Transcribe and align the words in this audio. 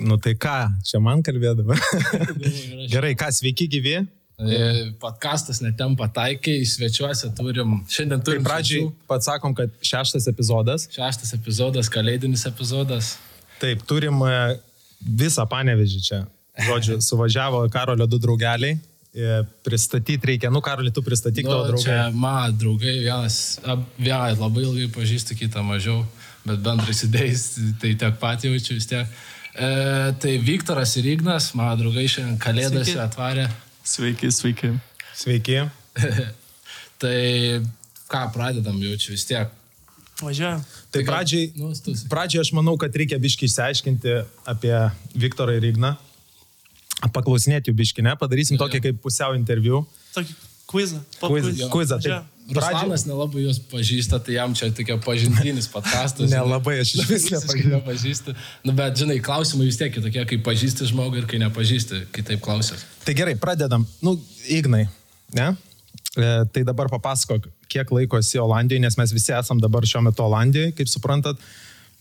Nu 0.00 0.16
tai 0.16 0.32
ką, 0.40 0.56
čia 0.86 0.98
man 1.02 1.20
kalbėdama. 1.26 1.76
Gerai, 2.92 3.12
ką, 3.18 3.28
sveiki 3.36 3.66
gyvi. 3.68 3.98
E, 4.40 4.60
Podcastas 5.00 5.58
netempa 5.60 6.06
taikiai, 6.08 6.64
svečiuose 6.64 7.28
turim, 7.36 7.82
šiandien 7.92 8.22
Tai 8.22 8.24
turim 8.30 8.44
pradžiai 8.46 8.86
svečių. 8.86 9.08
pats 9.10 9.28
sakom, 9.28 9.52
kad 9.58 9.72
šeštas 9.84 10.28
epizodas. 10.32 10.86
Šeštas 10.94 11.34
epizodas, 11.36 11.90
kalėdinis 11.92 12.46
epizodas. 12.48 13.18
Taip, 13.60 13.82
turim 13.90 14.22
e, 14.24 14.36
visą 15.20 15.44
panevežį 15.50 16.00
čia. 16.06 16.22
Žodžiu, 16.64 16.96
suvažiavo 17.10 17.66
Karolio 17.72 18.08
du 18.08 18.16
draugeliai. 18.22 18.78
E, 19.12 19.42
Pristatyti 19.66 20.32
reikia, 20.32 20.48
nu 20.54 20.62
Karolį, 20.64 20.94
tu 20.96 21.02
pristatyk 21.04 21.44
tavo 21.44 21.66
Nu, 21.66 21.74
draugai. 21.74 21.84
čia 21.84 21.98
mano 22.14 22.56
draugai, 22.56 22.94
vienas, 23.04 23.36
vieną 23.98 24.38
labai 24.40 24.64
ilgai 24.64 24.88
pažįstu, 24.94 25.36
kitą 25.36 25.60
mažiau, 25.66 26.04
bet 26.46 26.62
bendrais 26.64 27.04
idėjais 27.04 27.44
tai 27.82 27.92
tiek 28.00 28.16
pat 28.22 28.46
jaučiu 28.48 28.78
vis 28.78 28.88
tiek. 28.88 29.10
E, 29.54 30.12
tai 30.20 30.38
Viktoras 30.38 30.94
ir 30.96 31.06
Ignas, 31.16 31.50
mano 31.58 31.74
draugai 31.80 32.06
šiandien 32.08 32.38
kalėdas 32.38 32.86
Sveiki. 32.86 33.00
atvarė. 33.02 33.46
Sveiki, 33.84 34.30
sveiki. 34.32 34.70
Sveiki. 35.16 35.56
Tai 37.00 37.16
ką 38.12 38.20
pradedam 38.34 38.76
jaučiu 38.82 39.14
vis 39.16 39.24
tiek. 39.24 39.48
Važiuojam. 40.20 40.60
Tai 40.92 41.00
gal- 41.02 41.14
pradžiai, 41.14 41.46
Nu, 41.56 41.72
pradžiai 42.12 42.42
aš 42.44 42.52
manau, 42.52 42.76
kad 42.78 42.92
reikia 42.94 43.16
biški 43.18 43.48
išsiaiškinti 43.48 44.18
apie 44.52 44.74
Viktorą 45.16 45.56
ir 45.56 45.64
Igną. 45.72 45.94
Paklausinėti 47.14 47.72
jų 47.72 47.76
biški, 47.78 48.04
ne? 48.04 48.12
Padarysim 48.20 48.58
tokį 48.60 48.82
kaip 48.84 48.98
pusiau 49.00 49.32
interviu. 49.38 49.86
Tokį 50.12 50.34
kvizą. 50.70 51.00
pop 51.20 51.32
Kvizą, 51.32 51.50
quiz. 51.50 51.70
kvizą, 51.72 51.98
taip. 52.02 52.12
Važiuojam. 52.12 52.28
Ruslanas 52.56 53.04
nelabai 53.06 53.44
jūs 53.44 53.60
pažįsta, 53.70 54.18
tai 54.26 54.34
jam 54.34 54.54
čia 54.58 54.70
tokia 54.74 54.96
pažintinis 55.02 55.68
podkastas. 55.70 56.30
Nelabai, 56.32 56.80
aš 56.82 56.96
išvis 56.96 57.28
Visiškai 57.30 57.70
nepažįstu. 57.70 58.34
Nu, 58.66 58.74
bet, 58.74 58.98
žinai, 58.98 59.20
klausimai 59.22 59.68
vis 59.68 59.78
tiek 59.78 59.92
kitokie, 59.94 60.24
kai 60.32 60.38
pažįsti 60.50 60.88
žmogų 60.90 61.22
ir 61.22 61.28
kai 61.30 61.38
nepažįsti, 61.44 62.04
kitaip 62.16 62.42
klausęs. 62.42 62.82
Tai 63.06 63.14
gerai, 63.14 63.36
pradedam. 63.38 63.86
Nu, 64.02 64.16
Ignai, 64.50 64.88
ne? 65.36 65.52
E, 66.18 66.32
tai 66.50 66.66
dabar 66.66 66.90
papasakok, 66.90 67.46
kiek 67.70 67.94
laiko 67.94 68.18
esi 68.18 68.42
Olandijoje, 68.42 68.82
nes 68.82 68.98
mes 68.98 69.14
visi 69.14 69.34
esam 69.36 69.62
dabar 69.62 69.86
šiuo 69.86 70.02
metu 70.08 70.26
Olandijoje, 70.26 70.74
kaip 70.80 70.90
suprantat. 70.90 71.38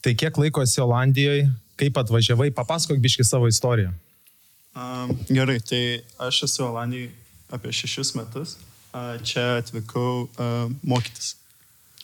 Tai 0.02 0.17
kiek 0.17 0.38
laiko 0.42 0.66
esi 0.66 0.81
Olandijoje, 0.81 1.45
kaip 1.78 2.02
atvažiavai, 2.02 2.50
papasakok 2.58 2.98
biški 3.06 3.28
savo 3.28 3.48
istoriją. 3.52 3.94
Um, 4.73 5.14
gerai, 5.30 5.59
tai 5.61 5.83
aš 6.26 6.48
esu 6.50 6.66
Olandijai 6.72 7.11
apie 7.53 7.72
šešis 7.75 8.14
metus. 8.17 8.58
Čia 9.23 9.59
atvykau 9.61 10.28
mokytis. 10.83 11.36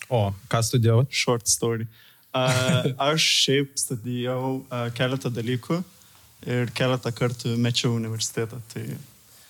O, 0.09 0.29
ką 0.51 0.61
studijavai? 0.63 1.07
Short 1.09 1.47
story. 1.49 1.88
Aš 3.09 3.25
šiaip 3.45 3.77
studijavau 3.79 4.59
keletą 4.97 5.31
dalykų 5.33 5.79
ir 6.45 6.69
keletą 6.77 7.09
kartų 7.16 7.55
mečiau 7.57 7.95
universitetą. 7.97 8.59
Tai 8.73 8.83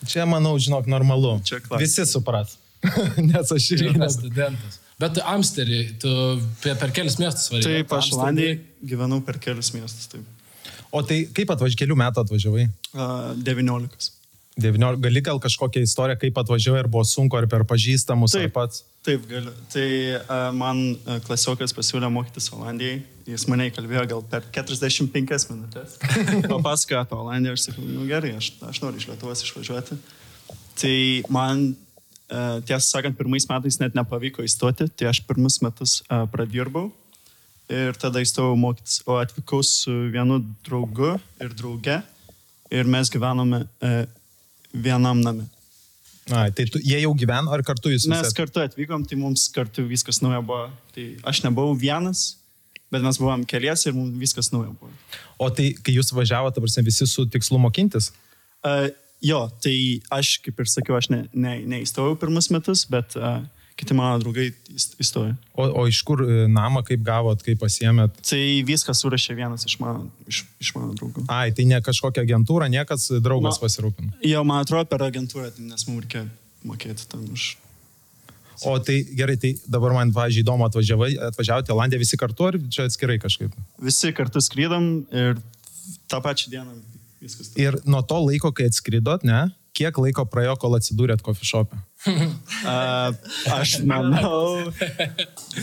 Čia, 0.05 0.25
manau, 0.29 0.53
žinok, 0.61 0.85
normalu. 0.91 1.39
Čia 1.47 1.59
klasika. 1.63 1.81
Visi 1.81 2.05
supras. 2.07 2.57
nes 3.31 3.49
aš 3.51 3.71
Ir 3.73 3.95
nesu. 3.97 4.19
studentas. 4.19 4.79
Bet 5.01 5.15
tu 5.17 5.23
Amsterį, 5.25 5.79
tu 5.99 6.11
per, 6.61 6.91
kelius 6.93 7.17
miestus 7.19 7.49
varai. 7.51 7.63
taip, 7.65 7.95
aš 7.97 8.11
Olandijai 8.13 8.59
gyvenau 8.85 9.17
per 9.25 9.39
kelius 9.41 9.71
miestus. 9.73 10.05
Taip. 10.11 10.27
O 10.93 11.01
tai 11.03 11.23
kaip 11.35 11.49
atvažiavai, 11.51 11.79
kelių 11.81 11.97
metų 11.99 12.21
atvažiavai? 12.23 12.67
Uh, 12.93 13.33
19. 13.43 14.11
19, 14.55 15.01
gali 15.03 15.21
gal 15.21 15.39
kažkokią 15.43 15.83
istoriją, 15.83 16.15
kaip 16.21 16.37
atvažiavai, 16.39 16.79
ar 16.85 16.87
buvo 16.87 17.03
sunku, 17.03 17.35
ar 17.35 17.47
per 17.51 17.65
pažįstamus, 17.67 18.37
ar 18.37 18.45
Taip. 18.45 18.53
pats. 18.55 18.85
Taip, 19.03 19.25
galiu. 19.27 19.51
Tai 19.73 19.87
uh, 20.15 20.47
man 20.55 20.79
uh, 20.95 21.19
klasiokas 21.25 21.75
pasiūlė 21.75 22.07
mokytis 22.13 22.47
Olandijai. 22.55 23.01
Jis 23.27 23.45
mane 23.51 23.67
įkalbėjo 23.67 24.05
gal 24.13 24.23
per 24.31 24.47
45 24.55 25.49
minutės. 25.51 25.99
Papasakojo 26.53 27.01
apie 27.01 27.19
Olandiją, 27.19 27.57
aš 27.57 27.67
sakau, 27.67 27.83
nu 27.83 28.07
gerai, 28.07 28.35
aš, 28.39 28.53
aš 28.63 28.79
noriu 28.85 29.03
iš 29.03 29.09
Lietuvos 29.11 29.43
išvažiuoti. 29.43 29.99
Tai 30.79 30.97
man, 31.35 31.67
uh, 32.31 32.57
tiesą 32.63 32.85
sakant, 32.87 33.19
pirmais 33.19 33.49
metais 33.51 33.81
net 33.83 33.97
nepavyko 33.97 34.45
įstoti, 34.47 34.87
tai 34.95 35.11
aš 35.11 35.25
pirmus 35.27 35.59
metus 35.65 35.99
uh, 36.07 36.23
pradirbau 36.31 36.93
ir 37.67 37.97
tada 37.99 38.23
įstojau 38.23 38.55
mokytis. 38.59 39.01
O 39.03 39.19
atvykau 39.19 39.63
su 39.65 39.91
vienu 40.13 40.39
draugu 40.63 41.17
ir 41.43 41.55
drauge 41.57 41.99
ir 42.71 42.87
mes 42.89 43.11
gyvenome 43.11 43.65
uh, 43.65 44.05
vienam 44.75 45.21
name. 45.23 45.47
Na, 46.25 46.47
tai 46.49 46.65
tu, 46.65 46.79
jie 46.81 46.97
jau 47.03 47.11
gyveno, 47.13 47.51
ar 47.53 47.61
kartu 47.65 47.91
jūs 47.93 48.07
Mes 48.09 48.23
visi? 48.23 48.33
kartu 48.33 48.63
atvykom, 48.63 49.03
tai 49.05 49.17
mums 49.19 49.45
kartu 49.53 49.85
viskas 49.85 50.23
nauja 50.25 50.41
buvo. 50.41 50.67
Tai 50.95 51.05
aš 51.29 51.43
nebuvau 51.45 51.75
vienas, 51.77 52.31
bet 52.89 53.05
mes 53.05 53.19
buvom 53.21 53.43
keliesi 53.45 53.91
ir 53.91 53.97
mums 53.97 54.15
viskas 54.17 54.49
nauja 54.53 54.71
buvo. 54.73 54.89
O 55.37 55.51
tai, 55.53 55.69
kai 55.85 55.93
jūs 55.93 56.09
važiavote, 56.15 56.63
tarsi 56.63 56.85
visi 56.85 57.05
su 57.09 57.27
tikslu 57.29 57.61
mokintis? 57.61 58.09
Uh, 58.65 58.87
jo, 59.21 59.43
tai 59.61 59.75
aš, 60.17 60.39
kaip 60.45 60.63
ir 60.63 60.71
sakiau, 60.71 60.97
aš 60.97 61.11
ne, 61.13 61.21
ne, 61.33 61.59
neįstojau 61.75 62.17
pirmus 62.17 62.49
metus, 62.53 62.87
bet 62.89 63.13
uh, 63.19 63.43
kiti 63.75 63.93
mano 63.97 64.19
draugai 64.23 64.47
įst- 64.71 64.95
įstojo. 65.03 65.33
O, 65.55 65.65
o 65.81 65.85
iš 65.91 65.99
kur 66.07 66.21
e, 66.23 66.45
namą, 66.51 66.83
kaip 66.87 67.01
gavot, 67.03 67.41
kaip 67.43 67.59
pasiemėt? 67.59 68.15
Tai 68.23 68.39
viską 68.67 68.95
surašė 68.95 69.35
vienas 69.35 69.65
iš 69.67 69.75
mano, 69.83 70.05
iš, 70.31 70.43
iš 70.63 70.71
mano 70.77 70.93
draugų. 70.95 71.25
Ai, 71.31 71.51
tai 71.55 71.65
ne 71.67 71.81
kažkokia 71.83 72.23
agentūra, 72.23 72.69
niekas 72.71 73.09
draugas 73.19 73.59
Ma- 73.59 73.65
pasirūpino. 73.67 74.13
Jo, 74.23 74.45
man 74.47 74.63
atrodo 74.63 74.87
per 74.91 75.03
agentūrą, 75.09 75.51
tai 75.57 75.67
nes 75.67 75.87
mums 75.89 76.05
reikia 76.05 76.23
mokėti 76.65 77.07
tam 77.11 77.27
už... 77.35 77.55
O 78.63 78.77
tai 78.79 79.01
gerai, 79.11 79.35
tai 79.35 79.49
dabar 79.67 79.91
man, 79.97 80.13
pažiūrėjau, 80.15 80.45
įdomu, 80.47 80.63
atvažiavote 81.27 81.67
į 81.67 81.75
Olandiją 81.75 81.99
visi 81.99 82.15
kartu, 82.17 82.45
ar 82.47 82.55
čia 82.71 82.85
atskirai 82.87 83.17
kažkaip? 83.19 83.51
Visi 83.83 84.13
kartu 84.15 84.39
skrydom 84.39 84.85
ir 85.11 85.35
tą 86.07 86.21
pačią 86.23 86.53
dieną 86.53 86.77
viskas. 87.19 87.51
Ir 87.59 87.75
nuo 87.83 87.99
to 88.07 88.21
laiko, 88.23 88.53
kai 88.55 88.69
atskridot, 88.71 89.27
ne, 89.27 89.49
kiek 89.75 89.99
laiko 89.99 90.23
praėjo, 90.31 90.55
kol 90.63 90.77
atsidūrėt 90.79 91.19
coffee 91.25 91.43
shop'e? 91.51 91.81
Uh, 92.05 93.15
aš 93.55 93.79
manau, 93.87 94.69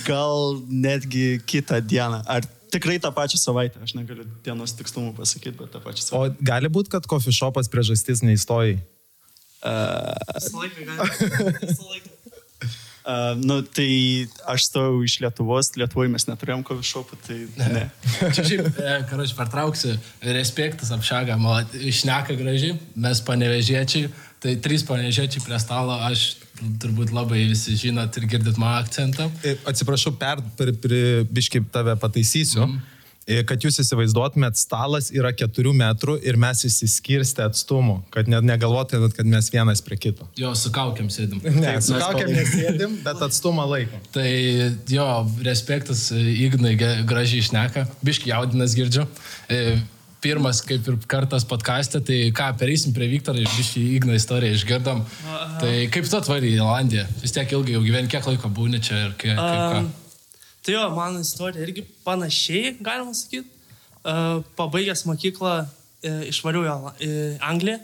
gal 0.07 0.59
netgi 0.69 1.37
kitą 1.47 1.79
dieną. 1.81 2.23
Ar 2.27 2.47
tikrai 2.73 2.99
tą 3.03 3.13
pačią 3.15 3.39
savaitę, 3.39 3.83
aš 3.85 3.95
negaliu 3.99 4.27
dienos 4.45 4.75
tikslumu 4.79 5.13
pasakyti, 5.19 5.55
bet 5.61 5.71
tą 5.75 5.83
pačią 5.85 6.03
O 6.03 6.09
savaitę. 6.09 6.49
gali 6.53 6.73
būti, 6.73 6.95
kad 6.95 7.07
coffee 7.07 7.35
shop'as 7.35 7.71
priežastis 7.73 8.25
neįstojai? 8.27 8.81
Visą 9.63 10.59
laiką 10.59 10.89
galima. 10.89 11.07
Visą 11.63 11.87
laiką. 11.93 12.19
Uh, 13.03 13.35
nu, 13.35 13.57
tai 13.67 14.29
aš 14.47 14.69
stojau 14.69 15.01
iš 15.03 15.17
Lietuvos, 15.25 15.73
Lietuvoje 15.75 16.11
mes 16.13 16.23
neturėjom 16.29 16.61
coffee 16.67 16.87
shopų, 16.87 17.17
tai 17.27 17.39
ne. 17.59 17.89
Čia 18.37 18.45
šiaip, 18.47 18.69
e, 18.79 18.93
karoči, 19.11 19.35
pertrauksiu, 19.35 19.97
respektas 20.23 20.93
apšaga, 20.95 21.35
išneka 21.83 22.37
gražiai, 22.39 22.77
mes 22.95 23.23
panevežėčiai, 23.27 24.07
tai 24.43 24.57
trys 24.63 24.85
panevežėčiai 24.87 25.45
prie 25.45 25.59
stalo, 25.63 25.97
aš 26.09 26.33
turbūt 26.83 27.13
labai 27.15 27.45
visi 27.51 27.77
žinot 27.79 28.17
ir 28.19 28.29
girdit 28.31 28.59
mano 28.61 28.81
akcentą. 28.83 29.29
E, 29.47 29.57
Atsiprašau, 29.69 30.15
per, 30.19 30.43
per, 30.59 30.75
per 30.83 30.97
biškai 31.31 31.65
tave 31.73 31.97
pataisysiu. 32.01 32.67
Mm. 32.67 32.81
Kad 33.47 33.63
jūs 33.63 33.77
įsivaizduotumėt, 33.79 34.57
stalas 34.59 35.13
yra 35.15 35.31
keturių 35.31 35.71
metrų 35.79 36.17
ir 36.27 36.35
mes 36.43 36.65
įsiskirstę 36.67 37.45
atstumu, 37.47 38.01
kad 38.11 38.27
net 38.27 38.43
negalvotumėt, 38.43 39.15
kad 39.15 39.29
mes 39.31 39.47
vienas 39.55 39.83
prie 39.87 40.01
kito. 40.09 40.27
Jo, 40.39 40.51
su 40.59 40.73
kaukiam 40.75 41.07
sėdim. 41.13 41.39
Ne, 41.47 41.63
Taip, 41.69 41.85
su 41.87 41.95
kaukiam 42.03 42.33
nesėdim, 42.35 42.99
bet 43.07 43.23
atstumą 43.23 43.69
laikom. 43.71 44.03
Tai 44.17 44.27
jo, 44.91 45.07
respektas 45.47 46.09
Ignai 46.19 46.75
gražiai 47.07 47.45
išneka, 47.45 47.87
biški 48.03 48.35
jaudinas 48.35 48.75
girdžiu. 48.75 49.07
E, 49.47 49.79
Pirmas, 50.23 50.61
kaip 50.63 50.87
ir 50.87 50.97
kartas 51.11 51.43
podcast'e, 51.43 51.99
tai 52.07 52.17
ką, 52.37 52.53
pereisim 52.61 52.93
prie 52.95 53.09
Viktoro 53.11 53.41
ir 53.43 53.49
biški 53.57 53.81
Igną 53.97 54.15
istoriją 54.15 54.55
išgirdom. 54.55 55.01
Tai 55.59 55.73
kaip 55.91 56.07
tu 56.07 56.19
atvarai 56.19 56.53
į 56.53 56.61
Olandiją? 56.63 57.09
Vis 57.25 57.35
tiek 57.35 57.51
ilgai 57.57 57.75
jau 57.75 57.81
gyveni, 57.83 58.11
kiek 58.13 58.29
laiko 58.31 58.51
būni 58.55 58.79
čia 58.87 59.01
ir 59.09 59.17
kiek? 59.19 59.41
Um, 59.43 59.89
tai 60.63 60.77
jo, 60.77 60.85
mano 60.95 61.25
istorija 61.25 61.67
irgi 61.67 61.83
panašiai, 62.05 62.77
galima 62.79 63.17
sakyti. 63.19 63.51
Uh, 64.03 64.45
pabaigęs 64.59 65.03
mokyklą 65.11 65.57
uh, 65.65 66.23
išvariau 66.31 66.93
į 67.03 67.11
Angliją 67.43 67.81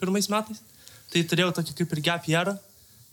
pirmais 0.00 0.30
metais. 0.32 0.64
Tai 1.12 1.22
turėjau 1.28 1.52
tokį 1.60 1.76
kaip 1.82 1.92
ir 1.92 2.02
gap 2.08 2.30
yearą. 2.30 2.56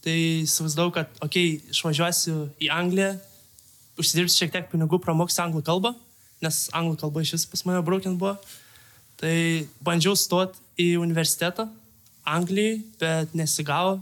Tai 0.06 0.16
įsivaizdavau, 0.46 0.96
kad, 0.96 1.12
okei, 1.20 1.58
okay, 1.60 1.76
išvažiuosiu 1.76 2.38
į 2.64 2.72
Angliją, 2.72 3.12
užsidirbsiu 4.00 4.46
šiek 4.46 4.56
tiek 4.56 4.72
pinigų, 4.72 5.02
pramoksiu 5.04 5.44
anglų 5.44 5.66
kalbą, 5.68 5.92
nes 6.40 6.64
anglų 6.72 6.96
kalba 7.04 7.28
iš 7.28 7.36
vis 7.36 7.48
pas 7.52 7.68
mane 7.68 7.84
broken 7.84 8.16
buvo. 8.16 8.38
Tai 9.19 9.36
bandžiau 9.83 10.16
stoti 10.16 10.60
į 10.80 10.94
universitetą 11.01 11.68
Anglijai, 12.30 12.80
bet 13.01 13.36
nesigavo. 13.36 13.98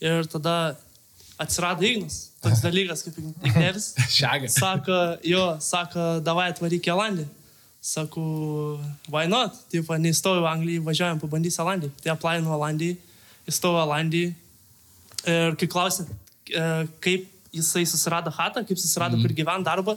Ir 0.00 0.28
tada 0.30 0.76
atsirado 1.40 1.84
Ignas, 1.84 2.30
toks 2.44 2.62
dalykas 2.66 3.04
kaip 3.04 3.18
Igneris. 3.20 3.92
Šagas. 4.18 4.56
Sako, 4.56 5.00
jo, 5.26 5.44
sako, 5.60 6.06
davai 6.24 6.50
atvaryk 6.52 6.88
į 6.88 6.94
Olandiją. 6.94 7.28
Sako, 7.86 8.22
why 9.12 9.28
not? 9.30 9.54
Taip, 9.70 9.92
neįstojau 10.02 10.42
į 10.42 10.50
Angliją, 10.50 10.84
važiuojam 10.88 11.20
pabandyti 11.22 11.60
Olandiją. 11.62 11.92
Tai 12.02 12.14
aplainu 12.16 12.54
Olandijai, 12.56 12.96
įstojau 13.50 13.84
Olandijai. 13.84 14.34
Ir 15.26 15.56
kai 15.58 15.68
klausėt, 15.70 16.10
e, 16.48 16.64
kaip 17.02 17.26
jisai 17.54 17.84
susirado 17.88 18.30
hatą, 18.34 18.62
kaip 18.66 18.78
susirado, 18.78 19.18
mm. 19.18 19.24
kur 19.24 19.34
gyvent 19.36 19.66
darbą, 19.66 19.96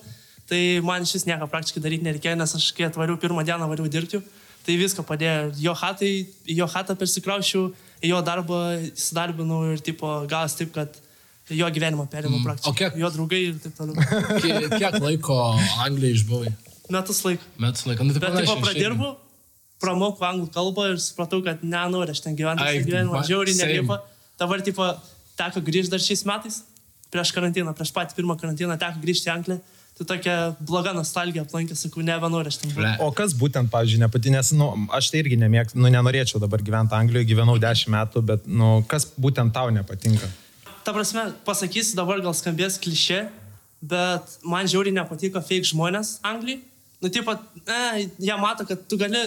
tai 0.50 0.80
man 0.86 1.06
šis 1.06 1.28
nieko 1.30 1.48
praktiškai 1.52 1.82
daryti 1.84 2.06
nereikėjo, 2.08 2.38
nes 2.40 2.56
aš 2.58 2.70
kai 2.78 2.88
atvariau 2.88 3.20
pirmą 3.22 3.44
dieną 3.46 3.68
variau 3.70 3.90
dirbti, 3.92 4.22
tai 4.70 4.78
viską 4.78 5.02
padėjo. 5.10 5.50
Jo 5.66 5.74
hatai, 5.82 6.14
jo 6.54 6.68
hatą 6.70 6.94
persikraušiau, 7.02 7.72
jo 8.06 8.20
darbą 8.26 8.60
įsidarbinau 8.94 9.64
ir 9.74 9.82
tipo 9.82 10.12
gavas 10.30 10.54
taip, 10.60 10.70
kad 10.76 10.94
jo 11.50 11.66
gyvenimą 11.74 12.06
perėmė 12.12 12.44
praktiškai. 12.46 12.70
o 12.70 12.78
kiek- 12.78 12.98
Jo 13.02 13.10
draugai 13.16 13.40
ir 13.50 13.56
taip 13.64 13.74
toliau. 13.80 13.98
Kiek, 14.44 14.68
kiek 14.78 15.00
laiko 15.02 15.40
Anglijai 15.88 16.14
išbuvai? 16.20 16.52
Metus 16.94 17.24
laiko. 17.26 17.44
Metus 17.62 17.88
laiko. 17.90 18.06
Nu, 18.06 18.14
tai 18.14 18.22
Bet 18.28 18.38
tipo 18.44 18.54
šiaip. 18.54 18.64
pradirbu, 18.68 19.10
pramokau 19.82 20.26
anglų 20.30 20.48
kalbą 20.54 20.86
ir 20.94 20.98
supratau, 21.02 21.42
kad 21.46 21.62
nenoriu 21.64 22.14
aš 22.14 22.22
ten 22.26 22.36
gyventi. 22.38 22.66
Visą 22.66 22.86
gyvenimą 22.90 23.22
žiauriai 23.28 23.58
nelipa. 23.64 24.00
Dabar 24.42 24.62
tipo 24.66 24.86
teko 25.40 25.62
grįžti 25.66 25.94
dar 25.94 26.02
šiais 26.04 26.24
metais, 26.30 26.62
prieš 27.14 27.32
karantiną, 27.36 27.74
prieš 27.78 27.94
patį 27.96 28.18
pirmą 28.18 28.36
karantiną 28.42 28.78
teko 28.82 29.02
grįžti 29.04 29.30
į 29.30 29.34
Angliją. 29.38 29.60
Tai 30.00 30.06
tokia 30.08 30.34
bloga 30.64 30.94
nostalgija 30.96 31.44
aplankė, 31.44 31.76
sakau, 31.76 32.00
nebenoriu 32.08 32.48
aš 32.48 32.62
ten. 32.62 32.72
būti. 32.72 32.92
O 33.04 33.10
kas 33.16 33.34
būtent, 33.36 33.68
pavyzdžiui, 33.74 34.00
nepati, 34.00 34.32
nes, 34.32 34.52
nu, 34.56 34.70
aš 34.96 35.10
tai 35.12 35.20
irgi 35.26 35.36
nemėgstu, 35.42 35.76
nu, 35.76 35.92
nenorėčiau 35.92 36.40
dabar 36.40 36.64
gyventi 36.64 36.96
Anglijoje, 36.96 37.28
gyvenau 37.28 37.58
10 37.60 37.92
metų, 37.92 38.24
bet, 38.30 38.48
nu, 38.48 38.78
kas 38.88 39.10
būtent 39.20 39.52
tau 39.52 39.74
nepatinka? 39.76 40.30
Ta 40.88 40.94
prasme, 40.96 41.26
pasakysiu 41.44 42.00
dabar 42.00 42.24
gal 42.24 42.32
skambės 42.38 42.80
klišė, 42.80 43.26
bet 43.92 44.40
man 44.48 44.72
žiauriai 44.72 44.96
nepatiko 44.96 45.44
fake 45.44 45.68
žmonės 45.74 46.16
Anglijai. 46.24 46.62
Nu, 47.04 47.12
tipo, 47.12 47.36
e, 47.60 48.08
jie 48.24 48.40
mato, 48.40 48.64
kad 48.72 48.88
tu 48.88 48.96
gali 49.00 49.26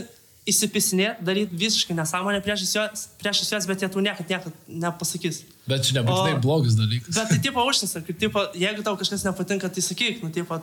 įsipisinėti, 0.49 1.23
daryti 1.23 1.59
visiškai 1.59 1.95
nesąmonę 1.95 2.41
priešais 2.43 2.73
juos, 2.75 3.05
priešais 3.21 3.53
juos, 3.53 3.67
bet 3.71 3.83
jie 3.85 3.89
tu 3.95 4.01
niekad, 4.03 4.27
niekad 4.27 4.57
nepasakys. 4.67 5.45
Bet 5.71 5.85
čia 5.87 6.01
nebūtinai 6.01 6.41
blogas 6.43 6.75
dalykas. 6.75 7.15
Bet 7.15 7.31
tai 7.31 7.39
tipo 7.45 7.63
užsisa, 7.63 8.03
kad 8.03 8.19
tipo, 8.19 8.43
jeigu 8.59 8.83
tau 8.83 8.97
kažkas 8.99 9.23
nepatinka, 9.29 9.71
tai 9.71 9.85
sakyk, 9.87 10.19
nu, 10.25 10.33
tipo, 10.35 10.59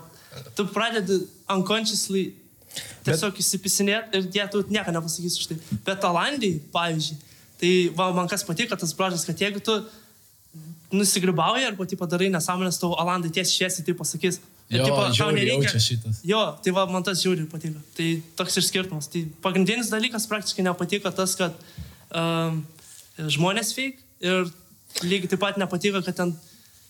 tu 0.57 0.67
pradedi 0.75 1.21
unconsciously 1.55 2.33
tiesiog 3.07 3.31
bet... 3.31 3.39
įsipisinėti 3.39 4.19
ir 4.19 4.27
jie 4.35 4.49
tu 4.51 4.65
nieko 4.67 4.91
nepasakys 4.97 5.39
už 5.39 5.47
tai. 5.53 5.59
Bet 5.87 6.03
Olandijai, 6.11 6.59
pavyzdžiui, 6.75 7.17
tai 7.63 7.73
va, 7.95 8.11
man 8.19 8.27
kas 8.31 8.43
patiko 8.43 8.75
tas 8.75 8.91
brožas, 8.97 9.23
kad 9.27 9.39
jeigu 9.39 9.63
tu 9.63 9.79
nusigribauji 10.91 11.71
arba 11.71 11.87
tipo, 11.87 12.03
darai 12.09 12.27
nesąmonės, 12.35 12.81
tau 12.81 12.97
Olandai 12.99 13.31
tiesiai 13.31 13.61
šviesiai 13.61 13.87
tai 13.87 13.95
pasakys. 13.95 14.43
Jo, 14.69 14.85
tipo, 14.85 14.97
tau 15.01 15.79
šitas. 15.81 16.19
Jo, 16.29 16.41
tai 16.61 16.73
va, 16.75 16.83
man 16.91 17.05
tas 17.05 17.21
žiūri 17.23 17.47
patiko. 17.49 17.79
Tai 17.97 18.09
toks 18.37 18.59
ir 18.59 18.65
skirtumas. 18.67 19.07
Tai 19.09 19.23
pagrindinis 19.41 19.89
dalykas 19.89 20.27
praktiškai 20.29 20.65
nepatiko 20.67 21.09
tas, 21.15 21.33
kad 21.39 21.55
um, 22.13 22.61
žmonės 23.17 23.73
fake 23.73 23.97
ir 24.21 24.51
lygiai 25.01 25.31
taip 25.31 25.41
pat 25.41 25.57
nepatiko, 25.57 26.03
kad 26.05 26.19
ten 26.21 26.35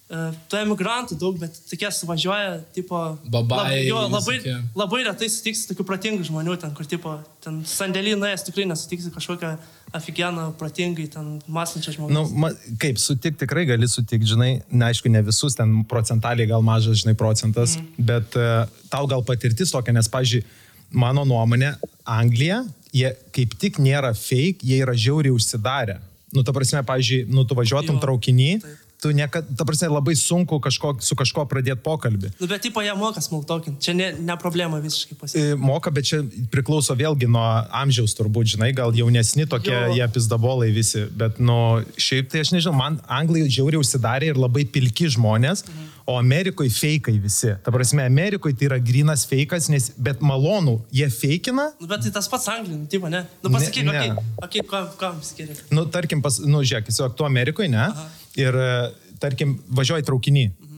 tų 0.10 0.58
emigrantų 0.64 1.16
daug, 1.22 1.36
bet 1.38 1.54
tokie 1.70 1.90
suvažiuoja, 1.94 2.64
tipo... 2.74 2.98
Babai, 3.30 3.84
jo, 3.86 4.00
labai, 4.10 4.40
visokie. 4.40 4.56
labai 4.80 5.04
retai 5.06 5.28
sutiksi 5.30 5.68
tokių 5.70 5.86
protingų 5.86 6.26
žmonių 6.32 6.56
ten, 6.64 6.72
kur, 6.74 6.88
tipo, 6.90 7.14
ten 7.46 7.60
sandėlį 7.70 8.16
nuėjęs 8.18 8.48
tikrai 8.48 8.66
nesutiksi 8.72 9.12
kažkokią 9.14 9.52
aфиgeną, 10.00 10.48
protingai, 10.58 11.06
ten 11.14 11.38
mąstančią 11.46 11.94
žmogų. 11.94 12.16
Nu, 12.18 12.26
ma, 12.42 12.50
kaip 12.82 12.98
sutik, 13.02 13.38
tikrai 13.38 13.68
gali 13.70 13.90
sutikti, 13.90 14.32
žinai, 14.34 14.50
neaišku, 14.74 15.14
ne 15.14 15.22
visus, 15.30 15.58
ten 15.58 15.84
procentaliai 15.90 16.50
gal 16.50 16.66
mažas, 16.66 17.04
žinai, 17.04 17.14
procentas, 17.18 17.78
mm. 17.78 18.10
bet 18.10 18.42
uh, 18.42 18.66
tau 18.90 19.06
gal 19.10 19.22
patirtis 19.26 19.76
tokia, 19.76 19.94
nes, 19.94 20.10
pažiūrėjau, 20.10 20.50
mano 20.90 21.22
nuomonė, 21.30 21.76
Anglija, 22.10 22.64
jie 22.98 23.14
kaip 23.36 23.54
tik 23.62 23.78
nėra 23.78 24.16
fake, 24.18 24.66
jie 24.66 24.82
yra 24.82 24.98
žiauriai 24.98 25.38
užsidarę. 25.38 26.00
Nu, 26.34 26.42
ta 26.46 26.54
prasme, 26.54 26.82
pažiūrėjau, 26.86 27.30
nu, 27.34 27.46
tu 27.46 27.58
važiuotum 27.58 27.98
Jo, 27.98 28.02
traukinį, 28.02 28.54
taip. 28.66 28.86
Tu 29.02 29.12
niekada, 29.16 29.48
ta 29.56 29.64
prasme, 29.64 29.88
labai 29.88 30.16
sunku 30.20 30.60
kažko, 30.60 30.98
su 31.00 31.16
kažko 31.16 31.46
pradėti 31.48 31.80
pokalbį. 31.86 32.34
Nu, 32.40 32.48
bet, 32.52 32.62
tipo, 32.66 32.84
jie 32.84 32.92
moka 33.00 33.24
smultokin. 33.24 33.78
Čia 33.80 33.96
ne, 33.96 34.10
ne 34.20 34.36
problema 34.40 34.82
visiškai 34.84 35.16
pasiekti. 35.20 35.54
E, 35.54 35.60
Moka, 35.60 35.92
bet 35.96 36.10
čia 36.10 36.20
priklauso 36.52 36.96
vėlgi 37.00 37.30
nuo 37.32 37.46
amžiaus 37.80 38.16
turbūt, 38.18 38.52
žinai, 38.56 38.74
gal 38.76 38.92
jaunesni 38.96 39.48
tokie, 39.50 39.72
Jo. 39.72 39.94
jie 39.96 40.08
pizdabolai 40.12 40.68
visi, 40.76 41.06
bet, 41.16 41.40
nu, 41.40 41.80
šiaip 41.96 42.28
tai 42.34 42.44
aš 42.44 42.52
nežinau, 42.58 42.76
man 42.76 43.00
Anglai 43.08 43.46
žiauriai 43.48 43.80
užsidarė 43.80 44.34
ir 44.34 44.42
labai 44.42 44.66
pilki 44.68 45.08
žmonės, 45.16 45.64
mhm. 45.70 45.88
o 46.10 46.18
Amerikoje 46.20 46.76
fejkai 46.76 47.16
visi. 47.24 47.56
Ta 47.64 47.72
prasme, 47.72 48.04
Amerikoje 48.04 48.60
tai 48.60 48.68
yra 48.68 48.82
grinas 48.84 49.24
fejkas, 49.30 49.72
nes, 49.72 49.92
bet 49.96 50.20
malonų, 50.26 50.80
jie 50.92 51.08
fejkina, 51.14 51.70
Nu, 51.80 51.88
bet 51.88 52.04
tai 52.04 52.12
tas 52.20 52.28
pats 52.28 52.52
Anglijai, 52.52 52.82
nu, 52.82 52.88
tipo, 52.92 53.08
ne? 53.08 53.24
Nu, 53.44 53.52
pasakyk, 53.54 53.88
Ne, 53.88 53.94
ne, 53.96 54.32
okay, 54.44 54.60
okay, 54.60 54.68
kam, 54.68 54.90
kam 55.00 55.20
skiria. 55.24 55.56
nu, 55.72 55.88
tarkim, 55.88 56.20
pas, 56.26 56.42
nu, 56.44 56.66
žiūrėk, 56.68 56.90
tiesiog 56.92 57.16
tu 57.16 57.24
Amerikoje, 57.28 57.72
ne? 57.72 57.88
Aha. 57.88 58.10
Ir, 58.38 58.56
e, 58.56 58.74
tarkim, 59.22 59.58
važiuoji 59.74 60.06
traukinį. 60.08 60.46
Mhm. 60.50 60.70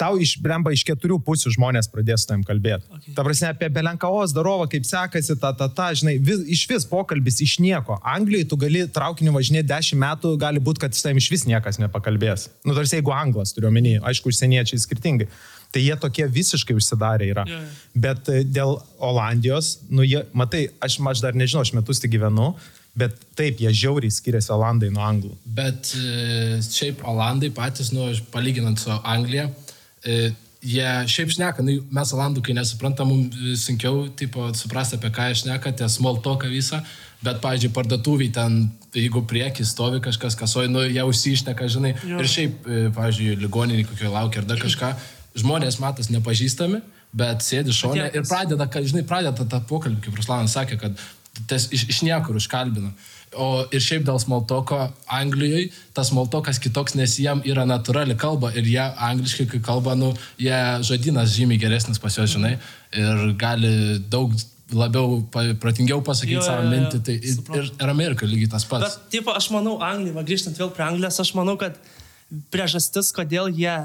Tau 0.00 0.16
iš 0.18 0.32
bremba 0.42 0.72
iš 0.74 0.82
keturių 0.88 1.20
pusių 1.22 1.52
žmonės 1.54 1.86
pradės 1.92 2.24
su 2.24 2.30
tavim 2.30 2.42
kalbėti. 2.46 2.88
Okay. 2.96 3.12
Ta 3.14 3.22
prasme, 3.22 3.52
apie 3.52 3.68
Belenkaos 3.70 4.32
darovą, 4.34 4.66
kaip 4.72 4.86
sekasi, 4.88 5.36
ta, 5.38 5.52
ta, 5.54 5.68
ta, 5.70 5.92
žinai, 5.94 6.16
vis, 6.18 6.42
iš 6.50 6.64
vis 6.70 6.86
pokalbis 6.90 7.38
iš 7.44 7.60
nieko. 7.62 8.00
Anglijoje 8.02 8.48
tu 8.50 8.58
gali 8.58 8.82
traukiniu 8.90 9.34
važinėti 9.36 9.70
dešimt 9.70 10.02
metų, 10.02 10.34
gali 10.42 10.62
būti, 10.62 10.82
kad 10.82 10.98
su 10.98 11.06
tavim 11.06 11.22
iš 11.22 11.30
vis 11.30 11.46
niekas 11.46 11.78
nepakalbės. 11.78 12.48
Nu, 12.66 12.74
tarsi 12.74 12.98
jeigu 12.98 13.14
anglas 13.14 13.54
turiu 13.54 13.70
omeny, 13.70 14.00
aišku, 14.02 14.34
užsieniečiai 14.34 14.82
skirtingai. 14.82 15.30
Tai 15.74 15.82
jie 15.82 15.94
tokie 15.98 16.26
visiškai 16.30 16.74
užsidarę 16.78 17.30
yra. 17.30 17.46
Jo. 17.50 17.60
Bet 17.98 18.28
e, 18.30 18.42
dėl 18.46 18.76
Olandijos, 19.02 19.76
nu, 19.90 20.02
jie, 20.06 20.24
matai, 20.34 20.68
aš, 20.82 21.00
aš 21.14 21.22
dar 21.22 21.38
nežinau, 21.38 21.62
aš 21.66 21.74
metus 21.74 22.02
tik 22.02 22.12
gyvenu, 22.14 22.52
bet 22.96 23.16
taip, 23.34 23.58
jie 23.60 23.72
žiauriai 23.74 24.12
skiriasi 24.14 24.52
Olandai 24.54 24.90
nuo 24.94 25.02
Anglų. 25.02 25.32
Bet 25.56 25.90
e, 25.98 26.60
šiaip 26.62 27.02
Olandai 27.10 27.50
patys, 27.54 27.90
nu, 27.94 28.06
palyginant 28.34 28.78
su 28.78 28.90
Anglija, 29.02 29.48
e, 30.06 30.32
jie 30.64 30.86
šiaip 31.10 31.32
šneka, 31.34 31.64
nu, 31.66 31.78
mes 31.92 32.12
Olandų, 32.14 32.42
kai 32.46 32.54
nesuprantam, 32.56 33.10
mums 33.10 33.64
sunkiau, 33.66 34.06
tipo, 34.16 34.46
suprasti, 34.56 34.96
apie 35.00 35.10
ką 35.12 35.26
jie 35.32 35.40
šneka, 35.42 35.72
tie 35.76 35.88
small 35.92 36.20
talką 36.24 36.48
visą, 36.52 36.78
bet, 37.24 37.40
pavyzdžiui, 37.42 37.72
parduotuviai 37.74 38.30
ten, 38.36 38.56
jeigu 38.94 39.24
prieki 39.26 39.64
stovi 39.66 39.98
kažkas 40.04 40.36
kasoji, 40.38 40.70
nu, 40.70 40.84
jie 40.86 41.02
užsišneka, 41.08 41.66
žinai, 41.72 41.94
Jo. 42.06 42.20
ir 42.22 42.30
šiaip, 42.30 42.66
e, 42.68 42.86
pavyzdžiui, 42.94 43.36
ligoninį 43.42 43.88
kokio 43.90 44.12
laukia 44.14 44.42
ar 44.44 44.48
dar 44.52 44.60
kažką, 44.62 44.92
žmonės 45.42 45.80
matas 45.82 46.12
nepažįstami, 46.14 46.78
bet 47.14 47.42
sėdi 47.42 47.74
šonė 47.74 48.06
Atėjo- 48.06 48.22
ir 48.22 48.28
pradeda, 48.30 48.66
kad, 48.70 48.86
žinai, 48.86 49.02
pradeda 49.08 49.44
tą 49.50 49.60
pokalbį, 49.66 50.00
kaip 50.06 50.16
Ruslanas 50.20 50.54
sakė, 50.54 50.78
kad 50.80 51.04
ties, 51.48 51.68
iš, 51.74 51.88
iš 51.90 52.00
niekur 52.06 52.38
užkalbina. 52.40 52.92
O 53.34 53.64
ir 53.74 53.82
šiaip 53.82 54.04
dėl 54.06 54.20
smoltoko 54.22 54.78
Anglijoje 55.10 55.72
tas 55.96 56.12
smoltokas 56.12 56.60
kitoks, 56.62 56.94
nes 56.94 57.16
jiem 57.18 57.42
yra 57.50 57.64
natūrali 57.66 58.14
kalba 58.18 58.52
ir 58.54 58.68
jie 58.68 58.84
angliškai, 59.08 59.48
kai 59.50 59.62
kalba, 59.64 59.96
nu, 59.98 60.12
jie 60.38 60.58
žodynas 60.86 61.34
žymiai 61.34 61.58
geresnis 61.58 61.98
pas 62.02 62.14
juos, 62.14 62.30
žinai, 62.30 62.54
ir 62.94 63.24
gali 63.40 63.98
daug 64.10 64.34
labiau, 64.74 65.20
protingiau 65.60 66.00
pasakyti 66.06 66.38
Jo, 66.38 66.46
savo 66.46 66.62
jo, 66.62 66.70
jo, 66.70 66.72
mintį. 66.72 67.02
Tai 67.04 67.14
ir, 67.18 67.34
suprantu. 67.36 67.60
ir, 67.60 67.74
ir 67.82 67.92
Amerika 67.92 68.28
lygiai 68.28 68.54
tas 68.54 68.64
pats. 68.68 68.86
Bet, 68.86 69.10
tipo, 69.18 69.34
aš 69.34 69.50
manau, 69.54 69.76
Anglija, 69.84 70.24
grįžtant 70.26 70.58
vėl 70.58 70.72
prie 70.74 70.86
Anglijos, 70.86 71.20
aš 71.20 71.34
manau, 71.36 71.58
kad 71.60 71.76
priežastis, 72.54 73.12
kodėl 73.14 73.50
jie 73.52 73.76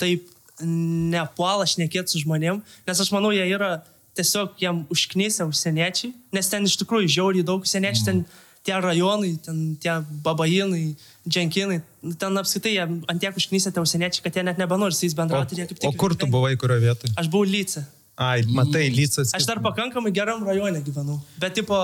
taip 0.00 0.30
nepuola 0.62 1.66
šnekėti 1.68 2.14
su 2.14 2.22
žmonėm, 2.22 2.62
nes 2.88 3.02
aš 3.02 3.12
manau, 3.12 3.32
jie 3.34 3.44
yra 3.50 3.80
tiesiog 4.16 4.56
jam 4.62 4.84
užknysę 4.92 5.46
užsieniečiai, 5.48 6.12
nes 6.36 6.48
ten 6.52 6.66
iš 6.68 6.76
tikrųjų 6.82 7.12
žiauriai 7.18 7.46
daug 7.46 7.64
užsieniečių, 7.66 8.04
ten 8.08 8.22
tie 8.66 8.78
rajonai, 8.82 9.34
ten 9.44 9.58
tie 9.82 9.98
babainai, 10.24 10.96
dženkinai, 11.28 11.80
nu, 12.02 12.14
ten 12.18 12.40
apskritai 12.40 12.78
ant 12.82 13.20
tiek 13.22 13.36
užknysę 13.38 13.70
tie 13.74 13.82
užsieniečiai, 13.84 14.24
kad 14.24 14.38
jie 14.38 14.46
net 14.48 14.58
nebenori 14.58 14.96
su 14.96 15.06
jais 15.06 15.14
O, 15.14 15.20
bendrauti. 15.20 15.62
o 15.62 15.92
tik 15.92 16.00
kur 16.00 16.16
tu 16.18 16.26
buvai, 16.30 16.56
kurioje 16.58 16.82
vietoje? 16.88 17.14
Aš 17.20 17.30
buvau 17.30 17.46
Lyce. 17.46 17.84
Ai, 18.16 18.40
matai, 18.48 18.88
lycas. 18.88 19.34
Aš 19.36 19.44
dar 19.44 19.60
pakankamai 19.60 20.10
geram 20.16 20.40
rajone 20.44 20.80
gyvenau. 20.80 21.18
Bet, 21.36 21.52
tipo, 21.58 21.76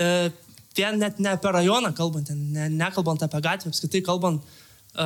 e, 0.00 0.30
ten 0.72 0.96
net 0.96 1.18
ne 1.20 1.34
apie 1.34 1.50
rajoną 1.52 1.90
kalbant, 1.92 2.24
ten 2.30 2.38
ne, 2.54 2.70
nekalbant 2.72 3.20
apie 3.26 3.40
gatvę, 3.44 3.68
apskritai 3.68 4.00
kalbant 4.06 4.40
e, 4.96 5.04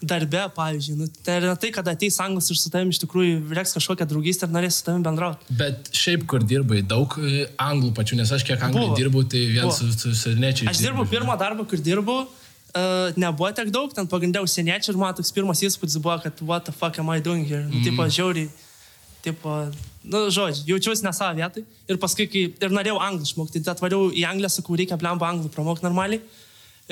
darbe, 0.00 0.42
pavyzdžiui. 0.56 0.96
Nu, 0.96 1.06
tai 1.24 1.36
yra 1.40 1.54
tai, 1.60 1.70
kad 1.74 1.88
ateis 1.90 2.16
anglas 2.24 2.48
ir 2.50 2.58
su 2.58 2.70
tavimi 2.72 2.94
iš 2.94 3.02
tikrųjų 3.02 3.40
reiks 3.56 3.74
kažkokią 3.76 4.06
draugystę 4.08 4.48
ir 4.48 4.54
norės 4.54 4.80
su 4.80 4.86
tavimi 4.86 5.04
bendrauti. 5.04 5.56
Bet 5.60 5.90
šiaip, 5.96 6.24
kur 6.30 6.44
dirbai, 6.46 6.80
daug 6.86 7.16
e, 7.20 7.44
anglų 7.60 7.92
pačių, 7.98 8.20
nes 8.22 8.32
aš 8.32 8.46
kiek 8.48 8.64
anglų 8.70 8.94
dirbau, 8.96 9.24
tai 9.28 9.44
vien 9.52 9.68
Buvo. 9.68 9.76
su, 9.76 9.90
su 9.92 10.14
silniečiais. 10.16 10.70
Aš 10.72 10.80
dirbau 10.86 11.04
pirmą 11.10 11.36
darbą, 11.40 11.68
kur 11.68 11.82
dirbau. 11.84 12.24
Uh, 12.70 13.10
nebuvo 13.18 13.48
tiek 13.50 13.66
daug, 13.74 13.90
ten 13.90 14.06
pagrindė 14.06 14.44
užsieniečių 14.46 14.92
ir 14.92 14.98
man 15.00 15.14
toks 15.18 15.32
pirmas 15.34 15.58
įspūdis 15.66 15.98
buvo, 15.98 16.14
kad 16.22 16.38
what 16.46 16.68
the 16.68 16.72
fuck 16.72 17.00
am 17.02 17.08
I 17.10 17.18
doing 17.18 17.42
here? 17.42 17.64
Nu, 17.66 17.80
tipo, 17.82 18.06
žiauriai, 18.06 18.46
tipo, 19.24 19.56
nu, 20.06 20.20
žodžiu, 20.30 20.68
jaučiausi 20.76 21.02
ne 21.02 21.10
savo 21.16 21.34
vietoj. 21.40 21.64
Ir 21.90 21.98
paskui, 21.98 22.28
kai 22.30 22.44
ir 22.54 22.76
norėjau 22.76 23.00
anglų 23.02 23.26
išmokti, 23.26 23.64
tai 23.66 23.74
atvariau 23.74 24.12
į 24.14 24.22
Angliją, 24.28 24.52
sakau, 24.54 24.78
reikia 24.78 25.00
blemba 25.02 25.32
anglų 25.32 25.50
pramokti 25.50 25.88
normaliai. 25.88 26.22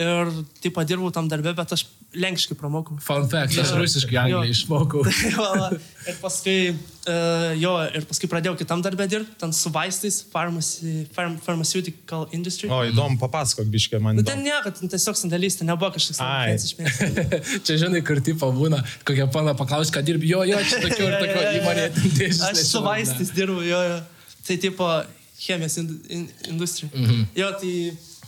Ir, 0.02 0.34
tipo, 0.62 0.82
dirbau 0.82 1.12
tam 1.14 1.30
darbę, 1.30 1.54
bet 1.58 1.78
aš 1.78 1.86
lenkiškai 2.18 2.56
pramokau. 2.58 2.96
Fun 3.02 3.26
fact, 3.30 3.56
aš 3.62 3.72
rusiškai 3.78 4.16
angliai 4.25 4.48
Jo. 4.50 4.54
išmokau. 4.54 5.02
Tai 5.06 5.78
ir 6.08 6.16
paskui, 6.22 6.56
uh, 6.72 7.52
jo, 7.60 7.72
ir 7.98 8.06
paskui 8.08 8.30
pradėjau 8.32 8.56
kitam 8.60 8.82
darbę 8.84 9.06
dirbti, 9.10 9.37
ten 9.40 9.52
su 9.56 9.72
vaistais, 9.75 10.20
pharmacy, 10.32 11.04
pharm, 11.14 11.37
pharmaceutical 11.44 12.26
industry. 12.37 12.70
O, 12.72 12.80
įdomu, 12.88 13.18
papasakok 13.20 13.68
biškė 13.75 14.00
man. 14.02 14.18
Nu, 14.18 14.25
ten 14.26 14.42
nieko, 14.46 14.72
ten 14.78 14.90
tiesiog 14.92 15.18
sandalys, 15.20 15.58
ten 15.60 15.70
nebuvo 15.70 15.92
kažkoks 15.96 16.22
Ai. 16.25 16.56
sandalys. 16.58 17.52
Čia 17.68 17.78
žinai, 17.84 18.02
kur 18.06 18.22
tipo 18.25 18.50
būna, 18.56 18.80
kokia 19.08 19.28
pana 19.32 19.54
paklaus, 19.58 19.92
ką 19.94 20.02
dirbi, 20.06 20.30
jo, 20.32 20.42
jo, 20.48 20.58
čia 20.64 20.82
tokio 20.84 21.06
ir 21.10 21.18
tokio 21.22 21.46
įmonė. 21.60 21.87
Aš 22.50 22.64
su 22.72 22.82
vaistais 22.84 23.34
dirbu, 23.37 23.62
jo, 23.68 23.82
jo. 23.92 24.02
Tai 24.48 24.56
tipo, 24.56 24.87
chemijos 25.38 25.76
in, 25.78 25.90
in, 26.08 26.28
industrijai. 26.54 26.90
Mhm. 26.94 27.26
Jo, 27.37 27.50
tai 27.60 27.72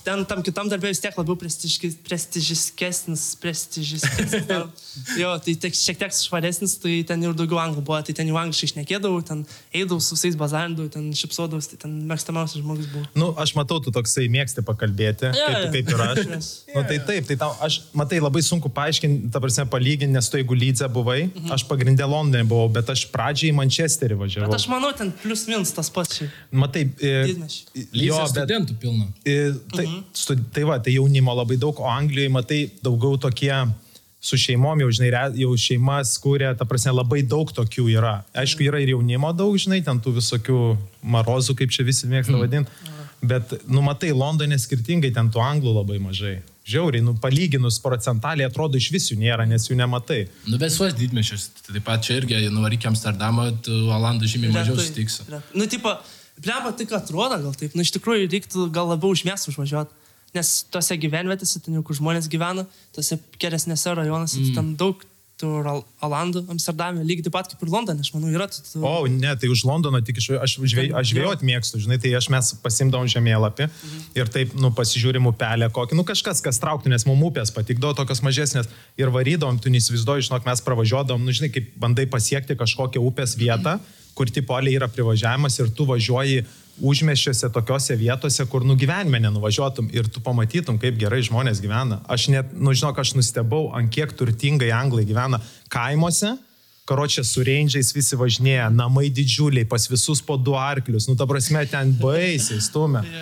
ten 0.04 0.22
tam 0.28 0.42
kitam 0.44 0.68
darbė 0.70 0.90
vis 0.92 1.00
tiek 1.02 1.16
labiau 1.18 1.36
prestižiškesnis, 1.38 3.24
prestižiškesnis. 3.40 4.48
jo, 5.22 5.32
tai 5.44 5.54
tik 5.64 5.76
šiek 5.76 5.98
tiek 6.00 6.14
švaresnis, 6.14 6.76
tai 6.82 7.00
ten 7.06 7.22
ir 7.24 7.34
daugiau 7.36 7.60
anglų 7.62 7.84
buvo, 7.84 8.00
tai 8.06 8.14
ten 8.16 8.30
jau 8.30 8.38
angliškai 8.40 8.72
šnekėdavau, 8.72 9.20
ten 9.26 9.44
eidavau 9.72 10.00
su 10.04 10.16
visais 10.16 10.38
bazarindavau, 10.40 10.90
ten 10.92 11.10
šipsodavau, 11.16 11.62
tai 11.72 11.78
ten 11.84 11.96
mėgstamiausias 12.10 12.62
žmogus 12.62 12.88
buvo. 12.92 13.04
Nu, 13.18 13.30
aš 13.40 13.54
matau, 13.58 13.80
tu 13.84 13.92
toksai 13.94 14.28
mėgsti 14.32 14.64
pakalbėti, 14.66 15.32
Jo, 15.36 15.48
kaip, 15.48 15.76
kaip 15.76 15.94
ir 15.94 16.04
aš. 16.06 16.22
Yes. 16.30 16.48
Nu, 16.70 16.84
tai 16.86 17.00
taip, 17.02 17.24
tai 17.26 17.34
tau, 17.40 17.50
aš, 17.64 17.80
matai, 17.96 18.20
labai 18.22 18.38
sunku 18.44 18.70
paaiškinti, 18.70 19.32
ta 19.34 19.40
prasme, 19.42 19.64
palyginti, 19.72 20.12
nes 20.14 20.28
tu 20.30 20.38
jeigu 20.38 20.54
lydze 20.54 20.86
buvai, 20.92 21.24
mhm. 21.26 21.50
aš 21.56 21.64
pagrindę 21.66 22.06
Londone 22.06 22.44
buvau, 22.46 22.68
bet 22.70 22.92
aš 22.92 23.06
pradžiai 23.10 23.50
į 23.50 23.56
Manchesterį 23.58 24.18
važiavau. 24.20 24.50
Bet 24.52 24.60
aš 24.60 24.68
manau, 24.70 24.92
ten 24.96 25.10
plius 25.22 25.42
minus 25.50 25.74
tas 25.74 25.90
pats. 25.90 26.22
Matai, 26.54 26.84
e. 27.02 27.10
Jo, 27.34 28.12
jo, 28.12 28.20
bet 28.20 28.34
studentų 28.36 28.78
pilna. 28.84 29.08
E, 29.26 29.50
Tai, 29.74 29.86
mhm. 29.90 30.48
tai 30.54 30.66
va, 30.68 30.78
tai 30.80 30.96
jaunimo 30.96 31.34
labai 31.36 31.58
daug, 31.60 31.80
o 31.82 31.88
Anglijoje, 31.90 32.32
matai, 32.32 32.60
daugiau 32.84 33.18
tokie 33.20 33.52
su 34.20 34.36
šeimom, 34.36 34.82
jau, 34.84 34.90
žinai, 34.92 35.10
jau 35.40 35.54
šeimas 35.56 36.12
kūrė, 36.20 36.52
ta 36.58 36.66
prasme, 36.68 36.92
labai 36.92 37.22
daug 37.24 37.48
tokių 37.56 37.86
yra. 37.94 38.18
Aišku, 38.36 38.66
yra 38.68 38.82
ir 38.82 38.92
jaunimo 38.92 39.32
daug, 39.36 39.56
žinai, 39.60 39.80
ten 39.84 40.00
tų 40.02 40.18
visokių 40.18 40.60
marozų, 41.00 41.56
kaip 41.56 41.72
čia 41.72 41.86
visi 41.88 42.10
mėgsta 42.10 42.36
mm. 42.36 42.42
vadinti. 42.44 42.96
Bet, 43.20 43.52
nu, 43.68 43.82
matai, 43.84 44.12
Londone 44.16 44.56
skirtingai, 44.60 45.10
ten 45.16 45.28
tų 45.32 45.40
anglų 45.44 45.74
labai 45.80 45.98
mažai. 46.00 46.38
Žiauriai, 46.70 47.02
nu, 47.04 47.16
palyginus 47.20 47.80
procentaliai 47.82 48.46
atrodo 48.48 48.78
iš 48.80 48.90
visų 48.94 49.16
nėra, 49.20 49.46
nes 49.48 49.64
jų 49.68 49.76
nematai. 49.80 50.22
Nu, 50.46 50.60
bet 50.60 50.72
suos 50.72 50.94
didmešius. 50.96 51.48
Taip 51.66 51.82
pat 51.84 52.04
čia 52.04 52.20
irgi, 52.20 52.36
jei 52.36 52.52
nuvaryk 52.52 52.84
į 52.84 52.92
Amsterdamą, 52.92 53.48
tu 53.64 53.76
Olandų 53.92 54.28
žymiai 54.30 54.52
mažiau 54.54 54.76
sutiksi. 54.78 55.26
Nu, 55.56 55.66
tipo, 55.68 55.96
blemba 56.44 56.72
tik 56.76 56.92
atrodo 56.96 57.38
gal 57.42 57.56
taip. 57.58 57.76
Nu, 57.76 57.84
iš 57.86 57.92
tikrųjų, 57.96 58.28
reiktų 58.32 58.68
gal 58.74 58.90
labiau 58.92 59.14
už 59.14 59.24
miestų 59.28 59.54
užvažiuoti. 59.54 59.96
Nes 60.36 60.50
tose 60.70 60.94
gyvenvietėse, 61.00 61.58
ten 61.64 61.74
jau 61.74 61.82
kur 61.86 61.96
žmonės 61.98 62.28
gyvena, 62.30 62.62
tose 62.94 63.18
geresnėse 63.42 63.96
rajonuose, 63.98 64.38
mm. 64.38 64.52
ten 64.54 64.74
daug 64.78 65.00
tų 65.40 65.50
Olandų, 66.04 66.42
Amsterdame, 66.52 67.04
lygiai 67.06 67.26
taip 67.26 67.34
pat 67.34 67.50
kaip 67.50 67.62
ir 67.64 67.72
Londone, 67.72 68.04
aš 68.04 68.12
manau, 68.14 68.30
yra 68.32 68.46
tų... 68.50 68.62
tų... 68.66 68.82
O, 68.84 68.92
ne, 69.10 69.32
tai 69.40 69.50
už 69.52 69.62
Londono 69.68 70.00
tik 70.04 70.20
iš, 70.20 70.30
aš, 70.36 70.56
žvej, 70.72 70.90
aš 71.00 71.12
žvėjot 71.12 71.44
mėgstu, 71.46 71.80
žinai, 71.84 71.96
tai 72.02 72.12
aš 72.18 72.28
mes 72.32 72.50
pasimdavom 72.64 73.08
žemėlapį 73.10 73.66
mhm. 73.68 74.02
ir 74.20 74.32
taip, 74.32 74.52
nu, 74.60 74.72
pasižiūrim 74.76 75.30
upelę 75.30 75.70
kokį, 75.76 75.96
nu, 75.98 76.04
kažkas, 76.08 76.42
kas 76.44 76.60
trauktų, 76.62 76.92
nes 76.92 77.06
mums 77.08 77.30
upės 77.30 77.54
patikdavo 77.56 77.96
tokios 77.98 78.22
mažesnės 78.26 78.68
ir 79.00 79.12
varydavom, 79.14 79.60
tu 79.62 79.72
neįsivaizduoji, 79.72 80.28
žinok, 80.28 80.44
mes 80.48 80.64
pravažiuodavom, 80.66 81.24
nu, 81.24 81.36
žinai, 81.36 81.52
kaip 81.54 81.72
bandai 81.80 82.06
pasiekti 82.10 82.58
kažkokią 82.60 83.02
upės 83.08 83.36
vietą, 83.40 83.78
kur 84.20 84.28
tipolė 84.28 84.74
yra 84.76 84.88
privažiavimas 84.92 85.56
ir 85.62 85.70
tu 85.72 85.86
važiuoji 85.88 86.42
užmeščiuose 86.80 87.48
tokiose 87.52 87.96
vietose, 87.96 88.44
kur 88.52 88.64
nu 88.68 88.76
gyvenime 88.76 89.20
nenuvažiuotum 89.24 89.88
ir 89.96 90.08
tu 90.12 90.20
pamatytum, 90.24 90.76
kaip 90.80 90.98
gerai 91.00 91.22
žmonės 91.24 91.60
gyvena. 91.64 92.00
Aš 92.08 92.28
net, 92.32 92.52
nu 92.52 92.74
žinok, 92.76 93.00
aš 93.00 93.14
nustebau, 93.16 93.70
ant 93.76 93.92
kiek 93.92 94.12
turtingai 94.16 94.70
anglai 94.76 95.06
gyvena 95.08 95.40
kaimuose, 95.72 96.34
karočią 96.88 97.24
su 97.24 97.44
reindžiais 97.46 97.92
visi 97.96 98.18
važinėja, 98.20 98.68
namai 98.74 99.08
didžiuliai, 99.14 99.68
pas 99.68 99.84
visus 99.88 100.20
po 100.24 100.36
du 100.36 100.56
arklius, 100.58 101.08
nu 101.08 101.16
ta 101.16 101.28
prasme 101.28 101.64
ten 101.70 101.94
baisiai 102.00 102.60
stumia. 102.64 103.04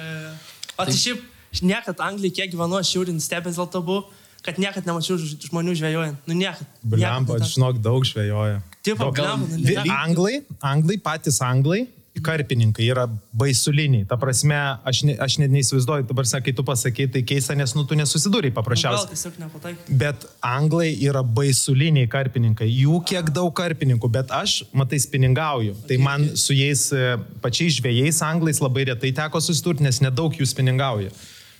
O 0.78 0.84
tai 0.86 0.92
šiaip, 0.94 1.18
aš 1.50 1.60
niekad 1.66 1.98
Anglijai, 2.06 2.30
kiek 2.36 2.52
gyvenu, 2.52 2.76
aš 2.78 2.92
jau 2.94 3.00
ir 3.02 3.08
nustebęs 3.10 3.56
dėl 3.58 3.66
to 3.72 3.80
buvau, 3.82 4.04
kad 4.42 4.58
niekad 4.58 4.84
nemačiau 4.88 5.18
žmonių 5.18 5.74
žvejojant. 5.76 6.16
Nu, 6.26 6.34
niekad. 6.34 6.66
Bliamba, 6.82 7.36
Niekad. 7.38 7.48
žinok, 7.52 7.78
daug 7.82 8.04
žvejoja. 8.04 8.62
Daug- 8.86 9.12
blemba, 9.12 9.46
nu. 9.52 9.92
Anglai, 9.92 10.42
anglai, 10.64 10.96
patys 10.96 11.40
anglai, 11.44 11.86
karpininkai 12.18 12.86
yra 12.90 13.04
baisuliniai. 13.32 14.02
Ta 14.08 14.16
prasme, 14.18 14.56
aš, 14.84 15.02
ne, 15.06 15.14
aš 15.22 15.36
net 15.38 15.52
neįsivaizduoju, 15.54 16.06
dabar 16.08 16.26
sakai, 16.26 16.50
kai 16.50 16.56
tu 16.58 16.64
pasakai, 16.66 17.06
tai 17.14 17.22
keista, 17.22 17.54
nes 17.54 17.74
nu 17.76 17.84
tu 17.86 17.94
nesusidūrai 17.94 18.50
Nu, 18.50 18.54
Gal 18.54 18.62
paprasčiausiai. 18.62 19.10
tiesiog 19.12 19.36
nepataik. 19.38 19.76
Bet 20.02 20.26
anglai 20.42 20.88
yra 21.06 21.22
baisuliniai 21.22 22.08
karpininkai. 22.10 22.66
Jų 22.74 23.04
kiek 23.06 23.30
daug 23.30 23.52
karpininkų, 23.54 24.10
bet 24.10 24.30
aš, 24.34 24.64
matai, 24.72 24.98
spiningauju. 24.98 25.76
Tai 25.86 25.96
man 26.02 26.26
su 26.34 26.52
jais 26.58 26.88
e, 26.92 27.16
pačiais 27.44 27.78
žvėjais 27.78 28.18
anglais 28.26 28.58
labai 28.60 28.88
retai 28.90 29.12
teko 29.14 29.38
susidurti, 29.38 29.82
nes 29.86 30.00
nedaug 30.02 30.34
jų 30.34 30.46
spiningauja. 30.46 31.10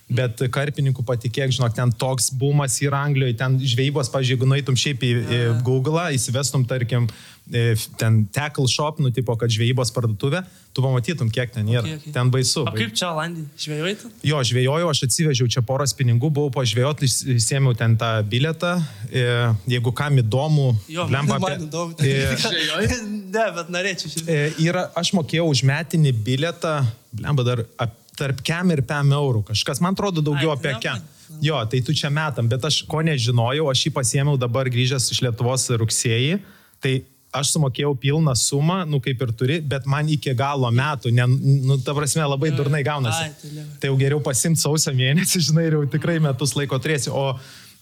Bet 0.09 0.41
karpininkų 0.49 1.03
patikėk, 1.05 1.51
žinok, 1.53 1.75
ten 1.77 1.91
toks 1.93 2.31
bumas 2.33 2.79
yra 2.81 3.03
Anglijoje, 3.05 3.35
ten 3.37 3.59
žvejybos, 3.61 4.07
pažiūrėjau, 4.09 4.39
jeigu 4.39 4.47
nueitum 4.49 4.77
šiaip 4.81 5.03
į, 5.05 5.09
į 5.21 5.41
Google, 5.67 6.01
įsivestum, 6.17 6.63
tarkim, 6.65 7.05
e, 7.53 7.75
ten 8.01 8.23
tackle 8.33 8.65
shop, 8.65 8.97
nu, 9.05 9.11
tipo, 9.13 9.35
kad 9.37 9.53
žvejybos 9.53 9.93
parduotuvė, 9.93 10.41
tu 10.73 10.81
pamatytum, 10.81 11.29
kiek 11.29 11.53
ten 11.53 11.69
yra. 11.69 11.83
Okay, 11.85 11.99
okay. 12.01 12.13
Ten 12.15 12.31
baisu. 12.33 12.63
O 12.65 12.73
kaip 12.73 12.95
čia 12.97 13.11
Olandija? 13.13 13.45
Žvejojai? 13.61 14.09
Jo, 14.31 14.41
žvėjojau, 14.49 14.89
aš 14.95 15.03
atsivežiau 15.11 15.51
čia 15.53 15.61
poros 15.69 15.93
pinigų, 16.01 16.31
buvau 16.39 16.49
pažvėjot, 16.57 17.05
įsėmiau 17.37 17.77
ten 17.77 17.93
tą 18.01 18.09
bilietą. 18.33 18.79
E, 19.13 19.27
Jeigu 19.69 19.93
kam 19.93 20.17
įdomu, 20.23 20.71
Jo, 20.89 21.05
blemba 21.09 21.37
man 21.45 21.53
apie- 21.53 21.69
įdomu. 21.69 21.93
E, 22.01 22.33
Žvejojai? 22.33 22.99
ne, 23.29 23.45
bet 23.61 23.69
norėčiau 23.77 24.09
šiaip. 24.09 24.25
E, 24.25 24.41
yra, 24.65 24.87
aš 24.97 25.13
mokėjau 25.21 25.45
už 25.53 25.61
metinį 25.69 26.17
bilietą, 26.25 26.79
blemba 27.13 27.45
dar 27.45 27.65
ap, 27.77 27.93
tarp 28.19 28.41
kem 28.45 28.75
ir 28.75 28.83
pem 28.87 29.13
eurų. 29.15 29.45
Kažkas, 29.53 29.81
man 29.83 29.95
atrodo, 29.95 30.23
daugiau 30.25 30.53
Ai, 30.53 30.57
apie 30.59 30.75
kem. 30.83 31.05
Jo, 31.43 31.61
tai 31.69 31.79
tu 31.85 31.93
čia 31.95 32.09
metam, 32.11 32.49
bet 32.49 32.63
aš 32.65 32.81
ko 32.89 33.03
nežinojau, 33.05 33.69
aš 33.71 33.85
jį 33.85 33.93
pasiėmiau 33.95 34.39
dabar 34.41 34.67
grįžęs 34.71 35.11
iš 35.13 35.21
Lietuvos 35.27 35.67
rugsėjį. 35.79 36.39
Tai 36.83 36.93
aš 37.35 37.53
sumokėjau 37.53 37.93
pilną 38.01 38.33
sumą, 38.37 38.81
nu 38.89 38.99
kaip 39.03 39.21
ir 39.21 39.33
turi, 39.37 39.59
bet 39.61 39.85
man 39.89 40.09
iki 40.09 40.33
galo 40.37 40.69
metų, 40.73 41.11
ne, 41.13 41.25
nu, 41.69 41.77
ta 41.85 41.93
prasme, 41.97 42.25
labai 42.25 42.51
durnai 42.55 42.81
gaunasi. 42.85 43.27
Ai, 43.27 43.33
tai. 43.41 43.65
Tai 43.81 43.91
jau 43.91 43.97
geriau 43.99 44.21
pasimti 44.25 44.63
sausio 44.63 44.93
mėnesį, 44.97 45.43
žinai, 45.49 45.67
ir 45.69 45.77
jau 45.77 45.83
tikrai 45.97 46.17
metus 46.23 46.55
laiko 46.57 46.79
turėsi. 46.81 47.11
O 47.13 47.35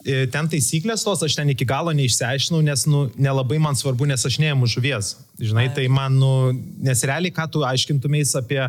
e, 0.04 0.26
ten 0.34 0.52
taisyklės 0.52 1.06
tos 1.08 1.24
aš 1.24 1.40
ten 1.40 1.54
iki 1.54 1.68
galo 1.68 1.96
neišsiaiškinau, 1.96 2.60
nes 2.68 2.84
nu, 2.92 3.06
nelabai 3.16 3.62
man 3.64 3.80
svarbu, 3.80 4.10
nes 4.12 4.28
aš 4.28 4.40
neėmu 4.44 4.68
žuvies. 4.72 5.16
Žinai, 5.40 5.70
tai 5.76 5.88
man, 5.92 6.20
nu, 6.20 6.34
nes 6.84 7.08
realiai, 7.08 7.34
ką 7.36 7.48
tu 7.56 7.66
aiškintumės 7.68 8.36
apie... 8.42 8.66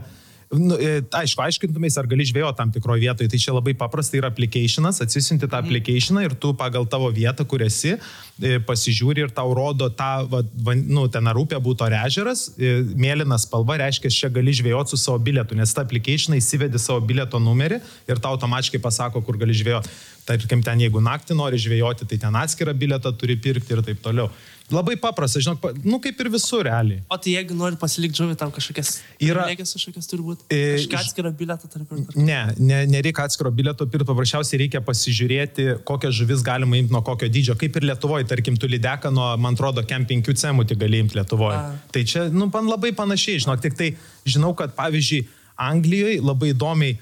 Nu, 0.49 0.79
e, 0.81 1.03
aišku, 1.13 1.43
aiškintumės, 1.45 1.99
ar 2.01 2.07
gali 2.09 2.25
žvėjo 2.25 2.55
tam 2.57 2.71
tikroje 2.73 3.03
vietoje. 3.03 3.29
Tai 3.29 3.41
čia 3.43 3.53
labai 3.53 3.75
paprasta 3.77 4.17
yra 4.17 4.31
applicationas, 4.33 5.03
atsisinti 5.05 5.45
tą 5.45 5.59
applicationą 5.61 6.23
ir 6.25 6.37
tu 6.41 6.55
pagal 6.57 6.89
tavo 6.89 7.11
vietą, 7.13 7.45
kur 7.45 7.61
esi, 7.67 7.99
e, 8.41 8.57
pasižiūri 8.65 9.27
ir 9.27 9.35
tau 9.37 9.53
rodo 9.57 9.91
tą, 9.93 10.25
va, 10.33 10.41
va, 10.65 10.77
nu, 10.79 11.05
ten 11.13 11.29
ar 11.29 11.37
upė 11.37 11.61
būtų 11.61 11.89
ar 11.91 11.99
ežeras, 12.07 12.47
e, 12.57 12.79
mėlyna 12.97 13.37
spalva, 13.37 13.77
reiškia, 13.85 14.09
čia 14.09 14.33
gali 14.33 14.57
žvėjoti 14.57 14.97
su 14.97 15.03
savo 15.03 15.21
bilietu, 15.21 15.59
nes 15.59 15.75
tą 15.77 15.85
applicationą 15.85 16.41
įsivedi 16.41 16.81
savo 16.81 17.05
bilieto 17.05 17.37
numerį 17.37 17.83
ir 18.09 18.17
tau 18.25 18.33
automatiškai 18.39 18.81
pasako, 18.81 19.21
kur 19.27 19.37
gali 19.37 19.53
žvėjoti. 19.53 19.93
Tarkim, 20.29 20.65
ten 20.65 20.81
jeigu 20.81 21.05
naktį 21.05 21.37
nori 21.37 21.61
žvėjoti, 21.61 22.09
tai 22.09 22.25
ten 22.25 22.37
atskirą 22.41 22.73
bilietą 22.73 23.13
turi 23.13 23.37
pirkti 23.37 23.77
ir 23.77 23.85
taip 23.85 24.01
toliau. 24.01 24.33
Labai 24.69 24.99
paprasta, 25.01 25.41
žinok, 25.41 25.61
pa- 25.63 25.71
nu 25.81 25.97
kaip 26.05 26.19
ir 26.21 26.29
visur 26.29 26.67
realiai. 26.67 27.01
O 27.09 27.17
tai 27.17 27.33
jeigu 27.39 27.55
nori 27.57 27.79
pasilikti 27.81 28.21
žuvį, 28.21 28.35
tau 28.37 28.51
kažkokias... 28.53 28.91
Yra- 29.17 29.47
Privilegijas 29.47 29.73
kažkokias 29.79 30.11
turi 30.11 30.27
būti. 30.27 30.45
E, 30.53 30.59
atskira 30.99 31.31
bilietą 31.33 31.71
turi 31.73 31.87
pirkti. 31.89 32.21
Ne, 32.21 32.41
ne, 32.61 32.83
nereikia 32.93 33.25
atskiro 33.25 33.49
bilieto 33.55 33.87
pirkti, 33.89 34.05
paprasčiausiai 34.11 34.61
reikia 34.67 34.83
pasižiūrėti, 34.85 35.67
kokią 35.89 36.13
žuvis 36.21 36.45
galima 36.45 36.77
imti 36.77 36.93
nuo 36.93 37.01
kokio 37.07 37.31
dydžio. 37.33 37.57
Kaip 37.61 37.81
ir 37.81 37.89
Lietuvoje, 37.89 38.29
tarkim, 38.29 38.61
tu 38.61 38.69
lydeką 38.69 39.13
nuo, 39.15 39.31
man 39.41 39.57
atrodo, 39.57 39.87
kem 39.89 40.05
5 40.05 40.29
cemų 40.45 40.69
tik 40.69 40.83
gali 40.85 41.01
imti 41.07 41.17
Lietuvoje. 41.17 41.57
A. 41.57 41.75
Tai 41.95 42.05
čia, 42.05 42.29
nu, 42.29 42.51
man 42.53 42.69
labai 42.69 42.93
panašiai, 42.93 43.41
žinok, 43.47 43.65
tik 43.65 43.79
tai 43.81 43.93
žinau, 44.29 44.53
kad, 44.59 44.77
pavyzdžiui, 44.77 45.25
Anglijoje 45.59 46.21
labai 46.23 46.53
įdomiai, 46.53 46.99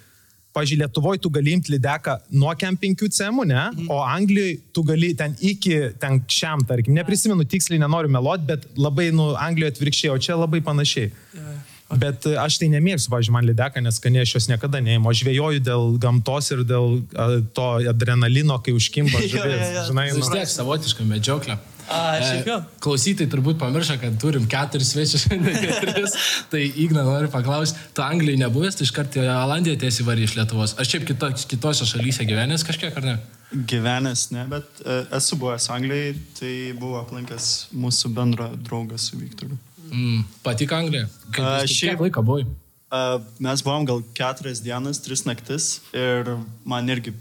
pavyzdžiui, 0.57 0.81
Lietuvoje 0.83 1.21
tu 1.23 1.31
gali 1.37 1.53
imti 1.57 1.75
lydeką 1.77 2.17
nuo 2.41 2.55
kem 2.59 2.77
5 2.81 3.07
cemų, 3.19 3.47
ne, 3.53 3.63
Mhm. 3.77 3.87
o 3.93 4.01
Anglijoje 4.03 4.59
tu 4.73 4.83
gali 4.83 5.13
ten 5.15 5.37
iki 5.41 5.77
ten 6.01 6.21
šiam, 6.39 6.65
tarkim, 6.67 6.95
neprisimenu 6.97 7.45
tiksliai, 7.45 7.79
nenoriu 7.85 8.09
meluoti, 8.11 8.47
bet 8.47 8.67
labai, 8.77 9.11
nu, 9.13 9.35
Anglijoje 9.37 9.75
atvirkščiai, 9.77 10.11
o 10.15 10.19
čia 10.19 10.37
labai 10.41 10.61
panašiai. 10.65 11.11
Bet 11.87 12.27
e, 12.27 12.35
aš 12.43 12.59
tai 12.59 12.67
nemėgstu, 12.73 13.13
pavyzdžiui, 13.13 13.35
man 13.37 13.47
lydeka, 13.47 13.81
nes 13.85 14.01
skaniai 14.01 14.25
aš 14.27 14.33
jos 14.35 14.49
niekada 14.51 14.81
neįimu. 14.83 15.07
Aš 15.13 15.23
žvėjoju 15.23 15.63
dėl 15.63 15.95
gamtos 16.03 16.51
ir 16.51 16.65
dėl 16.67 16.99
a, 17.15 17.29
to 17.55 17.67
adrenalino, 17.93 18.59
kai 18.65 18.75
užkimba 18.75 19.23
žuvis. 19.23 19.39
jo, 19.39 19.71
jo. 19.77 19.85
Žinai, 19.93 20.11
Vis 20.17 20.31
tiek 20.35 20.51
savotiška 20.51 21.07
medžioklė. 21.07 21.59
A, 21.87 22.19
jo. 22.43 22.57
Klausytai 22.83 23.29
turbūt 23.31 23.61
pamiršo, 23.61 23.95
kad 24.03 24.17
turim 24.19 24.49
keturis 24.51 24.91
svečius 24.91 25.29
šiandien. 25.29 25.61
keturis. 25.69 26.17
tai 26.51 26.65
Igna 26.83 27.05
noriu 27.07 27.31
paklausti, 27.31 27.79
tu 27.95 28.03
Anglijai 28.03 28.41
nebuvęs, 28.43 28.81
tai 28.81 28.89
iš 28.89 28.95
karto 28.97 29.23
į 29.23 29.31
Olandiją 29.31 29.79
tiesiai 29.85 30.09
varį 30.09 30.27
iš 30.27 30.35
Lietuvos. 30.41 30.75
Aš 30.83 30.91
šiaip 30.91 31.07
kito, 31.13 31.31
kitose 31.53 31.87
šalyse 31.87 32.27
gyvenęs 32.27 32.67
kažkiek, 32.67 32.99
ar 32.99 33.07
ne? 33.07 33.17
Gyvenęs, 33.55 34.27
ne, 34.35 34.43
bet 34.51 34.83
e, 34.83 34.99
esu 35.21 35.39
buvęs 35.39 35.71
Anglijai, 35.71 36.17
tai 36.41 36.53
buvo 36.75 36.99
aplankęs 37.05 37.69
mūsų 37.79 38.11
bendrą 38.19 38.51
draugą 38.67 38.99
su 38.99 39.23
Viktoru. 39.23 39.55
Mm, 39.93 40.25
patik 40.43 40.73
Anglija. 40.73 41.09
Kaip, 41.33 41.69
šiaip- 41.69 42.01
laiko 42.01 42.23
buvai? 42.23 42.47
Mes 43.39 43.63
buvom 43.63 43.85
gal 43.87 44.03
keturias 44.15 44.61
dienas, 44.63 45.01
tris 45.03 45.25
naktis 45.27 45.81
ir 45.93 46.37
man 46.65 46.87
irgi 46.89 47.13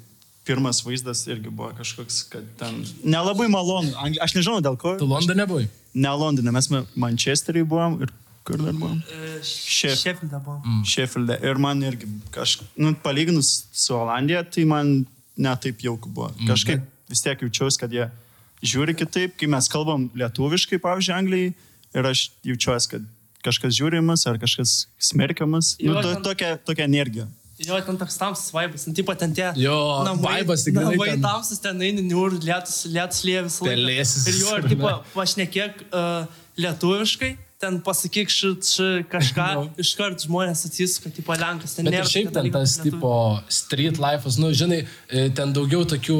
pirmas 0.45 0.83
vaizdas 0.85 1.25
irgi 1.27 1.49
buvo 1.49 1.71
kažkoks, 1.77 2.23
kad 2.29 2.43
ten 2.59 2.83
nelabai 3.03 3.47
malonu. 3.49 3.91
Aš 4.21 4.35
nežinau 4.37 4.61
dėl 4.61 4.77
ko. 4.77 4.95
Tu 4.97 5.05
Londone 5.09 5.45
buvai? 5.49 5.67
Ne 5.95 6.09
Londone, 6.09 6.51
mes 6.53 6.69
Ma- 6.69 6.85
Manchesterį 6.95 7.65
buvom 7.67 8.01
ir 8.01 8.13
Kur 8.45 8.57
dar 8.61 8.73
buvom? 8.77 8.99
Šef. 9.41 9.95
Šefilde 9.97 10.37
buvo. 10.45 10.59
Mm. 10.61 10.83
Šefilde. 10.85 11.39
Ir 11.41 11.57
man 11.57 11.79
irgi 11.81 12.05
kažkaip, 12.29 12.67
nu, 12.77 12.91
palyginus 13.01 13.63
su 13.73 13.95
Olandija, 13.97 14.43
tai 14.45 14.65
man 14.69 14.91
netaip 15.35 15.81
jauku 15.81 16.11
buvo. 16.13 16.29
Kažkaip 16.45 16.83
vis 17.09 17.21
tiek 17.25 17.41
jaučiausi, 17.41 17.79
kad 17.81 17.89
jie 17.91 18.05
žiūri 18.61 18.93
kitaip, 18.93 19.33
kai 19.39 19.47
mes 19.49 19.65
kalbam 19.67 20.11
lietuviškai, 20.13 20.77
pavyzdžiui, 20.77 21.15
Anglijai, 21.17 21.55
ir 21.95 22.05
aš 22.11 22.27
jaučiuosi, 22.45 22.89
kad 22.91 23.05
kažkas 23.45 23.75
žiūrimas 23.77 24.25
ar 24.29 24.37
kažkas 24.41 24.85
smerkiamas. 24.99 25.75
Nu, 25.79 25.93
Jo, 25.93 26.01
to, 26.01 26.13
ten- 26.13 26.23
tokia, 26.25 26.53
tokia 26.65 26.85
energija. 26.89 27.27
Jo, 27.63 27.77
ten 27.87 27.95
toks 27.95 28.17
tamsus 28.19 28.49
vaibas, 28.51 28.83
nu, 28.83 28.91
tipo 28.93 29.13
ten 29.15 29.31
tie. 29.33 29.53
Jo, 29.55 29.75
vaibas 30.19 30.65
tikrai 30.67 30.89
Namai 30.89 31.07
ten- 31.13 31.21
tamsus, 31.23 31.61
ten 31.63 31.79
eini, 31.79 32.01
niur, 32.03 32.33
lietus, 32.43 32.81
lietus 32.91 33.21
laiką. 33.23 33.69
Pelėsis 33.69 34.25
Ir 34.27 34.39
jo, 34.41 34.57
ir 34.59 34.67
tipo, 34.73 34.89
ne? 34.91 35.13
pašnekėk 35.13 35.85
uh, 35.87 36.25
lietuviškai, 36.59 37.29
ten 37.59 37.79
pasakyk 37.81 38.29
šit, 38.29 38.65
šit 38.67 39.07
kažką, 39.09 39.45
No. 39.55 39.63
iškart 39.79 40.25
žmonės 40.27 40.65
atsisuka, 40.67 41.09
tipo 41.15 41.33
lenkas, 41.33 41.73
ten 41.77 41.85
Bet 41.87 41.93
ir 41.93 41.99
nėra 42.01 42.09
šiaip 42.11 42.31
ten 42.35 42.51
tas 42.51 42.77
lietuvių. 42.77 42.91
tipo 42.91 43.11
street 43.49 43.97
life'as, 44.03 44.37
nu, 44.37 44.49
žinai, 44.51 44.81
e, 45.09 45.29
ten 45.29 45.53
daugiau 45.55 45.85
tokių 45.87 46.17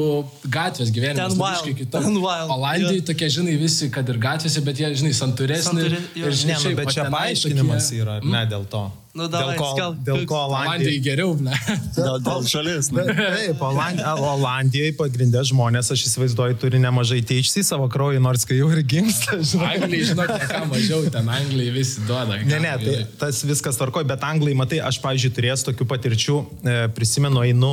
gatvės 0.48 0.92
gyvenimas. 0.96 1.36
Ten 1.36 1.38
nu, 1.38 1.44
wild, 1.44 1.77
kitoks. 1.82 2.06
ten 2.06 2.15
wild, 2.24 2.50
Olandijai 2.56 3.00
jo. 3.01 3.08
tokie, 3.12 3.30
žinai, 3.38 3.58
visi, 3.60 3.89
kad 3.92 4.08
ir 4.10 4.18
gatvėse, 4.18 4.63
bet 4.65 4.80
jie, 4.80 4.92
žinai, 4.96 5.13
santūresni. 5.22 5.86
Jo. 6.15 6.25
ir, 6.25 6.32
žinai, 6.32 6.56
Ne, 6.56 6.60
nu, 6.60 6.63
šiaip, 6.63 6.75
bet 6.84 6.94
čia 6.96 7.10
paaiškinimas 7.12 7.89
tokie- 7.92 8.01
yra, 8.06 8.18
ar 8.22 8.24
ne 8.36 8.46
dėl 8.56 8.65
to. 8.70 8.86
Nu, 9.15 9.29
dėl 9.31 9.45
davai, 9.45 9.55
ko, 9.55 9.67
skelbk, 9.72 10.00
dėl 10.03 10.25
ko 10.27 10.36
Olandija. 10.43 10.72
Olandijai 10.74 11.01
geriau, 11.05 11.36
ble. 11.39 11.53
Dėl, 11.95 12.17
dėl 12.25 12.41
žalės. 12.51 12.89
Ne? 12.91 13.05
Taip, 13.15 13.62
Oland, 13.63 14.01
Olandijoje 14.19 14.91
pagrindė 15.00 15.43
žmonės, 15.48 15.93
aš 15.95 16.03
įsivaizduoju, 16.10 16.57
turi 16.60 16.81
nemažai 16.84 17.22
THC 17.24 17.63
savo 17.63 17.88
kraujį, 17.91 18.19
nors 18.25 18.43
kai 18.48 18.57
jau 18.60 18.67
ir 18.75 18.81
gimsta. 18.84 19.38
žinok, 20.10 20.34
ne 20.36 20.50
ką 20.50 20.60
mažiau, 20.67 21.05
ten 21.13 21.31
Anglijai 21.31 21.72
visi 21.77 22.03
duoda. 22.10 22.41
Ne, 22.43 22.60
ne, 22.60 22.74
tai 22.81 22.98
tas 23.22 23.39
viskas 23.48 23.79
tvarkoja, 23.79 24.10
bet 24.10 24.25
anglai, 24.27 24.57
matai, 24.60 24.81
aš, 24.84 25.00
pavyzdžiui, 25.05 25.31
turėjęs 25.39 25.63
tokių 25.69 25.88
patirčių, 25.93 26.36
e, 26.43 26.75
prisimenu, 26.98 27.39
einu 27.48 27.72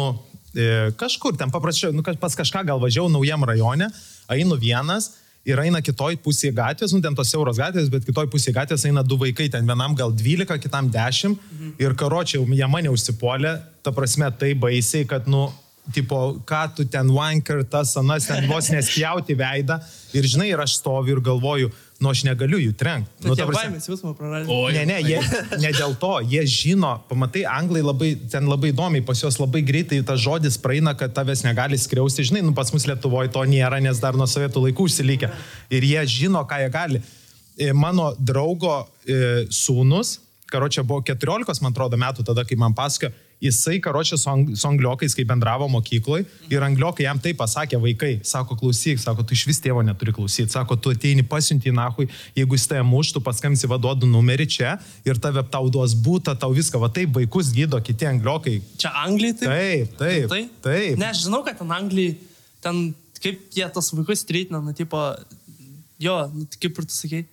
e, 0.55 0.93
kažkur, 1.01 1.35
ten 1.43 1.51
paprasčiau, 1.51 1.91
nu, 1.91 2.07
pas 2.07 2.39
kažką 2.39 2.63
gal 2.71 2.79
važiavau 2.83 3.11
naujam 3.11 3.43
rajone, 3.51 3.91
einu 4.31 4.61
vienas 4.63 5.11
ir 5.49 5.59
eina 5.63 5.83
kitoj 5.83 6.17
pusėje 6.23 6.55
gatvės, 6.57 6.95
nu, 6.95 7.01
ten 7.03 7.17
tos 7.19 7.31
siauros 7.33 7.59
gatvės, 7.59 7.91
bet 7.93 8.07
kitoj 8.07 8.29
pusėje 8.31 8.55
gatvės 8.61 8.87
eina 8.89 9.03
du 9.07 9.19
vaikai, 9.21 9.49
ten 9.51 9.67
vienam 9.67 9.97
gal 9.99 10.15
12, 10.15 10.59
kitam 10.63 10.91
10 10.93 11.37
ir 11.83 11.97
karočiai, 11.99 12.45
jie 12.59 12.69
mane 12.71 12.93
užsipuolė, 12.93 13.57
ta 13.83 13.95
prasme, 13.95 14.31
tai 14.39 14.53
baisiai, 14.55 15.07
kad, 15.09 15.27
nu, 15.27 15.49
tipo, 15.91 16.39
ką 16.47 16.63
tu 16.77 16.87
ten 16.87 17.11
wanker, 17.11 17.65
tas, 17.67 17.97
anas, 17.99 18.29
ten 18.31 18.47
vos 18.47 18.71
nespjauti 18.71 19.35
veidą. 19.35 19.81
Ir, 20.15 20.29
žinai, 20.31 20.53
ir 20.53 20.63
aš 20.63 20.79
stoviu 20.79 21.17
ir 21.17 21.25
galvoju, 21.25 21.73
nu, 22.03 22.11
aš 22.11 22.25
negaliu 22.27 22.59
jų 22.59 22.73
trenkti. 22.79 23.13
Nu, 23.23 23.31
Nu, 23.31 23.37
ta 23.39 23.47
prasme- 23.47 23.71
baimės 23.71 23.87
jausmą 23.89 24.13
praradė. 24.19 24.51
Oi, 24.51 24.73
Ne, 24.75 24.83
ne, 24.91 24.99
jie, 25.07 25.21
ne 25.65 25.71
dėl 25.77 25.95
to, 26.03 26.11
jie 26.27 26.43
žino, 26.51 26.91
pamatai, 27.09 27.45
anglai 27.49 27.83
labai, 27.87 28.11
ten 28.33 28.49
labai 28.51 28.73
įdomiai, 28.75 29.05
pas 29.07 29.23
juos 29.23 29.39
labai 29.41 29.63
greitai 29.63 30.03
tas 30.07 30.21
žodis 30.21 30.59
praeina, 30.59 30.97
kad 30.99 31.15
tavęs 31.15 31.45
negali 31.47 31.79
skriausti, 31.79 32.27
žinai, 32.29 32.43
nu 32.43 32.53
pas 32.59 32.73
mus 32.75 32.89
Lietuvoje 32.91 33.31
to 33.33 33.45
nėra, 33.47 33.79
nes 33.85 34.03
dar 34.03 34.19
nuo 34.19 34.27
sovietų 34.27 34.67
laikų 34.67 34.89
užsilikę. 34.91 35.31
Ir 35.71 35.87
jie 35.87 36.03
žino, 36.19 36.43
ką 36.49 36.59
jie 36.65 36.71
gali. 36.75 37.03
E, 37.57 37.73
Mano 37.73 38.11
draugo 38.19 38.83
e, 39.07 39.47
sūnus, 39.53 40.17
karočią 40.53 40.83
buvo 40.85 41.01
14, 41.07 41.63
man 41.65 41.73
atrodo, 41.73 41.97
metų 42.01 42.25
tada, 42.29 42.43
kai 42.45 42.57
man 42.61 42.75
pasakojo, 42.77 43.13
jisai 43.43 43.81
karočią 43.83 44.17
su, 44.21 44.29
ang, 44.31 44.53
su 44.57 44.69
angliokais, 44.69 45.15
kai 45.19 45.25
bendravo 45.27 45.67
mokykloje, 45.73 46.27
ir 46.53 46.63
angliokai 46.63 47.07
jam 47.07 47.19
tai 47.23 47.33
pasakė 47.39 47.81
vaikai, 47.83 48.13
sako, 48.27 48.57
klausyk, 48.61 49.01
sako, 49.03 49.25
tu 49.27 49.35
iš 49.37 49.45
vis 49.51 49.61
tėvo 49.63 49.83
neturi 49.87 50.15
klausyti, 50.15 50.53
sako, 50.55 50.79
tu 50.79 50.93
ateini 50.95 51.25
pasiunti 51.27 51.75
nahui, 51.75 52.09
jeigu 52.39 52.59
jis 52.59 52.69
tai 52.71 52.85
muštų, 52.87 53.23
paskambsi 53.27 53.71
vaduodu 53.71 54.09
numerį 54.09 54.49
čia 54.57 54.77
ir 55.09 55.21
tave 55.23 55.43
tau 55.51 55.71
duos 55.73 55.97
būtą, 55.99 56.37
tau 56.39 56.55
viską, 56.55 56.81
va 56.83 56.91
taip 56.95 57.15
vaikus 57.19 57.53
gydo 57.55 57.81
kiti 57.83 58.09
angliokai. 58.09 58.61
Čia 58.79 58.95
Anglijai 59.03 59.39
tai? 59.41 59.53
Taip, 59.53 59.95
taip, 59.99 60.29
Tai? 60.33 60.43
taip. 60.65 60.99
Ne, 61.01 61.11
aš 61.11 61.27
žinau, 61.27 61.43
kad 61.47 61.59
ten 61.59 61.75
Anglijai, 61.75 62.17
ten 62.63 62.83
kaip 63.23 63.43
jie 63.55 63.69
tos 63.75 63.91
vaikus 63.95 64.25
treitina, 64.29 64.63
nu, 64.63 64.75
tipo, 64.77 65.01
jo, 66.03 66.17
nu, 66.35 66.47
kaip 66.59 66.79
ir 66.79 66.89
tu 66.89 66.95
sakei, 66.95 67.27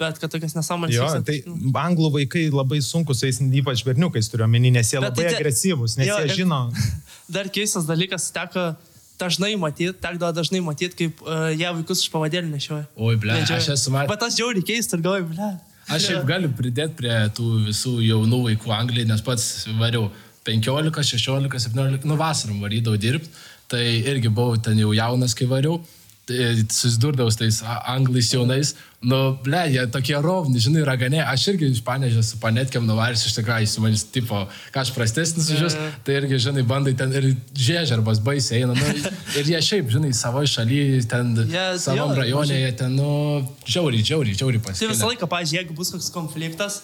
bet 0.00 0.20
kad 0.22 0.32
tokias 0.32 0.56
nesąmonės. 0.56 0.96
Jo, 0.96 1.06
vyksta, 1.06 1.22
tai 1.28 1.40
nu, 1.46 1.72
anglų 1.80 2.12
vaikai 2.18 2.46
labai 2.52 2.80
sunkus, 2.84 3.20
su 3.20 3.28
jais 3.28 3.40
ypač 3.60 3.84
berniukais 3.86 4.30
turiu 4.32 4.48
omeny, 4.48 4.72
nes 4.74 4.92
jie 4.92 5.00
Bet 5.00 5.12
labai 5.12 5.26
tai 5.28 5.38
agresyvūs, 5.38 5.96
nes 6.00 6.10
Jo, 6.10 6.20
jie 6.24 6.40
žino. 6.42 6.62
Dar 7.34 7.50
keistas 7.52 7.88
dalykas, 7.88 8.30
teko 8.34 8.72
dažnai 9.20 9.52
matyti, 9.60 9.92
tekdavo 10.00 10.32
dažnai 10.36 10.62
matyti, 10.64 10.96
kaip 11.04 11.20
uh, 11.26 11.50
jie 11.52 11.68
vaikus 11.80 12.04
iš 12.04 12.12
pavadėlį 12.12 12.54
nešioja. 12.54 12.86
Oi, 12.96 13.18
ble, 13.20 13.36
aš 13.44 13.74
esu 13.76 13.92
matęs. 13.92 14.10
Bet 14.14 14.24
aš 14.26 14.38
žiauriai 14.40 14.66
keista 14.72 14.96
ir 14.96 15.04
galvoju, 15.04 15.28
ble. 15.34 15.52
Aš 15.90 16.06
šiaip 16.06 16.26
galiu 16.28 16.50
pridėti 16.54 16.94
prie 16.98 17.14
tų 17.34 17.46
visų 17.66 17.96
jaunų 18.06 18.44
vaikų 18.48 18.74
Anglijai, 18.76 19.08
nes 19.10 19.22
pats 19.26 19.46
variau 19.80 20.08
15, 20.46 21.02
16, 21.04 21.62
17, 21.66 22.06
nu 22.08 22.16
vasarom 22.20 22.60
varydavau 22.62 23.00
dirbti, 23.00 23.32
tai 23.70 23.82
irgi 23.98 24.30
buvau 24.30 24.58
ten 24.62 24.78
jau 24.80 24.92
jaunas, 24.96 25.34
kai 25.36 25.48
variau. 25.50 25.80
Tai 26.30 26.44
susidurdavau 26.70 27.30
su 27.32 27.40
tais 27.40 27.56
anglais 27.90 28.28
jaunais, 28.30 28.68
nu, 29.02 29.16
ble, 29.42 29.62
jie 29.72 29.82
tokie 29.90 30.14
rovni, 30.22 30.60
žinai, 30.62 30.84
raganė, 30.86 31.24
aš 31.26 31.48
irgi 31.50 31.70
iš 31.74 31.80
panežės 31.82 32.28
su 32.30 32.38
panetkiam 32.38 32.84
nuvarys 32.86 33.24
iš 33.26 33.34
tikrųjų, 33.38 33.64
jis 33.64 33.74
manis, 33.82 34.04
tipo, 34.14 34.44
ką 34.70 34.84
aš 34.84 34.92
prastesnis 34.94 35.48
už 35.50 35.64
jūs, 35.64 35.76
tai 36.06 36.20
irgi, 36.20 36.38
žinai, 36.46 36.62
bandai 36.70 36.94
ten 36.94 37.10
ir 37.18 37.30
žiežarbas 37.56 38.22
baisiai 38.22 38.62
eina, 38.62 38.76
nu, 38.78 39.10
ir 39.40 39.50
jie 39.56 39.62
šiaip, 39.72 39.90
žinai, 39.96 40.12
savoje 40.14 40.52
šalyje, 40.54 41.02
ten 41.10 41.34
jo, 41.50 42.08
rajone, 42.20 42.62
jie 42.62 42.72
ten, 42.78 42.94
nu, 42.94 43.10
žiauriai, 43.66 44.06
žiauriai, 44.06 44.38
žiauriai 44.38 44.62
Tai 44.62 44.70
pasikeitė. 44.70 44.94
visą 44.94 45.10
laiką, 45.10 45.30
pažiūrėjau, 45.34 45.64
jeigu 45.64 45.78
bus 45.82 45.94
koks 45.96 46.12
konfliktas, 46.14 46.82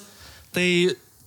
tai 0.56 0.68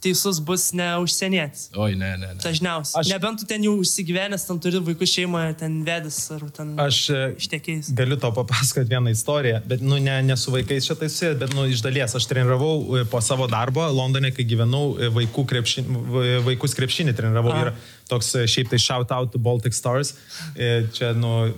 teisus 0.04 0.40
bus 0.40 0.70
ne 0.76 0.88
užsienietis. 1.04 1.70
Oi, 1.76 1.96
ne, 2.00 2.14
ne, 2.18 2.32
ne. 2.34 2.42
Dažniausiai. 2.44 3.02
Aš-. 3.02 3.12
Nebent 3.12 3.42
tu 3.42 3.48
ten 3.50 3.64
jau 3.66 3.76
užsigyvenęs, 3.82 4.46
ten 4.48 4.62
turi 4.64 4.82
vaikų 4.90 5.08
šeimą, 5.14 5.44
ten 5.60 5.80
vedęs 5.88 6.20
ar 6.36 6.46
ten 6.56 6.74
Aš 6.80 7.02
e, 7.14 7.22
ištekėjęs. 7.40 7.92
Galiu 7.98 8.20
tau 8.22 8.32
papasakoti 8.36 8.94
vieną 8.94 9.14
istoriją, 9.16 9.62
bet 9.70 9.84
nu, 9.84 10.00
ne, 10.04 10.20
ne 10.26 10.38
su 10.40 10.54
vaikais 10.56 10.88
šitai 10.88 11.12
susijęs, 11.12 11.40
bet 11.44 11.56
nu, 11.58 11.68
iš 11.70 11.84
dalies 11.86 12.16
aš 12.16 12.28
treniravau 12.32 13.02
e, 13.02 13.06
po 13.12 13.22
savo 13.24 13.50
darbo 13.52 13.86
Londone, 13.96 14.32
kai 14.36 14.48
gyvenau, 14.48 14.96
e, 14.98 15.12
vaikų 15.20 15.46
krepšinį, 15.52 16.04
vaikus 16.48 16.78
krepšinį 16.80 17.16
treniravau. 17.20 17.56
Aha. 17.56 17.70
Yra 17.70 18.00
toks 18.10 18.34
šiaip 18.50 18.72
tai 18.72 18.80
shout 18.82 19.12
out 19.14 19.34
to 19.34 19.42
Baltic 19.42 19.76
Stars. 19.78 20.16
E, 20.56 20.88
Čia, 20.96 21.12
nu, 21.18 21.52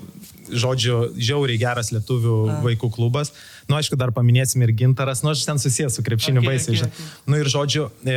žodžiu, 0.49 1.11
žiauriai 1.17 1.59
geras 1.61 1.91
lietuvių 1.93 2.37
vaikų 2.63 2.89
klubas. 2.95 3.33
Nu, 3.69 3.77
aišku, 3.77 3.97
dar 3.99 4.11
paminėsim 4.15 4.63
ir 4.65 4.73
gintaras, 4.75 5.21
nu, 5.23 5.31
aš 5.35 5.45
ten 5.47 5.59
susijęs 5.61 5.99
su 5.99 6.03
krepšiniu 6.03 6.41
Okay, 6.41 6.49
baisiai. 6.49 6.77
okay, 6.77 6.89
Okay, 6.89 7.05
okay. 7.05 7.29
Nu 7.29 7.37
ir 7.39 7.49
žodžiu, 7.51 7.85
e, 8.03 8.15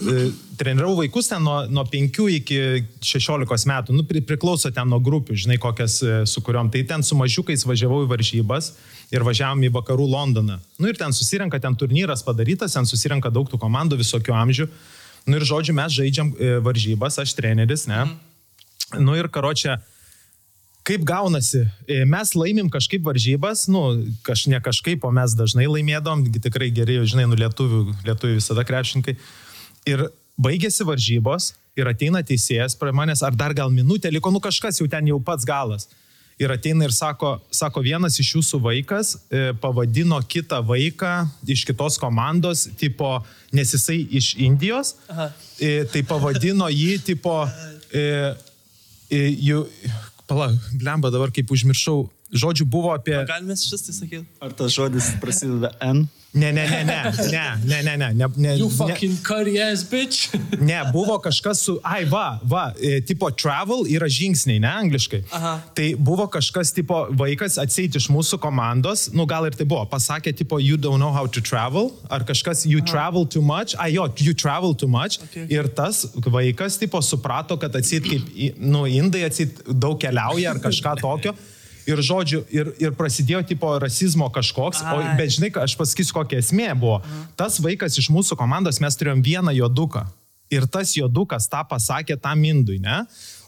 e, 0.00 0.30
treniravau 0.60 0.96
vaikus 0.98 1.28
ten 1.30 1.42
nuo, 1.44 1.62
nuo 1.70 1.84
5 1.88 2.20
iki 2.36 2.60
16 3.04 3.68
metų, 3.70 3.96
nu, 3.96 4.04
pri, 4.08 4.22
priklauso 4.26 4.70
ten 4.74 4.88
nuo 4.90 5.00
grupių, 5.00 5.36
žinai, 5.36 5.58
kokias 5.62 6.00
e, 6.02 6.20
su 6.26 6.42
kuriuom. 6.44 6.70
Tai 6.74 6.82
ten 6.88 7.02
su 7.06 7.16
mažiukais 7.18 7.64
važiavau 7.68 8.02
į 8.04 8.10
varžybas 8.10 8.72
ir 9.10 9.24
važiavom 9.26 9.62
į 9.66 9.72
vakarų 9.74 10.08
Londoną. 10.10 10.58
Nu 10.78 10.90
ir 10.90 10.98
ten 10.98 11.12
susirenka, 11.12 11.60
ten 11.60 11.76
turnyras 11.76 12.22
padarytas, 12.26 12.74
ten 12.76 12.86
susirenka 12.88 13.30
daug 13.30 13.48
tų 13.50 13.58
komandų 13.60 13.98
visokių 14.00 14.34
amžių. 14.42 14.68
Nu 15.28 15.36
ir 15.36 15.44
žodžiu, 15.44 15.74
mes 15.76 15.92
žaidžiam 15.92 16.34
e, 16.36 16.58
varžybas, 16.64 17.18
aš 17.20 17.34
treneris, 17.36 17.86
ne? 17.90 18.06
Nu 18.98 19.14
ir 19.14 19.28
karočią, 19.30 19.76
kaip 20.90 21.06
gaunasi, 21.06 21.64
E, 21.90 22.04
mes 22.04 22.34
laimim 22.38 22.70
kažkaip 22.70 23.02
varžybas, 23.02 23.66
nu, 23.68 23.82
kaž, 24.22 24.46
ne 24.46 24.60
kažkaip, 24.62 25.02
o 25.04 25.10
mes 25.14 25.34
dažnai 25.34 25.66
laimėdom, 25.66 26.22
tikrai 26.38 26.70
geri, 26.74 27.00
žinai, 27.02 27.26
nu, 27.26 27.38
lietuvių, 27.38 27.80
lietuvių 28.06 28.36
visada 28.38 28.62
krepšinkai. 28.66 29.16
Ir 29.90 30.04
baigėsi 30.40 30.86
varžybos 30.86 31.54
ir 31.78 31.90
ateina 31.90 32.22
teisėjas 32.26 32.78
prie 32.78 32.92
manęs, 32.94 33.24
ar 33.26 33.34
dar 33.34 33.56
gal 33.56 33.72
minutė 33.74 34.12
liko, 34.12 34.30
nu 34.30 34.42
kažkas 34.42 34.78
jau 34.80 34.86
ten 34.90 35.10
jau 35.10 35.18
pats 35.24 35.48
galas. 35.48 35.88
Ir 36.40 36.52
ateina 36.54 36.86
ir 36.86 36.94
sako, 36.94 37.34
sako 37.52 37.82
vienas 37.84 38.14
iš 38.22 38.30
jūsų 38.36 38.60
vaikas 38.64 39.16
e, 39.18 39.50
pavadino 39.60 40.20
kitą 40.24 40.62
vaiką 40.64 41.26
iš 41.44 41.66
kitos 41.68 41.98
komandos, 42.00 42.68
tipo, 42.80 43.18
nes 43.52 43.74
jisai 43.74 43.98
iš 44.20 44.30
Indijos, 44.40 44.94
e, 45.58 45.82
tai 45.90 46.04
pavadino 46.08 46.70
jį, 46.72 46.94
tipo, 47.10 47.34
e, 47.92 48.06
e, 49.10 49.20
jų, 49.50 49.66
pala, 50.30 50.48
blemba 50.78 51.10
dabar 51.10 51.34
kaip 51.34 51.50
užmiršau, 51.50 52.04
žodžiu 52.32 52.66
buvo 52.66 52.94
apie... 52.94 53.18
Galime 53.28 53.56
šis 53.58 53.86
tai 53.86 53.94
sakyti. 53.96 54.24
Ar 54.40 54.54
tas 54.56 54.72
žodis 54.74 55.12
prasideda 55.22 55.74
N? 55.82 56.06
Ne, 56.32 56.52
ne, 56.52 56.62
ne, 56.62 56.84
ne, 56.84 57.02
ne, 57.64 57.82
ne, 57.82 57.82
ne, 57.82 57.96
ne, 57.96 58.14
ne, 58.14 58.26
ne, 58.36 58.56
You 58.56 58.70
fucking 58.70 59.16
curry 59.22 59.58
ass 59.58 59.82
bitch. 59.82 60.30
ne, 60.60 60.78
buvo 60.92 61.18
kažkas 61.18 61.58
su, 61.58 61.80
ai, 61.82 62.04
va, 62.04 62.38
va, 62.46 62.68
e, 62.78 63.00
tipo 63.02 63.30
travel 63.34 63.82
yra 63.90 64.06
žingsniai, 64.06 64.60
ne, 64.62 64.70
angliškai. 64.70 65.24
Aha. 65.34 65.56
Tai 65.74 65.88
buvo 65.98 66.28
kažkas, 66.30 66.70
tipo, 66.70 67.02
vaikas 67.18 67.58
atseit 67.58 67.98
iš 67.98 68.06
mūsų 68.14 68.38
komandos, 68.38 69.08
nu 69.10 69.26
gal 69.26 69.50
ir 69.50 69.58
tai 69.58 69.66
buvo, 69.66 69.82
pasakė, 69.90 70.30
tipo, 70.38 70.62
you 70.62 70.78
don't 70.78 71.02
know 71.02 71.10
how 71.10 71.26
to 71.26 71.42
travel, 71.42 71.90
ar 72.06 72.22
kažkas, 72.22 72.62
you 72.62 72.78
travel 72.78 73.26
too 73.26 73.42
much, 73.42 73.74
ai 73.82 73.96
jo, 73.96 74.06
you 74.22 74.30
travel 74.30 74.70
too 74.70 74.88
much. 74.88 75.18
Okay. 75.26 75.50
Ir 75.50 75.66
tas 75.74 76.04
vaikas, 76.14 76.78
tipo, 76.78 77.02
suprato, 77.02 77.58
kad 77.58 77.74
atsit 77.74 78.06
kaip, 78.06 78.30
nu, 78.54 78.86
indai 78.86 79.26
atsit 79.26 79.64
daug 79.66 79.98
keliauja 79.98 80.54
ar 80.54 80.62
kažką 80.62 81.00
tokio. 81.02 81.34
Ir 81.90 82.02
žodžiu, 82.06 82.44
ir, 82.54 82.70
ir 82.78 82.94
prasidėjo 82.94 83.42
tipo 83.50 83.72
rasizmo 83.82 84.28
kažkoks, 84.32 84.84
o, 84.84 85.00
Ai. 85.00 85.16
bet 85.18 85.34
žinai, 85.36 85.50
aš 85.64 85.74
pasakysiu, 85.80 86.14
kokia 86.20 86.38
esmė 86.42 86.70
buvo. 86.78 87.00
Tas 87.38 87.58
vaikas 87.62 87.98
iš 87.98 88.10
mūsų 88.14 88.38
komandos, 88.38 88.78
mes 88.82 88.98
turėjom 89.00 89.24
vieną 89.26 89.56
joduką. 89.58 90.06
Ir 90.50 90.66
tas 90.70 90.96
jodukas 90.96 91.46
tą 91.50 91.62
pasakė 91.66 92.18
tam 92.20 92.42
indui, 92.46 92.80
ne? 92.82 93.04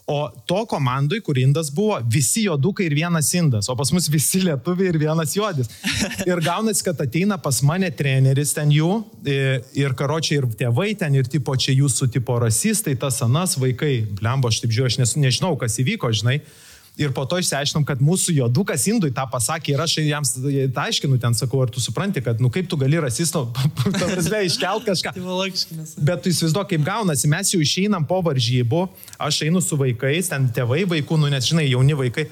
O 0.06 0.26
to 0.46 0.64
komandui, 0.66 1.20
kur 1.22 1.38
indas 1.38 1.68
buvo, 1.70 2.00
visi 2.10 2.42
jodukai 2.48 2.88
ir 2.88 2.94
vienas 2.98 3.28
indas, 3.38 3.68
o 3.70 3.76
pas 3.78 3.92
mus 3.94 4.08
visi 4.10 4.40
lietuviai 4.42 4.90
ir 4.90 4.98
vienas 4.98 5.36
juodis. 5.36 5.70
Ir 6.30 6.42
gaunasi, 6.42 6.82
kad 6.82 6.98
ateina 7.00 7.38
pas 7.38 7.60
mane 7.62 7.90
treneris 7.94 8.50
ten 8.56 8.70
jų 8.74 8.90
ir, 9.26 9.62
ir 9.78 9.94
karočiai 9.98 10.40
ir 10.40 10.48
tėvai 10.58 10.90
ten 10.98 11.14
ir 11.14 11.30
tipo 11.30 11.54
čia 11.54 11.74
jūsų 11.76 12.10
tipo 12.18 12.34
rasistai, 12.42 12.96
tas 12.98 13.22
anas 13.22 13.54
vaikai, 13.58 14.02
blembo, 14.18 14.50
aš 14.50 14.60
taip 14.64 14.74
žiūriu, 14.74 14.90
aš 15.06 15.16
nežinau, 15.22 15.54
kas 15.60 15.78
įvyko, 15.82 16.10
žinai. 16.18 16.40
Ir 17.00 17.08
po 17.16 17.22
to 17.24 17.38
išsiaiškinom, 17.40 17.86
kad 17.88 18.02
mūsų 18.04 18.34
jodukas 18.36 18.82
indui 18.90 19.08
tą 19.16 19.24
pasakė 19.32 19.72
ir 19.72 19.80
aš 19.80 19.94
jam 20.04 20.26
tą 20.28 20.82
aiškinu, 20.82 21.16
ten 21.20 21.32
sakau, 21.32 21.62
ar 21.64 21.70
tu 21.72 21.80
supranti, 21.80 22.20
kad, 22.20 22.40
nu 22.42 22.50
kaip 22.52 22.68
tu 22.68 22.76
gali 22.76 23.00
rasisto, 23.00 23.46
prasme, 23.80 24.42
iškelt 24.44 24.84
kažką. 24.90 25.14
Tai. 25.16 26.04
Bet 26.04 26.20
tu 26.20 26.28
įsivaizduok, 26.28 26.68
kaip 26.74 26.84
gaunasi, 26.84 27.30
mes 27.32 27.54
jau 27.54 27.62
išeinam 27.64 28.04
po 28.08 28.20
varžybų, 28.28 28.84
aš 29.16 29.40
einu 29.48 29.64
su 29.64 29.80
vaikais, 29.80 30.28
ten 30.34 30.50
tėvai 30.52 30.84
vaikų, 30.92 31.16
nu 31.22 31.32
nes 31.32 31.48
žinai, 31.48 31.64
jauni 31.70 31.96
vaikai. 31.96 32.28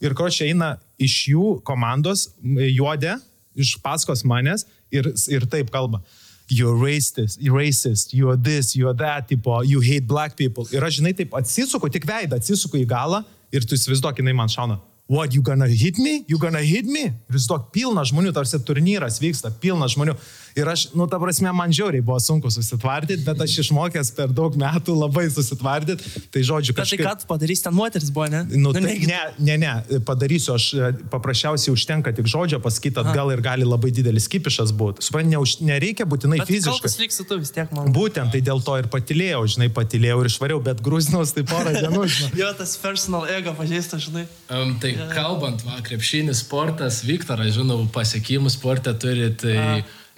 Ir 0.00 0.16
kročiai 0.16 0.54
eina 0.54 0.78
iš 0.96 1.20
jų 1.34 1.52
komandos 1.68 2.30
juodė, 2.40 3.18
iš 3.60 3.76
paskos 3.84 4.24
manęs 4.24 4.64
ir, 4.94 5.12
ir 5.28 5.44
taip 5.52 5.68
kalba. 5.74 6.00
You're 6.48 6.80
racist, 6.80 7.42
you're 7.42 7.60
racist, 7.60 8.14
you're 8.16 8.38
this, 8.40 8.72
you're 8.72 8.96
that, 8.96 9.28
tipo, 9.28 9.60
you 9.68 9.82
hate 9.84 10.08
black 10.08 10.32
people. 10.32 10.64
Ir 10.72 10.80
aš, 10.80 11.02
žinai, 11.02 11.12
taip 11.18 11.34
atsisuku, 11.36 11.90
tik 11.92 12.08
veidą 12.08 12.40
atsisuku 12.40 12.80
į 12.80 12.88
galą 12.88 13.26
ir 13.54 13.66
tu 13.66 13.78
įsivaizduok, 13.78 14.22
jinai 14.22 14.36
man 14.36 14.52
šauna. 14.52 14.78
What, 15.08 15.32
you 15.32 15.40
gonna 15.42 15.66
hit 15.66 15.96
me? 15.96 16.24
You 16.28 16.36
gonna 16.38 16.60
hit 16.60 16.84
me? 16.84 17.06
Ir 17.08 17.36
įsivaizduok, 17.38 17.70
pilna 17.72 18.04
žmonių, 18.08 18.32
tarsi 18.36 18.60
turnyras 18.60 19.16
vyksta, 19.22 19.54
pilna 19.62 19.88
žmonių. 19.88 20.18
Ir 20.58 20.68
aš, 20.72 20.88
nu, 20.98 21.06
ta 21.10 21.20
prasme, 21.22 21.52
man 21.54 21.72
žiauriai 21.74 22.02
buvo 22.04 22.18
sunku 22.22 22.50
susitvardyti, 22.52 23.22
bet 23.26 23.40
aš 23.44 23.58
išmokęs 23.64 24.10
per 24.16 24.32
daug 24.34 24.56
metų 24.58 24.96
labai 24.98 25.28
susitvardyti. 25.30 26.26
Tai 26.34 26.42
žodžiu, 26.50 26.74
Bet 26.74 26.82
tai 26.82 26.98
kažkaip... 26.98 27.04
ką 27.06 27.14
tu 27.22 27.28
padarys, 27.30 27.62
ten 27.64 27.76
moteris 27.76 28.10
buvo, 28.14 28.26
ne? 28.32 28.42
Nu, 28.58 28.72
tai, 28.74 28.82
negi- 28.86 29.08
ne, 29.10 29.20
ne, 29.38 29.56
ne, 29.62 30.00
padarysiu, 30.08 30.56
aš 30.56 30.66
e, 30.74 30.90
paprasčiausiai 31.12 31.74
užtenka 31.76 32.12
tik 32.16 32.26
žodžio 32.30 32.58
pasakyti 32.64 32.98
atgal 33.02 33.30
ir 33.34 33.42
gali 33.44 33.66
labai 33.68 33.92
didelis 33.94 34.26
kipišas 34.30 34.72
būti. 34.76 35.04
Suprantate, 35.06 35.36
ne, 35.36 35.72
nereikia 35.72 36.06
būtinai 36.08 36.40
Bet 36.42 36.48
tai 36.48 36.56
fiziškai. 36.56 36.74
kaltas 36.82 36.98
liksi 37.02 37.26
tu 37.28 37.38
vis 37.40 37.52
tiek, 37.54 37.70
man. 37.76 37.92
Būtent 37.94 38.34
tai 38.34 38.42
dėl 38.44 38.62
to 38.64 38.76
ir 38.80 38.88
patilėjau, 38.92 39.44
žinai, 39.54 39.70
patilėjau 39.74 40.18
ir 40.24 40.30
išvariau, 40.32 40.62
bet 40.64 40.82
grūzinos 40.84 41.34
tai 41.36 41.44
porą 41.48 41.74
dienų, 41.76 42.02
žinai. 42.16 42.32
Jo, 42.42 42.50
tas 42.58 42.74
personal 42.80 43.28
ego 43.30 43.54
pažįsta, 43.58 43.98
žinai. 44.02 44.26
Um, 44.50 44.74
tai 44.82 44.94
kalbant, 45.14 45.62
va, 45.66 45.78
krepšinis 45.86 46.42
sportas, 46.44 47.02
Viktoras, 47.06 47.54
žinau, 47.56 47.80
pasiekimų 47.94 48.50
sportą 48.52 48.94
turi, 48.98 49.30
tai 49.38 49.56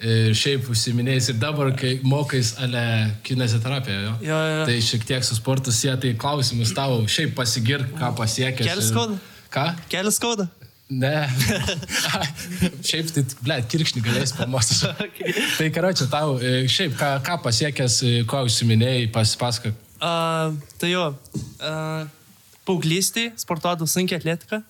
ir 0.01 0.35
šiaip 0.37 0.69
užsiminėjai 0.71 1.33
ir 1.33 1.37
dabar, 1.41 1.71
kai 1.77 1.97
mokais 2.03 2.55
ale 2.61 2.83
kineziterapiją, 3.27 3.99
jo. 4.05 4.15
Jo, 4.29 4.39
jo. 4.51 4.63
Tai 4.69 4.77
šiek 4.87 5.05
tiek 5.09 5.27
su 5.27 5.37
sportu 5.37 5.73
sieja, 5.75 5.97
tai 6.01 6.15
klausimus 6.19 6.73
tavo, 6.77 7.03
šiaip 7.11 7.35
pasigirk, 7.37 7.93
ką 7.99 8.13
pasiekė. 8.17 8.65
Kelis 8.65 8.89
skauda? 8.91 9.19
Ką? 9.51 9.67
Kelias 9.91 10.17
skauda. 10.19 10.47
Ne. 10.91 11.13
šiaip 12.87 13.13
tai, 13.15 13.23
ble, 13.45 13.57
kirkšnį 13.71 14.01
galės 14.03 14.33
pamostyti. 14.35 15.13
Tai 15.59 15.69
karočią 15.71 16.07
tau, 16.11 16.33
e, 16.43 16.65
šiaip 16.71 16.97
ką, 16.99 17.13
ką 17.23 17.37
pasiekęs, 17.45 18.01
e, 18.03 18.17
ko 18.27 18.41
užsiminėjai, 18.49 19.07
pasipasakok. 19.15 19.77
Uh, 20.01 20.55
tai 20.81 20.89
jo, 20.89 21.03
uh, 21.61 22.07
paauglystėje 22.65 23.35
sportuodavau 23.37 23.85
sunkia 23.87 24.17
atletika. 24.17 24.63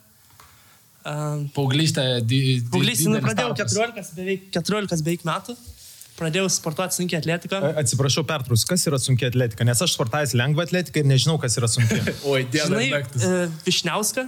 Uh, 1.01 1.45
Paauglystė. 1.55 2.03
paauglystėje 2.69 3.09
nu, 3.09 3.21
pradėjau 3.23 3.53
tarpas. 3.57 3.73
14 3.73 4.17
beveik, 4.19 4.49
14 4.53 5.05
beveik 5.05 5.23
metų. 5.25 5.55
Pradėjau 6.19 6.49
sportuoti 6.53 6.99
sunkia 6.99 7.17
atletika. 7.21 7.61
Atsiprašau, 7.81 8.21
pertrus, 8.29 8.65
kas 8.69 8.83
yra 8.85 8.99
sunkia 9.01 9.31
atletika, 9.31 9.65
nes 9.65 9.79
aš 9.81 9.95
sportavęs 9.95 10.35
lengva 10.37 10.67
atletika 10.67 11.01
ir 11.01 11.07
nežinau, 11.09 11.39
kas 11.41 11.57
yra 11.57 11.69
sunkia. 11.71 12.03
Oi, 12.29 12.43
diena 12.53 12.69
Žinai, 12.69 13.01
uh, 13.01 13.55
Višniauska, 13.65 14.27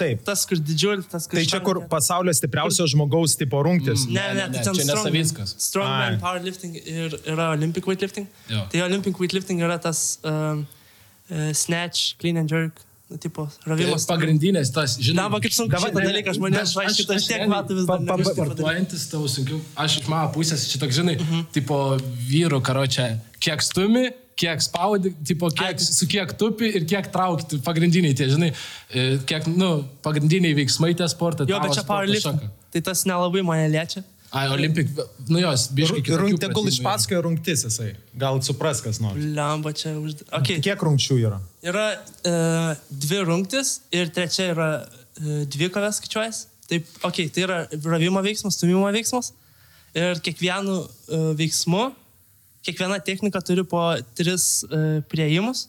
Taip. 0.00 0.24
tas, 0.26 0.42
kur 0.50 0.58
didžiulis, 0.58 1.06
tas, 1.06 1.28
kur... 1.30 1.38
Tai 1.38 1.44
čia 1.46 1.60
kur 1.62 1.78
pasaulio 1.92 2.34
stipriausio 2.34 2.88
žmogaus 2.90 3.36
tipo 3.38 3.60
rungtis. 3.62 4.08
Ne, 4.08 4.18
ne, 4.18 4.34
Ne, 4.34 4.48
ne, 4.48 4.56
tai 4.56 4.64
ten 4.66 4.74
čia 4.74 5.12
ne 5.14 5.46
strongman. 5.46 6.16
Ai. 6.16 6.18
powerlifting 6.18 6.74
ir 6.80 7.14
yra 7.22 7.52
Olympic 7.54 7.86
weightlifting. 7.86 8.26
Jo. 8.50 8.64
Tai 8.72 8.82
Olympic 8.88 9.20
weightlifting 9.22 9.62
yra 9.62 9.78
tas 9.78 10.18
um, 10.26 10.66
uh, 11.30 11.52
snatch, 11.54 12.16
clean 12.18 12.40
and 12.42 12.50
jerk, 12.50 12.82
tipo, 13.18 13.48
ravimas. 13.66 14.06
Pagrindinės 14.06 14.70
tas, 14.72 14.94
žinai. 15.02 15.16
Na, 15.22 15.28
va, 15.28 15.40
kaip 15.40 15.52
sunku 15.56 15.74
šitą 15.74 15.98
ne, 15.98 16.06
dalyką 16.06 16.34
žmonėms 16.36 16.70
aš- 16.74 16.78
aiškinti, 16.84 17.16
aš 17.16 17.26
tiek 17.26 17.44
metų 17.50 17.76
vis 17.80 17.86
dar 17.88 17.96
pa- 17.98 18.04
negaliu 18.04 18.24
padaryti. 18.24 18.54
Sportuojantis 18.54 19.04
tau 19.10 19.24
sunkiau. 19.26 19.60
Aš 19.76 19.98
iš 20.00 20.08
mano 20.08 20.30
pusės 20.34 20.66
šito, 20.70 20.86
žinai, 20.86 21.16
tipo 21.52 21.96
vyrų 22.30 22.60
karočią, 22.62 23.08
kiek 23.40 23.60
stumi, 23.62 24.10
kiek 24.40 24.62
spaudi, 24.64 25.12
tipo, 25.24 25.50
kiek, 25.50 25.76
Ai. 25.76 25.84
su 25.84 26.06
kiek 26.06 26.32
tupi 26.38 26.70
ir 26.78 26.84
kiek 26.88 27.10
trauki, 27.12 27.44
tai 27.50 27.58
pagrindiniai 27.58 28.14
tie, 28.16 28.28
žinai, 28.30 28.54
e, 28.94 29.18
kiek, 29.26 29.46
nu, 29.52 29.84
pagrindiniai 30.02 30.54
veiksmai 30.56 30.94
tie 30.96 31.04
sportai. 31.12 31.44
Jo, 31.50 31.58
bet 31.60 31.74
čia 31.76 31.84
powerlifting. 31.84 32.40
Tai 32.72 32.80
tas 32.80 33.04
nelabai 33.04 33.42
mane 33.44 33.68
liečia. 33.68 34.04
Ai, 34.32 34.46
olimpik, 34.54 34.86
nu 35.28 35.40
jos, 35.42 35.66
biškai 35.74 36.16
Rung, 36.16 36.38
tegul 36.38 36.62
yra. 36.68 36.70
išpasakoja 36.70 37.20
rungtis 37.26 37.64
jisai. 37.66 37.96
Gal 38.16 38.38
supras 38.40 38.80
kas 38.80 39.00
nors. 39.02 39.18
Lemba 39.18 39.72
čia 39.74 39.90
užda. 39.98 40.22
Okay. 40.38 40.60
Kiek 40.62 40.78
rungčių 40.78 41.16
yra? 41.18 41.40
Yra 41.60 41.86
uh, 41.92 42.70
dvi 42.88 43.18
rungtis 43.28 43.80
ir 43.92 44.08
trečia 44.14 44.50
yra 44.54 44.68
uh, 44.80 45.42
dvi 45.50 45.68
kovės 45.72 45.98
skaičiuojas. 46.00 46.44
Taip, 46.70 46.86
okay, 47.04 47.28
tai 47.28 47.44
yra 47.44 47.58
ravimo 47.84 48.22
veiksmas, 48.24 48.56
stumimo 48.56 48.86
veiksmas. 48.94 49.32
Ir 49.92 50.22
kiekvienu 50.24 50.78
uh, 50.80 51.26
veiksmu, 51.36 51.90
kiekviena 52.64 53.00
technika 53.04 53.42
turi 53.44 53.66
po 53.68 53.82
tris 54.16 54.62
uh, 54.70 55.02
prieimus. 55.10 55.66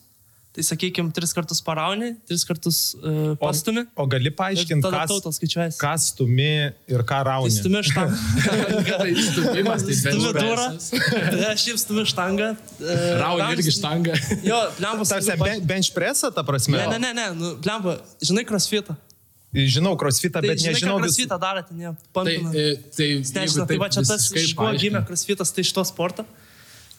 Tai 0.52 0.60
sakykime, 0.60 1.08
tris 1.16 1.30
kartus 1.32 1.62
parauni, 1.64 2.10
tris 2.28 2.42
kartus 2.44 2.78
uh, 3.00 3.30
O, 3.32 3.36
pastumi. 3.40 3.86
o 3.96 4.04
gali 4.04 4.28
paaiškinti, 4.36 4.82
Tada 4.84 4.98
kas, 5.00 5.08
tautas 5.08 5.38
skaičiuojas. 5.40 5.78
kas 5.80 6.10
stumi 6.12 6.48
ir 6.92 7.00
ką 7.08 7.08
Tai 7.08 7.22
rauni? 7.30 7.54
stumi 7.54 7.80
štangą. 7.88 8.18
Tai 9.00 9.14
stumimas, 9.16 9.86
tai 9.88 9.94
Stumi 9.96 10.26
durą. 10.28 10.42
pressas. 10.42 10.92
Aš 11.54 11.64
šiaip 11.64 11.78
stumi 11.80 12.04
štangą. 12.04 12.50
e, 12.84 12.98
Rauni 13.22 13.48
irgi 13.56 13.72
štangą. 13.78 14.18
Jo, 14.44 14.58
lempos. 14.84 15.08
Tarsi 15.14 15.38
ben- 15.40 15.64
bench 15.64 15.88
pressą, 15.96 16.28
ta 16.36 16.44
prasme. 16.44 16.76
Ne, 16.76 16.98
ne, 16.98 16.98
ne, 17.00 17.14
ne, 17.16 17.26
nu, 17.40 17.54
lempa, 17.64 17.96
žinai 18.20 18.44
crossfitą. 18.44 18.92
Žinau 19.56 19.96
crossfitą, 20.00 20.40
Tai 20.40 20.48
bet 20.52 20.60
žinai, 20.60 20.74
nežinau 20.76 20.96
ką 21.00 21.04
vis... 21.04 21.16
crossfitą 21.16 21.36
darote, 21.40 21.72
ne, 21.76 21.90
Tai, 21.96 22.12
pampina. 22.16 22.52
e, 22.56 22.76
tai, 22.96 23.08
Nežinau, 23.24 23.64
jeigu 23.64 23.66
tai 23.72 23.76
va 23.80 23.88
čia 23.92 24.00
tas, 24.04 24.28
visiškai 24.28 24.44
iš 24.46 24.52
ko 24.56 24.64
paaiškint. 24.68 24.84
gimė 24.84 25.02
crossfitas, 25.08 25.48
tai 25.52 25.64
iš 25.64 25.72
to 25.76 25.84
sporto. 25.84 26.24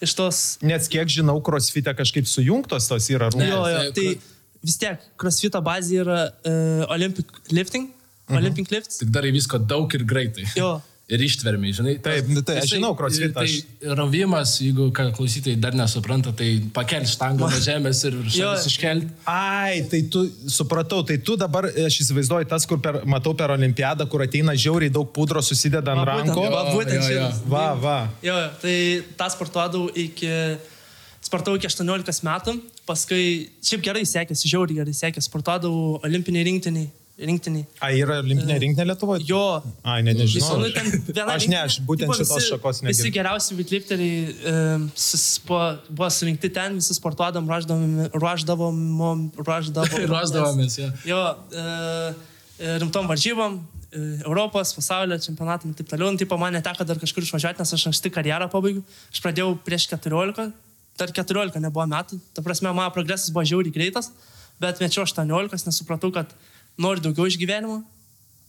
Iš 0.02 0.14
tos... 0.18 0.38
Nes 0.62 0.88
kiek 0.90 1.08
žinau, 1.08 1.38
crossfitė 1.44 1.94
kažkaip 1.96 2.26
sujungtos 2.26 2.88
tos 2.90 3.10
yra 3.14 3.28
rungtys. 3.30 3.50
Jo, 3.52 3.60
jo, 3.70 3.82
tai 3.94 4.06
tai 4.14 4.64
vis 4.64 4.78
tiek, 4.80 5.02
crossfito 5.20 5.60
bazė 5.64 6.00
yra 6.02 6.18
uh, 6.30 6.86
Olympic 6.94 7.30
lifting, 7.52 7.90
Mhm. 8.24 8.38
Olympic 8.38 8.70
lifts. 8.72 8.96
Tik 9.02 9.10
darai 9.12 9.30
visko 9.36 9.58
daug 9.60 9.92
ir 9.92 10.00
greitai. 10.08 10.46
Jo. 10.56 10.78
Ir 11.14 11.22
ištvermiai, 11.22 11.72
žinai. 11.76 11.94
Taip, 12.02 12.26
nu 12.32 12.42
tai 12.42 12.56
aš 12.58 12.64
Jisai- 12.66 12.78
žinau 12.80 12.92
crossfitą, 12.98 13.44
Tai 13.44 13.94
rovimas, 14.00 14.56
jeigu 14.62 14.88
klausytojai 14.94 15.56
dar 15.62 15.76
nesupranta, 15.78 16.32
tai 16.34 16.48
pakelti 16.74 17.12
štangą 17.12 17.46
nuo 17.46 17.60
žemės 17.68 18.00
ir 18.08 18.16
šalis 18.34 18.66
iškelti. 18.70 19.08
Ai, 19.30 19.84
tai 19.90 20.02
tu, 20.10 20.24
supratau, 20.50 21.04
tai 21.06 21.18
tu 21.22 21.36
dabar, 21.38 21.68
aš 21.70 22.00
įsivaizduoju, 22.02 22.48
tas, 22.50 22.66
kur 22.66 22.80
per, 22.82 23.00
matau 23.06 23.34
per 23.38 23.54
olimpiadą, 23.54 24.08
kur 24.10 24.24
ateina 24.26 24.56
žiauriai 24.58 24.90
daug 24.90 25.12
pudro 25.14 25.42
susideda 25.44 25.94
ant 25.94 26.06
rankų. 26.08 26.48
va, 26.50 26.64
būtent 26.74 27.06
šitas. 27.06 27.42
Va, 27.46 27.66
va. 27.78 27.98
Jo, 28.24 28.34
jo, 28.34 28.50
tai 28.64 28.76
tą 29.20 29.30
sportuodavau 29.36 29.88
iki, 29.94 30.30
sportavau 31.24 31.58
iki 31.60 31.68
18 31.70 32.24
metų, 32.26 32.56
paskui 32.88 33.24
šiaip 33.64 33.84
gerai 33.86 34.02
sekėsi, 34.08 34.50
žiauriai 34.50 34.82
gerai 34.82 34.94
sekėsi, 34.96 35.28
sportuodavau 35.30 36.00
olimpiniai 36.04 36.44
rinktiniai. 36.50 36.90
Rinktiniai. 37.18 37.64
Ai, 37.84 37.92
yra 38.02 38.16
olimpinė 38.22 38.56
rinktinė 38.58 38.86
Lietuvoje? 38.88 39.22
Jo, 39.28 39.62
Ai, 39.86 40.00
ne, 40.02 40.14
nežinau. 40.18 40.56
Nu, 40.58 40.70
ten 40.74 40.88
viena 41.06 41.36
Aš 41.36 41.46
ne, 41.50 41.60
aš 41.62 41.76
būtent 41.86 42.10
tipo, 42.10 42.16
šitos 42.18 42.32
visi- 42.40 42.50
šakos 42.50 42.80
Visi 42.82 42.86
negirdžiu. 42.88 43.12
geriausi 43.14 43.54
weightlifteriai 43.58 44.16
um, 44.50 44.88
buvo, 45.46 45.60
buvo 45.90 46.08
surinkti 46.10 46.50
ten, 46.56 46.74
visi 46.80 46.96
sportuodam, 46.98 47.46
ruoždavom, 47.46 48.10
ruoždavom, 48.18 48.80
ruoždavom. 49.38 50.06
Ruošdavomės, 50.14 50.78
jo. 50.82 50.90
Jo, 51.12 51.22
e, 51.54 52.74
rimtom 52.82 53.06
varžybom, 53.10 53.60
e, 53.94 54.02
Europos, 54.26 54.74
pasaulio 54.74 55.18
čempionatam 55.22 55.70
ir 55.70 55.78
taip 55.78 55.88
toliau. 55.94 56.10
Nu, 56.10 56.18
tipo, 56.18 56.34
man 56.40 56.54
neteko 56.58 56.82
dar 56.88 56.98
kažkur 56.98 57.22
išvažiuoti, 57.26 57.62
nes 57.62 57.74
aš 57.78 57.86
anksti 57.92 58.10
karjerą 58.14 58.50
pabaigiau. 58.52 58.82
Aš 59.14 59.22
pradėjau 59.22 59.54
prieš 59.66 59.86
14, 59.94 60.50
dar 60.98 61.14
14 61.14 61.62
nebuvo 61.62 61.86
metų. 61.94 62.18
Ta 62.34 62.42
prasme, 62.42 62.74
mano 62.74 62.90
progresas 62.94 63.30
buvo 63.34 63.46
žiauriai 63.46 63.74
greitas, 63.74 64.10
bet 64.62 64.82
mečiau 64.82 65.06
18, 65.06 65.66
nes 65.70 65.78
supratau, 65.82 66.10
kad 66.14 66.30
noriu 66.80 67.04
daugiau 67.08 67.28
iš 67.30 67.38
gyvenimo. 67.40 67.82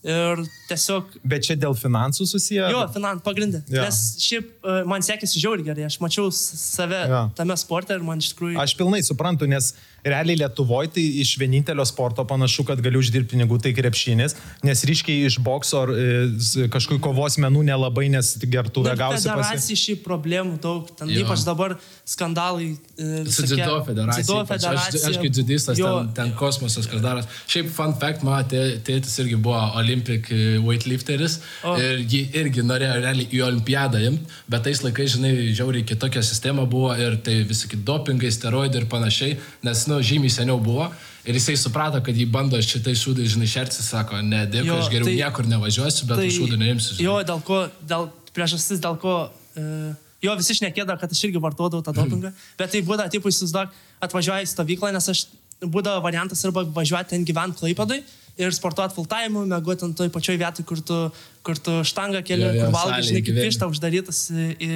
Ir 0.05 0.43
tiesiog 0.69 1.15
Bet 1.25 1.47
čia 1.47 1.55
dėl 1.57 1.73
finansų 1.73 2.27
susiję? 2.29 2.67
Jo, 2.69 2.83
finan, 2.93 3.17
pagrindė. 3.25 3.63
Jo. 3.65 3.79
Ja. 3.79 3.88
Nes 3.88 4.01
šiaip 4.21 4.51
e, 4.61 4.75
man 4.85 5.01
sekėsi 5.05 5.41
žiauriai 5.41 5.65
gerai, 5.65 5.88
aš 5.88 5.97
mačiau 6.03 6.29
save 6.35 6.99
ja. 7.09 7.23
tame 7.38 7.57
sporte 7.57 7.97
ir 7.97 8.05
man 8.05 8.21
iš 8.21 8.29
tikrųjų... 8.35 8.59
Aš 8.61 8.75
pilnai 8.77 9.01
suprantu, 9.05 9.49
nes 9.49 9.71
realiai 10.05 10.37
Lietuvoje 10.43 10.91
tai 10.95 11.03
iš 11.23 11.35
vienintelio 11.41 11.85
sporto 11.89 12.23
panašu, 12.29 12.63
kad 12.67 12.81
gali 12.85 12.99
uždirbti 13.01 13.33
pinigų, 13.35 13.57
tai 13.63 13.71
krepšinis, 13.75 14.35
nes 14.63 14.83
ryškiai 14.85 15.25
iš 15.29 15.39
bokso 15.43 15.81
ar 15.85 15.91
e, 15.95 16.67
kažkokių 16.71 17.01
kovos 17.03 17.39
menų 17.41 17.63
nelabai, 17.71 18.05
nes 18.13 18.35
gertuvę 18.45 18.93
gausi 18.99 19.25
pasi... 19.25 19.31
Federacijai 19.33 19.79
šiaip 19.81 20.03
problemų 20.05 20.59
daug, 20.63 20.91
ten 20.99 21.09
Jo. 21.09 21.23
ypač 21.25 21.43
dabar 21.47 21.75
skandalai. 22.05 22.75
E, 23.01 23.25
Su 23.25 23.47
dzido 23.49 23.79
federacija. 23.87 24.23
Dzido 24.23 24.37
ypač. 24.43 24.61
Aš, 24.61 24.85
federacija. 24.85 25.09
aš 25.09 25.19
kaip 25.23 25.33
dzidistas, 25.39 25.81
ten, 25.81 26.11
ten 26.19 26.33
kosmosas, 26.37 26.87
kas 26.91 27.01
daras. 27.03 27.25
Šiaip 27.49 27.71
fun 27.73 27.95
fact, 28.01 28.23
mano 28.27 28.45
tė- 28.51 28.77
tėtis 28.85 29.17
irgi 29.23 29.39
buvo 29.41 29.63
Olympic 29.81 30.29
e, 30.31 30.59
weightlifteris 30.63 31.39
O. 31.65 31.73
ir 31.81 32.05
jį 32.05 32.21
irgi 32.43 32.63
norėjo 32.65 32.99
realiai 33.01 33.27
į 33.33 33.41
olimpiadą 33.49 34.03
imti, 34.11 34.29
bet 34.51 34.67
tais 34.69 34.83
laikais, 34.85 35.15
žinai, 35.17 35.33
žiauriai 35.57 35.85
kitokia 35.87 36.21
sistema 36.25 36.65
buvo 36.69 36.93
ir 36.95 37.17
tai 37.25 37.41
visi 37.49 37.67
dopingai, 37.75 38.29
steroidai 38.31 38.83
ir 38.83 38.87
panašiai, 38.91 39.37
nes, 39.65 39.85
nu, 39.89 39.94
žymiai 40.01 40.31
seniau 40.34 40.60
buvo. 40.62 40.88
Ir 41.25 41.34
jisai 41.39 41.55
suprato, 41.58 42.01
kad 42.05 42.15
jį 42.15 42.27
bando 42.31 42.58
šitai 42.62 42.93
šūdai, 42.97 43.25
žinai, 43.25 43.47
šerti, 43.49 43.81
sako, 43.81 44.19
ne, 44.21 44.43
dėkui, 44.45 44.75
aš 44.77 44.89
geriau 44.93 45.08
tai- 45.10 45.15
niekur 45.17 45.47
nevažiuosiu, 45.49 46.05
bet 46.10 46.17
tai, 46.21 46.27
šūdų 46.29 46.60
neimsiu. 46.62 46.97
Žinai. 46.97 47.05
Jo, 47.08 47.15
dėl 47.25 47.41
ko, 47.47 47.62
dėl 47.81 48.10
priežastis, 48.36 48.79
dėl 48.84 48.99
ko... 49.01 49.15
E, 49.58 49.95
jo, 50.21 50.36
visi 50.38 50.58
šnekėdavo, 50.60 50.99
kad 51.01 51.12
aš 51.12 51.23
irgi 51.25 51.41
vartodavau 51.41 51.81
tą 51.86 51.93
dopingą. 51.95 52.31
Bet 52.60 52.71
tai 52.75 52.81
būdavo, 52.86 53.10
taip, 53.10 53.25
įsivaizduok, 53.25 53.73
atvažiuoju 54.05 54.45
į 54.45 54.51
stovyklą, 54.53 54.91
nes 54.93 55.10
aš 55.15 55.25
būdavo 55.63 56.03
variantas 56.03 56.43
arba 56.45 56.65
važiuoti 56.75 57.15
ten 57.15 57.25
gyventi 57.25 57.58
klaipadai 57.63 58.01
ir 58.38 58.51
sportuoti 58.51 58.93
full 58.97 59.08
time, 59.08 59.45
mėgoti 59.47 59.86
ant 59.88 59.95
toj 59.95 60.10
pačioj 60.12 60.36
vietoj, 60.41 60.65
kur 60.67 60.81
tu, 60.84 60.97
kur 61.45 61.55
tu 61.55 61.77
štangą 61.88 62.19
keli, 62.27 62.43
Jo, 62.43 62.51
jo, 62.58 62.65
kur 62.65 62.73
valgai, 62.75 63.01
žinai, 63.08 63.21
kaip 63.23 63.38
višta 63.39 63.69
uždarytas 63.71 64.19
į, 64.36 64.47
į, 64.60 64.71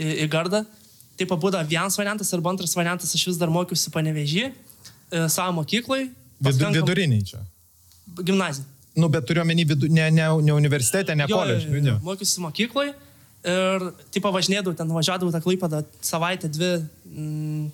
į, 0.00 0.08
į 0.24 0.28
gardą. 0.32 0.64
Taip 1.18 1.30
būdavo 1.38 1.66
vienas 1.68 1.96
variantas 1.98 2.32
arba 2.34 2.50
antras 2.50 2.74
variantas, 2.74 3.14
aš 3.14 3.26
vis 3.30 3.36
dar 3.38 3.48
mokiausi 3.54 3.90
panevežį 3.94 4.48
savo 5.30 5.52
mokyklai. 5.60 6.08
Paskankam- 6.42 6.80
viduriniai 6.82 7.22
čia. 7.24 7.40
Gimnazija. 8.22 8.64
Nu, 8.96 9.08
bet 9.08 9.26
turiu 9.26 9.42
omeny 9.42 9.64
vidu, 9.66 9.88
ne, 9.90 10.10
ne, 10.10 10.26
ne 10.42 10.52
universitete, 10.54 11.14
ne 11.18 11.26
jo. 11.28 11.38
Mokiausi 12.02 12.40
mokykloje 12.42 12.92
ir 13.44 13.86
tipo 14.14 14.30
važinėdavau, 14.32 14.74
ten 14.78 14.88
važiuodavau 14.88 15.32
tą 15.34 15.40
klaipadą 15.44 15.82
savaitę, 16.00 16.48
dvi, 16.48 16.70
mm, 17.10 17.64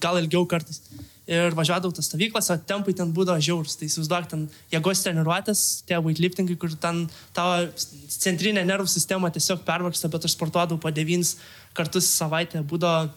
gal 0.00 0.18
ilgiau 0.20 0.44
kartais. 0.46 0.80
Ir 1.28 1.52
važiuodavau 1.52 1.92
tas 1.92 2.06
stovyklas, 2.08 2.48
o 2.48 2.56
tempai 2.56 2.94
ten 2.96 3.10
būdavo 3.12 3.42
žiaurus. 3.44 3.76
Tai 3.76 3.84
įsivaizduok, 3.84 4.28
ten 4.30 4.46
jėgos 4.72 5.02
treniruotės, 5.04 5.64
tie 5.88 5.98
weightliftingai, 6.00 6.56
kur 6.56 6.72
ten 6.80 7.02
tavo 7.36 7.66
centrinė 8.14 8.64
nervų 8.64 8.88
sistema 8.88 9.28
tiesiog 9.34 9.60
pervargsta, 9.66 10.08
bet 10.08 10.24
aš 10.24 10.38
sportuodavau 10.38 10.80
po 10.80 10.92
devynis 10.94 11.34
kartus 11.76 12.08
į 12.08 12.14
savaitę, 12.14 12.64
būdavo 12.64 13.10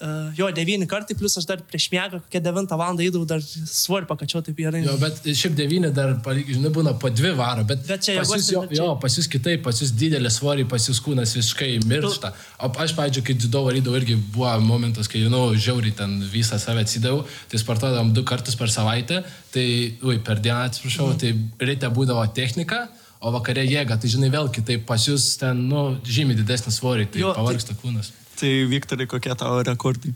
Uh, 0.00 0.30
jo, 0.38 0.46
devyni 0.54 0.86
kartai, 0.86 1.16
plus 1.18 1.34
aš 1.40 1.44
dar 1.48 1.58
prieš 1.66 1.88
miegą, 1.90 2.20
kokią 2.22 2.38
devintą 2.44 2.76
valandą 2.78 3.02
įdavau, 3.02 3.26
dar 3.26 3.40
svorį 3.42 4.06
pakačiau 4.06 4.38
taip 4.46 4.54
gerai. 4.54 4.84
Jo, 4.86 4.92
bet 5.00 5.16
šiaip 5.26 5.56
devyni 5.58 5.90
dar, 5.90 6.12
palyg- 6.22 6.46
žinai, 6.54 6.70
būna 6.70 6.92
po 7.02 7.10
dvi 7.10 7.32
varo, 7.34 7.64
bet, 7.66 7.82
Bet 7.88 8.04
čia 8.06 8.14
pas 8.20 8.30
jūs, 8.30 8.46
jo, 8.52 8.62
čia- 8.70 8.76
jo, 8.78 8.86
pas 9.02 9.16
jūs 9.18 9.26
kitaip, 9.32 9.64
pas 9.64 9.74
jūs 9.82 9.90
didelė 9.98 10.30
svorį, 10.30 10.68
pas 10.70 10.86
jūs 10.86 11.00
kūnas 11.02 11.34
visiškai 11.34 11.80
miršta. 11.90 12.30
O 12.62 12.70
aš, 12.84 12.94
pavyzdžiui, 12.94 13.24
kai 13.26 13.34
dzido 13.34 13.64
varydavau, 13.66 13.98
irgi 13.98 14.14
buvo 14.36 14.52
momentas, 14.60 15.08
kai, 15.10 15.18
žinau, 15.26 15.50
žiauriai 15.58 15.96
ten 15.96 16.14
visą 16.30 16.60
save 16.62 16.78
atsidaviau, 16.86 17.26
tai 17.50 17.58
sportuodavom 17.58 18.14
du 18.14 18.22
kartus 18.22 18.54
per 18.54 18.68
savaitę, 18.70 19.24
tai, 19.50 19.98
ui, 20.06 20.20
per 20.22 20.36
dieną 20.38 20.62
atsiprašau, 20.70 21.10
Mhm. 21.10 21.18
tai 21.18 21.66
ryte 21.66 21.90
būdavo 21.90 22.22
technika. 22.32 22.86
O 23.20 23.32
vakarė 23.34 23.66
jėga, 23.66 23.98
tai 24.00 24.06
žinai, 24.08 24.30
vėl 24.30 24.46
kitaip 24.54 24.86
pas 24.86 25.02
jūs 25.04 25.36
ten, 25.40 25.68
nu, 25.68 25.98
žymiai 26.06 26.36
didesnis 26.38 26.78
svorį, 26.78 27.10
tai 27.10 27.18
Jo, 27.18 27.34
tai- 27.34 27.42
pavargsta 27.42 27.74
kūnas. 27.74 28.12
Tai 28.38 28.50
Viktorai, 28.70 29.06
kokie 29.10 29.34
tavo 29.34 29.62
rekordai? 29.66 30.12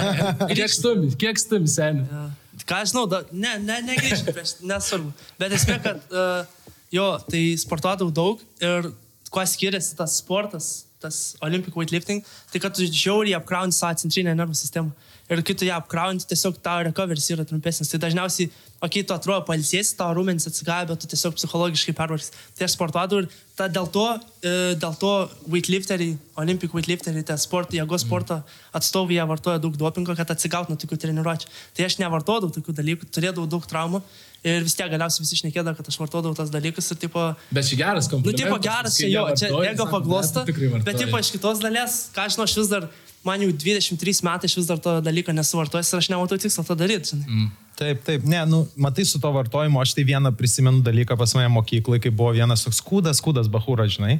Kiek 0.58 0.72
stumi, 0.72 1.12
kiek 1.16 1.40
stumi, 1.40 1.70
seniai? 1.72 2.04
Ja. 2.04 2.24
Ką 2.68 2.82
aš 2.82 2.92
žinau, 2.92 3.06
da, 3.08 3.22
ne, 3.32 3.54
ne, 3.64 3.78
negrįžti 3.86 4.34
prieš, 4.34 4.58
nesvarbu. 4.68 5.08
Bet 5.40 5.54
esmė, 5.56 5.78
kad 5.82 6.12
uh, 6.12 6.44
jo, 6.92 7.06
tai 7.32 7.40
sportuodavau 7.58 8.12
daug 8.12 8.42
ir 8.62 8.90
kuo 9.32 9.44
skiriasi 9.48 9.96
tas 9.96 10.18
sportas, 10.20 10.68
tas 11.02 11.22
Olympic 11.42 11.74
weightlifting, 11.78 12.20
tai 12.52 12.60
kad 12.62 12.76
tu 12.76 12.84
žiauriai 12.86 13.38
apkrauni 13.40 13.74
savo 13.74 13.96
centrinę 14.04 14.36
nervų 14.36 14.58
sistemą. 14.58 14.92
Ir 15.32 15.40
kai 15.46 15.54
tu 15.56 15.64
ją 15.64 15.78
apkrauni, 15.80 16.20
tiesiog 16.28 16.58
tavo 16.60 16.84
recoveris 16.90 17.30
yra 17.32 17.46
trumpesnis. 17.48 17.88
Tai 17.88 18.02
dažniausiai, 18.02 18.50
o 18.84 18.88
kai 18.92 19.00
tu 19.06 19.14
atrodo 19.16 19.40
palsėsi, 19.48 19.94
tavo 19.96 20.18
rūmenys 20.18 20.48
atsigavę, 20.50 20.90
bet 20.90 21.00
tu 21.00 21.08
tiesiog 21.08 21.38
psichologiškai 21.38 21.94
pervargsi. 21.96 22.34
Tai 22.58 22.66
aš 22.66 22.74
sportuodavau 22.76 23.22
ir 23.22 23.30
ta, 23.62 23.68
dėl 23.70 23.86
to, 23.94 24.04
e, 24.42 24.74
dėl 24.82 24.94
to 24.98 25.12
weightlifteriai, 25.54 26.16
Olympic 26.42 26.74
weightlifteriai, 26.74 27.22
tie 27.28 27.36
sporto, 27.38 27.76
jėgos 27.78 28.02
sporto 28.04 28.40
atstovai, 28.74 29.16
jie 29.20 29.26
vartoja 29.30 29.60
daug 29.62 29.76
dopingo, 29.78 30.16
kad 30.18 30.34
atsigautų 30.34 30.74
nuo 30.74 30.80
tokių 30.82 30.98
treniruočių. 31.06 31.48
Tai 31.78 31.86
aš 31.86 31.98
nevartodavau 32.02 32.50
tokių 32.58 32.74
dalykų, 32.80 33.08
turėdavau 33.14 33.46
daug 33.54 33.66
traumų 33.70 34.02
ir 34.42 34.64
vis 34.66 34.74
tiek 34.74 34.90
galiausiai 34.90 35.22
visi 35.22 35.38
šnekėdavo, 35.38 35.76
kad 35.78 35.86
aš 35.92 36.00
vartodavau 36.02 36.34
tas 36.34 36.50
dalykus 36.50 36.90
ir 36.90 36.98
tipo... 37.04 37.28
Bet 37.54 37.68
čia 37.68 37.78
geras 37.84 38.08
Nu, 38.10 38.16
komplimentas. 38.16 38.42
tipo, 38.42 38.58
geras, 38.66 38.96
čia 38.98 39.10
jo, 39.12 39.22
čia 39.38 39.52
ego 39.70 39.86
paglosta. 39.92 40.42
"Ne, 40.42 40.46
tu 40.46 40.52
tikrai 40.52 40.68
Bet, 40.72 40.82
vartoji." 40.82 41.04
tipo, 41.06 41.20
iš 41.22 41.30
kitos 41.36 41.62
dalies, 41.62 42.00
ką 42.16 42.26
aš 42.26 42.34
žinau, 42.34 42.48
aš 42.50 42.56
vis 42.58 42.72
dar, 42.74 42.88
man 43.26 43.42
jau 43.44 43.50
23 43.64 44.22
metai, 44.26 44.50
aš 44.50 44.56
vis 44.58 44.68
dar 44.68 44.80
to 44.82 44.96
dalyko 45.04 45.34
nesuvartojęs 45.34 45.92
ir 45.92 46.00
aš 46.00 46.08
nematau 46.12 46.38
tikslo 46.40 46.64
to 46.66 46.76
daryti. 46.78 47.18
Mm. 47.18 47.50
Taip, 47.78 48.02
taip, 48.06 48.26
ne, 48.28 48.42
nu, 48.46 48.62
matai 48.76 49.04
su 49.08 49.20
to 49.20 49.30
vartojimu, 49.32 49.80
aš 49.80 49.94
tai 49.96 50.04
vieną 50.06 50.34
prisimenu 50.36 50.82
dalyką 50.84 51.16
pas 51.18 51.32
mane 51.38 51.48
mokyklai, 51.54 52.00
kai 52.02 52.12
buvo 52.12 52.34
vienas 52.36 52.66
toks 52.66 52.82
kūdas, 52.84 53.22
kūdas 53.24 53.48
bahūras, 53.52 53.96
žinai. 53.96 54.18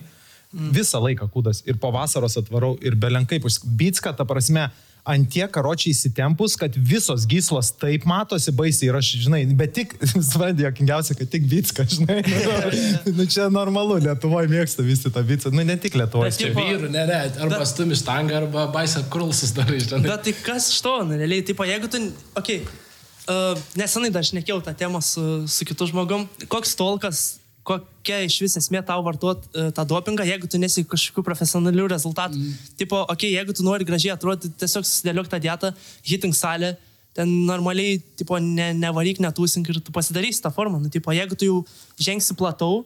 Mm. 0.52 0.70
Visą 0.76 1.00
laiką 1.02 1.28
kūdas. 1.32 1.62
Ir 1.68 1.78
po 1.80 1.92
vasaros 1.94 2.38
atvarau 2.40 2.74
ir 2.84 2.96
belenkai, 2.98 3.40
bitska, 3.64 4.14
ta 4.16 4.26
prasme, 4.28 4.68
ant 4.68 4.91
tiek 5.02 5.50
karočiai 5.50 5.90
įsitempus, 5.90 6.54
kad 6.58 6.76
visos 6.76 7.24
gyslos 7.26 7.72
taip 7.74 8.04
matosi 8.06 8.52
baisiai 8.54 8.90
ir 8.90 8.98
aš, 8.98 9.08
žinai, 9.24 9.40
bet 9.58 9.74
tik, 9.74 9.96
svadė, 10.30 10.68
jokingiausia, 10.68 11.16
kad 11.18 11.30
tik 11.32 11.48
bitska, 11.50 11.86
žinai. 11.90 12.20
Nu, 12.22 13.14
nu, 13.18 13.26
čia 13.26 13.48
normalu, 13.52 13.98
Lietuvoje 14.04 14.50
mėgsta 14.52 14.86
visi 14.86 15.10
tą 15.10 15.24
bitsą, 15.26 15.50
nu 15.54 15.66
ne 15.66 15.76
tik 15.80 15.98
Lietuvoje. 15.98 16.30
Bet 16.30 16.38
Čia 16.38 16.52
vyrų, 16.54 16.92
ne, 16.94 17.02
ne, 17.10 17.18
arba 17.34 17.58
Bet- 17.58 17.72
stumi 17.72 17.98
štangą, 17.98 18.44
arba 18.44 18.68
baisa 18.74 19.02
krulsus 19.10 19.54
darai, 19.56 19.80
žinai. 19.82 20.06
Bet 20.06 20.26
tai 20.28 20.36
kas 20.38 20.70
iš 20.70 20.80
to, 20.86 20.94
nu, 21.08 21.18
realiai, 21.18 21.42
tipo, 21.50 21.66
jeigu 21.66 21.90
tu, 21.90 22.02
okei, 22.38 22.62
okay, 22.62 22.80
uh, 23.26 23.58
nesenai 23.78 24.12
dar 24.14 24.26
šnekėjau 24.26 24.62
tą 24.64 24.74
temą 24.78 25.02
su, 25.02 25.44
su 25.50 25.66
kitu 25.68 25.90
žmogum, 25.90 26.28
koks 26.46 26.76
tolkas, 26.78 27.24
kokia 27.66 28.22
iš 28.26 28.38
vis 28.42 28.56
esmė 28.58 28.82
tau 28.86 29.02
vartot 29.06 29.44
uh, 29.52 29.68
tą 29.74 29.84
dopingą, 29.88 30.26
jeigu 30.26 30.48
tu 30.50 30.60
nesi 30.62 30.84
kažkokių 30.88 31.24
profesionalių 31.26 31.88
rezultatų. 31.92 32.38
Mm. 32.38 32.70
Tipo, 32.80 33.02
okei, 33.04 33.14
okay, 33.14 33.34
jeigu 33.36 33.54
tu 33.56 33.66
nori 33.66 33.86
gražiai 33.86 34.14
atrodyti, 34.16 34.54
tiesiog 34.62 34.86
susidėliok 34.88 35.30
tą 35.30 35.40
dietą, 35.42 35.70
hitting 36.06 36.34
salę, 36.36 36.74
ten 37.16 37.28
normaliai, 37.46 38.00
tipo, 38.18 38.38
ne, 38.40 38.72
nevaryk, 38.78 39.20
netūsink 39.22 39.68
ir 39.68 39.82
tu 39.84 39.94
pasidarysi 39.94 40.42
tą 40.42 40.50
formą. 40.54 40.80
Nu, 40.82 40.90
tipo, 40.92 41.12
jeigu 41.14 41.38
tu 41.38 41.48
jau 41.48 41.60
žengsi 42.00 42.34
platau, 42.38 42.82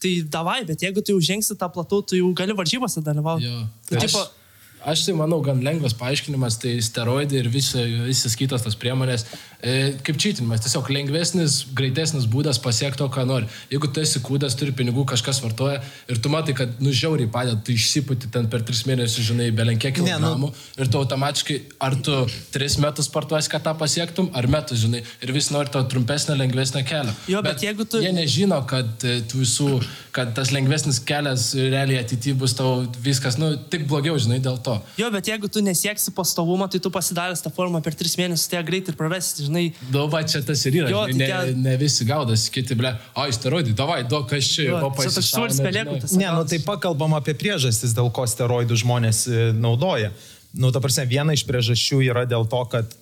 tai 0.00 0.20
davai, 0.26 0.60
bet 0.68 0.82
jeigu 0.82 1.04
tu 1.04 1.14
jau 1.14 1.22
žengsi 1.30 1.56
tą 1.60 1.68
platau, 1.72 2.02
tu 2.02 2.18
jau 2.18 2.32
gali 2.36 2.56
varžybose 2.56 3.02
dalyvauti. 3.04 3.46
Jo. 3.46 3.64
Aš, 3.94 4.04
tipo, 4.06 4.24
aš 4.24 4.39
tai 4.84 5.14
manau, 5.14 5.40
gan 5.44 5.60
lengvas 5.62 5.92
paaiškinimas, 5.94 6.56
tai 6.62 6.78
steroidai 6.82 7.38
ir 7.42 7.48
visi, 7.52 7.78
visas 8.06 8.34
kitos 8.38 8.62
tas 8.64 8.76
priemonės, 8.80 9.26
e, 9.62 9.92
kaip 10.06 10.16
čytinimas, 10.16 10.62
tiesiog 10.64 10.88
lengvesnis, 10.90 11.66
greitesnis 11.76 12.24
būdas 12.30 12.58
pasiekti 12.62 12.98
to, 13.02 13.08
ką 13.12 13.26
nori. 13.28 13.46
Jeigu 13.70 13.90
tu 13.92 14.00
esi 14.00 14.20
kūdas, 14.24 14.56
turi 14.56 14.72
pinigų, 14.72 15.04
kažkas 15.12 15.42
vartoja 15.44 15.82
ir 16.08 16.20
tu 16.24 16.32
matai, 16.32 16.54
kad 16.56 16.80
nužiauriai 16.80 17.28
padeda, 17.30 17.60
tu 17.64 17.72
išsiputi 17.76 18.30
ten 18.32 18.48
per 18.52 18.62
tris 18.66 18.82
mėnesius, 18.88 19.28
žinai, 19.30 19.50
belenkiek 19.52 20.00
Ne, 20.00 20.00
nu- 20.00 20.06
kilogramų 20.08 20.52
ir 20.80 20.88
tu 20.92 20.98
automatiškai, 21.02 21.58
ar 21.80 21.96
tu 22.00 22.16
tris 22.54 22.78
metus 22.80 23.06
sportuosi, 23.10 23.50
kad 23.52 23.62
tą 23.68 23.76
pasiektum, 23.78 24.30
ar 24.34 24.48
metus, 24.48 24.80
žinai, 24.86 25.02
ir 25.22 25.32
vis 25.36 25.50
nori 25.52 25.68
to 25.70 25.82
trumpesnio, 25.92 26.38
lengvesnio 26.40 26.84
kelio. 26.88 27.12
Jo, 27.28 27.42
bet 27.42 27.60
jeigu 27.60 27.84
tu- 27.84 28.00
Jie 28.00 28.12
nežino, 28.16 28.62
kad 28.66 29.04
e, 29.04 29.20
visų, 29.28 29.82
kad 30.16 30.32
tas 30.34 30.50
lengvesnis 30.56 30.98
kelias 31.04 31.50
realiai 31.54 32.00
ateityje 32.02 32.34
bus 32.40 32.54
tau 32.56 32.86
viskas, 33.04 33.36
nu, 33.38 33.52
tik 33.70 33.86
blogiau, 33.86 34.16
žinai, 34.18 34.40
dėl 34.40 34.56
to. 34.62 34.69
Jo, 35.00 35.10
bet 35.14 35.26
jeigu 35.30 35.48
tu 35.52 35.62
nesieksi 35.64 36.12
pastovumo, 36.16 36.68
tai 36.70 36.80
tu 36.84 36.90
pasidaręs 36.94 37.42
tą 37.44 37.52
formą 37.54 37.80
per 37.84 37.94
tris 37.98 38.16
mėnesius, 38.20 38.48
tai 38.50 38.58
ją 38.60 38.64
greitai 38.68 38.92
ir 38.94 38.98
pravesti, 38.98 39.46
žinai. 39.48 39.64
Dova, 39.94 40.22
čia 40.24 40.42
tas 40.46 40.64
ir 40.70 40.78
yra. 40.82 40.90
Jo, 40.92 41.02
žinai, 41.10 41.28
tai 41.30 41.38
ne, 41.40 41.52
tie- 41.52 41.62
ne 41.68 41.76
visi 41.80 42.04
gaudas, 42.08 42.46
kiti, 42.52 42.74
ble, 42.78 42.94
o, 43.14 43.26
steroidai, 43.32 43.74
davai, 43.78 44.00
duok 44.08 44.28
kas 44.34 44.44
čia, 44.54 44.68
Jo, 44.70 44.76
o 44.76 44.80
čia 44.80 44.88
toks 44.88 45.00
pasišauna, 45.02 45.34
sūris 45.36 45.60
pelėkų 45.66 45.94
žinai. 45.96 46.04
tas. 46.06 46.16
Ne, 46.22 46.30
nu 46.38 46.44
tai 46.44 46.58
pakalbam 46.64 47.14
apie 47.18 47.34
priežastis, 47.34 47.94
dėl 47.96 48.10
ko 48.14 48.26
steroidų 48.30 48.80
žmonės 48.84 49.26
e, 49.28 49.50
naudoja. 49.56 50.10
Nu, 50.52 50.72
ta 50.74 50.80
prasme, 50.82 51.06
viena 51.06 51.32
iš 51.36 51.44
priežasčių 51.46 52.00
yra 52.10 52.24
dėl 52.26 52.48
to, 52.50 52.64
kad 52.72 52.96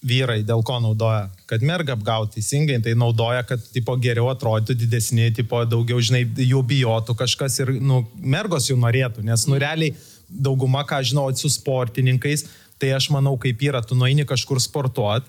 vyrai 0.00 0.38
dėl 0.48 0.62
ko 0.64 0.78
naudoja, 0.80 1.26
kad 1.50 1.60
mergą 1.60 1.92
apgauti 1.92 2.38
teisingai, 2.38 2.78
tai 2.80 2.94
naudoja, 2.96 3.42
kad 3.44 3.60
tipo, 3.74 3.92
geriau 4.00 4.30
atrodytų 4.32 4.72
didesni, 4.80 5.26
tipo, 5.36 5.60
daugiau, 5.68 6.00
žinai, 6.00 6.22
jų 6.40 6.62
bijotų 6.70 7.16
kažkas 7.20 7.58
ir 7.60 7.74
nu, 7.84 7.98
mergos 8.16 8.70
jų 8.70 8.78
norėtų, 8.80 9.20
nes 9.28 9.44
nu 9.50 9.58
realiai 9.60 9.92
dauguma, 10.30 10.84
ką 10.86 11.02
žinau, 11.04 11.28
su 11.36 11.50
sportininkais, 11.50 12.46
tai 12.80 12.94
aš 12.96 13.10
manau, 13.10 13.36
kaip 13.38 13.60
yra, 13.62 13.82
tu 13.82 13.98
nueini 13.98 14.24
kažkur 14.24 14.60
sportuot 14.62 15.26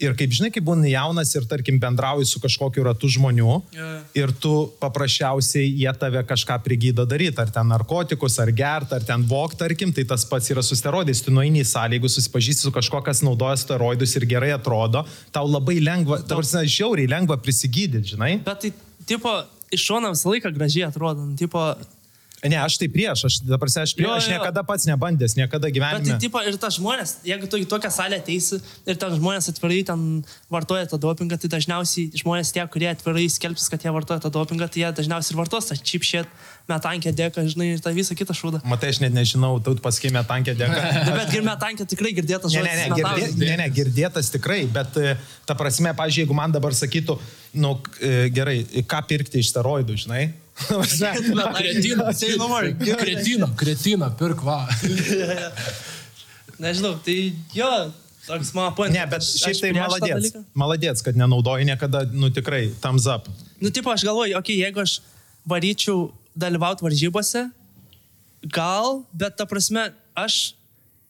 Ir 0.00 0.14
kaip 0.16 0.32
žinai, 0.32 0.48
kai 0.48 0.62
būni 0.64 0.94
jaunas 0.94 1.28
ir, 1.36 1.44
tarkim, 1.48 1.76
bendrauji 1.80 2.24
su 2.24 2.40
kažkokiu 2.40 2.86
ratu 2.86 3.08
žmonių 3.12 3.56
Jo. 3.76 3.88
ir 4.16 4.32
tu 4.40 4.52
paprasčiausiai 4.80 5.66
jie 5.76 5.92
tave 6.00 6.22
kažką 6.24 6.56
prigydo 6.64 7.04
daryti, 7.04 7.36
ar 7.42 7.52
ten 7.52 7.68
narkotikus, 7.68 8.38
ar 8.40 8.48
gert, 8.56 8.94
ar 8.96 9.04
ten 9.04 9.26
vok, 9.28 9.58
tarkim, 9.60 9.92
tai 9.92 10.06
tas 10.08 10.24
pats 10.24 10.48
yra 10.54 10.64
su 10.64 10.78
steroidais. 10.78 11.20
Tu 11.20 11.34
nueini 11.36 11.60
į 11.60 11.68
salę, 11.68 11.98
jeigu 11.98 12.08
susipažįsti 12.08 12.64
su 12.64 12.72
kažkuo, 12.72 13.02
kas 13.04 13.20
naudoja 13.26 13.60
steroidus 13.60 14.16
ir 14.16 14.24
gerai 14.30 14.54
atrodo, 14.56 15.04
tau 15.36 15.44
labai 15.44 15.76
lengva, 15.84 16.22
tau 16.24 16.40
žiauriai 16.40 17.10
lengva 17.18 17.36
prisigydyti, 17.36 18.14
žinai. 18.14 18.38
Bet 18.46 18.64
tai, 18.64 18.72
tipo, 19.04 19.36
iš 19.68 19.84
šono 19.84 20.14
visą 20.16 20.32
laiką 20.32 20.54
gražiai 20.56 20.88
atrodo. 20.88 21.28
nu, 21.28 21.36
Tipo, 21.36 21.74
Ne, 22.40 22.56
aš 22.56 22.78
tai 22.80 22.86
prieš, 22.88 23.26
aš, 23.28 23.34
dabar 23.44 23.68
aš 23.68 23.92
prieš, 23.92 24.06
Jo, 24.08 24.14
aš 24.16 24.26
jo. 24.26 24.32
niekada 24.32 24.62
pats 24.64 24.86
nebandęs, 24.88 25.34
niekada 25.36 25.68
Bet 25.68 25.74
tai 25.74 25.76
gyvenime. 25.76 26.16
tipo, 26.22 26.40
ir 26.40 26.56
tas 26.56 26.78
žmonės, 26.78 27.18
jeigu 27.28 27.44
tu 27.52 27.58
į 27.60 27.66
tokią 27.68 27.90
salę 27.92 28.16
ateisi 28.16 28.56
ir 28.88 28.96
ten 28.96 29.12
žmonės 29.12 29.50
atvirai 29.52 29.82
ten 29.84 30.24
vartoja 30.48 30.86
tą 30.88 30.96
dopingą, 30.96 31.36
tai 31.36 31.50
dažniausiai 31.52 32.08
žmonės 32.16 32.52
tie, 32.56 32.64
kurie 32.72 32.88
atvirai 32.88 33.26
skelbs, 33.28 33.68
kad 33.68 33.84
jie 33.84 33.92
vartoja 33.92 34.24
tą 34.24 34.32
dopingą, 34.32 34.70
tai 34.72 34.80
jie 34.86 34.92
dažniausiai 35.02 35.36
ir 35.36 35.40
vartos 35.42 35.68
tą 35.68 35.76
chip 35.84 36.00
shit, 36.08 36.32
metankė 36.70 37.12
dėka, 37.12 37.44
žinai, 37.44 37.74
ir 37.76 37.84
tą 37.84 37.92
visą 37.92 38.16
kitą 38.16 38.32
šūdą. 38.32 38.62
Matai, 38.64 38.88
aš 38.94 39.02
net 39.04 39.12
nežinau, 39.12 39.58
tu 39.60 39.76
paskėmė 39.84 40.24
tankę 40.24 40.56
dėka. 40.56 40.80
Nu, 41.10 41.12
Bet 41.20 41.32
ir 41.36 41.42
metankė 41.44 41.84
tikrai 41.92 42.14
girdėtas 42.16 42.52
Ne, 42.56 42.60
žodis. 42.62 42.72
ne, 42.72 42.88
ne, 42.88 42.90
metankė. 42.96 43.26
girdė, 43.26 43.46
ne, 43.50 43.56
ne, 43.60 43.68
girdėtas 43.74 44.32
tikrai, 44.32 44.62
bet 44.70 44.96
e, 44.96 45.16
ta 45.44 45.52
prasme, 45.58 45.92
pažiūrėjau, 45.92 46.24
jeigu 46.24 46.36
man 46.40 46.52
dabar 46.56 46.72
sakytų, 46.76 47.18
nu, 47.60 47.76
e, 48.00 48.30
gerai, 48.32 48.62
ką 48.88 49.00
pirkti 49.10 49.42
iš 49.44 49.50
steroidų, 49.52 49.96
žinai? 50.06 50.30
More. 52.50 52.74
Kretino, 53.00 53.48
kretino, 53.56 54.10
pirk 54.18 54.42
va. 54.44 54.60
Nežinau, 56.60 56.94
tai 57.04 57.32
jo, 57.56 57.70
toks 58.26 58.52
mano 58.56 58.74
pointas. 58.76 58.96
ne, 58.98 59.06
bet 59.08 59.24
šiaip 59.24 59.62
tai 59.62 59.70
maladėts. 59.76 60.34
Maladėts, 60.58 61.04
kad 61.06 61.16
nenaudoji 61.16 61.68
niekada, 61.68 62.04
nu 62.12 62.28
tikrai, 62.34 62.66
thumbs 62.82 63.08
up. 63.08 63.30
Nu, 63.60 63.72
tipo, 63.72 63.92
aš 63.92 64.04
galvoju, 64.08 64.36
okei, 64.36 64.58
okay, 64.58 64.66
jeigu 64.66 64.84
aš 64.84 64.98
varyčiau 65.48 66.10
dalyvauti 66.36 66.84
varžybose, 66.84 67.46
gal, 68.52 69.02
bet 69.16 69.36
ta 69.40 69.48
prasme, 69.48 69.88
aš 70.16 70.52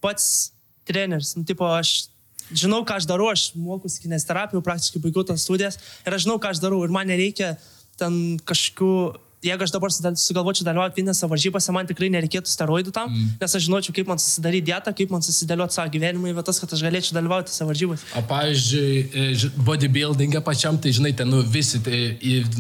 pats 0.03 0.53
treneris, 0.89 1.35
nu, 1.39 1.45
tipo, 1.47 1.67
aš 1.67 2.11
žinau, 2.51 2.83
ką 2.87 2.99
aš 2.99 3.07
darau, 3.11 3.31
aš 3.31 3.51
mokusi 3.59 4.03
kinesterapijų, 4.05 4.63
praktiškai 4.67 5.03
baigiau 5.03 5.27
tas 5.27 5.45
studijas 5.47 5.79
ir 6.07 6.17
aš 6.17 6.27
žinau, 6.27 6.39
ką 6.43 6.55
aš 6.55 6.63
darau 6.63 6.81
ir 6.85 6.95
man 6.95 7.11
nereikia 7.11 7.55
ten 8.01 8.39
kažkokių, 8.49 8.95
jeigu 9.45 9.65
aš 9.65 9.73
dabar 9.73 9.93
sugalvočiau 9.93 10.67
dalyvauti 10.69 11.01
vienose 11.01 11.29
varžybose, 11.31 11.73
man 11.73 11.89
tikrai 11.89 12.11
nereikėtų 12.13 12.51
steroidų 12.51 12.93
tam, 12.93 13.09
mm. 13.13 13.39
nes 13.41 13.57
aš 13.57 13.67
žinočiau, 13.67 13.95
kaip 13.97 14.11
man 14.11 14.21
susidaryti 14.21 14.69
dietą, 14.69 14.93
kaip 14.97 15.13
man 15.15 15.25
susidėlioti 15.25 15.77
savo 15.77 15.93
gyvenimą 15.95 16.33
į 16.33 16.37
vietas, 16.37 16.61
kad 16.61 16.75
aš 16.77 16.85
galėčiau 16.85 17.17
dalyvauti 17.17 17.53
tose 17.53 17.69
varžybose. 17.69 18.09
O 18.21 18.23
pavyzdžiui, 18.29 19.01
e, 19.09 19.51
bodybuilding'e 19.67 20.45
pačiam, 20.45 20.77
tai 20.77 20.93
žinai, 20.97 21.15
ten 21.17 21.33
nu, 21.33 21.41
visi 21.57 21.81
tai, 21.85 22.01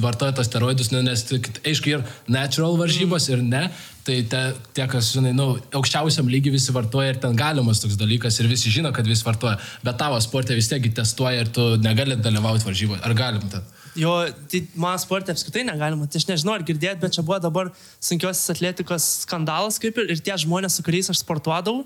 vartoja 0.00 0.36
tos 0.38 0.48
steroidus, 0.48 0.92
nu, 0.94 1.02
nes, 1.04 1.24
tik, 1.28 1.52
aišku, 1.60 1.96
ir 1.96 2.04
natural 2.30 2.80
varžybos, 2.80 3.28
ir 3.32 3.44
ne. 3.44 3.66
Tai 4.00 4.14
te, 4.32 4.38
tie, 4.72 4.86
kas, 4.88 5.10
žinai, 5.12 5.34
nu, 5.36 5.50
aukščiausiam 5.76 6.30
lygiui 6.32 6.54
visi 6.54 6.72
vartoja 6.72 7.12
ir 7.12 7.18
ten 7.20 7.36
galimas 7.36 7.82
toks 7.82 7.98
dalykas 8.00 8.40
ir 8.40 8.48
visi 8.48 8.72
žino, 8.72 8.94
kad 8.96 9.06
visi 9.06 9.26
vartoja. 9.26 9.58
Bet 9.84 10.00
tavo 10.00 10.16
sportė 10.24 10.56
vis 10.56 10.70
tiek 10.72 10.88
testuoja 10.96 11.44
ir 11.44 11.52
tu 11.52 11.74
negali 11.84 12.16
dalyvauti 12.16 12.64
varžybose. 12.64 13.04
Ar 13.04 13.14
galim 13.18 13.44
ten? 13.52 13.68
Jo, 13.98 14.12
tai 14.50 14.62
man 14.79 14.98
sportė 15.03 15.35
apskritai 15.35 15.64
negalima. 15.66 16.07
Tai 16.07 16.20
aš 16.20 16.29
nežinau, 16.29 16.55
ar 16.55 16.64
girdėt, 16.66 17.00
bet 17.03 17.16
čia 17.16 17.24
buvo 17.26 17.40
dabar 17.42 17.72
sunkiosios 17.98 18.53
atletikos 18.55 19.07
skandalas 19.24 19.81
kaip 19.83 19.98
ir, 19.98 20.12
ir 20.14 20.22
tie 20.22 20.37
žmonės, 20.38 20.79
su 20.79 20.85
kuriais 20.87 21.11
aš 21.11 21.24
sportuodavau, 21.24 21.83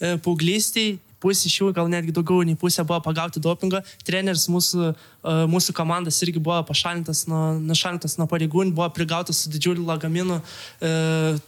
e, 0.00 0.14
paauglystėj, 0.24 0.96
pusė 1.24 1.48
iš 1.48 1.58
jų, 1.60 1.70
gal 1.76 1.88
netgi 1.92 2.12
daugiau 2.16 2.44
nei 2.44 2.56
pusė 2.60 2.84
buvo 2.84 3.00
pagauti 3.04 3.42
dopingą. 3.44 3.82
Treneris 4.04 4.46
mūsų, 4.52 4.90
e, 4.92 5.36
mūsų 5.52 5.76
komandas 5.76 6.20
irgi 6.24 6.40
buvo 6.40 6.60
pašalintas 6.68 7.26
nuo, 7.30 7.42
nušalintas 7.60 8.16
nuo 8.20 8.28
pareigūnų, 8.30 8.76
buvo 8.76 8.88
prigautas 8.96 9.44
su 9.44 9.52
didžiuliu 9.52 9.84
lagaminu 9.88 10.40
e, 10.40 10.94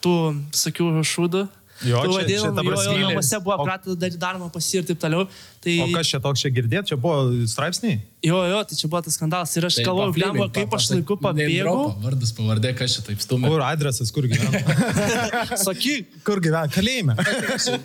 tų, 0.05 0.17
sakiau, 0.57 0.93
šūdų. 1.05 1.47
Jo, 1.85 2.01
čia 2.09 2.23
ta 2.57 2.63
jo, 2.65 2.77
jo, 2.81 2.93
namuose 3.05 3.39
buvo 3.45 3.57
pradėta 3.67 3.97
daryti 4.01 4.19
darbą 4.23 4.47
pas 4.55 4.65
jį 4.73 4.79
ir 4.81 4.87
taip 4.89 5.01
toliau. 5.03 5.27
Tai, 5.61 5.75
O 5.85 5.89
kas 5.93 6.09
čia 6.09 6.21
toks 6.25 6.41
čia 6.41 6.51
girdėt, 6.57 6.87
čia 6.89 6.97
buvo 6.97 7.45
straipsniai? 7.53 7.99
Jo, 8.25 8.39
jo, 8.49 8.61
tai 8.65 8.79
čia 8.81 8.89
buvo 8.89 9.03
tas 9.05 9.19
skandalas. 9.19 9.53
Ir 9.61 9.67
aš 9.69 9.77
Tai 9.81 9.85
galvoju, 9.91 10.15
blemba, 10.17 10.47
kaip 10.57 10.73
aš 10.79 10.89
laiku 10.95 11.19
pabėgau. 11.21 11.77
Vardas, 12.07 12.33
pavardė, 12.39 12.73
kas 12.79 12.97
čia 12.97 13.05
taip 13.11 13.21
stumia. 13.21 13.51
Kur 13.53 13.65
adresas, 13.67 14.13
kur 14.15 14.25
gyvena? 14.31 14.63
Sakyk, 15.67 16.23
Kur 16.27 16.41
gyvena? 16.45 16.65
Kalėjime. 16.73 17.17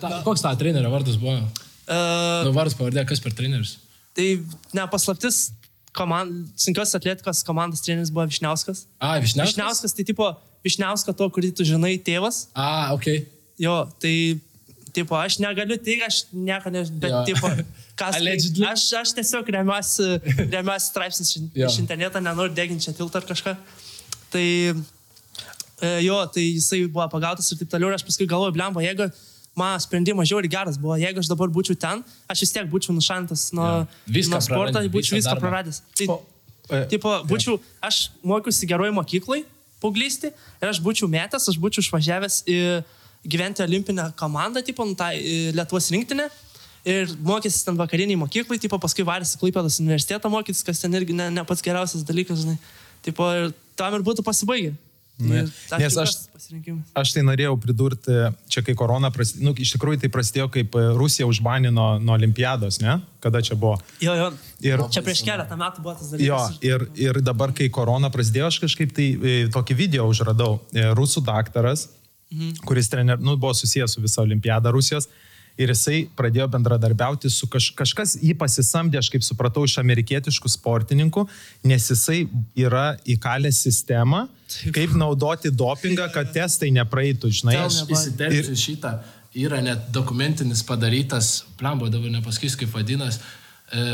Ta- 0.00 0.22
Koks 0.24 0.44
ta 0.44 0.54
trenerio 0.56 0.90
vardas 0.92 1.18
buvo? 1.20 1.36
uh, 1.36 2.44
Nu, 2.46 2.54
vardas, 2.56 2.76
pavardė, 2.78 3.04
kas 3.08 3.20
per 3.20 3.34
trenerius? 3.36 3.76
tai 4.16 4.42
nepaslaptis, 4.76 5.50
komand, 5.96 6.48
sunkios 6.60 6.90
atletikos 6.96 7.40
komandos 7.48 7.80
treneris 7.84 8.10
buvo 8.12 8.26
Višniauskas. 8.28 8.86
A, 9.00 9.14
Višniauskas? 9.20 9.52
Višniauskas, 9.54 9.94
tai 9.96 10.04
tipo 10.08 10.26
Višniausko 10.64 11.14
to, 11.16 11.28
kurį 11.32 11.50
tu 11.56 11.64
žinai, 11.66 11.94
tėvas. 12.04 12.46
A, 12.52 12.92
ok. 12.94 13.08
Jo, 13.62 13.76
tai, 14.02 14.14
tipo, 14.92 15.14
aš 15.16 15.38
negaliu 15.42 15.78
tik, 15.78 16.02
aš 16.06 16.24
nieko 16.34 16.72
nežinau, 16.74 16.98
bet, 17.04 17.12
Jo. 17.14 17.20
tipo, 17.30 17.50
kas, 18.00 18.18
aš, 18.72 18.86
aš 19.02 19.12
tiesiog 19.18 19.48
remiuosi, 19.56 20.08
remiuosi 20.50 20.88
straipsnis 20.90 21.30
iš, 21.36 21.44
iš 21.68 21.78
interneto, 21.84 22.20
nenoriu 22.24 22.52
deginti 22.56 22.88
čia 22.88 22.96
tiltą 22.98 23.22
ar 23.22 23.28
kažką. 23.28 23.54
Tai, 24.32 24.46
e, 25.80 25.92
jo, 26.06 26.18
tai 26.34 26.44
jisai 26.56 26.82
buvo 26.88 27.06
pagautas 27.12 27.50
ir 27.52 27.60
taip 27.62 27.70
toliau, 27.72 27.92
ir 27.92 27.98
aš 28.00 28.04
paskui 28.08 28.26
galvoju, 28.30 28.54
blemba, 28.56 28.82
jeigu 28.84 29.06
mano 29.58 29.78
sprendimas 29.84 30.28
žiauriai 30.30 30.50
geras 30.52 30.78
buvo, 30.80 30.96
jeigu 30.96 31.20
aš 31.20 31.28
dabar 31.28 31.50
būčiau 31.52 31.76
ten, 31.76 32.00
aš 32.32 32.44
vis 32.46 32.54
tiek 32.54 32.68
būčiau 32.72 32.94
nušantas 32.96 33.50
nuo. 33.56 33.84
Viską 34.08 34.32
nuo 34.32 34.40
sporto, 34.44 34.78
praradęs, 34.78 34.92
būčiau 34.94 35.18
viską 35.18 35.34
darbą. 35.34 35.46
praradęs. 35.48 35.82
Tai, 35.98 36.06
O, 36.08 36.76
e, 36.78 36.84
tipo, 36.88 37.10
būčiau, 37.28 37.58
aš 37.84 38.06
mokiausi 38.24 38.68
geroj 38.70 38.92
mokyklai, 38.96 39.42
paauglystį, 39.82 40.30
ir 40.62 40.70
aš 40.70 40.78
būčiau 40.80 41.08
metęs, 41.10 41.48
aš 41.50 41.58
būčiau 41.60 41.82
išvažiavęs 41.84 42.36
į 42.48 42.58
gyventi 43.24 43.62
olimpinę 43.62 44.10
komandą, 44.18 44.62
tipo, 44.66 44.86
nu, 44.88 44.96
tą 44.98 45.12
į 45.14 45.52
Lietuvos 45.56 45.90
rinktinę. 45.94 46.28
Ir 46.82 47.12
mokysis 47.22 47.62
ten 47.62 47.76
vakariniai 47.78 48.18
mokyklai, 48.18 48.58
tipo, 48.58 48.78
paskui 48.82 49.04
varėsi 49.06 49.38
Klaipėdos 49.38 49.78
universitetą 49.78 50.30
mokytis, 50.32 50.64
kas 50.66 50.82
ten 50.82 50.94
irgi 50.98 51.14
ne, 51.14 51.28
ne 51.30 51.44
pats 51.46 51.62
geriausias 51.62 52.02
dalykas, 52.02 52.42
žinai. 52.42 52.56
Tipo, 53.06 53.28
ir 53.38 53.52
tam 53.78 53.94
ir 53.94 54.02
būtų 54.02 54.24
pasibaigę. 54.26 54.72
Ne. 55.22 55.44
Nes 55.78 55.96
aš-. 56.00 56.18
Aš 56.98 57.12
tai 57.14 57.22
norėjau 57.22 57.54
pridurti, 57.60 58.14
čia 58.50 58.64
kai 58.66 58.74
korona 58.76 59.12
prasidėjo, 59.14 59.44
nu, 59.46 59.52
iš 59.62 59.74
tikrųjų 59.76 60.00
tai 60.02 60.10
prasidėjo, 60.12 60.48
kaip 60.52 60.74
e, 60.76 60.82
Rusija 60.98 61.28
užbanino 61.28 61.86
nuo 62.02 62.16
olimpiados, 62.16 62.80
ne? 62.82 62.96
Kada 63.22 63.42
čia 63.44 63.54
buvo? 63.58 63.76
Jo, 64.02 64.16
jo. 64.18 64.28
Ir, 64.64 64.82
Čia 64.92 65.04
prieš 65.06 65.22
keletą 65.26 65.56
metų 65.60 65.84
buvo 65.84 65.94
tas 66.00 66.10
jo, 66.16 66.40
dalykas. 66.40 66.58
ir, 66.66 66.86
ir 66.98 67.20
dabar, 67.24 67.54
kai 67.56 67.70
korona 67.72 68.10
prasidėjo, 68.12 68.50
aš 68.50 68.58
kažkaip 68.64 68.94
tai 68.96 69.08
e, 69.14 69.36
tokį 69.54 69.78
video 69.78 70.08
užradau. 70.10 70.56
E, 70.74 70.88
Rusų 70.98 71.22
daktaras, 71.28 71.86
mhm. 72.32 72.64
kuris 72.68 72.90
trener, 72.92 73.20
nu, 73.20 73.36
buvo 73.36 73.54
susijęs 73.54 73.96
su 73.96 74.02
visa 74.04 74.22
olimpiada 74.22 74.72
Rusijos. 74.74 75.08
Ir 75.60 75.68
jisai 75.68 76.06
pradėjo 76.16 76.46
bendradarbiauti 76.48 77.28
su 77.28 77.44
kaž, 77.52 77.66
kažkas, 77.76 78.14
jį 78.24 78.32
pasisamdė, 78.40 78.96
aš 79.02 79.10
kaip 79.12 79.24
supratau, 79.26 79.66
iš 79.68 79.74
amerikietiškų 79.82 80.48
sportininkų, 80.48 81.26
nes 81.68 81.88
jisai 81.92 82.22
yra 82.56 82.94
įkalęs 83.04 83.60
sistemą, 83.66 84.22
kaip 84.72 84.96
naudoti 84.96 85.52
dopingą, 85.52 86.08
kad 86.14 86.32
testai 86.32 86.72
nepraeitų, 86.72 87.28
žinai. 87.42 87.58
Aš 87.66 87.82
įsiterpsiu 87.84 88.56
šitą. 88.64 88.96
Yra 89.36 89.60
net 89.64 89.90
dokumentinis 89.92 90.64
padarytas, 90.64 91.42
plambo 91.60 91.92
dabar 91.92 92.12
nepasakysiu 92.16 92.64
kaip 92.64 92.72
vadinas. 92.72 93.20
E, 93.72 93.84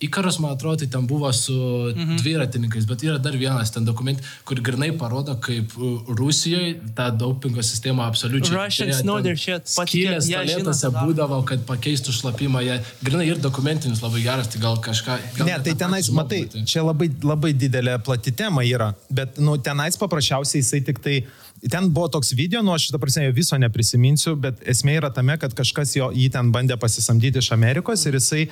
Ikaras, 0.00 0.38
man 0.38 0.52
atrodo, 0.54 0.76
tai 0.76 0.86
ten 0.86 1.06
buvo 1.06 1.32
su 1.32 1.54
mhm. 1.96 2.16
dviratininkais, 2.20 2.84
bet 2.86 3.02
yra 3.02 3.18
dar 3.18 3.34
vienas 3.34 3.72
ten 3.74 3.84
dokument, 3.84 4.20
kur 4.46 4.60
grinai 4.62 4.92
parodo, 4.94 5.34
kaip 5.42 5.74
uh, 5.74 6.12
Rusijoje 6.20 6.76
tą 6.94 7.08
dopingo 7.18 7.62
sistemą 7.66 8.04
absoliučiai. 8.06 8.54
Russians 8.54 9.02
know 9.02 9.18
their 9.22 9.34
shit. 9.34 9.66
Skylės 9.66 10.28
daro. 10.30 11.02
būdavo, 11.02 11.40
kad 11.48 11.66
pakeistų 11.66 12.14
šlapimą. 12.14 12.62
Jie, 12.62 12.78
grinai 13.02 13.26
ir 13.32 13.42
dokumentinis 13.42 13.98
labai 14.04 14.22
geras, 14.22 14.52
tai 14.54 14.62
gal 14.62 14.78
kažką. 14.78 15.18
Gal 15.40 15.50
Ne, 15.50 15.58
tai 15.66 15.74
tenais, 15.82 16.12
matai, 16.14 16.44
tai- 16.46 16.62
čia 16.62 16.86
labai, 16.86 17.10
labai 17.22 17.52
didelė 17.58 17.98
plati 18.04 18.30
tema 18.30 18.62
yra, 18.62 18.92
bet, 19.10 19.42
nu, 19.42 19.58
tenais 19.58 19.98
paprasčiausiai 19.98 20.62
jisai 20.62 20.84
tik 20.86 21.02
tai, 21.02 21.18
ten 21.66 21.90
buvo 21.90 22.06
toks 22.06 22.36
video, 22.38 22.62
nu, 22.62 22.70
aš 22.70 22.86
šitą 22.86 23.02
prasme 23.02 23.26
jo 23.26 23.34
viso 23.34 23.58
neprisiminsiu, 23.58 24.38
bet 24.38 24.62
esmė 24.62 25.00
yra 25.02 25.10
tame, 25.10 25.34
kad 25.42 25.58
kažkas 25.58 25.96
jo 25.98 26.12
jį 26.14 26.30
ten 26.38 26.52
bandė 26.54 26.78
pasisamdyti 26.78 27.42
iš 27.42 27.50
Amerikos 27.58 28.06
ir 28.06 28.14
jisai, 28.14 28.46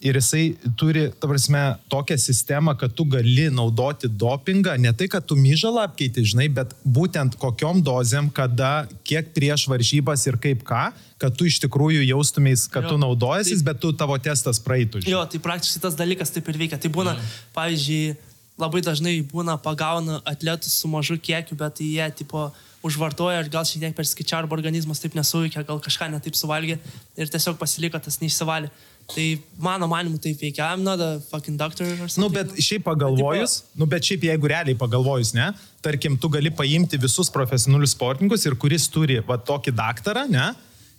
ir 0.00 0.16
jisai 0.18 0.42
turi, 0.76 1.06
ta 1.20 1.28
prasme, 1.28 1.62
tokią 1.88 2.18
sistemą, 2.20 2.74
kad 2.78 2.92
tu 2.94 3.06
gali 3.08 3.46
naudoti 3.50 4.08
dopingą, 4.08 4.74
ne 4.78 4.92
tai, 4.92 5.08
kad 5.08 5.24
tu 5.24 5.38
myžalą 5.40 5.86
apkeiti, 5.88 6.24
žinai, 6.32 6.48
bet 6.52 6.74
būtent 6.84 7.38
kokiom 7.40 7.80
dozėm, 7.86 8.28
kada, 8.36 8.86
kiek 9.08 9.32
prieš 9.36 9.66
varžybas 9.72 10.26
ir 10.28 10.36
kaip 10.42 10.62
ką, 10.68 10.84
kad 11.22 11.32
tu 11.36 11.48
iš 11.48 11.58
tikrųjų 11.64 12.04
jaustumės, 12.10 12.66
kad 12.68 12.84
Jo. 12.84 12.94
tu 12.94 13.00
naudojasis, 13.00 13.64
bet 13.64 13.80
tu 13.80 13.92
tavo 13.96 14.18
testas 14.20 14.60
praeitų. 14.60 15.00
žinai. 15.00 15.14
Jo, 15.16 15.24
tai 15.24 15.40
praktiškai 15.40 15.82
tas 15.88 15.96
dalykas 15.96 16.30
taip 16.34 16.48
ir 16.52 16.60
veikia. 16.60 16.78
Tai 16.78 16.92
būna, 16.92 17.16
pavyzdžiui, 17.56 18.16
labai 18.60 18.84
dažnai 18.84 19.16
būna 19.24 19.56
pagauna 19.60 20.20
atletus 20.28 20.76
su 20.76 20.88
mažu 20.92 21.16
kiekiu, 21.16 21.56
bet 21.56 21.80
jie, 21.80 22.04
tipo, 22.20 22.50
užvartojo 22.86 23.40
ir 23.40 23.48
gal 23.50 23.64
šiek 23.66 23.82
tiek 23.82 23.96
perskaičiavo, 23.96 24.44
arba 24.44 24.56
organizmas 24.60 25.00
taip 25.02 25.16
nesuveikė, 25.16 25.64
gal 25.66 25.80
kažką 25.82 26.10
netaip 26.12 26.36
suvalgė 26.38 26.76
ir 27.16 27.32
tiesiog 27.32 27.56
pasiliko 27.58 27.98
tas 27.98 28.20
neišsivalė. 28.20 28.70
Tai 29.06 29.24
mano 29.62 29.86
manimu 29.86 30.18
taip 30.18 30.40
veikia, 30.42 30.72
I'm 30.74 30.82
not 30.82 31.00
a 31.00 31.20
fucking 31.30 31.56
doctor 31.56 31.86
or 31.86 32.08
something. 32.08 32.24
Nu, 32.24 32.28
bet 32.34 32.56
šiaip 32.58 32.82
pagalvojus, 32.88 33.60
nu, 33.78 33.86
bet 33.86 34.02
šiaip 34.08 34.24
jeigu 34.26 34.50
realiai 34.50 34.74
pagalvojus, 34.78 35.30
ne, 35.36 35.52
tarkim, 35.84 36.16
tu 36.18 36.30
gali 36.32 36.50
paimti 36.50 36.98
visus 36.98 37.30
profesionalius 37.30 37.94
sportininkus 37.94 38.46
ir 38.50 38.56
kuris 38.58 38.88
turi 38.90 39.20
va 39.28 39.38
tokį 39.38 39.76
daktarą, 39.78 40.24
ne, 40.32 40.48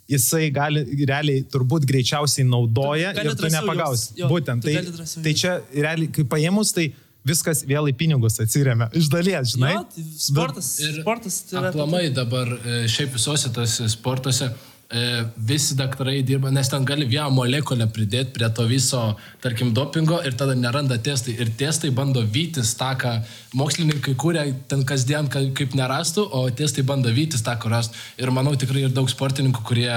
jisai 0.08 0.46
gali 0.54 0.86
realiai 1.04 1.42
turbūt 1.52 1.84
greičiausiai 1.88 2.46
naudoja 2.48 3.12
Gali 3.12 3.28
ir 3.28 3.36
tu 3.36 3.50
nepagausi. 3.52 4.14
jo, 4.22 4.30
Būtent. 4.32 4.64
tu 4.64 4.72
Tai, 4.72 5.20
tai 5.26 5.34
čia 5.36 5.58
realiai, 5.76 6.08
kai 6.08 6.24
paėmus, 6.24 6.72
tai 6.72 6.86
viskas 7.28 7.60
vėl 7.68 7.90
į 7.90 7.94
pinigus 7.98 8.38
atsiriamia. 8.40 8.88
Iš 8.96 9.10
dalies, 9.12 9.52
žinai. 9.52 9.74
Jo, 9.74 9.84
tai 9.92 10.04
sportas, 10.24 10.70
Ir 10.80 11.00
sportas 11.02 11.36
tai 11.50 11.58
yra... 11.60 11.72
Aplamai 11.74 12.06
dabar 12.14 12.48
e, 12.56 12.78
šiaip 12.88 13.12
visuose 13.18 13.52
tas 13.52 13.74
sportuose 13.92 14.48
visi 15.36 15.74
daktarai 15.76 16.22
dirba, 16.24 16.48
nes 16.50 16.68
ten 16.68 16.84
gali 16.88 17.04
vieną 17.04 17.28
molekulę 17.36 17.86
pridėti 17.92 18.32
prie 18.32 18.48
to 18.56 18.64
viso, 18.64 19.18
tarkim, 19.44 19.74
dopingo 19.76 20.22
ir 20.24 20.32
tada 20.32 20.54
neranda 20.56 20.96
testai. 20.96 21.34
Ir 21.36 21.50
testai 21.60 21.90
bando 21.90 22.22
vytis 22.24 22.72
tą, 22.78 22.94
ką 22.96 23.12
mokslininkai 23.52 24.14
kūrė 24.16 24.46
ten 24.68 24.84
kasdien 24.88 25.28
ka- 25.28 25.44
kaip 25.52 25.76
nerastų, 25.76 26.24
o 26.32 26.48
testai 26.48 26.82
bando 26.88 27.12
vytis 27.12 27.44
tą, 27.44 27.58
kur 27.60 27.76
rastų. 27.76 28.00
Ir 28.16 28.30
manau 28.32 28.56
tikrai 28.56 28.86
ir 28.88 28.96
daug 28.96 29.08
sportininkų, 29.12 29.62
kurie 29.62 29.92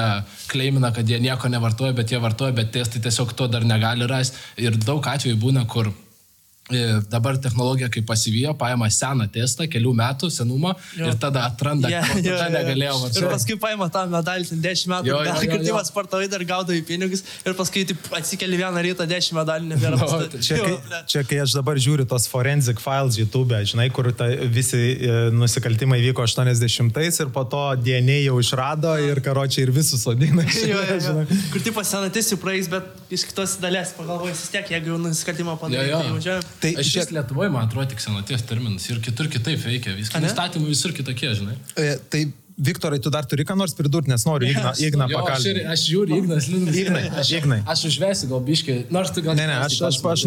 kleimina, 0.52 0.92
kad 0.92 1.08
jie 1.08 1.20
nieko 1.24 1.48
nevartoja, 1.48 1.96
bet 1.96 2.12
jie 2.12 2.20
vartoja, 2.20 2.52
bet 2.52 2.72
testai 2.76 3.00
tiesiog 3.00 3.32
to 3.34 3.48
dar 3.48 3.64
negali 3.64 4.08
rasti. 4.08 4.38
Ir 4.58 4.76
daug 4.76 5.02
atvejų 5.08 5.40
būna, 5.40 5.68
kur 5.68 5.88
E, 5.88 6.11
dabar 7.12 7.38
technologija 7.42 7.90
kaip 7.94 8.06
pasivijo, 8.10 8.54
paima 8.58 8.90
seną 8.92 9.28
testą, 9.34 9.68
kelių 9.72 9.94
metų 9.98 10.30
senumo 10.32 10.74
Jo. 10.98 11.08
ir 11.12 11.18
tada 11.22 11.46
atranda, 11.50 11.90
Yeah, 11.92 12.08
jo, 12.24 12.36
tada 12.38 12.48
jo. 12.50 12.58
negalėjo 12.60 12.94
Ir 12.96 13.02
vartoti. 13.06 13.32
paskui 13.34 13.58
paima 13.60 13.90
tą 13.94 14.06
medalį, 14.12 14.48
ten 14.50 14.62
10 14.64 14.88
metų, 14.94 15.10
Jo, 15.12 15.18
jo, 15.20 15.26
dar 15.28 15.48
kirtimas 15.56 15.88
sportavai 15.92 16.28
dar 16.32 16.44
gaudavai 16.48 16.82
pinigus 16.88 17.24
ir 17.46 17.54
paskui 17.58 17.86
atsikeli 18.18 18.58
vieną 18.62 18.84
rytą 18.88 19.08
10 19.10 19.36
medalių, 19.40 19.72
nebėra 19.74 19.98
No, 20.02 20.06
pastatyti. 20.06 20.42
tai 20.42 20.48
Čia 20.48 20.58
kai, 20.64 21.04
čia, 21.14 21.24
kai 21.28 21.42
aš 21.44 21.56
dabar 21.60 21.76
žiūriu 21.82 22.06
tos 22.10 22.28
forensic 22.32 22.80
files 22.82 23.18
YouTube, 23.20 23.58
žinai, 23.72 23.90
kur 23.94 24.12
ta, 24.16 24.28
visi 24.52 24.80
e, 24.96 25.18
nusikaltimai 25.36 26.00
vyko 26.08 26.24
80-ais 26.28 27.20
ir 27.26 27.30
po 27.36 27.44
to 27.50 27.62
DNA 27.84 28.22
jau 28.26 28.38
išrado 28.42 28.96
ir 29.02 29.20
karočiai 29.26 29.66
ir 29.68 29.72
visus 29.76 30.04
sodina. 30.06 30.46
Kur 31.52 31.62
tipo 31.64 31.82
senatis 31.86 32.30
jau 32.32 32.38
praeis, 32.42 32.68
bet 32.72 32.88
iš 33.14 33.26
kitos 33.30 33.58
dalės 33.62 33.92
pagalvojus 33.98 34.40
vis 34.46 34.52
tiek, 34.54 34.70
jeigu 34.74 34.94
jau 34.94 34.98
nusikaltimą 35.02 35.58
jo. 35.60 36.00
tai 36.00 36.12
važiuojam. 36.16 36.46
Tai 36.62 36.72
Aš 36.82 36.92
čia- 36.94 37.08
Lietuvoje, 37.16 37.50
man 37.54 37.66
atrodo, 37.68 37.90
tik 37.90 38.00
senaties 38.04 38.44
terminas 38.46 38.86
ir 38.92 39.00
kitur 39.02 39.28
kitaip 39.34 39.60
veikia. 39.66 39.96
Viskas 39.98 40.22
įstatymai 40.30 40.70
visur 40.70 40.94
kitokie, 40.94 41.32
žinai. 41.40 41.58
E, 41.76 41.98
Tai 42.12 42.22
Viktorai, 42.62 43.00
tu 43.02 43.10
dar 43.10 43.26
turi 43.26 43.42
ką 43.48 43.56
nors 43.58 43.74
pridurti, 43.74 44.12
nes 44.12 44.22
noriu 44.28 44.46
Igną, 44.52 44.72
Igną 44.88 45.08
Jo, 45.10 45.22
aš, 45.26 45.46
ir, 45.50 45.56
pakalbinti. 45.58 45.64
aš 45.72 45.86
žiūriu, 45.90 46.18
Ignas 46.22 46.48
Linas. 46.52 46.76
Ignai, 46.78 47.04
aš, 47.18 47.32
Ignai. 47.40 47.58
aš 47.74 47.84
užvesiu 47.90 48.28
gal 48.30 48.42
biškai, 48.46 48.76
nors 48.94 49.10
tu 49.16 49.24
gal... 49.26 49.34
Ne, 49.40 49.48
ne, 49.50 49.56
aš, 49.66 49.80
aš, 49.88 49.98
aš, 50.06 50.26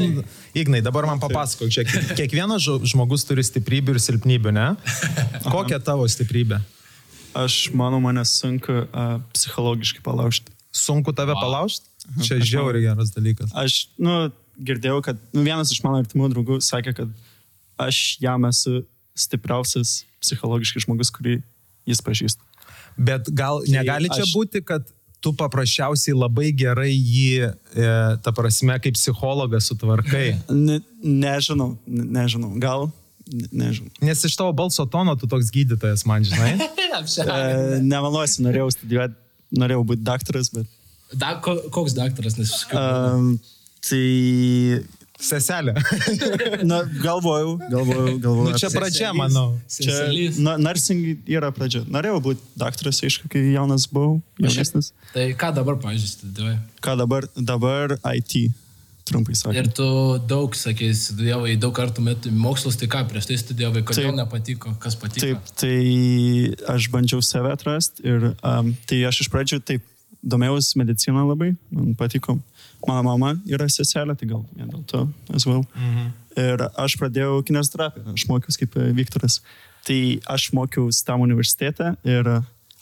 Ignai, 0.58 0.80
dabar 0.82 1.06
man 1.06 1.20
papasakok, 1.22 1.70
čia 1.70 1.84
kiek- 1.86 2.10
kiekvienas 2.18 2.66
žmogus 2.90 3.22
turi 3.28 3.44
stiprybių 3.46 3.94
ir 3.94 4.00
silpnybių, 4.02 4.50
ne? 4.56 4.66
Kokia 5.54 5.78
tavo 5.78 6.08
stiprybė? 6.10 6.58
Aš 7.38 7.70
manau, 7.76 8.00
mane 8.02 8.24
sunku 8.26 8.82
uh, 8.82 9.20
psichologiškai 9.36 10.02
palaužti. 10.02 10.50
Sunku 10.74 11.14
tave 11.14 11.34
palaužti? 11.38 11.86
Čia 12.24 12.40
žiauriai 12.42 12.88
geras 12.88 13.14
dalykas. 13.14 13.52
Aš, 13.54 13.88
nu, 13.98 14.32
girdėjau, 14.58 15.02
kad 15.04 15.20
nu, 15.34 15.44
vienas 15.46 15.72
iš 15.74 15.82
mano 15.84 16.00
artimų 16.02 16.30
draugų 16.32 16.58
sakė, 16.64 16.94
kad 16.96 17.14
aš 17.80 18.18
jam 18.22 18.46
esu 18.48 18.82
stipriausias 19.18 20.02
psichologiškai 20.22 20.84
žmogus, 20.86 21.12
kurį 21.14 21.38
jis 21.88 22.02
pažįsta. 22.04 22.42
Bet 22.96 23.28
gal 23.34 23.62
negali 23.68 24.10
čia 24.10 24.22
aš- 24.22 24.34
būti, 24.34 24.62
kad 24.64 24.86
tu 25.24 25.32
paprasčiausiai 25.32 26.12
labai 26.16 26.50
gerai 26.52 26.92
jį, 26.92 27.48
e, 27.48 27.86
ta 28.20 28.32
prasme, 28.36 28.76
kaip 28.78 28.94
psichologas 28.98 29.70
sutvarkai. 29.70 30.36
Ne, 30.66 30.80
nežinau, 31.00 31.78
ne, 31.88 32.04
nežinau, 32.18 32.52
gal, 32.60 32.90
ne, 33.24 33.48
nežinau. 33.64 33.88
Nes 34.04 34.24
iš 34.28 34.36
tavo 34.36 34.52
balso 34.52 34.84
tono 34.84 35.16
tu 35.16 35.26
toks 35.30 35.48
gydytojas, 35.54 36.04
man 36.06 36.24
žinai. 36.28 36.54
E, 36.94 37.80
nemeluosiu, 37.82 38.44
norėjau 38.44 38.68
studijuoti, 38.70 39.16
norėjau 39.58 39.80
būti 39.88 40.04
daktaras, 40.06 40.46
bet... 40.54 40.68
Da, 41.18 41.32
ko, 41.42 41.56
koks 41.74 41.96
daktaras, 41.96 42.36
nes. 42.38 42.52
Um, 42.70 43.32
tai... 43.88 44.84
Seselė. 45.24 45.72
Na, 46.70 46.82
galvojau, 47.00 47.54
galvojau, 47.70 48.16
galvojau. 48.18 48.50
Nu, 48.50 48.58
čia 48.60 48.68
pradžia, 48.74 49.12
manau. 49.16 49.54
Čia, 49.70 49.86
Seselys. 49.86 50.40
na, 50.42 50.56
nursing 50.60 51.22
yra 51.30 51.48
pradžia. 51.54 51.84
Norėjau 51.88 52.18
būti 52.26 52.42
daktaras, 52.60 52.98
aišku, 53.06 53.30
kai 53.32 53.44
jaunas 53.54 53.86
buvau, 53.88 54.18
jaunesnis. 54.42 54.90
Tai 55.14 55.28
ką 55.40 55.52
dabar, 55.56 55.78
pavyzdžiui, 55.80 56.10
studijuoji? 56.18 56.58
Ką 56.84 56.96
dabar, 57.00 57.28
dabar 57.38 57.96
IT, 58.10 58.50
trumpai 59.08 59.36
Ir 59.36 59.38
sakant. 59.38 59.72
tu 59.78 59.88
daug, 60.28 60.58
sakei, 60.58 60.90
studijavai, 60.98 61.54
daug 61.62 61.72
kartų 61.78 62.04
metų 62.04 62.34
mokslus, 62.34 62.76
tai 62.80 62.90
ką, 62.92 63.06
prieš 63.08 63.30
tai 63.30 63.38
studijavai, 63.40 63.84
kodėl 63.86 64.10
Taip. 64.10 64.18
nepatiko, 64.18 64.74
kas 64.82 64.98
patiko? 64.98 65.30
Taip, 65.30 65.56
tai 65.62 65.78
aš 66.74 66.90
bandžiau 66.92 67.24
save 67.24 67.54
atrasti 67.54 68.04
ir 68.04 68.32
um, 68.34 68.74
tai 68.90 69.04
aš 69.08 69.24
iš 69.24 69.32
pradžių 69.32 69.62
taip 69.64 69.86
domėjausi 70.24 70.80
mediciną 70.80 71.26
labai, 71.28 71.52
man 71.72 71.94
patiko. 72.00 72.38
Mano 72.88 73.02
mama 73.06 73.30
yra 73.48 73.68
seselė, 73.72 74.16
tai 74.18 74.28
gal 74.28 74.42
vien 74.54 74.68
dėl 74.68 74.82
to 74.90 75.04
as 75.32 75.46
well. 75.48 75.64
Mhm. 75.74 76.10
Ir 76.44 76.64
aš 76.82 76.96
pradėjau 76.98 77.38
kineziterapiją, 77.46 78.10
aš 78.12 78.26
mokiausi 78.28 78.64
kaip 78.64 78.76
e, 78.76 78.90
Viktoras. 78.96 79.38
Tai 79.86 80.00
aš 80.34 80.48
mokiausi 80.56 81.04
tam 81.06 81.22
universitete 81.22 81.92
ir 82.08 82.28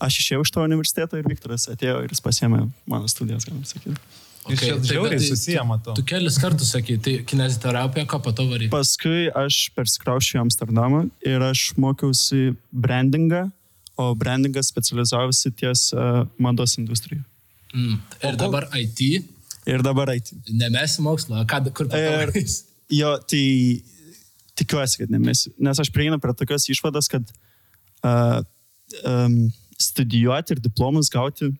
aš 0.02 0.18
išėjau 0.22 0.42
iš 0.46 0.52
to 0.54 0.64
universiteto 0.64 1.18
ir 1.20 1.28
Viktoras 1.28 1.68
atėjo 1.70 2.02
ir 2.04 2.14
jis 2.14 2.22
pasėmė 2.24 2.64
mano 2.90 3.10
studijas, 3.10 3.46
galim 3.48 3.64
sakyti. 3.68 3.98
Jūs 4.50 4.58
čia 4.58 4.74
tai 4.74 4.88
žiauriai 4.90 5.18
tai 5.20 5.26
susiję, 5.28 5.58
tu- 5.60 5.66
matau. 5.68 5.92
Tu 5.94 6.02
kelis 6.02 6.38
kartus 6.42 6.72
sakei, 6.74 6.96
tai 6.98 7.12
kineziterapija, 7.28 8.06
ką 8.10 8.18
pato 8.24 8.46
varai? 8.50 8.70
Paskui 8.72 9.28
aš 9.38 9.68
persikraušiu 9.76 10.38
į 10.38 10.42
Amsterdamą 10.42 11.04
ir 11.22 11.44
aš 11.46 11.68
mokiausi 11.78 12.56
brandingą, 12.74 13.44
o 14.00 14.08
brandingas 14.18 14.72
specializavosi 14.72 15.52
ties 15.54 15.92
uh, 15.94 16.24
mados 16.42 16.74
industrijoje. 16.80 17.22
Mm. 17.76 18.00
Ir 18.26 18.40
dabar 18.40 18.66
IT, 18.74 19.28
Ir 19.66 19.82
dabar 19.86 20.10
IT. 20.14 20.32
nemesi 20.50 21.02
mokslo, 21.04 21.42
ką, 21.46 21.62
kur 21.76 21.86
varais? 21.92 22.62
jo, 22.90 23.12
tai 23.30 23.44
tikiuosi, 24.58 25.02
kad 25.02 25.12
nemesiu. 25.14 25.52
Nes 25.62 25.78
aš 25.80 25.90
prieinu 25.94 26.18
prie 26.22 26.34
tokios 26.36 26.66
išvados, 26.72 27.08
kad 27.12 27.22
uh, 28.02 28.40
um, 29.06 29.36
studijuoti 29.78 30.56
ir 30.56 30.62
diplomus 30.64 31.10
gauti 31.12 31.52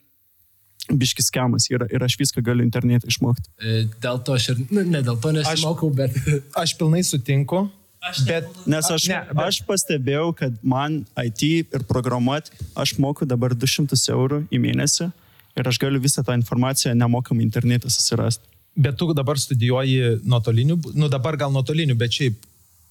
biškis 0.90 1.28
skemas 1.30 1.68
yra 1.70 1.86
ir 1.94 2.02
aš 2.02 2.16
viską 2.18 2.42
galiu 2.44 2.64
internete 2.66 3.06
išmokti. 3.06 3.48
E, 3.62 3.84
Dėl 4.02 4.18
to 4.26 4.34
aš 4.34 4.48
ir, 4.52 4.64
nu, 4.74 4.82
ne 4.82 4.98
dėl 5.06 5.14
to 5.22 5.30
nesimokau, 5.34 5.92
bet... 5.94 6.16
Aš 6.58 6.74
pilnai 6.80 7.04
sutinku. 7.06 7.68
Aš 8.02 8.24
Bet, 8.26 8.48
Nes 8.66 8.88
aš, 8.90 9.04
Ne, 9.12 9.20
bet- 9.30 9.44
aš 9.46 9.60
pastebėjau, 9.62 10.32
kad 10.34 10.56
man 10.66 11.04
IT 11.22 11.42
ir 11.78 11.84
programuoti, 11.86 12.50
aš 12.74 12.96
moku 12.98 13.28
dabar 13.30 13.54
200 13.54 13.94
eurų 14.10 14.40
į 14.50 14.58
mėnesį 14.64 15.12
ir 15.56 15.68
aš 15.68 15.78
galiu 15.82 16.00
visą 16.00 16.24
tą 16.26 16.36
informaciją 16.38 16.94
nemokamai 16.94 17.44
internete 17.44 17.90
susirasti. 17.90 18.48
bet 18.76 18.96
tu 18.96 19.12
dabar 19.12 19.36
studijuoji 19.38 20.20
nuotoliniu, 20.24 20.78
nu 20.94 21.08
dabar 21.08 21.36
gal 21.36 21.52
nuotoliniu, 21.52 21.96
bet 21.96 22.12
šiaip 22.12 22.40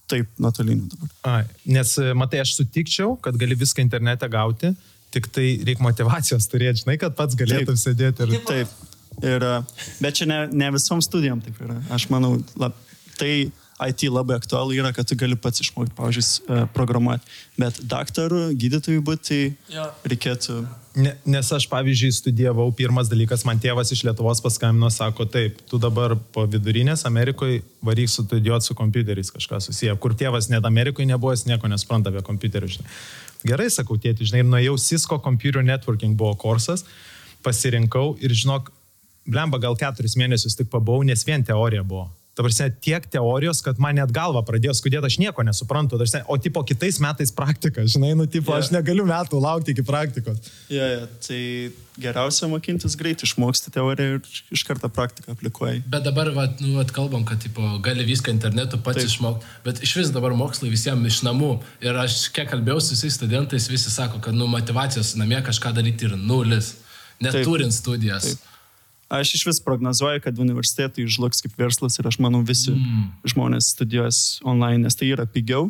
Taip, 0.06 0.28
nuotoliniu 0.38 0.86
dabar. 0.90 1.10
Ai, 1.22 1.44
nes, 1.64 1.94
e, 1.96 2.12
matai, 2.12 2.42
aš 2.42 2.56
sutikčiau, 2.58 3.14
kad 3.22 3.36
gali 3.40 3.56
viską 3.56 3.80
internete 3.84 4.28
gauti, 4.28 4.72
tik 5.14 5.28
tai 5.32 5.46
reikia 5.64 5.84
motivacijos 5.86 6.48
turėti, 6.52 6.82
žinai, 6.82 6.98
kad 7.00 7.14
pats 7.16 7.38
galėtum 7.38 7.76
Taip. 7.76 7.82
sėdėti 7.84 8.26
ir... 8.26 8.34
Taip. 8.48 8.74
Ir, 9.22 9.44
e, 9.46 9.86
bet 10.02 10.18
čia 10.18 10.26
ne, 10.28 10.38
ne 10.52 10.70
visom 10.74 11.00
studijom 11.04 11.40
taip 11.44 11.58
yra. 11.64 11.78
Aš 11.94 12.08
manau, 12.12 12.34
lab, 12.60 12.76
tai 13.20 13.50
IT 13.82 14.04
labai 14.08 14.36
aktualu 14.40 14.76
yra, 14.78 14.92
kad 14.96 15.08
tu 15.08 15.16
gali 15.20 15.36
pats 15.38 15.62
išmokti, 15.64 15.94
pavyzdžiui, 15.96 16.26
e, 16.48 16.62
programuoti. 16.76 17.36
Bet 17.60 17.80
daktarų, 17.88 18.50
gydytojų 18.58 19.04
būti, 19.06 19.42
Jo. 19.72 19.88
reikėtų... 20.08 20.62
Ne, 20.92 21.14
nes 21.24 21.48
aš, 21.52 21.64
pavyzdžiui, 21.72 22.12
studijavau, 22.12 22.66
pirmas 22.76 23.08
dalykas, 23.08 23.46
man 23.48 23.56
tėvas 23.60 23.94
iš 23.94 24.02
Lietuvos 24.04 24.42
paskambino, 24.44 24.90
sako, 24.92 25.24
taip, 25.24 25.62
tu 25.70 25.80
dabar 25.80 26.12
po 26.34 26.44
vidurinės 26.44 27.06
Amerikoje 27.08 27.62
varyk 27.80 28.12
studijuoti 28.12 28.68
su 28.68 28.76
kompiuteriais 28.76 29.32
kažką 29.32 29.62
susiję. 29.64 29.94
Kur 29.96 30.12
tėvas 30.12 30.50
net 30.52 30.68
Amerikoje 30.68 31.08
nebuvo, 31.08 31.32
jis 31.32 31.46
nieko 31.48 31.70
nespranta 31.72 32.12
apie 32.12 32.20
kompiuterius. 32.26 32.82
Gerai, 33.48 33.70
sakau, 33.72 33.96
tėti, 33.96 34.28
žinai, 34.28 34.44
ir 34.44 34.50
nuėjau 34.50 34.76
Cisco 34.84 35.16
Computer 35.24 35.64
Networking 35.64 36.12
buvo 36.18 36.36
kursas, 36.44 36.84
pasirinkau 37.42 38.18
ir 38.20 38.36
žinok, 38.36 38.68
blemba 39.24 39.62
gal 39.62 39.78
keturis 39.80 40.18
mėnesius 40.20 40.58
tik 40.60 40.68
pabuvau, 40.68 41.06
nes 41.08 41.24
vien 41.24 41.40
teorija 41.40 41.86
buvo. 41.86 42.10
Ta 42.32 42.42
prasme, 42.42 42.70
tiek 42.80 43.04
teorijos, 43.12 43.60
kad 43.64 43.80
man 43.82 43.98
net 44.00 44.12
galva 44.14 44.40
pradėjo 44.46 44.72
skudėti, 44.78 45.04
aš 45.04 45.18
nieko 45.20 45.44
nesuprantu, 45.44 45.98
prasme, 46.00 46.22
o 46.32 46.38
tipo 46.40 46.62
kitais 46.64 46.96
metais 47.02 47.32
praktika, 47.34 47.84
žinai, 47.84 48.14
nu, 48.16 48.24
tipo, 48.24 48.54
Jo. 48.54 48.60
aš 48.62 48.70
negaliu 48.72 49.04
metų 49.08 49.40
laukti 49.42 49.74
iki 49.74 49.84
praktikos. 49.84 50.40
Ja, 50.72 50.86
ja, 50.94 51.02
tai 51.26 51.40
geriausia 52.00 52.48
mokintis 52.48 52.96
greit 52.96 53.20
išmoksti 53.26 53.74
teoriją 53.74 54.16
ir 54.16 54.38
iš 54.56 54.62
karto 54.64 54.88
praktiką 54.88 55.34
aplikuoji. 55.36 55.82
Bet 55.92 56.06
dabar, 56.06 56.30
vat, 56.32 56.62
nu, 56.64 56.78
vat, 56.78 56.94
kalbam, 56.96 57.26
kad 57.28 57.42
tipo, 57.44 57.66
gali 57.84 58.06
viską 58.08 58.32
internetu 58.32 58.80
pats 58.80 59.04
išmokti, 59.04 59.44
bet 59.66 59.82
iš 59.84 59.92
vis 60.00 60.14
dabar 60.14 60.32
mokslai 60.38 60.72
visiems 60.72 61.12
iš 61.12 61.20
namų. 61.28 61.58
Ir 61.84 62.00
aš 62.00 62.30
kiek 62.32 62.48
kalbėjau 62.48 62.80
su 62.80 62.96
visais 62.96 63.18
studentais, 63.20 63.68
visi 63.68 63.92
sako, 63.92 64.22
kad 64.24 64.32
nu, 64.32 64.48
motivacijos 64.48 65.12
namie 65.20 65.42
kažką 65.44 65.74
daryti 65.76 66.08
yra 66.08 66.16
nulis, 66.16 66.78
net 67.20 67.36
Taip. 67.36 67.68
studijas. 67.76 68.32
Taip. 68.32 68.48
Aš 69.12 69.34
iš 69.36 69.44
vis 69.44 69.60
prognozuoju, 69.60 70.22
kad 70.24 70.38
universitetai 70.40 71.04
žlugs 71.04 71.44
kaip 71.44 71.58
verslas 71.60 71.98
ir 72.00 72.08
aš 72.08 72.16
manau 72.22 72.40
visi 72.48 72.72
mm. 72.72 73.04
žmonės 73.34 73.74
studijuos 73.74 74.40
online, 74.48 74.86
nes 74.86 74.96
tai 74.96 75.10
yra 75.12 75.26
pigiau. 75.28 75.68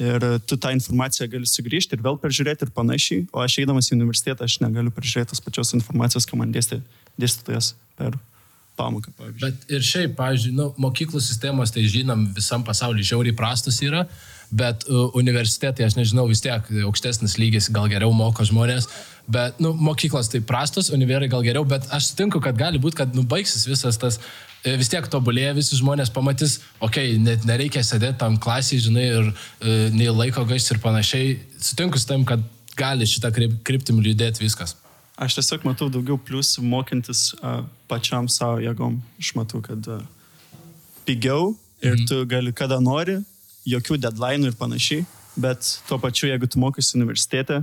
Ir 0.00 0.24
e, 0.24 0.38
tu 0.48 0.56
tą 0.56 0.72
informaciją 0.72 1.28
gali 1.28 1.48
sugrįžti 1.48 1.98
ir 1.98 2.04
vėl 2.06 2.16
peržiūrėti 2.22 2.64
ir 2.64 2.72
panašiai. 2.72 3.26
O 3.36 3.44
aš 3.44 3.58
eidamas 3.60 3.90
į 3.92 3.98
universitetą, 3.98 4.48
aš 4.48 4.56
negaliu 4.64 4.92
peržiūrėti 4.96 5.34
tos 5.34 5.44
pačios 5.44 5.74
informacijos, 5.76 6.24
ką 6.28 6.40
man 6.40 6.54
dėstė 6.54 6.80
dėstytojas 7.20 7.74
per 8.00 8.16
pamoką, 8.80 9.12
pavyzdžiui. 9.18 9.44
Bet 9.44 9.76
ir 9.76 9.84
šiaip, 9.84 10.16
pavyzdžiui, 10.16 10.56
nu, 10.56 10.70
mokyklų 10.80 11.20
sistemos, 11.20 11.72
tai 11.74 11.84
žinom, 11.90 12.30
visam 12.36 12.64
pasauliu 12.64 13.04
žiauriai 13.04 13.36
prastus 13.36 13.82
yra, 13.84 14.06
bet 14.50 14.86
uh, 14.88 15.10
universitetai, 15.18 15.84
aš 15.86 15.98
nežinau, 15.98 16.24
vis 16.30 16.40
tiek 16.42 16.72
aukštesnis 16.86 17.36
lygis, 17.38 17.68
gal 17.74 17.90
geriau 17.92 18.14
moko 18.16 18.46
žmonės, 18.46 18.88
bet, 19.30 19.58
nu, 19.62 19.72
mokyklos 19.78 20.28
tai 20.32 20.40
prastos, 20.44 20.90
univerai 20.94 21.28
gal 21.30 21.42
geriau, 21.46 21.64
bet 21.68 21.86
aš 21.94 22.10
sutinku, 22.12 22.40
kad 22.42 22.58
gali 22.58 22.80
būti, 22.82 22.98
kad, 23.00 23.14
nu, 23.16 23.22
baigsis 23.22 23.66
visas 23.70 23.98
tas, 24.00 24.18
e, 24.64 24.74
vis 24.80 24.90
tiek 24.92 25.06
tobulėja, 25.12 25.54
visi 25.56 25.78
žmonės 25.78 26.12
pamatys, 26.14 26.58
okei, 26.80 27.14
okay, 27.14 27.22
net 27.22 27.46
nereikia 27.48 27.82
sėdėti 27.86 28.18
tam 28.20 28.36
klasiai, 28.42 28.82
žinai, 28.82 29.06
ir 29.14 29.30
e, 29.32 29.78
nei 29.94 30.10
laiko 30.10 30.44
gaišti 30.50 30.76
ir 30.76 30.82
panašiai. 30.84 31.32
Sutinku 31.62 32.00
su 32.02 32.08
tam, 32.10 32.26
kad 32.28 32.42
gali 32.78 33.06
šitą 33.08 33.30
kryp- 33.34 33.58
kryptim 33.66 33.98
judėti 34.04 34.42
viskas. 34.44 34.76
Aš 35.20 35.34
tiesiog 35.36 35.66
matau 35.68 35.90
daugiau 35.92 36.16
pliusų 36.16 36.62
mokintis 36.64 37.34
uh, 37.42 37.58
pačiam 37.90 38.24
savo 38.32 38.56
jėgom. 38.64 38.94
Aš 39.20 39.34
matau, 39.36 39.60
kad 39.60 39.84
uh, 39.92 40.00
pigiau 41.04 41.50
ir 41.82 41.94
Mhm. 41.96 42.06
tu 42.08 42.24
gali 42.26 42.52
kada 42.56 42.78
nori, 42.80 43.18
jokių 43.68 43.98
deadline 44.00 44.48
ir 44.48 44.52
panašiai, 44.56 45.04
bet 45.36 45.60
tuo 45.88 45.98
pačiu, 45.98 46.28
jeigu 46.30 46.48
tu 46.48 46.58
mokysi 46.58 46.96
universitete, 46.96 47.60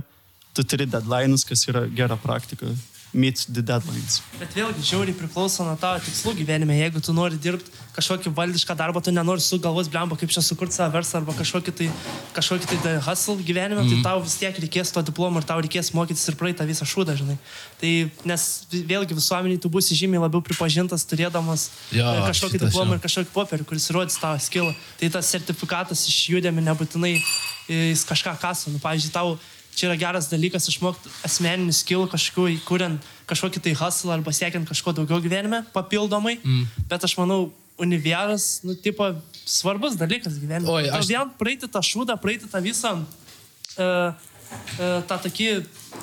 tu 0.58 0.66
turi 0.66 0.88
deadlines, 0.90 1.46
kas 1.46 1.66
yra 1.70 1.86
gera 1.94 2.18
praktika. 2.18 2.74
Meet 3.12 3.46
the 3.48 3.62
deadlines. 3.64 4.18
Bet 4.36 4.52
vėlgi, 4.52 4.82
žiauriai 4.84 5.16
priklauso 5.16 5.64
nuo 5.64 5.78
tavo 5.80 5.96
tikslų 6.04 6.34
gyvenime. 6.42 6.74
Jeigu 6.76 7.00
tu 7.00 7.14
nori 7.16 7.38
dirbti 7.40 7.72
kažkokį 7.96 8.34
valdišką 8.36 8.76
darbą, 8.76 9.00
tu 9.00 9.14
nenori 9.16 9.40
su 9.40 9.56
galvos 9.64 9.88
blemba, 9.88 10.18
kaip 10.20 10.28
čia 10.34 10.42
sukurti 10.44 10.76
savo 10.76 10.92
verslą 10.92 11.22
arba 11.22 11.32
kažkokį 11.38 11.74
tai, 11.78 11.88
kažkokį 12.36 12.68
tai 12.68 12.78
the 12.84 12.92
hustle 13.06 13.38
gyvenime, 13.40 13.80
mm. 13.80 13.94
tai 13.94 14.10
tau 14.10 14.20
vis 14.26 14.36
tiek 14.38 14.60
reikės 14.60 14.92
to 14.92 15.02
diplomo 15.08 15.40
ir 15.40 15.48
tau 15.48 15.56
reikės 15.64 15.94
mokytis 15.96 16.28
ir 16.28 16.36
praeitą 16.36 16.68
visą 16.68 16.84
šūdą, 16.84 17.16
žinai. 17.22 17.40
Tai 17.80 17.92
nes 18.28 18.46
vėlgi 18.92 19.16
visuomeniai 19.16 19.64
tu 19.64 19.72
būsi 19.72 19.96
žymiai 19.96 20.26
labiau 20.28 20.44
pripažintas 20.44 21.08
turėdamas 21.08 21.70
Jo, 21.96 22.12
kažkokį 22.28 22.66
diplomą 22.68 22.98
ir 22.98 23.04
kažkokį 23.08 23.32
popierį, 23.32 23.70
kuris 23.72 23.88
įrodys 23.88 24.20
tavo 24.20 24.36
skillą. 24.36 24.76
Tai 25.00 25.14
tas 25.16 25.32
sertifikatas 25.32 26.04
iš 26.12 26.26
judėmi 26.36 26.68
nebūtinai 26.68 27.16
e, 27.16 27.86
jis 27.94 28.04
kažką 28.04 28.36
kasa. 28.42 28.68
Nu, 28.68 28.84
pavyzdžiui, 28.84 29.16
tau 29.16 29.38
čia 29.78 29.88
yra 29.92 29.96
geras 30.00 30.26
dalykas 30.32 30.66
išmokti 30.72 31.10
asmeninį 31.28 31.74
skill 31.78 32.06
kažkokiu, 32.10 32.58
kuriant 32.66 33.06
kažkokį 33.30 33.62
tai 33.68 33.74
hustle 33.78 34.12
arba 34.16 34.34
siekiant 34.34 34.66
kažko 34.68 34.94
daugiau 34.98 35.20
gyvenime, 35.22 35.62
papildomai. 35.74 36.38
Mm. 36.42 36.64
Bet 36.90 37.06
aš 37.06 37.14
manau, 37.20 37.52
univeras, 37.78 38.60
nu, 38.66 38.74
tipo, 38.74 39.06
svarbus 39.46 39.94
dalykas 40.00 40.40
gyvenime. 40.42 40.66
Oi, 40.74 40.88
aš- 40.90 41.06
vien 41.12 41.30
praeiti 41.38 41.68
tą 41.70 41.78
šūdą, 41.86 42.16
praeiti 42.18 42.50
tą 42.50 42.58
visą, 42.64 42.96
uh, 42.98 44.10
uh, 44.10 44.98
tą 45.06 45.18
tokį, 45.28 45.50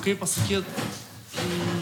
kaip 0.04 0.22
pasakyti, 0.22 0.86
mm, 1.36 1.75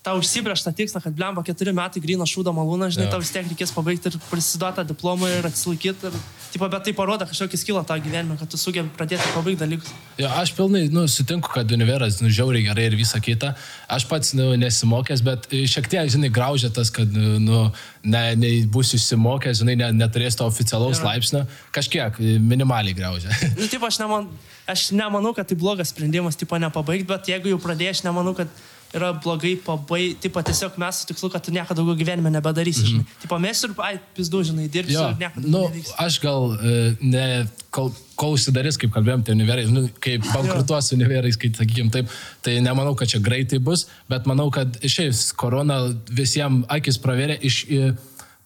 tau 0.00 0.16
užsibrėžtą 0.16 0.72
tikslą, 0.72 1.02
kad 1.04 1.12
blemba 1.12 1.42
keturi 1.44 1.74
metai 1.76 2.00
grino 2.00 2.24
šūdo 2.24 2.54
malūną, 2.56 2.86
žinai, 2.94 3.08
Jo. 3.10 3.12
tau 3.12 3.20
vis 3.20 3.32
tiek 3.34 3.44
reikės 3.44 3.72
pabaigti 3.76 4.08
ir 4.08 4.14
prisiduoti 4.30 4.78
tą 4.80 4.84
diplomą 4.88 5.28
ir 5.28 5.44
atsilaikyti. 5.44 6.08
Ir, 6.08 6.16
tipo, 6.54 6.68
bet 6.72 6.86
tai 6.86 6.94
parodo 6.96 7.26
kažkokį 7.28 7.60
skilą 7.60 7.82
tą 7.84 7.98
gyvenimą, 8.00 8.38
kad 8.40 8.48
tu 8.48 8.56
sugebi 8.56 8.88
pradėti 8.96 9.28
pabaigti 9.34 9.60
dalykus. 9.60 9.92
Jo, 10.16 10.30
aš 10.40 10.54
pilnai 10.56 10.86
nu, 10.88 11.04
sutinku, 11.04 11.52
kad 11.52 11.68
univeras 11.76 12.16
nu, 12.24 12.32
žiauriai 12.32 12.64
gerai 12.70 12.86
ir 12.88 12.96
visa 12.96 13.20
kita. 13.20 13.52
Aš 13.92 14.08
pats 14.08 14.32
nu, 14.38 14.48
nesimokęs, 14.62 15.20
bet 15.26 15.50
e, 15.52 15.66
šiek 15.68 15.92
tiek, 15.92 16.08
žinai, 16.16 16.32
graužia 16.32 16.72
tas, 16.72 16.88
kad 16.88 17.12
nu, 17.12 17.66
ne, 18.02 18.24
ne 18.40 18.54
būsiu 18.72 18.96
išsimokęs, 18.96 19.60
žinai, 19.60 19.76
ne, 19.84 19.92
neturės 20.00 20.40
to 20.40 20.48
oficialaus 20.48 21.04
Jo. 21.04 21.10
laipsnio. 21.10 21.44
Kažkiek 21.76 22.16
e, 22.24 22.38
minimaliai 22.40 22.96
graužia. 22.96 23.36
Nu, 23.60 23.68
tipo, 23.68 23.84
aš, 23.84 24.00
neman, 24.00 24.32
aš 24.64 24.88
nemanau, 24.96 25.36
kad 25.36 25.44
tai 25.52 25.60
blogas 25.60 25.92
sprendimas, 25.92 26.40
tipo, 26.40 26.56
nepabaigti, 26.56 27.04
bet 27.12 27.28
jeigu 27.28 27.52
jau 27.52 27.60
pradėjai, 27.60 27.98
aš 28.00 28.06
nemanau, 28.08 28.32
kad 28.38 28.48
yra 28.96 29.12
blogai 29.22 29.54
pabaigti, 29.64 30.18
tipo, 30.26 30.42
tiesiog 30.42 30.76
mes 30.82 31.00
su 31.02 31.06
tikslu, 31.10 31.30
kad 31.30 31.44
tu 31.46 31.52
nieko 31.54 31.74
daugiau 31.78 31.96
gyvenime 31.98 32.32
nebedarysi, 32.34 32.86
žinai. 32.88 33.06
Tipo, 33.22 33.38
mes 33.42 33.62
ir, 33.66 33.74
ai, 33.86 33.94
pizdu, 34.16 34.42
žinai, 34.50 34.66
dirbsi 34.72 34.96
Jo, 34.96 35.06
nu, 35.38 35.64
nevyks. 35.68 35.92
aš 36.02 36.18
gal 36.24 36.50
e, 36.58 36.76
ne, 37.02 37.26
kol, 37.70 37.92
kol 38.18 38.34
užsidarys, 38.34 38.78
kaip 38.80 38.92
kalbėjom, 38.96 39.22
tai 39.26 39.36
univerai, 39.38 39.68
nu, 39.70 39.86
kaip 40.02 40.26
bankrutuos 40.32 40.90
univerais, 40.96 41.38
kai 41.40 41.52
sakykim 41.54 41.92
taip, 41.94 42.10
tai 42.42 42.58
nemanau, 42.64 42.96
kad 42.98 43.12
čia 43.12 43.22
greitai 43.22 43.62
bus, 43.62 43.86
bet 44.10 44.26
manau, 44.30 44.50
kad 44.54 44.80
išėjus 44.82 45.28
korona 45.38 45.82
visiems 46.10 46.66
akis 46.68 46.98
pravėrė 47.02 47.38
iš... 47.46 47.64
e, 47.70 47.92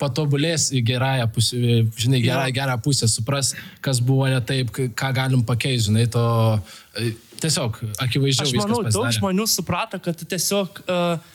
patobulės 0.01 0.71
į 0.75 0.83
gerąją 0.89 1.29
pusę, 1.35 1.59
e, 1.59 1.83
žinai, 2.01 2.23
gerą, 2.25 2.49
gerą 2.55 2.79
pusę, 2.83 3.09
supras, 3.11 3.53
kas 3.85 4.01
buvo 4.05 4.27
ne 4.31 4.41
taip, 4.45 4.73
ką 4.75 5.13
galim 5.17 5.45
pakeisti, 5.47 5.91
žinai, 5.91 6.09
to 6.11 6.25
e, 6.99 7.13
tiesiog 7.45 7.79
akivaizdžiau 8.03 8.49
Aš 8.49 8.57
viskas 8.57 8.73
manau, 8.73 8.83
daug 8.91 9.15
žmonių 9.19 9.47
suprato, 9.51 10.01
kad 10.03 10.19
tiesiog, 10.19 10.81
uh, 10.89 11.33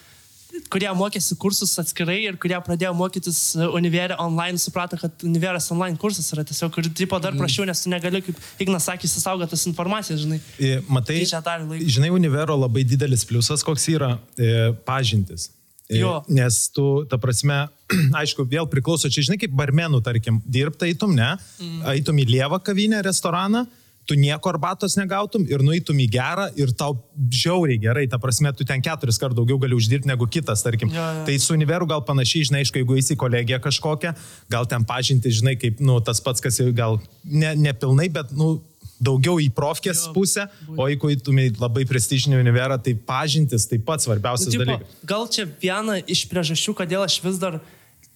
kurie 0.74 0.90
mokėsi 0.98 1.38
kursus 1.40 1.76
atskirai 1.82 2.18
ir 2.24 2.40
kurie 2.42 2.58
pradėjo 2.66 2.92
mokytis 2.98 3.40
uh, 3.58 3.68
univerė 3.78 4.18
online, 4.22 4.60
suprato, 4.62 5.00
kad 5.00 5.26
univeras 5.28 5.70
online 5.74 6.00
kursas 6.02 6.28
yra 6.36 6.46
tiesiog, 6.48 6.82
ir 6.82 6.90
tipo 6.98 7.20
dar 7.24 7.38
prašiau, 7.38 7.68
nes 7.70 7.84
tu 7.86 7.94
negali, 7.94 8.24
kaip 8.26 8.42
Ignas 8.66 8.90
sakė, 8.90 9.08
įsisaugoti 9.08 9.54
tas 9.54 9.68
informacijas, 9.70 10.24
žinai. 10.26 10.42
E, 10.58 10.80
Matai, 10.90 11.22
Tai 11.30 11.58
žinai, 11.86 12.12
univero 12.16 12.58
labai 12.60 12.84
didelis 12.88 13.24
pliusas, 13.30 13.64
koks 13.66 13.88
yra 13.94 14.16
e, 14.36 14.74
pažintis. 14.88 15.52
E, 15.88 16.02
Jo. 16.02 16.20
Nes 16.30 16.68
tu, 16.74 17.06
ta 17.10 17.18
prasme, 17.22 17.64
aišku, 18.22 18.46
vėl 18.50 18.70
priklauso, 18.70 19.10
čia 19.12 19.26
žinai, 19.26 19.40
kaip 19.42 19.54
barmenų, 19.58 20.02
tarkim, 20.06 20.40
dirbtai 20.46 20.94
eitum, 20.94 21.16
ne, 21.18 21.36
mm. 21.60 21.84
eitum 21.96 22.22
į 22.22 22.28
lievą 22.30 22.62
kavinę, 22.66 23.02
restoraną, 23.06 23.66
tu 24.10 24.16
nieko 24.18 24.50
arbatos 24.50 24.96
negautum 24.98 25.44
ir 25.46 25.62
nueitum 25.62 26.00
į 26.02 26.08
gerą 26.10 26.48
ir 26.58 26.72
tau 26.74 26.96
žiauriai 27.30 27.78
gerai, 27.84 28.08
ta 28.10 28.18
prasme, 28.22 28.50
tu 28.58 28.66
ten 28.66 28.82
keturis 28.82 29.20
kart 29.22 29.38
daugiau 29.38 29.60
gali 29.62 29.78
uždirbti 29.78 30.10
negu 30.10 30.26
kitas, 30.26 30.64
tarkim. 30.66 30.90
Jo, 30.90 31.04
jo. 31.20 31.26
Tai 31.28 31.36
su 31.44 31.54
univeru 31.54 31.86
gal 31.90 32.02
panašiai, 32.08 32.48
žinai, 32.50 32.64
aišku, 32.66 32.82
jeigu 32.82 32.98
eisi 32.98 33.14
į 33.14 33.20
kolegiją 33.22 33.62
kažkokią, 33.68 34.16
gal 34.50 34.66
ten 34.72 34.88
pažinti, 34.90 35.30
žinai, 35.42 35.54
kaip, 35.62 35.84
nu, 35.86 36.00
tas 36.02 36.24
pats, 36.26 36.42
kas 36.42 36.58
jau 36.58 36.72
gal 36.74 36.98
ne, 37.22 37.54
nepilnai, 37.68 38.10
bet, 38.18 38.34
nu, 38.34 38.56
daugiau 39.00 39.38
į 39.40 39.48
profkės 39.56 40.08
Jo, 40.08 40.14
pusę, 40.16 40.46
o 40.76 40.88
jeigu 40.90 41.14
eitumai 41.14 41.48
labai 41.56 41.86
prestižinį 41.88 42.40
univerą, 42.42 42.76
tai 42.84 42.98
pažintis 42.98 43.70
taip 43.70 43.86
pat 43.88 44.04
svarbiausias 44.04 44.58
Nu, 44.58 44.66
dalykas. 44.66 44.98
gal 45.08 45.28
čia 45.32 45.46
viena 45.62 46.00
iš 46.04 46.26
priežasčių, 46.32 46.76
kodėl 46.82 47.06
aš 47.06 47.22
vis 47.24 47.40
dar 47.40 47.62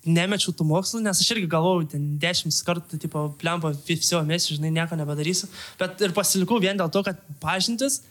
nemečiau 0.05 0.53
tų 0.55 0.65
mokslų, 0.67 1.03
nes 1.05 1.19
aš 1.23 1.33
irgi 1.35 1.49
galvojau, 1.51 1.85
ten 1.93 2.07
dešimt 2.21 2.55
kartų, 2.67 2.99
tipo, 3.01 3.27
plempa, 3.39 3.71
viso 3.87 4.19
mėnesio, 4.25 4.57
žinai, 4.57 4.73
nieko 4.75 4.97
nebedarysiu. 4.99 5.47
Bet 5.79 6.01
ir 6.03 6.15
pasilikau 6.15 6.59
vien 6.63 6.79
dėl 6.79 6.91
to, 6.93 7.03
kad 7.07 7.21
pažintis, 7.43 8.01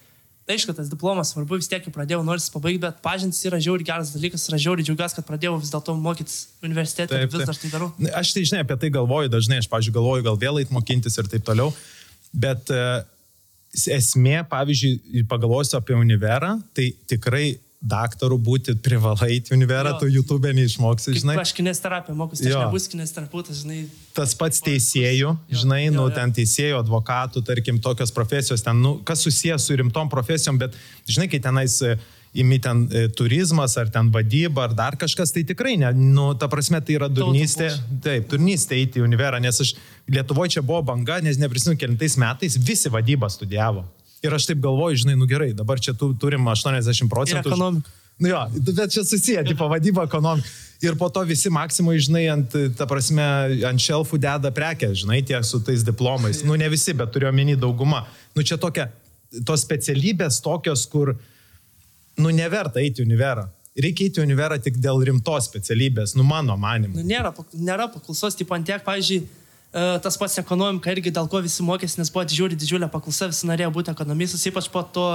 aišku, 0.52 0.74
tas 0.76 0.90
diplomas 0.90 1.30
svarbu, 1.32 1.60
vis 1.60 1.68
tiek 1.70 1.84
jau 1.86 1.92
pradėjau, 1.94 2.22
nors 2.26 2.48
pabaigti, 2.52 2.82
bet 2.82 2.98
pažintis 3.04 3.40
yra 3.48 3.60
žiauri 3.62 3.86
geras 3.88 4.10
dalykas, 4.14 4.48
yra 4.50 4.58
žiauri 4.60 4.84
džiaugiuosi, 4.84 5.16
kad 5.18 5.28
pradėjau 5.28 5.54
vis 5.60 5.72
dėlto 5.72 5.94
mokytis 6.00 6.38
universitete 6.64 7.16
ir 7.16 7.30
vis 7.30 7.46
dar 7.46 7.60
tai 7.60 7.70
darau. 7.72 7.92
Aš 8.18 8.34
tai, 8.36 8.44
žinai, 8.48 8.64
apie 8.66 8.76
tai 8.82 8.90
galvoju 8.92 9.32
dažnai, 9.32 9.62
aš, 9.62 9.70
pavyzdžiui, 9.72 9.96
galvoju 9.96 10.26
gal 10.26 10.40
vėl 10.42 10.60
eit 10.60 10.74
mokintis 10.74 11.16
ir 11.20 11.30
taip 11.30 11.46
toliau, 11.46 11.70
bet 12.32 12.72
uh, 12.74 13.04
esmė, 13.72 14.42
pavyzdžiui, 14.50 15.24
pagalvosiu 15.30 15.78
apie 15.78 15.96
univerą, 15.96 16.56
tai 16.76 16.90
tikrai 17.08 17.46
daktarų 17.82 18.36
būti 18.38 18.76
privalai 18.78 19.40
į 19.40 19.52
univerą, 19.56 19.96
Jo. 19.96 19.98
tu 19.98 20.06
YouTube 20.06 20.52
neišmoksi, 20.54 21.10
Kaip 21.10 21.20
žinai. 21.24 21.36
aš 21.42 21.52
kinesterapiją 21.56 22.14
mokusi, 22.14 22.46
aš 22.46 22.52
Jo. 22.54 22.60
nebūsiu 22.68 22.92
kinesterapeutas, 22.94 23.62
žinai. 23.64 23.88
tas 24.14 24.34
pats 24.38 24.62
teisėjų, 24.62 25.36
žinai, 25.50 25.84
jo, 25.88 25.92
nu, 25.96 26.06
jo. 26.06 26.14
ten 26.14 26.30
teisėjų, 26.32 26.78
advokatų, 26.78 27.42
tarkim, 27.44 27.80
tokios 27.82 28.12
profesijos, 28.14 28.62
ten, 28.62 28.78
nu, 28.82 29.00
kas 29.04 29.24
susijęs 29.26 29.66
su 29.66 29.76
rimtom 29.76 30.08
profesijom, 30.08 30.58
bet, 30.62 30.74
žinai, 31.10 31.26
kai 31.32 31.40
tenais 31.42 31.80
e, 31.82 31.96
imi 32.38 32.58
ten 32.62 32.86
e, 32.92 33.08
turizmas 33.08 33.74
ar 33.76 33.90
ten 33.92 34.10
vadyba 34.14 34.68
ar 34.68 34.72
dar 34.78 34.96
kažkas, 34.96 35.32
tai 35.34 35.42
tikrai, 35.44 35.74
ne, 35.76 35.90
nu, 35.92 36.34
ta 36.38 36.46
prasme, 36.48 36.78
tai 36.80 36.94
yra 37.00 37.08
durnystė, 37.10 37.72
taip, 38.04 38.28
durnystė 38.30 38.78
eiti 38.78 39.02
į 39.02 39.08
univerą, 39.08 39.40
nes 39.42 39.58
aš 39.60 39.74
Lietuvoje 40.12 40.54
čia 40.56 40.62
buvo 40.62 40.82
banga, 40.82 41.20
nes 41.22 41.36
neprisimenu, 41.38 41.78
kelintais 41.78 42.16
metais 42.18 42.56
visi 42.58 42.88
vadybą 42.90 43.28
studijavo. 43.30 43.84
Ir 44.22 44.34
aš 44.36 44.46
taip 44.50 44.60
galvoju, 44.62 45.00
žinai, 45.02 45.16
nu 45.18 45.26
gerai, 45.26 45.50
dabar 45.56 45.80
čia 45.82 45.94
tu, 45.98 46.12
turim 46.14 46.46
80 46.46 47.02
Ir 47.02 47.10
procentų. 47.10 47.50
ekonomika. 47.50 47.90
Nu 48.22 48.28
jo, 48.28 48.40
bet 48.76 48.92
čia 48.92 49.02
susiję, 49.04 49.42
tipo 49.48 49.66
vadyba 49.68 50.04
ekonomika. 50.06 50.48
Ir 50.82 50.96
po 50.98 51.08
to 51.10 51.22
visi 51.26 51.50
maksimai, 51.50 51.96
žinai, 52.02 52.24
ant, 52.30 52.54
ta 52.78 52.86
prasme, 52.90 53.22
ant 53.66 53.82
šelfų 53.82 54.18
deda 54.22 54.50
prekę, 54.54 54.92
žinai, 54.98 55.20
tie 55.26 55.38
su 55.46 55.60
tais 55.62 55.82
diplomais. 55.86 56.42
Nu, 56.46 56.54
ne 56.58 56.68
visi, 56.70 56.94
bet 56.94 57.10
turiu 57.14 57.28
omeny 57.30 57.56
dauguma. 57.58 58.04
Nu, 58.34 58.42
čia 58.46 58.58
tokia, 58.62 58.88
tos 59.46 59.62
specialybės 59.62 60.40
tokios, 60.42 60.84
kur, 60.90 61.14
nu, 62.18 62.30
neverta 62.34 62.82
eiti 62.82 63.02
į 63.02 63.06
univerą. 63.08 63.48
Reikia 63.78 64.08
eiti 64.10 64.20
į 64.20 64.26
univerą 64.26 64.58
tik 64.62 64.76
dėl 64.82 65.00
rimtos 65.06 65.46
specialybės, 65.48 66.14
nu, 66.18 66.26
mano 66.26 66.58
manimu. 66.60 66.98
Nu, 66.98 67.06
nėra, 67.08 67.30
nėra 67.54 67.86
paklausos, 67.94 68.36
tipo 68.38 68.54
ant 68.58 68.66
tiek, 68.68 68.82
pavyzdžiui, 68.84 69.22
tas 69.72 70.18
pats 70.20 70.36
ekonomika 70.36 70.92
irgi 70.92 71.10
dėl 71.14 71.28
ko 71.32 71.40
visi 71.40 71.64
mokėsi, 71.64 71.96
nes 71.96 72.10
buvo 72.12 72.26
didžiulė, 72.28 72.58
didžiulė 72.60 72.90
paklausa, 72.92 73.30
visi 73.30 73.48
norėjo 73.48 73.70
būti 73.72 73.92
ekonomistais, 73.94 74.44
ypač 74.50 74.68
po, 74.72 74.82
to, 74.84 75.06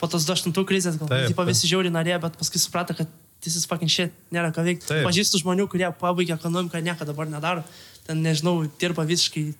po 0.00 0.08
tos 0.08 0.24
28 0.24 0.64
krizės, 0.68 0.96
gal 0.96 1.10
Taip, 1.10 1.34
taip. 1.34 1.42
visi 1.50 1.68
žiauriai 1.68 1.92
norėjo, 1.92 2.22
bet 2.24 2.38
paskui 2.40 2.62
suprato, 2.62 2.96
kad 2.96 3.10
tiesiog 3.44 3.68
fucking 3.68 3.92
shit, 3.92 4.16
nėra 4.32 4.54
ką 4.56 4.64
veikti. 4.64 4.88
Taip. 4.88 5.04
Pažįstu 5.04 5.42
žmonių, 5.42 5.68
kurie 5.68 5.90
pabaigė 6.00 6.32
ekonomiką, 6.38 6.80
nieko 6.86 7.04
dabar 7.08 7.28
nedaro, 7.28 7.64
ten 8.08 8.24
nežinau, 8.24 8.62
dirba 8.80 9.04
visiškai, 9.04 9.50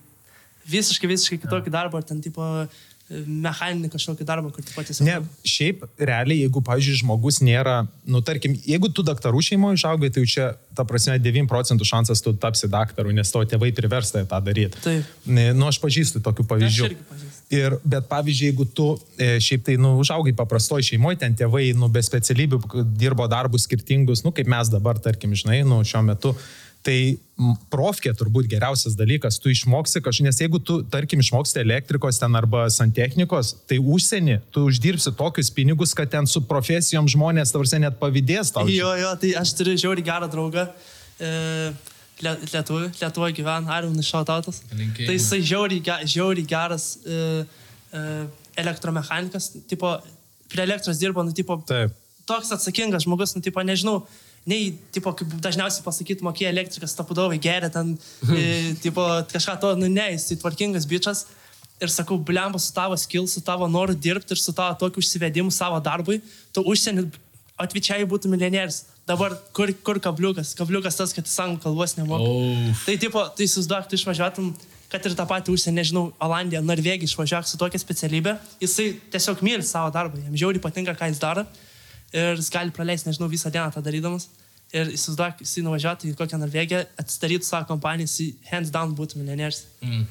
visiškai, 0.73 1.11
visiškai 1.13 1.39
kitokį 1.45 1.73
darbą, 1.77 2.01
ar 2.01 2.09
ten 2.09 2.23
tipo 2.25 2.41
e, 2.63 2.65
mechaninį 3.07 3.87
kažkokį 3.93 4.25
darbą, 4.27 4.49
kur 4.51 4.65
tipo 4.65 4.83
tiesiog... 4.83 5.07
Ne, 5.07 5.15
šiaip 5.47 5.85
realiai, 5.95 6.41
jeigu, 6.43 6.61
pavyzdžiui, 6.67 6.97
žmogus 7.01 7.39
nėra, 7.45 7.77
nu, 8.09 8.19
tarkim, 8.25 8.57
jeigu 8.67 8.89
tu 8.91 9.05
daktarų 9.07 9.39
šeimoje 9.47 9.79
išaugai, 9.79 10.09
tai 10.11 10.25
jau 10.25 10.31
čia, 10.33 10.47
ta 10.75 10.83
prasme, 10.87 11.15
9 11.23 11.47
procentų 11.47 11.87
šansas 11.87 12.23
tu 12.25 12.35
tapsi 12.35 12.67
daktaru, 12.71 13.15
nes 13.15 13.31
tavo 13.31 13.47
tėvai 13.47 13.71
priversta 13.77 14.25
tą 14.27 14.41
daryti. 14.43 14.83
Taip. 14.83 15.15
Nu, 15.23 15.69
aš 15.69 15.79
pažįstu 15.83 16.21
tokių 16.25 16.47
pavyzdžių. 16.51 16.91
irgi 16.91 17.09
pažįstu. 17.13 17.47
Ir, 17.55 17.77
bet 17.87 18.09
pavyzdžiui, 18.11 18.51
jeigu 18.51 18.67
tu 18.75 18.89
e, 19.15 19.37
šiaip 19.39 19.63
tai, 19.69 19.77
nu, 19.79 19.93
užaugai 20.01 20.35
paprastoji 20.35 20.89
šeimoje, 20.91 21.21
ten 21.23 21.35
tėvai, 21.39 21.69
nu, 21.79 21.87
be 21.87 22.03
specialybių 22.03 22.59
dirbo 22.99 23.23
darbus 23.31 23.63
skirtingus, 23.69 24.25
nu, 24.27 24.35
kaip 24.35 24.51
mes 24.51 24.67
dabar, 24.73 24.99
tarkim, 24.99 25.31
žinai, 25.31 25.61
nu, 25.63 25.79
šiuo 25.87 26.03
metu, 26.09 26.35
tai 26.87 27.17
profkė 27.69 28.13
turbūt 28.17 28.47
geriausias 28.49 28.95
dalykas, 28.97 29.37
tu 29.41 29.51
išmoksi 29.51 30.01
kažką, 30.05 30.25
nes 30.25 30.39
jeigu 30.41 30.59
tu, 30.63 30.79
tarkim, 30.89 31.19
išmoksi 31.21 31.59
elektrikos 31.61 32.17
ten 32.21 32.37
arba 32.39 32.63
santechnikos, 32.73 33.51
tai 33.69 33.77
užsienį, 33.77 34.39
tu 34.55 34.63
uždirbsi 34.69 35.13
tokius 35.19 35.51
pinigus, 35.53 35.93
kad 35.97 36.09
ten 36.13 36.29
su 36.29 36.41
profesijom 36.47 37.09
žmonės, 37.11 37.53
tavars, 37.53 37.75
net 37.83 37.99
pavydės 38.01 38.53
tau. 38.55 38.65
Jo, 38.71 38.95
jo, 38.97 39.11
tai 39.21 39.35
aš 39.41 39.53
turiu 39.59 39.75
žiauriai 39.77 40.07
gerą 40.07 40.31
draugą. 40.31 40.65
E, 41.19 41.31
Lietuvoje, 42.17 42.89
Lietuvoje 42.97 43.35
gyvena, 43.37 43.75
Arvinas 43.75 44.07
Šautautas. 44.09 44.63
Tai 44.71 45.13
jisai 45.13 45.37
žiauriai, 45.45 45.83
ge- 45.85 46.07
žiauriai 46.15 46.47
geras 46.49 46.87
e, 47.05 47.19
e, 47.93 48.05
elektromechanikas, 48.57 49.51
tipo, 49.69 49.91
prie 50.49 50.63
elektros 50.65 50.97
dirbo, 50.97 51.21
nu, 51.27 51.35
tipo, 51.37 51.59
Taip. 51.69 51.93
toks 52.25 52.49
atsakingas 52.55 53.05
žmogus, 53.05 53.35
nu, 53.37 53.43
tipo, 53.45 53.61
nežinau, 53.61 53.99
nei, 54.47 54.71
tipo, 54.95 55.11
kaip 55.17 55.35
dažniausiai 55.43 55.83
pasakyti, 55.85 56.25
mokėjo 56.25 56.51
elektrikas, 56.53 56.95
tapudovai 56.97 57.39
geria 57.41 57.69
ten, 57.73 57.95
e, 58.31 58.73
tipo, 58.83 59.03
kažką 59.31 59.57
to, 59.63 59.73
nu, 59.79 59.91
ne, 59.91 60.09
jis 60.15 60.31
tai 60.31 60.39
tvarkingas 60.43 60.87
bičias. 60.89 61.25
Ir 61.77 61.91
sakau, 61.93 62.15
blemba 62.17 62.57
su 62.57 62.71
tavo 62.73 62.95
skill, 62.97 63.27
su 63.29 63.43
tavo 63.45 63.67
noru 63.69 63.93
dirbti 63.93 64.33
ir 64.33 64.39
su 64.41 64.53
tavo 64.55 64.73
tokiu 64.81 65.03
užsivedimu 65.03 65.51
savo 65.53 65.77
darbui, 65.85 66.23
tu 66.49 66.63
užsienį 66.65 67.03
atvyčiai 67.61 68.07
būtų 68.09 68.31
milijonierius. 68.31 68.79
Dabar 69.07 69.35
kur, 69.55 69.69
kur 69.85 69.99
kabliukas? 70.01 70.55
Kabliukas 70.57 70.97
tas, 70.97 71.13
kad 71.13 71.29
jis 71.29 71.37
anglų 71.43 71.61
kalbos 71.67 71.93
nemoka. 71.99 72.25
Uf. 72.25 72.81
Tai 72.87 72.97
tipo, 73.03 73.21
tai 73.37 73.45
įsivaizduok, 73.45 73.85
tu 73.91 73.99
išvažiuotum, 73.99 74.49
kad 74.89 75.05
ir 75.05 75.15
tą 75.19 75.27
patį 75.29 75.53
užsienį, 75.53 75.77
nežinau, 75.77 76.03
Olandiją, 76.23 76.63
Norvegiją 76.65 77.11
išvažiuok 77.11 77.47
su 77.47 77.61
tokia 77.61 77.79
specialybė, 77.83 78.35
jisai 78.63 78.89
tiesiog 79.13 79.45
myli 79.45 79.65
savo 79.67 79.93
darbą, 79.93 80.17
jam 80.25 80.41
žiauriai 80.41 80.63
patinka, 80.63 80.97
ką 80.97 81.11
jis 81.11 81.21
daro 81.21 81.45
ir 82.13 82.35
jis 82.39 82.51
gali 82.53 82.71
praleisti, 82.75 83.09
nežinau, 83.09 83.29
visą 83.31 83.51
dieną 83.53 83.71
tą 83.75 83.83
darydamas. 83.85 84.29
Ir 84.75 84.89
įsivaizduok, 84.91 85.39
jisai 85.45 85.61
nuvažiuotų 85.63 86.09
į 86.09 86.15
kokią 86.19 86.37
Norvegiją, 86.41 86.81
atsidarytų 86.99 87.45
savo 87.47 87.69
kompaniją, 87.69 88.03
jisai 88.09 88.25
hands 88.49 88.71
down 88.73 88.91
būtų 88.97 89.15
milijonierius. 89.21 89.61
Mm. 89.79 90.01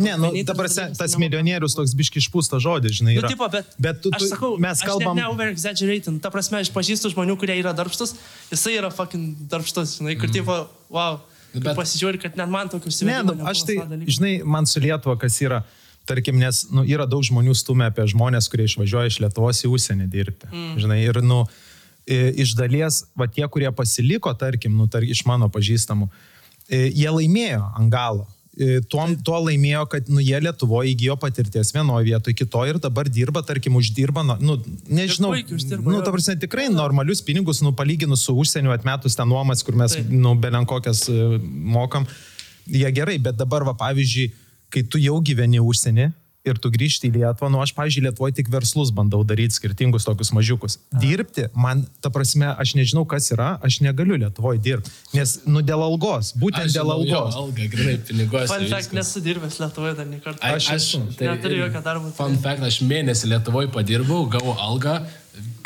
Ne, 0.00 0.14
nu, 0.16 0.30
Vienintelis 0.32 0.78
ta 0.78 0.86
tas 0.96 1.16
milijonierius 1.20 1.76
toks 1.76 1.92
biški 1.98 2.22
išpūstas 2.22 2.62
žodis, 2.64 2.94
žinai. 3.02 3.18
Nu, 3.18 3.20
yra. 3.20 3.28
tipo, 3.28 3.44
bet, 3.52 3.68
bet 3.76 4.00
tu, 4.00 4.08
tu, 4.08 4.16
aš 4.16 4.32
sakau, 4.32 4.54
mes 4.64 4.80
kalbam. 4.80 5.12
Net 5.12 5.26
ne 5.26 5.28
over 5.28 5.52
exaggerating. 5.52 6.22
Ta 6.24 6.32
prasme, 6.32 6.62
aš 6.64 6.72
pažįstu 6.72 7.12
žmonių, 7.12 7.36
kurie 7.36 7.58
yra 7.60 7.74
darbštus, 7.76 8.14
jisai 8.48 8.78
yra 8.78 8.88
fucking 8.88 9.44
darbštus, 9.52 9.98
žinai, 10.00 10.16
kur 10.16 10.32
tipo, 10.32 10.56
wow. 10.88 11.20
Bet- 11.52 11.76
pasižiūri, 11.76 12.20
kad 12.24 12.40
net 12.40 12.48
man 12.48 12.72
tokių 12.72 12.88
Ne, 12.88 12.94
užsienio. 12.94 13.36
nu, 13.36 13.44
aš 13.48 13.66
tai, 13.68 13.76
žinai, 14.08 14.34
man 14.44 14.64
su 14.68 14.80
Lietuva, 14.80 15.18
kas 15.20 15.36
yra, 15.44 15.62
tarkim, 16.08 16.38
nes 16.40 16.64
nu, 16.72 16.84
yra 16.88 17.06
daug 17.08 17.24
žmonių 17.26 17.54
stumia 17.58 17.90
apie 17.92 18.06
žmonės, 18.10 18.48
kurie 18.50 18.68
išvažiuoja 18.68 19.12
iš 19.12 19.20
Lietuvos 19.24 19.60
į 19.64 19.72
užsienį 19.74 20.08
dirbti. 20.12 20.50
Mm. 20.50 20.72
Žinai, 20.80 20.98
ir, 21.04 21.20
nu, 21.24 21.42
iš 22.08 22.56
dalies, 22.58 23.04
va 23.18 23.28
tie, 23.28 23.44
kurie 23.52 23.68
pasiliko, 23.76 24.32
tarkim, 24.38 24.74
nu, 24.80 24.88
tar, 24.88 25.04
iš 25.04 25.26
mano 25.28 25.50
pažįstamų, 25.52 26.08
jie 26.72 27.12
laimėjo 27.12 27.62
ant 27.76 27.92
galo. 27.92 28.26
I, 28.26 28.34
Tuom, 28.90 29.12
tuo 29.22 29.36
laimėjo, 29.44 29.84
kad 29.92 30.08
nu, 30.10 30.18
jie 30.18 30.38
Lietuvoje 30.42 30.90
įgyjo 30.90 31.14
patirties 31.22 31.70
vienoje 31.70 32.08
vietoje, 32.08 32.34
kitoje 32.40 32.72
ir 32.72 32.80
dabar 32.82 33.06
dirba, 33.06 33.42
tarkim, 33.46 33.76
uždirba, 33.78 34.24
nu, 34.26 34.34
nu 34.42 34.56
nežinau, 34.90 35.30
uždirba, 35.54 35.92
nu, 35.94 36.00
ta 36.02 36.10
prasme, 36.10 36.34
tikrai 36.42 36.66
normalius 36.72 37.22
pinigus, 37.22 37.60
nu, 37.62 37.70
palyginus 37.78 38.24
su 38.26 38.34
užsieniu 38.34 38.74
atmetus 38.74 39.14
ten 39.14 39.30
nuomas, 39.30 39.62
kur 39.62 39.78
mes, 39.78 39.94
Taip. 39.94 40.10
nu, 40.10 40.34
belenkokias 40.42 41.04
e, 41.06 41.28
mokam, 41.70 42.08
jie 42.66 42.90
gerai, 42.96 43.20
bet 43.22 43.38
dabar, 43.38 43.62
va, 43.68 43.76
pavyzdžiui, 43.78 44.32
kai 44.72 44.84
tu 44.84 45.00
jau 45.02 45.18
gyveni 45.24 45.60
užsienį 45.62 46.10
ir 46.48 46.58
tu 46.62 46.70
grįžti 46.72 47.10
į 47.10 47.18
Lietuvą, 47.18 47.50
nu 47.52 47.60
aš, 47.62 47.74
pavyzdžiui, 47.76 48.06
Lietuvoje 48.06 48.36
tik 48.38 48.48
verslus 48.52 48.92
bandau 48.94 49.20
daryti 49.26 49.56
skirtingus 49.58 50.06
tokius 50.06 50.30
mažiukus. 50.36 50.78
Dirbti, 51.02 51.48
man, 51.58 51.84
ta 52.04 52.12
prasme, 52.14 52.48
aš 52.62 52.74
nežinau, 52.78 53.04
kas 53.08 53.30
yra, 53.34 53.50
aš 53.64 53.80
negaliu 53.84 54.18
Lietuvoje 54.22 54.62
dirbti, 54.64 54.92
nes, 55.16 55.38
nu, 55.48 55.62
dėl 55.66 55.84
algos, 55.84 56.32
būtent 56.38 56.68
Aš 56.70 56.78
dėl 56.78 56.88
žinau, 56.88 57.06
jo, 57.10 57.20
algos. 57.20 57.38
Alga, 57.42 57.68
grinai, 57.74 57.96
piniguose. 58.08 58.48
Fun 58.52 58.66
fact, 58.72 58.96
nesu 58.96 59.22
dirbęs 59.24 59.60
Lietuvoje 59.62 59.98
dar 60.00 60.08
ne 60.08 60.20
kartą. 60.24 60.40
Aš, 60.40 60.56
Aš 60.56 60.70
aš 60.76 60.88
esu. 60.88 61.02
tai 61.18 61.32
Neturiu 61.32 61.62
jokio 61.66 61.84
darbo. 61.84 62.12
Fun 62.16 62.38
fact, 62.42 62.64
aš 62.70 62.80
mėnesį 62.88 63.32
Lietuvoje 63.34 63.72
padirbau, 63.74 64.24
gavau 64.32 64.56
algą, 64.70 65.00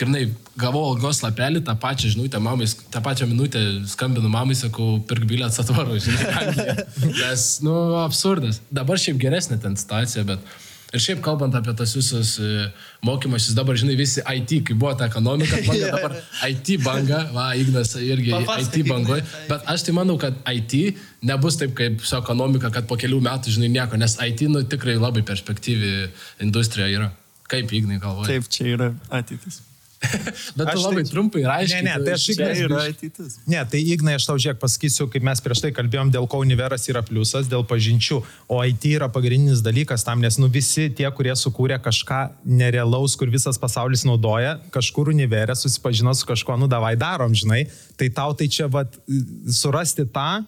grinai, 0.01 0.27
gavau 0.59 0.83
algos 0.91 1.23
lapelį, 1.25 1.63
tą 1.67 1.77
pačią 1.81 2.13
žinutę 2.15 2.41
mamai, 2.43 2.67
tą 2.93 3.03
pačią 3.05 3.29
minutę 3.31 3.63
skambinu 3.93 4.31
mamai, 4.33 4.57
sakau, 4.59 4.99
pirk 5.09 5.25
bilietas 5.29 5.63
atvaro, 5.63 5.99
žinai, 6.03 6.85
nes, 7.21 7.47
nu, 7.65 7.79
absurdas. 8.03 8.63
Dabar 8.73 9.01
šiaip 9.01 9.21
geresnė 9.23 9.61
ten 9.63 9.79
situacija, 9.81 10.27
bet... 10.35 10.53
Ir 10.93 11.01
šiaip 11.01 11.23
kalbant 11.25 11.55
apie 11.57 11.73
tas 11.73 11.95
visus 11.97 12.35
e, 12.37 12.67
mokymasis, 13.09 13.55
dabar, 13.57 13.79
žinai, 13.81 13.95
visi 13.97 14.21
IT, 14.21 14.51
kai 14.69 14.75
buvo 14.77 14.91
ta 15.01 15.07
ekonomika, 15.09 15.57
banga, 15.65 15.89
dabar 15.95 16.17
IT 16.51 16.69
banga, 16.85 17.21
va, 17.33 17.47
Ignas 17.57 17.95
irgi 17.97 18.35
Papasakok, 18.35 18.77
IT 18.77 18.91
bangoje, 18.91 19.25
bet 19.49 19.65
aš 19.73 19.87
tai 19.87 19.95
manau, 19.97 20.19
kad 20.21 20.37
IT 20.53 21.01
nebus 21.25 21.57
taip 21.63 21.73
kaip 21.79 22.05
su 22.05 22.13
ekonomika, 22.19 22.69
kad 22.75 22.85
po 22.91 23.01
kelių 23.01 23.23
metų, 23.25 23.57
žinai, 23.57 23.73
nieko, 23.79 23.97
nes 23.97 24.19
IT, 24.21 24.45
nu, 24.53 24.67
tikrai 24.69 24.99
labai 25.01 25.25
perspektyvi 25.33 26.11
industrija 26.45 26.93
yra. 26.93 27.09
Kaip 27.53 27.77
Ignai 27.77 28.01
galvoja? 28.03 28.33
Taip, 28.33 28.49
čia 28.53 28.73
yra 28.77 28.95
ateitis. 29.13 29.61
Bet 30.59 30.67
Aš 30.67 30.81
tu 30.81 30.83
labai 30.83 31.03
tai- 31.05 31.11
trumpai 31.13 31.41
ir 31.45 31.51
aiškiai. 31.53 31.83
Ne, 31.87 31.93
ne, 31.95 32.05
tai 32.05 32.15
aš 32.17 32.25
Čia 32.27 32.49
yra 32.65 32.79
ateitis. 32.91 33.37
Ne, 33.47 33.61
tai 33.71 33.83
Ignai, 33.95 34.17
aš 34.19 34.27
tau 34.27 34.39
žiūrėk 34.41 34.59
pasakysiu, 34.63 35.07
kaip 35.13 35.23
mes 35.27 35.43
prieš 35.45 35.63
tai 35.63 35.71
kalbėjom, 35.75 36.11
dėl 36.15 36.27
ko 36.31 36.41
univeras 36.43 36.89
yra 36.91 37.05
pliusas, 37.07 37.47
dėl 37.51 37.63
pažinčių, 37.69 38.19
o 38.51 38.59
IT 38.67 38.87
yra 38.97 39.07
pagrindinis 39.13 39.63
dalykas 39.65 40.03
tam, 40.07 40.23
nes 40.25 40.39
nu 40.43 40.49
visi 40.53 40.89
tie, 40.91 41.07
kurie 41.15 41.35
sukūrė 41.39 41.79
kažką 41.85 42.23
nerealaus, 42.63 43.15
kur 43.21 43.31
visas 43.31 43.61
pasaulis 43.63 44.03
naudoja, 44.09 44.57
kažkur 44.75 45.13
univerė 45.15 45.55
susipažino 45.59 46.15
su 46.19 46.27
kažkuo, 46.29 46.59
nu 46.59 46.71
davai 46.71 46.97
darom, 46.99 47.37
žinai, 47.37 47.69
tai 48.01 48.11
tau 48.11 48.35
tai 48.35 48.51
čia 48.51 48.67
vat, 48.73 48.99
surasti 49.47 50.09
tą, 50.11 50.43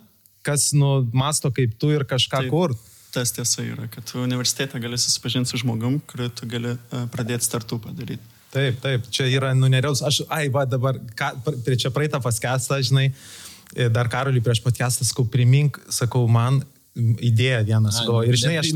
kas 0.44 0.72
nu 0.76 1.04
masto 1.14 1.54
kaip 1.54 1.78
tu 1.78 1.94
ir 1.94 2.04
kažką 2.08 2.42
Taip. 2.44 2.50
Tas 3.14 3.30
tiesa 3.30 3.62
yra, 3.62 3.86
kad 3.92 4.02
tu 4.08 4.18
universitete 4.18 4.80
gali 4.82 4.98
susipažinti 4.98 5.52
su 5.52 5.60
žmogum, 5.62 6.00
kurį 6.10 6.30
tu 6.34 6.48
gali 6.50 6.74
uh, 6.74 7.04
pradėti 7.14 7.46
startupą 7.46 7.94
daryti. 7.94 8.22
Taip, 8.54 8.78
taip, 8.82 9.06
čia 9.10 9.26
yra 9.30 9.50
nuneriaus. 9.54 10.02
Aš, 10.06 10.22
ai, 10.30 10.46
va, 10.52 10.62
dabar, 10.66 10.98
ką, 11.18 11.30
prie 11.66 11.74
čia 11.78 11.90
praeitą 11.94 12.20
paskestą, 12.22 12.78
žinai, 12.86 13.08
e, 13.74 13.88
dar 13.90 14.06
Karoliui 14.10 14.42
prieš 14.44 14.60
podcastą 14.62 15.06
sakau, 15.06 15.24
primink, 15.26 15.80
sakau, 15.90 16.22
man 16.30 16.60
idėja 16.94 17.64
vieną 17.66 17.90
sakau. 17.90 18.20
Ir 18.22 18.38
žinai, 18.38 18.60
aš... 18.62 18.70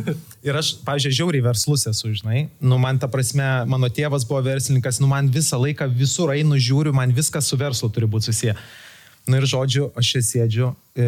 Ir 0.46 0.58
aš, 0.60 0.70
pažiūrėjau, 0.86 1.18
žiauriai 1.18 1.42
verslus 1.48 1.86
esu, 1.90 2.12
žinai. 2.14 2.44
Nu, 2.62 2.78
man 2.78 3.00
ta 3.02 3.08
prasme, 3.10 3.46
mano 3.70 3.90
tėvas 3.90 4.26
buvo 4.28 4.42
verslininkas, 4.46 5.00
nu, 5.02 5.10
man 5.10 5.30
visą 5.34 5.58
laiką 5.58 5.88
visur 5.90 6.30
einu, 6.34 6.60
žiūriu, 6.60 6.94
man 6.94 7.14
viskas 7.16 7.50
su 7.50 7.58
verslu 7.58 7.90
turi 7.90 8.06
būti 8.10 8.30
susiję. 8.30 8.54
Na 9.24 9.38
ir 9.40 9.46
žodžiu, 9.48 9.86
aš 9.96 10.08
čia 10.12 10.20
sėdžiu, 10.20 10.66
e, 11.00 11.04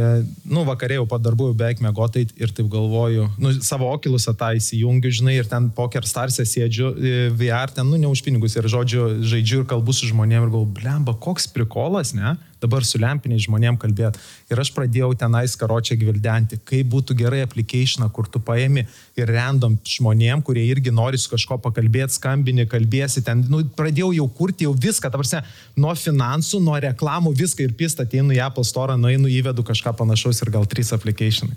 nu, 0.48 0.62
vakarėjau 0.64 1.04
po 1.04 1.18
darbų, 1.20 1.50
jau 1.50 1.56
beveik 1.60 1.82
mėgotai 1.84 2.22
ir 2.40 2.52
taip 2.56 2.70
galvoju, 2.72 3.26
nu, 3.36 3.52
savo 3.60 3.90
okilusą 3.92 4.32
tą 4.40 4.54
įsijungiu, 4.56 5.12
žinai, 5.18 5.34
ir 5.36 5.50
ten 5.50 5.68
poker 5.76 6.08
starsė 6.08 6.46
sėdžiu, 6.48 6.94
e, 6.96 7.12
VR 7.36 7.74
ten, 7.76 7.84
nu, 7.84 8.00
ne 8.00 8.08
už 8.08 8.24
pinigus 8.24 8.56
ir 8.56 8.70
žodžiu, 8.72 9.20
žaidžiu 9.20 9.60
ir 9.60 9.68
kalbu 9.68 9.92
su 9.92 10.08
žmonėmis 10.08 10.48
ir 10.48 10.54
galvoju, 10.54 10.72
blemba, 10.80 11.12
koks 11.12 11.50
prikolas, 11.52 12.14
ne? 12.16 12.38
Dabar 12.66 12.84
su 12.84 13.00
lempiniais 13.00 13.46
žmonėm 13.46 13.78
kalbėti. 13.80 14.20
Ir 14.52 14.60
aš 14.62 14.72
pradėjau 14.76 15.12
tenais 15.18 15.56
karočią 15.58 15.96
gvildenti, 16.00 16.58
kaip 16.66 16.90
būtų 16.92 17.16
gerai 17.18 17.42
applicationą, 17.46 18.10
kur 18.14 18.28
tu 18.30 18.42
paėmi 18.42 18.84
ir 19.16 19.32
random 19.32 19.78
žmonėm, 19.86 20.42
kurie 20.46 20.66
irgi 20.68 20.92
nori 20.94 21.18
su 21.18 21.30
kažko 21.32 21.58
pakalbėti, 21.64 22.18
skambini, 22.18 22.66
kalbėsi 22.70 23.24
ten. 23.26 23.44
Nu, 23.50 23.62
pradėjau 23.78 24.12
jau 24.16 24.26
kurti 24.36 24.66
jau 24.66 24.74
viską, 24.76 25.10
ta 25.10 25.20
prasme, 25.20 25.42
nuo 25.78 25.94
finansų, 25.96 26.60
nuo 26.64 26.76
reklamų, 26.82 27.32
viską 27.38 27.66
ir 27.66 27.74
pist 27.78 28.00
ateinu 28.02 28.34
į 28.36 28.42
Apple 28.46 28.66
Store, 28.66 28.98
nueinu 29.00 29.30
įvedu 29.32 29.64
kažką 29.66 29.94
panašaus 29.98 30.42
ir 30.44 30.52
gal 30.54 30.66
trys 30.70 30.92
applicationai. 30.96 31.56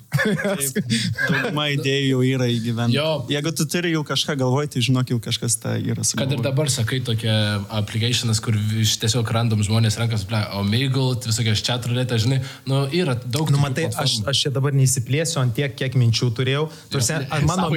Dauguma 1.30 1.70
idėjų 1.76 2.10
jau 2.14 2.22
yra 2.26 2.50
įgyvendinta. 2.50 3.08
Jeigu 3.34 3.54
tu 3.56 3.68
turi 3.70 3.94
jau 3.94 4.04
kažką 4.08 4.38
galvoti, 4.40 4.76
tai 4.78 4.86
žinok, 4.86 5.14
jau 5.14 5.20
kažkas 5.24 5.58
tą 5.62 5.76
yra 5.78 6.06
sugalvojęs. 6.06 6.20
Kad 6.20 6.36
ir 6.38 6.44
dabar 6.46 6.72
sakai 6.72 7.02
tokie 7.06 7.34
applicationas, 7.80 8.42
kur 8.44 8.58
iš 8.80 8.98
tiesiog 9.02 9.30
random 9.36 9.64
žmonės 9.66 10.00
rankas, 10.00 10.26
ble, 10.30 10.42
o 10.56 10.64
Meigal, 11.00 11.16
visokios 11.24 11.62
chat 11.64 11.86
rulėtė, 11.88 12.18
žinai, 12.22 12.40
nu 12.68 12.82
yra 12.96 13.16
daug. 13.16 13.50
Nu, 13.54 13.60
matai, 13.62 13.88
aš, 13.90 14.20
aš 14.28 14.44
čia 14.46 14.52
dabar 14.54 14.76
neįsiplėsiu 14.76 15.40
ant 15.42 15.56
tiek, 15.56 15.74
kiek 15.78 15.96
minčių 16.00 16.32
turėjau. 16.36 16.66
Tursi, 16.92 17.16
mano, 17.48 17.70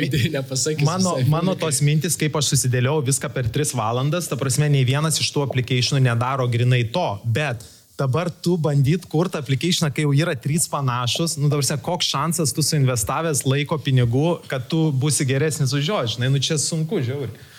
mano, 0.86 1.14
mano 1.30 1.54
tos 1.58 1.82
mintis, 1.84 2.16
kaip 2.18 2.36
aš 2.38 2.52
susidėliau 2.54 3.02
viską 3.04 3.30
per 3.32 3.50
3 3.52 3.76
valandas, 3.78 4.28
ta 4.30 4.38
prasme, 4.40 4.70
nei 4.72 4.86
vienas 4.88 5.20
iš 5.22 5.30
tų 5.34 5.46
applicationų 5.46 6.02
nedaro 6.08 6.48
grinai 6.50 6.82
to, 6.92 7.06
bet 7.24 7.64
dabar 7.98 8.30
tu 8.42 8.56
bandyt 8.58 9.06
kurti 9.10 9.38
applicationą, 9.38 9.92
kai 9.94 10.06
jau 10.06 10.14
yra 10.16 10.34
trys 10.34 10.66
panašus, 10.70 11.36
nu 11.38 11.52
dabar 11.52 11.78
koks 11.86 12.10
šansas 12.10 12.54
tu 12.56 12.64
suinvestavęs 12.66 13.44
laiko 13.46 13.78
pinigų, 13.78 14.42
kad 14.50 14.66
tu 14.70 14.88
būsi 14.90 15.28
geresnis 15.28 15.74
už 15.76 15.90
jo, 15.92 16.02
žinai, 16.16 16.32
nu 16.32 16.42
čia 16.42 16.58
sunku, 16.58 17.02
žiauriai. 17.04 17.50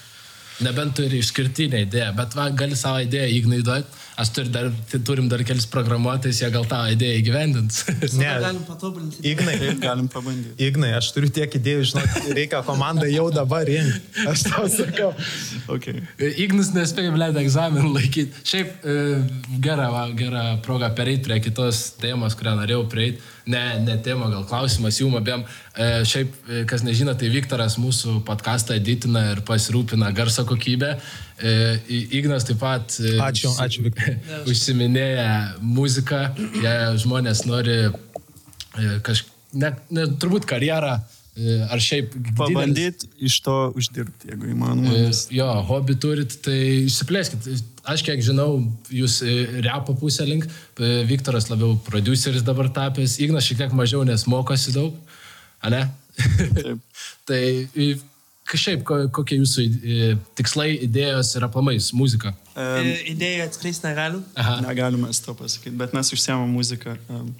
Nebent 0.62 0.94
turi 0.98 1.18
išskirtinę 1.18 1.80
idėją, 1.88 2.12
bet 2.18 2.36
va, 2.38 2.46
gali 2.54 2.76
savo 2.78 3.00
idėją 3.02 3.30
ignaiduoti. 3.40 4.03
Aš 4.14 4.30
turi 4.30 4.50
dar, 4.54 4.68
turim 5.06 5.26
dar 5.30 5.42
kelis 5.42 5.66
programuotojus, 5.74 6.38
jie 6.44 6.50
gal 6.54 6.68
tą 6.70 6.84
idėją 6.94 7.18
įgyvendins. 7.18 7.80
ne, 8.22 8.30
galim 8.44 8.62
patobulinti. 8.68 9.24
Ignai, 9.26 9.56
galim 9.82 10.10
pabandyti. 10.14 10.54
Ignai, 10.68 10.92
aš 11.00 11.10
turiu 11.16 11.32
tiek 11.34 11.58
idėjų, 11.58 11.88
žinot, 11.94 12.20
reikia 12.38 12.62
komandą 12.68 13.10
jau 13.10 13.26
dabar 13.34 13.66
rinkti. 13.66 14.28
Aš 14.30 14.46
tau 14.52 14.68
sakau. 14.70 15.12
Okay. 15.74 16.04
Ignas 16.46 16.70
nespėjo, 16.76 17.16
blėd, 17.18 17.42
egzaminą 17.42 17.90
laikyti. 17.96 18.46
Šiaip 18.54 18.86
e, 18.86 18.98
gera, 19.66 19.90
gera 20.20 20.46
proga 20.66 20.94
pereiti 20.94 21.26
prie 21.26 21.42
kitos 21.48 21.88
temos, 22.02 22.38
kurią 22.38 22.60
norėjau 22.62 22.86
prieiti 22.94 23.33
ne, 23.46 23.80
ne 23.84 23.96
tema, 24.04 24.30
gal 24.32 24.46
klausimas 24.48 25.00
jum 25.02 25.16
abiem. 25.20 25.44
E, 25.76 25.88
šiaip, 26.08 26.36
e, 26.48 26.62
kas 26.70 26.84
nežino, 26.86 27.16
tai 27.18 27.32
Viktoras 27.34 27.78
mūsų 27.82 28.20
podcastą 28.28 28.78
editina 28.80 29.26
ir 29.34 29.44
pasirūpina 29.48 30.12
garso 30.16 30.46
kokybę. 30.50 30.94
E, 31.40 31.56
Ignas 32.20 32.48
taip 32.48 32.62
pat. 32.64 32.98
E, 33.02 33.18
ačiū, 33.24 33.54
ačiū, 33.64 33.88
Viktorai. 33.88 34.16
Užsiminėja 34.52 35.28
muziką, 35.62 36.24
jei 36.64 36.94
žmonės 37.04 37.44
nori 37.50 37.80
e, 37.84 37.92
kažkaip, 39.04 39.36
ne, 39.60 39.76
ne, 39.94 40.08
turbūt 40.22 40.50
karjerą 40.50 40.98
ar 41.74 41.82
šiaip... 41.82 42.12
Pabandyti 42.38 43.08
iš 43.26 43.40
to 43.42 43.56
uždirbti, 43.74 44.30
jeigu 44.30 44.52
įmanoma. 44.54 45.08
Jo, 45.34 45.48
hobį 45.66 45.96
turit, 45.98 46.36
tai 46.46 46.60
išsiplėskit. 46.84 47.48
Aš 47.84 48.04
kiek 48.08 48.22
žinau, 48.24 48.62
jūs 48.94 49.18
e, 49.28 49.34
repo 49.66 49.96
pusę 50.00 50.24
link, 50.28 50.48
Viktoras 51.10 51.50
labiau 51.52 51.76
produceris 51.84 52.46
dabar 52.46 52.70
tapęs, 52.72 53.18
Ignas 53.24 53.44
šiek 53.50 53.60
tiek 53.60 53.76
mažiau, 53.76 54.06
nes 54.08 54.24
mokosi 54.32 54.72
daug, 54.76 54.96
ne? 55.68 55.84
Tai 57.28 57.44
šiaip, 58.54 58.84
kokie 58.86 59.40
jūsų 59.40 59.66
tikslai, 60.38 60.74
idėjos 60.86 61.34
ir 61.36 61.48
aplamais, 61.48 61.90
muzika? 61.98 62.34
Um, 62.54 62.90
Idėjų 63.10 63.48
atskleisti 63.48 63.88
negalim. 63.88 64.22
Aha. 64.38 64.60
Negalime 64.64 65.10
to 65.26 65.36
pasakyti, 65.38 65.74
bet 65.80 65.96
mes 65.96 66.12
užsiemam 66.14 66.52
muziką. 66.54 66.96
Um, 67.10 67.32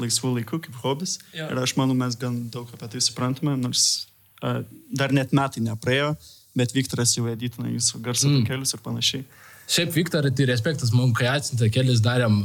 laisvų 0.00 0.34
laikų 0.38 0.60
kaip 0.66 0.78
hobis. 0.82 1.18
Jo. 1.36 1.48
Ir 1.50 1.60
aš 1.62 1.74
manau, 1.78 1.96
mes 1.98 2.16
gan 2.18 2.36
daug 2.52 2.68
apie 2.74 2.88
tai 2.92 3.02
suprantame, 3.04 3.56
nors 3.60 4.06
uh, 4.42 4.62
dar 4.90 5.14
net 5.14 5.34
metai 5.36 5.62
nepraėjo, 5.64 6.14
bet 6.58 6.74
Viktoras 6.74 7.14
jau 7.16 7.28
editina 7.30 7.70
jūsų 7.70 8.02
garso 8.04 8.30
mm. 8.30 8.44
kelius 8.48 8.74
ir 8.76 8.82
panašiai. 8.84 9.24
Šiaip 9.70 9.94
Viktorai, 9.94 10.32
tai 10.34 10.48
respektas 10.50 10.90
mums, 10.94 11.14
kai 11.18 11.28
atsintė 11.30 11.70
kelis 11.70 12.02
darėm, 12.02 12.40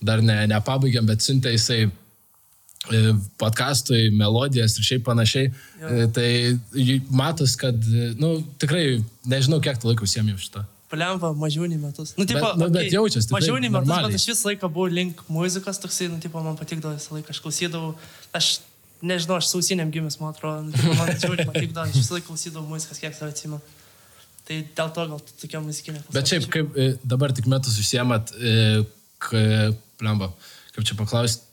dar 0.00 0.22
ne, 0.24 0.40
nepabaigėm, 0.48 1.08
bet 1.10 1.24
siuntė 1.24 1.52
jisai 1.52 1.90
podcastui, 3.36 4.06
melodijas 4.16 4.78
ir 4.78 4.86
šiaip 4.86 5.04
panašiai. 5.04 5.50
Jo. 5.82 6.06
Tai 6.16 6.30
matos, 7.12 7.52
kad, 7.60 7.76
nu, 8.16 8.38
tikrai 8.62 9.02
nežinau, 9.28 9.60
kiek 9.60 9.84
laiko 9.84 10.08
užsiemėjau 10.08 10.40
šitą 10.46 10.64
palemba 10.88 11.32
mažiau 11.36 11.66
nei 11.68 11.76
metus. 11.76 12.14
Nu, 12.16 12.24
tipo, 12.24 12.40
bet, 12.40 12.56
nu, 12.56 12.70
bet 12.72 12.92
jaučiasi. 12.92 13.28
Mažiau 13.34 13.58
nei 13.60 13.70
metus, 13.72 13.90
bet 13.92 14.16
aš 14.16 14.26
visą 14.30 14.48
laiką 14.50 14.70
buvau 14.72 14.88
link 14.92 15.20
muzikos, 15.28 15.80
toksai, 15.82 16.08
nu, 16.12 16.16
tipo, 16.22 16.40
man 16.44 16.56
patikdavo 16.56 16.96
visą 16.96 17.18
laiką, 17.18 17.34
aš 17.34 17.42
klausydavau, 17.44 17.90
aš 18.36 18.48
nežinau, 19.04 19.36
aš 19.38 19.50
sausinėm 19.52 19.92
gimęs, 19.94 20.16
man 20.22 20.32
atrodo, 20.32 20.64
nu, 20.64 20.72
tipo, 20.72 20.94
man 20.96 21.12
žiauriai 21.12 21.48
patikdavo, 21.50 21.90
aš 21.90 22.00
visą 22.00 22.16
laiką 22.16 22.30
klausydavau 22.30 22.72
muzikas, 22.72 23.02
kiek 23.02 23.16
save 23.18 23.34
atsimenu. 23.34 23.60
Tai 24.48 24.58
dėl 24.80 24.92
to 24.96 25.02
gal 25.10 25.24
tokia 25.42 25.60
muzikinė. 25.60 26.00
Bet 26.14 26.30
šiaip, 26.30 26.46
kaip 26.52 26.76
e, 26.78 26.90
dabar 27.04 27.34
tik 27.36 27.50
metus 27.52 27.76
užsiemat, 27.82 28.32
plemba, 29.98 30.30
kaip 30.74 30.86
čia 30.86 30.96
paklausti, 30.98 31.44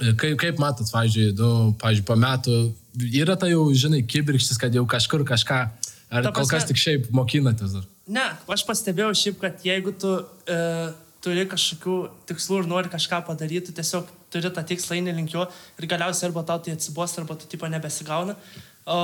e, 0.00 0.12
kaip, 0.20 0.36
kaip 0.42 0.60
matot, 0.62 0.88
pavyzdžiui, 0.92 1.32
nu, 1.40 1.50
pavyzdžiui, 1.80 2.06
po 2.08 2.18
metų 2.20 2.58
yra 3.22 3.36
tai 3.40 3.52
jau, 3.54 3.64
žinai, 3.72 4.02
kibirkštis, 4.08 4.60
kad 4.60 4.76
jau 4.76 4.84
kažkur 4.88 5.24
kažką, 5.28 5.60
ar 6.12 6.28
Ta 6.28 6.34
kol 6.36 6.48
kas 6.50 6.68
tik 6.68 6.80
šiaip 6.80 7.10
mokinatės 7.16 7.78
dar? 7.78 7.88
Ne, 8.06 8.26
aš 8.52 8.62
pastebėjau 8.68 9.14
šiaip, 9.18 9.40
kad 9.42 9.64
jeigu 9.66 9.94
tu 9.98 10.12
e, 10.46 10.60
turi 11.24 11.46
kažkokių 11.50 11.96
tikslų 12.28 12.62
ir 12.62 12.70
nori 12.70 12.92
kažką 12.92 13.24
padaryti, 13.26 13.74
tiesiog 13.74 14.12
turi 14.36 14.52
tą 14.52 14.64
tikslą 14.68 15.00
eini 15.00 15.16
link 15.16 15.34
jo 15.34 15.48
ir 15.80 15.90
galiausiai 15.90 16.30
arba 16.30 16.44
tau 16.46 16.62
tai 16.62 16.76
atsibos, 16.76 17.16
arba 17.18 17.36
tu 17.40 17.48
tipo 17.50 17.68
nebesigauna. 17.72 18.36
O, 18.86 18.96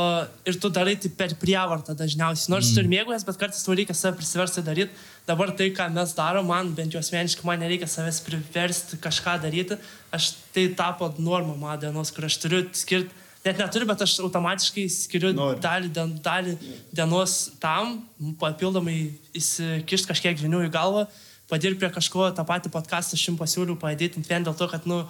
ir 0.47 0.61
tu 0.63 0.71
darai 0.71 0.95
tai 0.95 1.11
per 1.11 1.33
prievartą 1.41 1.97
dažniausiai. 1.99 2.53
Nors 2.53 2.69
mm. 2.69 2.75
tu 2.77 2.85
ir 2.85 2.91
mėgaujas, 2.93 3.25
bet 3.27 3.41
kartais 3.41 3.65
tau 3.67 3.75
reikia 3.75 3.97
save 3.99 4.15
prisiversti 4.21 4.63
daryti. 4.63 4.95
Dabar 5.27 5.51
tai, 5.59 5.73
ką 5.75 5.89
mes 5.91 6.13
darom, 6.15 6.47
man 6.53 6.71
bent 6.77 6.95
jau 6.95 7.03
asmeniškai, 7.03 7.43
man 7.49 7.59
nereikia 7.65 7.89
savęs 7.91 8.21
priversti 8.23 9.01
kažką 9.03 9.41
daryti. 9.43 9.81
Aš 10.15 10.37
tai 10.55 10.69
tapo 10.79 11.11
norma 11.19 11.57
mano 11.59 11.81
dienos, 11.83 12.15
kur 12.15 12.29
aš 12.31 12.39
turiu 12.45 12.63
skirti 12.79 13.11
net 13.43 13.59
neturiu, 13.59 13.89
bet 13.91 14.03
aš 14.05 14.21
automatiškai 14.23 14.85
skiriu 14.93 15.33
Nori. 15.35 15.59
dalį, 15.63 15.91
dien, 15.95 16.15
dalį 16.23 16.55
dienos 16.95 17.37
tam, 17.63 17.99
papildomai 18.39 18.97
įsikišti 19.39 20.11
kažkiek 20.13 20.39
žinių 20.45 20.67
į 20.69 20.73
galvą, 20.75 21.09
padirbti 21.53 21.83
prie 21.83 21.93
kažko, 21.93 22.31
tą 22.37 22.47
patį 22.49 22.73
podcastą 22.73 23.19
aš 23.19 23.27
jums 23.29 23.41
pasiūliu 23.41 23.77
padėti 23.81 24.23
vien 24.25 24.47
dėl 24.47 24.57
to, 24.59 24.69
kad, 24.73 24.89
nu, 24.89 25.03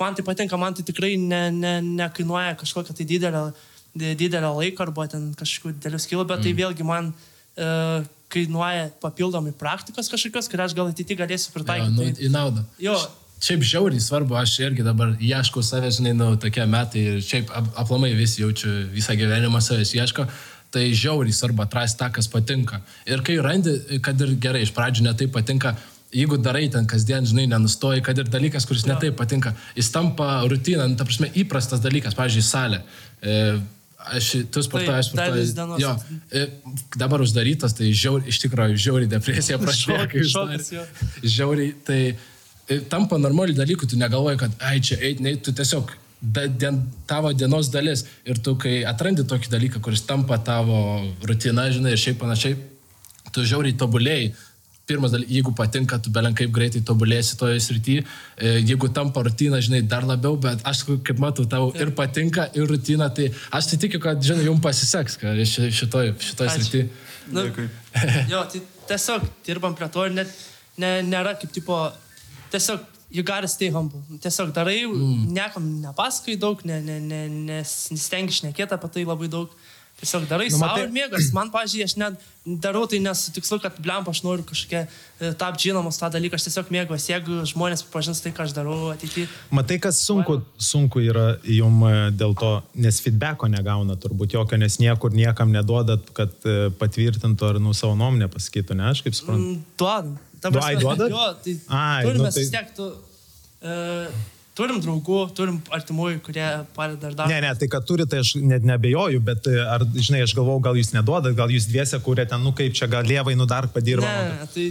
man 0.00 0.16
tai 0.18 0.24
patinka, 0.26 0.58
man 0.60 0.74
tai 0.76 0.86
tikrai 0.88 1.14
ne, 1.20 1.44
ne, 1.54 1.76
nekainuoja 2.00 2.56
kažkokią 2.60 2.96
tai 2.98 3.06
didelę, 3.08 3.44
didelę 3.94 4.50
laiką 4.58 4.86
arba 4.86 5.06
ten 5.12 5.30
kažkokių 5.38 5.76
didelių 5.78 6.02
skilų, 6.02 6.26
bet 6.26 6.42
tai 6.42 6.52
mm. 6.52 6.58
tai 6.58 6.58
vėlgi 6.62 6.88
man 6.88 7.12
uh, 7.12 8.10
kainuoja 8.32 8.88
papildomai 9.02 9.52
praktikos 9.56 10.08
kažkokios, 10.12 10.48
kurias 10.50 10.72
aš 10.72 10.78
gal 10.78 10.92
ateityje 10.92 11.20
galėsiu 11.20 11.52
pritaikyti. 11.54 12.06
Ja, 12.08 12.14
nu, 12.14 12.22
į 12.28 12.32
naudą. 12.32 12.64
Jo, 12.82 12.96
Šiaip 13.42 13.64
žiauriai 13.66 13.98
svarbu, 13.98 14.36
aš 14.38 14.52
irgi 14.62 14.84
dabar 14.86 15.16
ieškau 15.18 15.64
savęs, 15.66 15.96
žinai, 15.98 16.12
nu, 16.14 16.28
tokie 16.38 16.62
metai 16.70 17.00
ir 17.10 17.22
šiaip 17.26 17.48
ap 17.50 17.72
aplamai 17.82 18.12
visi 18.14 18.44
jaučiu 18.44 18.70
visą 18.92 19.16
gyvenimą 19.18 19.58
savęs 19.66 19.90
ieško, 19.96 20.28
tai 20.72 20.88
žiauriai 20.96 21.34
svarbu 21.36 21.64
atrasti 21.66 22.00
tą, 22.00 22.08
kas 22.16 22.28
patinka. 22.32 22.80
Ir 23.08 23.22
kai 23.26 23.38
randi, 23.44 23.74
kad 24.04 24.20
ir 24.24 24.34
gerai, 24.40 24.64
iš 24.66 24.72
pradžių 24.76 25.06
netai 25.08 25.28
patinka, 25.32 25.74
jeigu 26.12 26.38
darai 26.40 26.66
ten 26.72 26.88
kasdien, 26.88 27.26
žinai, 27.28 27.46
nenustoji, 27.50 28.02
kad 28.04 28.18
ir 28.18 28.30
dalykas, 28.32 28.66
kuris 28.68 28.86
netai 28.88 29.12
patinka, 29.16 29.54
jis 29.76 29.92
tampa 29.92 30.42
rutina, 30.48 30.88
nu, 30.88 30.96
ta 30.96 31.06
prasme, 31.08 31.30
įprastas 31.42 31.84
dalykas, 31.84 32.16
pavyzdžiui, 32.18 32.48
salė. 32.48 32.82
E, 33.20 33.38
Aš, 34.02 34.32
tu 34.50 34.58
sportuoji, 34.66 34.98
aš 34.98 35.08
sportuoju. 35.12 35.76
Jo, 35.78 35.92
e, 36.34 36.40
dabar 36.98 37.22
uždarytas, 37.22 37.76
tai 37.78 37.92
žiauri, 37.94 38.26
iš 38.32 38.40
tikrųjų 38.42 38.80
žiauri 38.82 39.06
depresija 39.06 39.60
prašau. 39.62 39.94
Žiauri, 41.22 41.68
tai 41.86 42.00
tampa 42.90 43.20
normalių 43.22 43.54
dalykų, 43.60 43.92
tu 43.92 44.00
negalvoji, 44.00 44.40
kad, 44.42 44.56
ai, 44.58 44.80
čia 44.82 44.98
eit, 44.98 45.22
ne, 45.22 45.36
tu 45.38 45.54
tiesiog 45.54 45.94
da, 46.22 46.46
dien, 46.46 46.78
tavo 47.06 47.32
dienos 47.34 47.68
dalis. 47.74 48.06
Ir 48.28 48.38
tu, 48.38 48.54
kai 48.60 48.80
atrandi 48.88 49.26
tokį 49.28 49.50
dalyką, 49.52 49.82
kuris 49.82 50.06
tampa 50.06 50.38
tavo 50.38 50.78
rutina, 51.26 51.66
žinai, 51.74 51.96
ir 51.96 52.00
šiaip 52.00 52.20
panašiai, 52.22 52.56
tu 53.34 53.44
žiauriai 53.44 53.76
tobulėjai. 53.78 54.32
Pirmas 54.86 55.12
dalykas, 55.14 55.30
jeigu 55.30 55.52
patinka, 55.54 55.98
tu 56.02 56.10
belenkaip 56.14 56.50
greitai 56.54 56.80
tobulėsi 56.86 57.36
toje 57.38 57.60
srityje. 57.62 58.04
Jeigu 58.66 58.90
tampa 58.94 59.22
rutina, 59.22 59.60
žinai, 59.62 59.82
dar 59.86 60.06
labiau, 60.06 60.34
bet 60.42 60.62
aš, 60.66 60.84
kaip 61.06 61.22
matau, 61.22 61.46
tau 61.46 61.70
ir 61.78 61.92
patinka, 61.98 62.48
ir 62.58 62.66
rutina, 62.70 63.06
tai 63.14 63.28
aš 63.54 63.72
tai 63.72 63.78
tikiu, 63.86 64.02
kad, 64.02 64.22
žinai, 64.22 64.46
jums 64.50 64.62
pasiseks 64.62 65.20
šitoje 65.78 66.16
šitoj 66.26 66.54
srityje. 66.56 66.88
Nu, 67.32 67.46
jo, 68.30 68.42
tai 68.50 68.62
tiesiog 68.90 69.26
dirbam 69.46 69.78
prie 69.78 69.88
to 69.94 70.06
ir 70.08 70.16
net 70.16 70.32
ne, 70.82 70.96
nėra 71.06 71.36
kaip 71.38 71.52
tipo 71.54 71.78
tiesiog 72.52 72.82
you 73.12 73.22
gotta 73.22 73.48
stay 73.48 73.68
humble. 73.70 74.00
Tiesiog 74.20 74.54
darai, 74.56 74.86
mm. 74.88 75.28
niekam 75.36 75.68
nepasakai 75.84 76.38
daug, 76.40 76.64
ne, 76.64 76.80
ne, 76.80 76.98
ne, 77.00 77.22
nestengi 77.92 78.40
šnekėti 78.40 78.78
apie 78.78 78.90
tai 78.96 79.06
labai 79.06 79.28
daug. 79.32 79.52
Tiesiog 80.02 80.24
darai 80.26 80.48
Nu, 80.48 80.56
nu, 80.56 80.62
matai- 80.64 80.82
savo 80.82 80.88
ir 80.88 80.94
mėgas. 80.96 81.26
Man, 81.36 81.50
pažiūrėjau, 81.52 81.86
aš 81.86 81.94
net 82.00 82.22
darau 82.64 82.86
tai 82.90 82.98
nes 82.98 83.20
su 83.22 83.30
tikslu, 83.36 83.60
kad 83.62 83.76
blemp 83.78 84.08
aš 84.10 84.22
noriu 84.24 84.42
kažkokia 84.48 84.80
e, 84.88 85.30
tap 85.38 85.60
žinomas 85.60 86.00
tą 86.00 86.08
dalyką, 86.10 86.40
aš 86.40 86.48
tiesiog 86.48 86.72
mėgaujuosi, 86.74 87.12
jeigu 87.12 87.44
žmonės 87.52 87.84
pažins 87.92 88.24
tai, 88.24 88.32
ką 88.34 88.48
aš 88.48 88.56
darau 88.56 88.88
ateityje. 88.90 89.28
Matai, 89.54 89.78
kas 89.84 90.00
sunku, 90.02 90.40
sunku 90.58 91.04
yra 91.04 91.36
jum 91.44 91.84
e, 91.86 91.94
dėl 92.18 92.34
to, 92.40 92.50
nes 92.82 92.98
feedbacko 93.04 93.52
negauna 93.52 93.94
turbūt 94.00 94.34
jokio, 94.34 94.58
nes 94.58 94.80
niekur 94.82 95.14
niekam 95.14 95.54
neduodat, 95.54 96.10
kad 96.16 96.34
e, 96.48 96.72
patvirtintų 96.82 97.52
ar 97.52 97.62
nu 97.62 97.76
savo 97.76 97.94
nuomonę 97.94 98.32
pasakytų, 98.32 98.80
ne, 98.80 98.90
aš 98.90 99.04
kaip 99.06 99.20
suprantu. 99.20 99.52
Mm, 99.52 99.64
Duodam. 99.78 100.18
Ta 100.42 100.50
Du- 100.50 100.58
ai, 100.62 100.74
duodat? 100.80 101.08
Jo, 101.14 101.26
tai 101.44 101.56
Ai, 101.68 102.02
turime 102.04 102.18
nu 102.18 102.28
nu, 102.28 102.34
tai- 102.34 102.42
vis 102.42 102.50
tiek, 102.50 102.70
tu, 102.76 102.90
uh, 103.62 104.22
turim 104.58 104.80
draugų, 104.84 105.18
turim 105.36 105.58
artimųjų, 105.72 106.18
kurie 106.26 106.44
padeda 106.76 107.12
dar. 107.16 107.30
Ne, 107.30 107.38
ne, 107.44 107.52
tai 107.56 107.68
kad 107.72 107.86
turi, 107.88 108.04
tai 108.08 108.20
aš 108.20 108.34
net 108.36 108.66
nebejoju, 108.68 109.20
bet 109.24 109.46
e, 109.48 109.54
ar, 109.64 109.84
žinai, 109.96 110.20
aš 110.26 110.34
galvau, 110.36 110.58
gal 110.64 110.76
jūs 110.76 110.90
neduodat, 110.92 111.32
gal 111.38 111.52
jūs 111.52 111.68
dviese 111.70 112.00
kūrė 112.04 112.26
ten, 112.28 112.42
nu 112.44 112.52
kaip 112.56 112.74
čia 112.76 112.88
gal 112.92 113.06
lievai, 113.08 113.32
nu 113.38 113.46
dar 113.48 113.68
padirba. 113.72 114.10
Ne, 114.10 114.48
tai... 114.52 114.66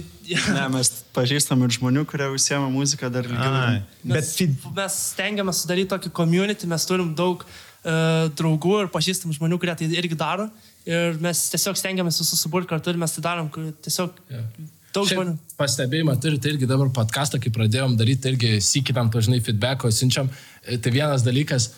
Ne, 0.54 0.66
mes 0.76 0.92
pažįstam 1.16 1.64
ir 1.66 1.74
žmonių, 1.74 2.04
kurie 2.12 2.28
užsiema 2.30 2.68
muziką 2.72 3.10
dar 3.12 3.26
ilgiau. 3.26 3.82
bet 4.04 4.22
Mes, 4.22 4.30
mes 4.76 5.00
stengiamės 5.16 5.64
sudaryti 5.64 5.90
tokį 5.96 6.12
community, 6.14 6.68
mes 6.70 6.86
turim 6.86 7.10
daug 7.18 7.42
uh, 7.42 8.28
draugų 8.38 8.84
ir 8.84 8.92
pažįstamų 8.94 9.34
žmonių, 9.40 9.58
kurie 9.64 9.74
tai 9.82 9.90
irgi 9.98 10.18
daro. 10.20 10.46
Ir 10.86 11.18
mes 11.22 11.42
tiesiog 11.50 11.76
stengiamės 11.78 12.22
visus 12.22 12.38
suburti 12.42 12.70
kartu 12.70 12.94
ir 12.94 13.02
mes 13.02 13.18
tai 13.18 13.22
darom, 13.26 13.50
tiesiog 13.82 14.14
Jo. 14.30 14.46
Daug 14.94 15.08
žmonių. 15.08 15.36
Pastebėjimą 15.60 16.16
turite 16.22 16.50
irgi 16.52 16.68
dabar 16.70 16.90
podcastą, 16.94 17.40
kai 17.42 17.52
pradėjom 17.54 17.96
daryti, 18.00 18.32
irgi 18.32 18.56
sikitam 18.64 19.10
to, 19.12 19.22
žinai, 19.24 19.40
feedbacko 19.44 19.90
siunčiam. 19.94 20.30
E, 20.66 20.78
Tai 20.82 20.90
vienas 20.94 21.22
dalykas, 21.26 21.70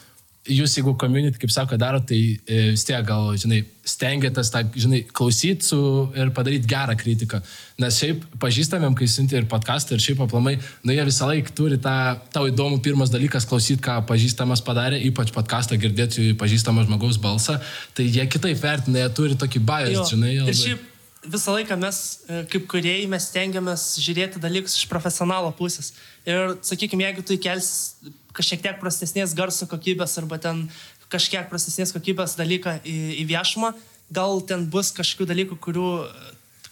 jūs 0.45 0.75
jeigu 0.77 0.93
community, 1.01 1.39
kaip 1.41 1.53
sako, 1.53 1.79
daro, 1.81 2.01
tai 2.05 2.19
e, 2.45 2.59
vis 2.75 2.85
tiek 2.85 3.05
gal, 3.09 3.31
žinai, 3.41 3.63
stengiatės 3.89 4.51
tą, 4.53 4.61
žinai, 4.77 5.03
klausyti 5.17 5.65
su 5.65 5.79
ir 6.17 6.33
padaryti 6.37 6.69
gerą 6.69 6.97
kritiką. 7.01 7.41
Nes 7.81 7.97
šiaip 8.01 8.25
pažįstamėm, 8.43 8.97
kai 8.97 9.09
siunti 9.09 9.37
ir 9.39 9.47
podcastą, 9.49 9.97
ir 9.97 10.05
šiaip 10.05 10.21
aplamai, 10.27 10.57
nu 10.85 10.93
jie 10.97 11.05
visą 11.09 11.29
laiką 11.31 11.53
turi 11.57 11.79
tą, 11.81 11.95
tau 12.33 12.49
įdomų 12.51 12.81
pirmas 12.85 13.13
dalykas 13.13 13.49
klausyti, 13.49 13.81
ką 13.85 13.99
pažįstamas 14.09 14.65
padarė, 14.65 15.01
ypač 15.09 15.33
podcastą 15.37 15.81
girdėti 15.81 16.33
pažįstamą 16.41 16.85
žmogaus 16.89 17.21
balsą, 17.25 17.57
tai 17.97 18.09
jie 18.09 18.25
kitaip 18.29 18.61
vertina, 18.61 19.05
jie 19.05 19.15
turi 19.17 19.41
tokį 19.41 19.65
bias, 19.65 19.95
Jo. 19.97 20.05
žinai. 20.13 20.35
Ir 20.37 20.45
labai. 20.49 20.59
šiaip 20.61 20.91
visą 21.25 21.55
laiką 21.57 21.77
mes, 21.81 22.01
e, 22.29 22.43
kaip 22.51 22.67
kuriejai, 22.71 23.07
mes 23.11 23.29
stengiamės 23.31 23.87
žiūrėti 24.03 24.43
dalykus 24.43 24.77
iš 24.79 24.89
profesionalo 24.91 25.53
pusės. 25.57 25.93
Ir, 26.29 26.57
sakykime, 26.65 27.07
jeigu 27.09 27.25
tu 27.25 27.37
įkelsi 27.37 28.13
kažkiek 28.35 28.63
tiek 28.65 28.79
prastesnės 28.81 29.35
garso 29.37 29.67
kokybės 29.71 30.19
arba 30.19 30.41
ten 30.43 30.67
kažkiek 31.13 31.49
prastesnės 31.51 31.95
kokybės 31.95 32.37
dalyką 32.39 32.81
į, 32.83 32.97
į 33.23 33.27
viešumą, 33.31 33.75
gal 34.15 34.41
ten 34.49 34.67
bus 34.71 34.91
kažkokių 34.95 35.29
dalykų, 35.31 35.59
kurių, 35.63 35.91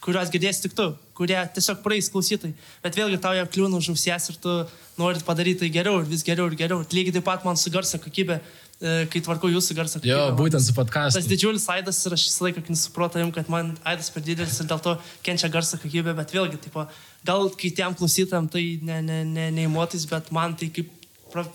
kuriuos 0.03 0.31
girdės 0.33 0.59
tik 0.63 0.75
tu, 0.75 0.89
kurie 1.17 1.37
tiesiog 1.55 1.79
praeis 1.85 2.09
klausytai. 2.11 2.51
Bet 2.83 2.97
vėlgi 2.99 3.21
tau 3.23 3.33
jau 3.37 3.45
kliūna 3.47 3.79
už 3.79 3.93
ausies 3.93 4.29
ir 4.33 4.39
tu 4.43 4.57
nori 4.99 5.23
padaryti 5.25 5.63
tai 5.63 5.71
geriau 5.73 6.01
ir 6.01 6.09
vis 6.09 6.25
geriau 6.27 6.49
ir 6.51 6.57
geriau. 6.59 6.83
Lygiai 6.91 7.15
taip 7.17 7.27
pat 7.29 7.47
man 7.47 7.59
su 7.59 7.71
garso 7.73 7.99
kokybė, 8.03 8.41
kai 8.83 9.21
tvarkau 9.23 9.47
jūsų 9.51 9.75
garso 9.77 9.99
kokybę. 9.99 10.11
Jo, 10.11 10.23
man 10.31 10.39
būtent 10.39 10.63
su 10.63 10.73
Tas 10.73 10.79
podcastu. 10.79 11.23
didžiulis 11.31 11.67
aidas 11.71 12.01
ir 12.05 12.15
aš 12.17 12.25
visą 12.27 12.47
laiką 12.47 12.63
nesupratau 12.67 13.21
jums, 13.23 13.35
kad 13.37 13.51
man 13.51 13.73
aidas 13.87 14.09
per 14.11 14.25
didelis 14.25 14.59
ir 14.59 14.67
dėl 14.67 14.81
to 14.83 14.97
kenčia 15.23 15.49
garso 15.53 15.79
kokybė, 15.79 16.15
bet 16.17 16.33
vėlgi, 16.35 16.59
tipo, 16.65 16.83
gal 17.23 17.47
kitiem 17.63 17.95
klausytam 17.95 18.49
tai 18.51 18.65
ne, 18.81 18.99
ne, 19.01 19.23
ne, 19.23 19.47
neįmotis, 19.55 20.03
bet 20.11 20.31
man 20.35 20.57
tai 20.59 20.67
kaip 20.73 20.91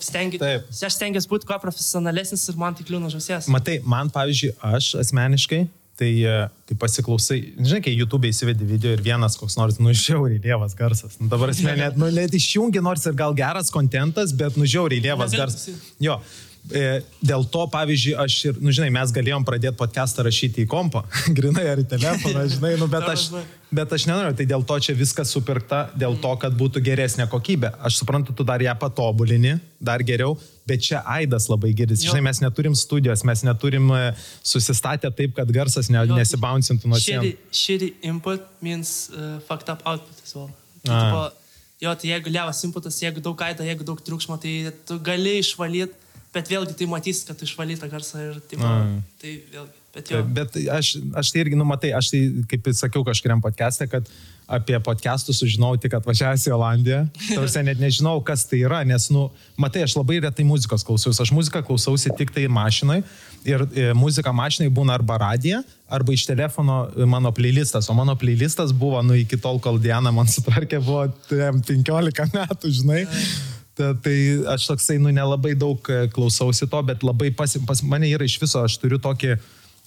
stengi, 0.03 0.41
Taip. 0.41 0.71
aš 0.73 0.97
stengiuosi 0.97 1.29
būti 1.31 1.47
kuo 1.47 1.59
profesionalesnis 1.63 2.49
ir 2.51 2.57
man 2.59 2.75
tai 2.75 2.87
kliūna 2.89 3.11
žusies. 3.13 3.47
matai, 3.53 3.79
man 3.85 4.11
pavyzdžiui, 4.11 4.57
aš 4.75 4.95
asmeniškai, 5.05 5.61
tai 5.99 6.11
e, 6.23 6.35
kai 6.71 6.77
pasiklausai, 6.79 7.39
žinai, 7.59 7.81
kai 7.83 7.93
YouTube 7.95 8.31
įsivedi 8.31 8.67
video 8.67 8.95
ir 8.95 9.03
vienas 9.03 9.37
koks 9.39 9.59
nors, 9.59 9.79
nu, 9.83 9.93
žiauriai 9.95 10.41
lievas 10.43 10.75
garsas. 10.79 11.17
Nu, 11.19 11.29
dabar 11.31 11.51
asmenė, 11.55 11.89
net, 11.89 11.99
nu, 11.99 12.11
net 12.15 12.35
išjungi 12.39 12.83
nors 12.83 13.07
ir 13.11 13.17
gal 13.19 13.35
geras 13.39 13.73
kontentas, 13.75 14.35
bet, 14.35 14.59
nu, 14.59 14.67
žiauriai 14.67 15.03
lievas 15.09 15.35
garsas. 15.35 15.69
Jo. 16.03 16.21
E, 16.69 17.01
dėl 17.25 17.47
to, 17.49 17.63
pavyzdžiui, 17.73 18.13
aš 18.21 18.35
ir, 18.51 18.59
nu, 18.61 18.73
žinai, 18.75 18.91
mes 18.93 19.13
galėjom 19.15 19.45
pradėti 19.49 19.79
podcastą 19.79 20.25
rašyti 20.27 20.67
į 20.67 20.69
kompą, 20.69 21.01
grinai 21.39 21.65
ar 21.73 21.81
į 21.81 21.87
telefoną, 21.89 22.45
žinai, 22.53 22.75
nu, 22.81 22.89
bet 22.93 23.07
aš, 23.09 23.25
bet 23.73 23.95
aš 23.97 24.05
nenoriu, 24.11 24.35
tai 24.37 24.45
dėl 24.49 24.65
to 24.69 24.77
čia 24.85 24.97
viskas 24.99 25.33
supirkta, 25.33 25.87
dėl 25.99 26.19
to, 26.21 26.35
kad 26.43 26.57
būtų 26.59 26.83
geresnė 26.85 27.29
kokybė. 27.33 27.73
Aš 27.89 28.03
suprantu, 28.03 28.37
tu 28.37 28.45
dar 28.49 28.61
ją 28.65 28.75
patobulini, 28.81 29.57
dar 29.81 30.05
geriau, 30.05 30.37
bet 30.69 30.85
čia 30.85 31.01
aidas 31.09 31.49
labai 31.49 31.73
girdis. 31.77 32.05
Žinai, 32.05 32.27
mes 32.29 32.43
neturim 32.45 32.77
studijos, 32.77 33.25
mes 33.25 33.45
neturim 33.47 33.89
e, 33.97 34.03
susistatę 34.45 35.09
taip, 35.09 35.33
kad 35.39 35.49
garsas 35.55 35.89
ne, 35.93 36.05
nesibouncintų 36.13 36.93
nuo 36.93 37.01
sienų. 37.01 37.33
shitty 37.49 37.95
input 38.05 38.45
means 38.61 39.09
uh, 39.15 39.39
fucked 39.49 39.73
up 39.73 39.81
output 39.89 40.21
as 40.25 40.37
well. 40.37 40.51
Tai, 40.85 40.99
tipo, 41.01 41.55
jo, 41.87 41.95
tai 41.97 42.13
jeigu 42.13 42.35
levas 42.35 42.61
inputas, 42.69 43.01
jeigu 43.01 43.25
daug 43.25 43.41
aido, 43.47 43.65
jeigu 43.67 43.87
daug 43.89 44.05
triukšmo, 44.05 44.37
tai 44.43 44.75
tu 44.89 44.99
gali 45.05 45.39
išvalyti, 45.41 46.08
bet 46.35 46.51
vėlgi 46.53 46.77
tai 46.79 46.89
matys, 46.91 47.25
kad 47.29 47.39
tą 47.39 47.91
garsą 47.91 48.25
ir 48.31 48.41
tipo, 48.51 48.65
A. 48.65 48.89
tai 49.21 49.37
vėlgi. 49.53 49.77
Bet 49.95 50.11
jo. 50.13 50.19
Bet 50.37 50.57
aš, 50.71 50.97
aš 51.17 51.31
tai 51.33 51.41
irgi 51.43 51.57
numatai, 51.57 51.95
aš 51.97 52.11
tai, 52.13 52.21
kaip 52.51 52.67
ir 52.69 52.75
sakiau 52.77 53.01
kažkuriam 53.07 53.41
podcast'e, 53.43 53.89
kad 53.89 54.07
apie 54.49 54.77
podcastus 54.81 55.41
sužinau 55.43 55.75
tik 55.81 55.97
atvažiavęs 55.99 56.45
į 56.49 56.53
Olandiją. 56.57 57.01
Tarsi 57.29 57.63
net 57.65 57.81
nežinau, 57.81 58.17
kas 58.25 58.47
tai 58.49 58.63
yra, 58.65 58.81
nes, 58.89 59.09
nu, 59.13 59.27
matai, 59.61 59.83
aš 59.85 59.97
labai 59.99 60.21
retai 60.25 60.47
muzikos 60.49 60.85
klausiausi. 60.89 61.21
Aš 61.25 61.33
muziką 61.37 61.65
klausausi 61.67 62.13
tik 62.17 62.33
tai 62.37 62.47
mašinai 62.53 63.03
ir 63.49 63.65
e, 63.73 63.91
muzika 63.97 64.33
mašinai 64.35 64.71
būna 64.75 64.97
arba 64.97 65.19
radija, 65.21 65.61
arba 65.89 66.17
iš 66.17 66.25
telefono 66.29 66.81
e, 66.89 67.05
mano 67.09 67.33
playlistas. 67.37 67.91
O 67.93 67.97
mano 67.97 68.17
playlistas 68.19 68.73
buvo, 68.77 69.03
nu, 69.05 69.17
iki 69.21 69.41
tol, 69.41 69.61
kol 69.61 69.81
Diana 69.83 70.13
man 70.15 70.29
sutvarkė, 70.33 70.81
buvo 70.85 71.07
tem, 71.29 71.61
15 71.69 72.37
metų, 72.37 72.73
žinai. 72.81 73.05
Ta, 73.09 73.58
tai 74.05 74.17
aš 74.55 74.67
toksai, 74.73 74.99
nu, 75.03 75.13
nelabai 75.15 75.55
daug 75.59 75.91
e, 75.91 76.05
klausausi 76.13 76.69
to, 76.71 76.83
bet 76.87 77.05
labai 77.07 77.31
pas, 77.35 77.57
pas 77.67 77.83
mane 77.83 78.11
yra 78.11 78.27
iš 78.29 78.39
viso, 78.43 78.63
aš 78.65 78.79
turiu 78.83 79.01
tokį, 79.03 79.37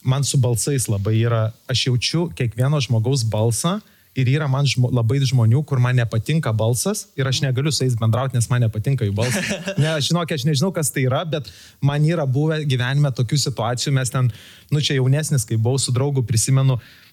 man 0.08 0.26
su 0.26 0.40
balsais 0.42 0.88
labai 0.90 1.20
yra, 1.22 1.50
aš 1.70 1.88
jaučiu 1.90 2.28
kiekvieno 2.38 2.80
žmogaus 2.82 3.26
balsą 3.28 3.80
ir 4.16 4.28
yra 4.28 4.48
man 4.52 4.68
žmo, 4.68 4.90
labai 4.92 5.22
žmonių, 5.24 5.62
kur 5.68 5.80
man 5.80 5.96
nepatinka 5.96 6.52
balsas 6.56 7.06
ir 7.20 7.28
aš 7.28 7.42
negaliu 7.46 7.72
su 7.72 7.86
jais 7.86 7.96
bendrauti, 8.00 8.36
nes 8.36 8.50
man 8.52 8.66
nepatinka 8.66 9.08
jų 9.08 9.16
balsas. 9.16 9.48
Ne, 9.82 9.94
žinok, 10.04 10.34
aš 10.36 10.44
nežinau, 10.48 10.72
kas 10.76 10.92
tai 10.92 11.06
yra, 11.08 11.22
bet 11.28 11.48
man 11.84 12.04
yra 12.06 12.26
buvę 12.28 12.60
gyvenime 12.68 13.12
tokių 13.16 13.40
situacijų, 13.46 13.94
mes 13.96 14.12
ten, 14.12 14.28
nu 14.72 14.84
čia 14.84 14.98
jaunesnis, 15.00 15.48
kai 15.48 15.58
buvau 15.60 15.80
su 15.80 15.94
draugu, 15.96 16.26
prisimenu, 16.28 16.76
e, 16.78 17.11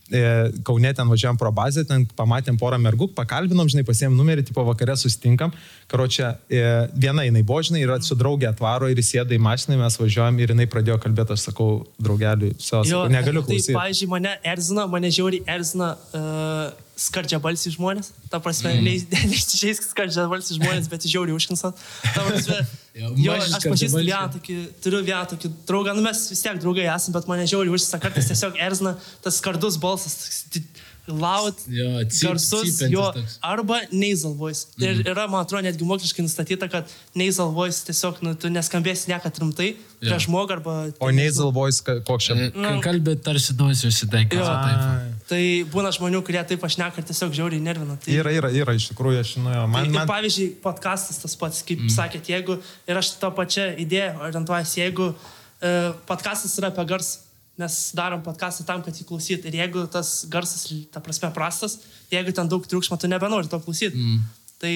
Kaune 0.64 0.92
ten 0.96 1.08
važiavam 1.08 1.36
pro 1.36 1.50
bazę, 1.52 1.84
ten 1.84 2.06
pamatėm 2.16 2.56
porą 2.60 2.78
mergų, 2.80 3.10
pakalbinom, 3.16 3.68
žinai, 3.68 3.84
pasėm 3.84 4.16
numerį, 4.16 4.46
tipo 4.48 4.64
vakarė 4.64 4.96
susitinkam. 4.96 5.52
Karočią, 5.88 6.30
e, 6.48 6.62
viena 6.96 7.26
jinai 7.26 7.42
buvo, 7.42 7.60
žinai, 7.68 7.82
ir 7.84 7.92
su 8.02 8.16
draugė 8.16 8.48
atvaro 8.48 8.88
ir 8.88 8.96
įsėda 8.96 9.36
į 9.36 9.40
mašiną, 9.44 9.76
mes 9.82 10.00
važiuojam 10.00 10.40
ir 10.40 10.54
jinai 10.54 10.66
pradėjo 10.70 10.98
kalbėti, 11.04 11.36
aš 11.36 11.48
sakau, 11.50 11.86
draugeliui, 12.00 12.54
su 12.58 12.82
Jo, 12.88 13.04
negaliu 13.12 13.42
Tai, 13.42 13.52
klausyti. 13.52 13.76
pavyzdžiui, 13.76 14.10
mane 14.16 14.36
erzina, 14.44 14.86
mane 14.88 15.10
žiauriai 15.12 15.44
erzina 15.58 15.94
uh, 16.16 16.87
skardžia 16.98 17.38
balsi 17.42 17.70
žmonės. 17.74 18.10
Ta 18.32 18.40
prasme, 18.42 18.74
mm. 18.80 19.14
neiščiais 19.30 19.80
skardžia 19.92 20.26
balsi 20.30 20.58
žmonės, 20.58 20.90
bet 20.90 21.06
žiauriai 21.08 21.36
užkinsat. 21.38 21.78
Ta 22.14 22.26
prasme, 22.26 22.60
Jo, 22.98 23.12
jo, 23.14 23.34
aš 23.38 23.62
pažįstu 23.62 24.00
vieną 24.02 24.26
tokį, 24.34 24.54
turiu 24.82 25.00
vieną 25.06 25.22
tokį 25.30 25.52
draugą, 25.68 25.92
nu 25.94 26.02
mes 26.02 26.18
vis 26.32 26.40
tiek 26.42 26.58
draugai 26.58 26.88
esame, 26.90 27.14
bet 27.14 27.28
mane 27.30 27.44
žiauriai 27.46 27.76
užkisa, 27.76 28.00
kartais 28.02 28.26
tiesiog 28.26 28.58
erzina 28.64 28.96
tas 29.22 29.38
skardus 29.38 29.78
balsas. 29.78 30.16
Loud, 31.08 31.56
Jo, 31.72 32.02
cyp- 32.04 32.26
garsus, 32.26 32.80
jo, 32.92 33.06
toks. 33.16 33.38
arba 33.40 33.78
nasal 33.96 34.34
voice. 34.36 34.66
Ir 34.76 34.98
yra, 35.08 35.24
man 35.30 35.40
atrodo, 35.40 35.62
netgi 35.64 35.86
moksliškai 35.88 36.20
nustatyta, 36.26 36.68
kad 36.68 36.90
nasal 37.16 37.48
voice 37.56 37.80
tiesiog, 37.86 38.18
nu, 38.26 38.34
tu 38.36 38.50
neskambėsi 38.52 39.08
niekad 39.08 39.40
rimtai 39.40 39.70
prieš 40.02 40.26
žmogų 40.26 40.58
arba... 40.58 40.74
O 41.00 41.08
nasal 41.16 41.54
voice, 41.56 41.80
koks 41.80 42.28
čia? 42.28 42.36
Kai 42.52 42.74
kalbė 42.84 43.16
tarsi 43.24 43.56
duosiu 43.56 43.88
užsidegti. 43.88 44.36
Tai 45.28 45.40
būna 45.68 45.90
žmonių, 45.92 46.22
kurie 46.24 46.40
taip 46.48 46.62
aš 46.64 46.78
nekar 46.80 47.04
tiesiog 47.04 47.34
žiauriai 47.36 47.60
nervina. 47.60 47.98
Tai, 48.00 48.12
Yra, 48.16 48.32
yra, 48.32 48.48
yra, 48.62 48.74
iš 48.78 48.86
tikrųjų, 48.94 49.20
aš 49.20 49.32
žinau, 49.36 49.50
man, 49.52 49.74
man, 49.74 49.90
man, 49.92 50.06
ir, 50.06 50.08
pavyzdžiui, 50.08 50.46
podcastas 50.64 51.20
tas 51.20 51.34
pats, 51.36 51.60
kaip 51.68 51.82
mm. 51.84 51.92
sakėt, 51.92 52.30
jeigu 52.32 52.56
ir 52.88 53.00
aš 53.00 53.10
tą 53.20 53.28
pačią 53.36 53.66
idėją 53.84 54.14
orientuojasi, 54.24 54.78
jeigu 54.80 55.10
uh, 55.12 55.90
podcastas 56.08 56.56
yra 56.62 56.72
apie 56.72 56.86
garsą, 56.88 57.26
mes 57.60 57.76
darom 57.98 58.22
podcastą 58.24 58.64
tam, 58.64 58.80
kad 58.86 58.96
jį 58.96 59.04
klausyt. 59.04 59.44
Ir 59.50 59.58
jeigu 59.58 59.84
tas 59.92 60.22
garsas, 60.30 60.64
ta 60.94 61.02
prasme, 61.04 61.28
prastas, 61.34 61.80
jeigu 62.12 62.32
ten 62.32 62.48
daug 62.48 62.64
triukšmo, 62.64 62.96
tu 62.96 63.10
nebenori 63.10 63.50
to 63.50 63.60
klausyti. 63.60 63.98
Mm. 63.98 64.24
Tai 64.62 64.74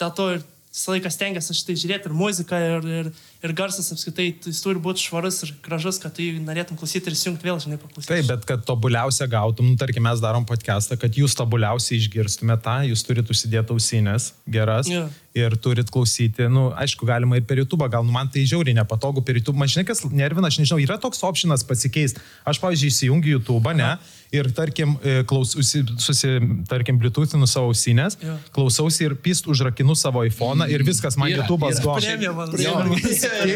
dėl 0.00 0.14
to 0.16 0.28
ir 0.36 0.44
visą 0.70 0.92
laiką 0.94 1.10
stengiasi 1.10 1.50
aš 1.50 1.60
tai 1.66 1.74
žiūrėti 1.78 2.06
ir 2.06 2.14
muziką, 2.14 2.58
ir, 2.62 2.84
ir, 3.00 3.08
ir 3.42 3.54
garsas 3.58 3.90
apskritai, 3.90 4.28
tai 4.38 4.52
jis 4.52 4.60
turi 4.62 4.78
būti 4.82 5.02
švarus 5.02 5.40
ir 5.42 5.50
gražus, 5.64 5.98
kad 6.02 6.14
jį 6.14 6.38
norėtum 6.44 6.78
klausyti 6.78 7.10
ir 7.10 7.16
įsijungti 7.16 7.48
vėl, 7.48 7.58
žinai, 7.62 7.78
paklausyti. 7.80 8.12
Taip, 8.12 8.28
bet 8.28 8.46
kad 8.46 8.62
tobuliausia 8.68 9.26
gautum, 9.30 9.72
nu, 9.72 9.78
tarkim, 9.80 10.06
mes 10.06 10.22
darom 10.22 10.46
podcastą, 10.46 10.94
kad 11.00 11.18
jūs 11.18 11.34
tobuliausiai 11.38 11.98
išgirstumėte 11.98 12.62
tą, 12.68 12.76
jūs 12.86 13.02
turite 13.08 13.34
užsidėti 13.34 13.74
ausinės 13.74 14.30
geras 14.46 14.90
Jo. 14.90 15.08
ir 15.34 15.58
turit 15.58 15.90
klausyti, 15.90 16.46
nu, 16.52 16.68
aišku, 16.78 17.08
galima 17.08 17.40
ir 17.40 17.48
per 17.50 17.58
YouTube, 17.58 17.90
gal 17.90 18.06
nu, 18.06 18.14
man 18.14 18.30
tai 18.30 18.46
žiauriai 18.46 18.78
nepatogu 18.78 19.26
per 19.26 19.42
YouTube, 19.42 19.58
man 19.58 19.70
žinai, 19.70 19.88
kas 19.90 20.04
nervina, 20.06 20.52
aš 20.52 20.62
nežinau, 20.62 20.78
yra 20.86 21.00
toks 21.02 21.26
optionas 21.26 21.66
pasikeisti. 21.66 22.22
Aš, 22.46 22.62
pavyzdžiui, 22.62 22.94
įsijungiu 22.94 23.38
YouTube, 23.40 23.74
ne, 23.74 23.96
ir 24.32 24.46
tarkim, 24.54 24.92
e, 25.02 25.22
klaususi, 25.26 25.82
susi, 25.98 26.28
tarkim, 26.70 26.98
Bluetooth'inu 27.02 27.46
savo 27.50 27.72
ausinės, 27.72 28.16
Jo. 28.22 28.36
klausausi 28.54 29.04
ir 29.08 29.14
pist 29.24 29.46
užrakinu 29.50 29.96
savo 29.98 30.22
iPhone'ą 30.28 30.68
ir 30.70 30.84
viskas, 30.86 31.16
man 31.18 31.30
Yra, 31.32 31.42
YouTube'as 31.42 31.80
go. 31.82 31.96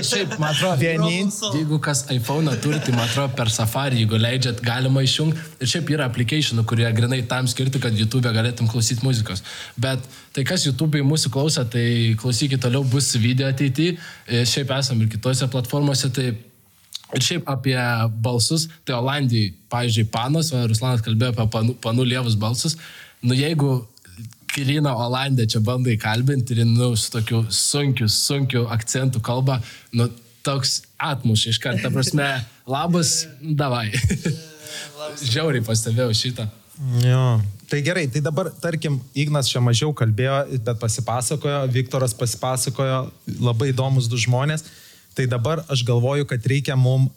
Šiaip, 0.05 0.39
man 0.39 0.51
atrodo, 0.51 0.77
Vienin- 0.81 1.31
Jeigu 1.55 1.79
kas 1.83 2.05
iPhone 2.11 2.51
turi, 2.63 2.81
tai 2.85 2.95
man 2.97 3.07
atrodo 3.09 3.35
per 3.37 3.51
Safari, 3.55 4.01
jeigu 4.03 4.19
leidžiat, 4.21 4.63
galima 4.65 5.03
išjungti. 5.05 5.41
Ir 5.65 5.71
šiaip 5.71 5.91
yra 5.95 6.09
applicationų, 6.11 6.65
kurie 6.69 6.89
grinai 6.97 7.23
tam 7.31 7.47
skirti, 7.51 7.81
kad 7.83 7.95
YouTube 7.99 8.33
galėtum 8.35 8.69
klausyti 8.71 9.05
muzikos. 9.07 9.43
Bet 9.81 10.03
tai 10.35 10.45
kas 10.49 10.67
YouTube 10.67 11.03
mūsų 11.07 11.31
klauso, 11.35 11.65
tai 11.71 12.15
klausykit 12.21 12.63
toliau, 12.65 12.85
bus 12.85 13.13
video 13.21 13.49
ateityje. 13.53 13.97
Šiaip 14.51 14.75
esam 14.79 15.01
ir 15.05 15.09
kitose 15.13 15.49
platformose. 15.53 16.11
Tai 16.15 16.33
Ir 17.15 17.25
šiaip 17.25 17.49
apie 17.51 17.79
balsus, 18.25 18.69
tai 18.87 18.97
Olandijai, 18.99 19.53
pavyzdžiui, 19.73 20.09
panas, 20.13 20.51
o 20.55 20.63
Ruslanas 20.69 21.03
kalbėjo 21.05 21.35
apie 21.35 21.49
panų, 21.53 21.77
panų 21.85 22.07
lievus 22.11 22.37
balsus. 22.39 22.77
Nu 23.25 23.37
jeigu 23.39 23.85
Kirina 24.55 24.93
Olandė 25.03 25.49
čia 25.51 25.63
bandai 25.65 25.97
kalbinti 25.99 26.55
ir 26.55 26.67
nu, 26.69 26.93
su 26.99 27.11
tokiu 27.15 27.43
sunkiu, 27.51 28.07
sunkiu 28.11 28.67
akcentu 28.71 29.23
kalba, 29.25 29.61
nu 29.95 30.07
toks 30.47 30.83
atmuš 31.01 31.49
iš 31.55 31.59
karto, 31.63 31.91
prasme, 31.91 32.29
labas, 32.69 33.25
davai. 33.41 33.89
Žiauriai 35.33 35.65
pastebėjau 35.65 36.15
šitą. 36.17 36.47
Jo. 37.03 37.41
Tai 37.71 37.81
gerai, 37.83 38.05
tai 38.13 38.21
dabar, 38.23 38.51
tarkim, 38.63 38.99
Ignas 39.17 39.49
čia 39.51 39.63
mažiau 39.65 39.95
kalbėjo, 39.97 40.37
bet 40.67 40.79
pasipasakojo, 40.83 41.65
Viktoras 41.73 42.15
pasipasakojo, 42.19 42.99
labai 43.41 43.71
įdomus 43.73 44.07
du 44.11 44.21
žmonės. 44.21 44.67
Tai 45.15 45.27
dabar 45.31 45.63
aš 45.71 45.85
galvoju, 45.87 46.27
kad 46.27 46.47
reikia 46.51 46.77
mum 46.77 47.09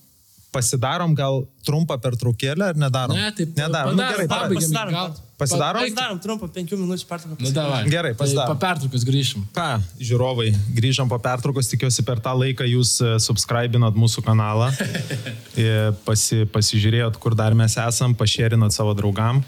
pasidarom 0.53 1.11
gal 1.13 1.43
trumpą 1.67 1.97
pertraukėlę 2.01 2.71
ar 2.71 2.77
nedarom? 2.79 3.13
Ne, 3.17 3.31
tai 3.35 3.45
nedarom. 3.57 3.97
Nu, 3.97 4.01
gerai, 4.01 4.27
pabaigiam, 4.31 4.61
pasidarom. 4.63 4.93
gal- 4.95 5.15
Pasidarom? 5.37 5.83
Pasidarom 5.85 6.19
trumpą 6.23 6.47
penkių 6.49 6.77
minučių 6.81 7.05
pertrauką. 7.05 7.41
Nu, 7.45 7.51
davai. 7.53 7.83
Gerai, 7.93 8.13
Tai 8.15 8.21
pasidarom. 8.23 8.55
Po 8.55 8.61
pertraukos 8.63 9.03
grįšim. 9.05 9.43
Ką, 9.53 9.67
žiūrovai, 10.01 10.47
grįžom 10.79 11.11
po 11.11 11.19
pertraukos, 11.21 11.69
tikiuosi 11.69 12.01
per 12.07 12.17
tą 12.25 12.33
laiką 12.39 12.65
jūs 12.65 12.95
e, 13.05 13.11
subscribinot 13.21 13.93
mūsų 13.93 14.23
kanalą, 14.25 14.71
e, 15.61 15.91
pasi, 16.07 16.41
pasižiūrėjot, 16.49 17.19
kur 17.21 17.35
dar 17.37 17.53
mes 17.53 17.77
esam, 17.77 18.15
pašėrinot 18.17 18.73
savo 18.73 18.95
draugam. 18.97 19.43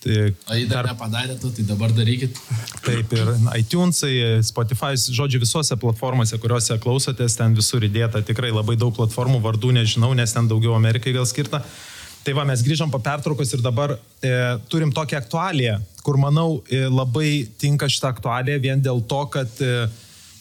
Tai 0.00 0.56
jei 0.56 0.66
dar 0.70 0.86
nepadarėte, 0.86 1.50
tai 1.56 1.64
dabar 1.66 1.92
darykit. 1.94 2.38
Taip 2.84 3.14
ir 3.16 3.30
iTunes, 3.58 4.02
Spotify, 4.46 4.94
žodžiu, 4.96 5.40
visose 5.42 5.76
platformose, 5.80 6.38
kuriuose 6.40 6.78
klausotės, 6.82 7.36
ten 7.38 7.56
visur 7.58 7.84
įdėta 7.84 8.22
tikrai 8.26 8.52
labai 8.54 8.78
daug 8.80 8.94
platformų, 8.96 9.40
vardų 9.44 9.74
nežinau, 9.80 10.12
nes 10.16 10.36
ten 10.36 10.48
daugiau 10.50 10.76
Amerikai 10.78 11.14
gal 11.16 11.26
skirta. 11.28 11.64
Tai 12.20 12.34
va, 12.36 12.44
mes 12.44 12.60
grįžom 12.60 12.90
po 12.92 13.00
pertraukos 13.00 13.54
ir 13.56 13.62
dabar 13.64 13.94
e, 13.96 14.30
turim 14.68 14.92
tokią 14.92 15.22
aktualiją, 15.22 15.78
kur 16.04 16.18
manau 16.20 16.60
e, 16.68 16.84
labai 16.92 17.48
tinka 17.60 17.88
šitą 17.88 18.10
aktualiją 18.12 18.60
vien 18.60 18.82
dėl 18.84 19.00
to, 19.08 19.20
kad 19.32 19.62
e, 19.64 19.86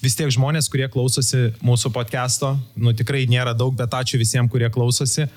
vis 0.03 0.17
tiek 0.19 0.31
žmonės, 0.35 0.67
kurie 0.71 0.89
klausosi 0.91 1.53
mūsų 1.63 1.93
podcast'o, 1.95 2.57
nu 2.75 2.91
tikrai 2.91 3.23
nėra 3.31 3.55
daug, 3.55 3.71
bet 3.79 3.95
ačiū 3.95 4.19
visiems, 4.19 4.51
kurie 4.51 4.67
klausosi 4.75 5.29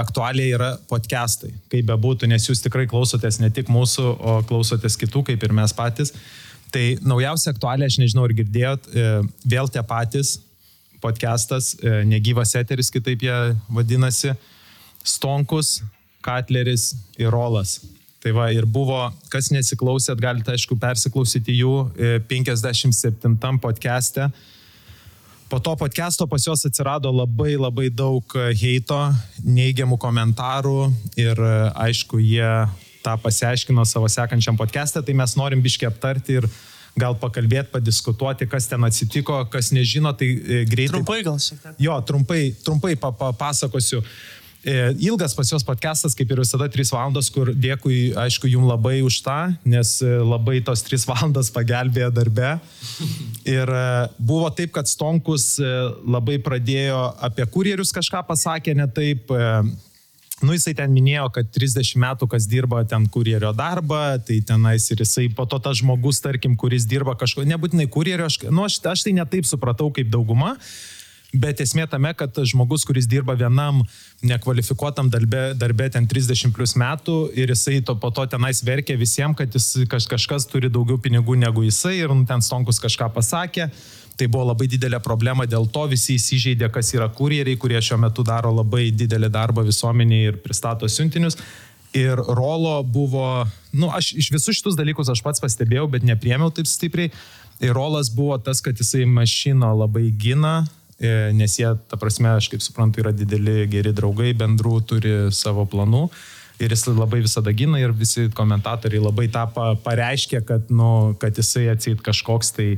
aktualiai 0.00 0.52
yra 0.56 0.70
podcastai, 0.90 1.52
kaip 1.72 1.88
bebūtų, 1.88 2.28
nes 2.30 2.46
jūs 2.48 2.62
tikrai 2.64 2.86
klausotės 2.90 3.40
ne 3.42 3.50
tik 3.54 3.70
mūsų, 3.72 4.06
o 4.18 4.36
klausotės 4.48 4.98
kitų, 5.00 5.24
kaip 5.30 5.46
ir 5.46 5.54
mes 5.56 5.74
patys. 5.76 6.14
Tai 6.70 6.84
naujausia 7.02 7.50
aktualija, 7.54 7.90
aš 7.90 7.98
nežinau, 8.02 8.28
ar 8.28 8.34
girdėjot, 8.36 8.90
e, 8.92 9.06
vėl 9.50 9.70
tie 9.72 9.82
patys 9.86 10.36
podcastas, 11.02 11.74
e, 11.80 12.02
negyvas 12.06 12.54
eteris, 12.60 12.92
kitaip 12.92 13.24
jie 13.24 13.38
vadinasi, 13.72 14.36
Stonkus, 15.02 15.80
Katleris 16.20 16.92
ir 17.18 17.32
Rolas. 17.32 17.78
Tai 18.20 18.34
va, 18.36 18.50
ir 18.52 18.66
buvo, 18.68 18.98
kas 19.32 19.48
nesiklausėt, 19.48 20.20
galite 20.20 20.52
aišku 20.52 20.76
persiklausyti 20.80 21.56
jų 21.56 21.74
e, 21.96 22.10
57 22.28 23.60
podcast'e. 23.62 24.28
Po 25.50 25.58
to 25.58 25.74
podcast'o 25.74 26.30
pas 26.30 26.38
juos 26.46 26.62
atsirado 26.62 27.10
labai 27.10 27.56
labai 27.58 27.88
daug 27.90 28.22
e, 28.38 28.52
heito, 28.54 28.94
neigiamų 29.42 29.96
komentarų 29.98 30.92
ir 31.18 31.34
e, 31.42 31.54
aišku, 31.74 32.20
jie 32.22 32.46
tą 33.02 33.16
pasiaiškino 33.18 33.82
savo 33.82 34.06
sekančiam 34.06 34.54
podcast'e, 34.54 35.02
tai 35.02 35.16
mes 35.18 35.34
norim 35.34 35.58
biški 35.64 35.88
aptarti 35.90 36.38
ir 36.38 36.46
gal 36.94 37.18
pakalbėti, 37.18 37.72
padiskutuoti, 37.72 38.46
kas 38.50 38.70
ten 38.70 38.86
atsitiko, 38.86 39.40
kas 39.50 39.72
nežino, 39.74 40.14
tai 40.14 40.28
e, 40.38 40.60
greitai. 40.70 41.00
Trumpai 41.00 41.18
gal 41.26 41.42
šiek 41.42 41.58
tiek. 41.64 41.82
Jo, 41.82 41.98
trumpai, 42.06 42.42
trumpai 42.62 42.94
pa- 43.02 43.10
papasakosiu. 43.18 44.04
E, 44.06 44.39
Ilgas 45.00 45.32
pas 45.32 45.48
juos 45.48 45.64
podcastas, 45.64 46.12
kaip 46.12 46.28
ir 46.28 46.42
visada, 46.42 46.66
3 46.68 46.92
valandos, 46.92 47.30
kur 47.32 47.48
dėkui, 47.56 48.12
aišku, 48.20 48.48
jums 48.52 48.68
labai 48.68 48.98
už 49.00 49.22
tą, 49.24 49.38
nes 49.64 49.94
e, 50.04 50.10
labai 50.20 50.58
tos 50.60 50.82
3 50.84 51.06
valandas 51.08 51.48
pagelbėjo 51.54 52.10
darbe. 52.12 52.58
Ir 53.48 53.72
e, 53.72 53.84
buvo 54.18 54.50
taip, 54.52 54.74
kad 54.76 54.90
Stonkus 54.90 55.54
e, 55.56 55.70
labai 56.04 56.36
pradėjo 56.44 57.06
apie 57.24 57.48
kurjerius 57.48 57.94
kažką 57.96 58.26
pasakė, 58.28 58.76
ne 58.76 58.88
taip. 58.92 59.32
e, 59.32 59.88
Nu, 60.40 60.54
jisai 60.56 60.72
ten 60.72 60.88
minėjo, 60.88 61.26
kad 61.36 61.50
30 61.52 61.98
metų 62.00 62.26
kas 62.32 62.46
dirba 62.48 62.80
ten 62.88 63.04
kurjerio 63.12 63.50
darbą, 63.52 64.16
tai 64.24 64.38
tenais 64.40 64.86
ir 64.88 65.02
jisai 65.04 65.26
po 65.36 65.44
to 65.44 65.58
tas 65.60 65.82
žmogus, 65.82 66.22
tarkim, 66.24 66.54
kuris 66.56 66.86
dirba 66.88 67.12
kažko, 67.20 67.44
nebūtinai 67.44 67.84
kurjerio, 67.92 68.24
aš, 68.24 68.38
nu, 68.48 68.64
aš, 68.64 68.78
aš 68.88 69.04
tai 69.04 69.12
netaip 69.18 69.44
supratau 69.44 69.90
kaip 69.92 70.08
dauguma, 70.08 70.54
Bet 71.30 71.60
esmė 71.62 71.84
tame, 71.86 72.10
kad 72.18 72.34
žmogus, 72.34 72.82
kuris 72.86 73.06
dirba 73.06 73.36
vienam 73.38 73.84
nekvalifikuotam 74.26 75.06
darbe, 75.12 75.52
darbe 75.54 75.86
ten 75.94 76.08
30 76.10 76.50
plus 76.56 76.74
metų 76.74 77.18
ir 77.38 77.52
jisai 77.54 77.78
to, 77.86 77.94
po 78.02 78.10
to 78.10 78.24
tenais 78.32 78.64
verkia 78.66 78.98
visiems, 78.98 79.38
kad 79.38 79.54
jis, 79.54 79.86
kaž, 79.90 80.08
kažkas 80.10 80.48
turi 80.50 80.70
daugiau 80.72 80.98
pinigų 80.98 81.38
negu 81.38 81.62
jisai 81.62 82.00
ir 82.00 82.10
nu, 82.10 82.26
ten 82.26 82.42
Stonkus 82.42 82.82
kažką 82.82 83.12
pasakė. 83.14 83.70
Tai 84.18 84.26
buvo 84.28 84.50
labai 84.50 84.66
didelė 84.68 84.98
problema, 85.00 85.46
dėl 85.48 85.68
to 85.72 85.86
visi 85.88 86.18
įsižeidė, 86.18 86.68
kas 86.74 86.90
yra 86.92 87.06
kurjeriai, 87.14 87.56
kurie 87.56 87.78
šiuo 87.80 87.96
metu 88.02 88.26
daro 88.26 88.50
labai 88.52 88.90
didelį 88.90 89.30
darbą 89.32 89.64
visuomeniai 89.64 90.32
ir 90.32 90.40
pristato 90.42 90.90
siuntinius. 90.90 91.38
Ir 91.96 92.18
rolo 92.18 92.74
buvo, 92.82 93.46
nu, 93.72 93.88
aš 93.94 94.12
iš 94.18 94.28
visus 94.34 94.58
šitus 94.58 94.76
dalykus 94.78 95.08
aš 95.10 95.22
pats 95.24 95.42
pastebėjau, 95.42 95.86
bet 95.94 96.04
nepriemiau 96.06 96.50
taip 96.54 96.68
stipriai. 96.68 97.14
Ir 97.62 97.72
rolas 97.76 98.10
buvo 98.12 98.36
tas, 98.42 98.60
kad 98.64 98.76
jisai 98.76 99.06
mašiną 99.08 99.72
labai 99.78 100.10
gina, 100.20 100.66
nes 101.00 101.56
jie, 101.56 101.70
ta 101.88 101.96
prasme, 101.96 102.28
aš 102.36 102.50
kaip 102.52 102.62
suprantu, 102.64 103.00
yra 103.00 103.12
dideli 103.16 103.64
geri 103.72 103.92
draugai, 103.96 104.34
bendrų 104.36 104.80
turi 104.84 105.14
savo 105.32 105.64
planų. 105.64 106.08
Ir 106.60 106.74
jis 106.74 106.84
labai 106.92 107.22
visada 107.24 107.52
gina 107.56 107.80
ir 107.80 107.94
visi 107.96 108.26
komentatoriai 108.36 109.00
labai 109.00 109.30
tą 109.32 109.46
pa- 109.54 109.72
pareiškė, 109.80 110.42
kad, 110.44 110.68
nu, 110.68 111.16
kad 111.20 111.32
jisai 111.40 111.70
atsit 111.72 112.02
kažkoks 112.04 112.52
tai 112.52 112.68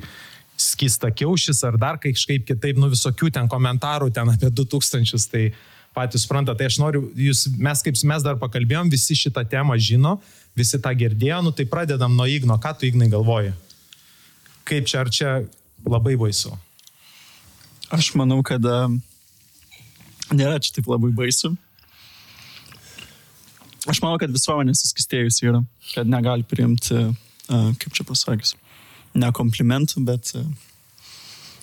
skista 0.54 1.10
kiaušis 1.10 1.64
ar 1.66 1.78
dar 1.80 1.98
kažkaip 1.98 2.46
kitaip, 2.46 2.78
nu 2.78 2.92
visokių 2.92 3.32
ten 3.34 3.50
komentarų, 3.50 4.12
ten 4.14 4.30
apie 4.30 4.52
2000, 4.54 5.26
tai 5.32 5.44
patys 5.96 6.22
supranta, 6.22 6.54
tai 6.54 6.70
aš 6.70 6.78
noriu, 6.78 7.08
jūs, 7.18 7.48
mes 7.58 7.82
kaip 7.84 7.98
mes 8.08 8.22
dar 8.24 8.38
pakalbėjom, 8.40 8.90
visi 8.92 9.18
šitą 9.18 9.42
temą 9.50 9.74
žino, 9.76 10.20
visi 10.56 10.78
tą 10.78 10.92
girdėjo, 10.96 11.42
nu 11.42 11.52
tai 11.52 11.66
pradedam 11.66 12.14
nuo 12.16 12.28
Igno, 12.30 12.56
ką 12.62 12.76
tu 12.78 12.86
Ignai 12.86 13.10
galvoji? 13.12 13.52
Kaip 14.68 14.86
čia, 14.86 15.02
ar 15.02 15.10
čia 15.10 15.40
labai 15.82 16.14
baisu? 16.20 16.54
Aš 17.92 18.12
manau, 18.16 18.40
kad 18.46 18.64
nėra 20.32 20.56
čia 20.62 20.72
taip 20.78 20.88
labai 20.88 21.10
baisu. 21.14 21.52
Aš 23.90 23.98
manau, 24.04 24.16
kad 24.22 24.30
visuomenė 24.32 24.74
suskistėjusi 24.78 25.48
yra, 25.50 25.60
kad 25.92 26.08
negali 26.08 26.46
priimti, 26.46 26.94
a, 27.02 27.58
kaip 27.82 27.96
čia 27.96 28.06
pasakius, 28.06 28.54
ne 29.18 29.28
komplimentų, 29.34 30.04
bet 30.06 30.30
a, 30.38 30.44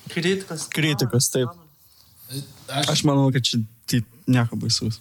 Kritikas. 0.10 0.68
kritikos, 0.74 1.30
taip. 1.32 1.54
Aš, 2.70 2.92
Aš 2.98 3.04
manau, 3.08 3.30
kad 3.34 3.46
čia 3.46 3.62
tai 3.90 4.02
nieko 4.30 4.58
baisaus. 4.60 5.00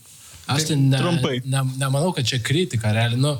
aš 0.48 0.68
tai 0.70 0.76
ne, 0.80 0.96
trumpai. 1.00 1.40
ne, 1.44 1.62
nemanau, 1.80 2.12
kad 2.16 2.24
čia 2.28 2.38
kritika, 2.44 2.92
realiai. 2.94 3.20
Nu, 3.20 3.34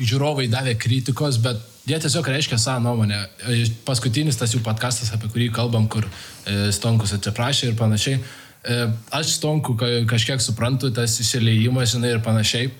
žiūrovai 0.00 0.46
davė 0.52 0.76
kritikos, 0.80 1.36
bet 1.44 1.58
jie 1.86 1.98
tiesiog 1.98 2.28
reiškia 2.28 2.58
savo 2.58 2.80
nuomonę. 2.84 3.18
E, 3.48 3.64
Paskutinis 3.86 4.36
tas 4.40 4.54
jų 4.54 4.62
podcastas, 4.66 5.12
apie 5.14 5.28
kurį 5.32 5.50
kalbam, 5.54 5.88
kur 5.88 6.06
e, 6.06 6.70
Stonkus 6.72 7.12
atsiprašė 7.16 7.72
ir 7.72 7.76
panašiai. 7.78 8.20
E, 8.62 8.78
Aš 9.18 9.36
Stonkų 9.40 9.76
ka- 9.80 9.92
kažkiek 10.14 10.40
suprantu, 10.44 10.90
tas 10.94 11.18
įsileidimas, 11.22 11.94
žinai, 11.96 12.14
ir 12.16 12.22
panašiai. 12.24 12.70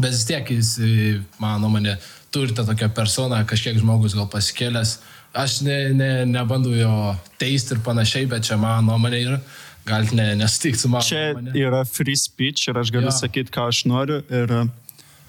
Bet 0.00 0.12
vis 0.14 0.24
tiek 0.24 0.48
jis, 0.54 0.76
mano 1.42 1.66
nuomonė, 1.66 1.96
turi 2.32 2.54
tą 2.56 2.64
tokią 2.64 2.88
personą, 2.96 3.42
kažkiek 3.46 3.76
žmogus 3.82 4.14
gal 4.16 4.28
pasikėlęs. 4.32 4.94
Aš 5.36 5.58
ne, 5.66 5.76
ne, 5.96 6.10
nebandau 6.28 6.72
jo 6.76 6.94
teisti 7.40 7.74
ir 7.76 7.82
panašiai, 7.84 8.26
bet 8.28 8.44
čia 8.48 8.56
mano 8.60 8.86
nuomonė 8.92 9.20
yra. 9.26 9.38
Galite 9.84 10.14
ne, 10.14 10.28
nesutikti 10.38 10.78
su 10.78 10.88
mano 10.88 11.02
Čia 11.04 11.32
nuomonė. 11.34 11.52
yra 11.58 11.82
free 11.88 12.14
speech 12.16 12.68
ir 12.70 12.78
aš 12.78 12.92
galiu 12.94 13.10
Jo. 13.10 13.16
sakyti, 13.18 13.50
ką 13.52 13.64
aš 13.72 13.82
noriu. 13.90 14.20
Ir 14.30 14.52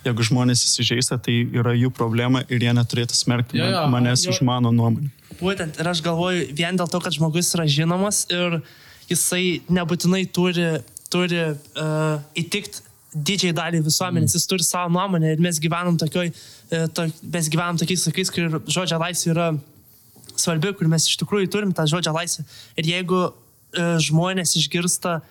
jeigu 0.04 0.26
žmonės 0.28 0.64
įsižeista, 0.68 1.18
tai 1.22 1.43
yra 1.56 1.74
jų 1.78 1.91
problema 1.95 2.43
ir 2.51 2.64
jie 2.66 2.74
neturėtų 2.76 3.18
smerkti 3.18 3.60
Jo, 3.60 3.70
jo, 3.72 3.84
manęs 3.93 4.26
jo. 4.26 4.34
už 4.34 4.41
mano 4.45 4.72
nuomonę. 4.76 5.12
Būtent, 5.39 5.80
ir 5.82 5.89
aš 5.89 6.04
galvoju, 6.06 6.47
vien 6.56 6.78
dėl 6.80 6.89
to, 6.91 7.01
kad 7.04 7.16
žmogus 7.16 7.54
yra 7.58 7.66
žinomas 7.70 8.24
ir 8.32 8.60
jisai 9.10 9.62
nebūtinai 9.74 10.24
turi, 10.34 10.68
turi 11.12 11.43
uh, 11.54 12.18
įtikti 12.39 12.84
didžiai 13.14 13.54
daliai 13.54 13.84
visuomenės, 13.86 14.34
jis 14.38 14.47
turi 14.49 14.66
savo 14.66 14.89
nuomonę 14.93 15.36
ir 15.36 15.43
mes 15.43 15.60
gyvenam, 15.62 15.97
tokioj, 16.01 16.32
uh, 16.34 16.88
to, 16.93 17.08
mes 17.34 17.49
gyvenam 17.54 17.80
tokiais 17.82 18.08
laikais, 18.10 18.34
kur 18.34 18.60
žodžio 18.66 18.99
laisvė 19.01 19.34
yra 19.36 19.51
svarbi, 20.34 20.74
kur 20.78 20.89
mes 20.89 21.06
iš 21.10 21.20
tikrųjų 21.22 21.51
turim 21.54 21.74
tą 21.78 21.86
žodžio 21.89 22.14
laisvę. 22.16 22.45
Ir 22.82 22.89
jeigu 22.95 23.22
uh, 23.30 23.34
žmonės 24.01 24.56
išgirsta 24.62 25.22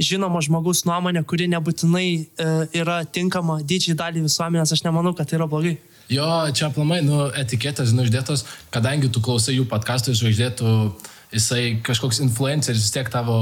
žinomo 0.00 0.40
žmogaus 0.44 0.84
nuomonę, 0.88 1.24
kuri 1.28 1.48
nebūtinai 1.52 2.08
uh, 2.18 2.66
yra 2.76 3.02
tinkama 3.04 3.60
didžiai 3.62 3.96
daliai 3.98 4.24
visuomenės, 4.24 4.74
aš 4.76 4.84
nemanau, 4.86 5.14
kad 5.16 5.30
tai 5.30 5.40
yra 5.40 5.48
blogai. 5.50 5.76
Jo, 6.12 6.26
čia 6.52 6.68
aplamai, 6.68 7.00
nu, 7.06 7.24
etiketės, 7.40 7.94
nu, 7.96 8.04
uždėtos, 8.06 8.44
kadangi 8.74 9.08
tu 9.12 9.22
klausai 9.24 9.54
jų 9.56 9.64
podcastų 9.70 10.16
žvaigždėtų, 10.18 10.72
jisai 11.32 11.62
kažkoks 11.84 12.20
influenceris, 12.24 12.82
vis 12.84 12.92
tiek 12.92 13.08
tavo, 13.12 13.36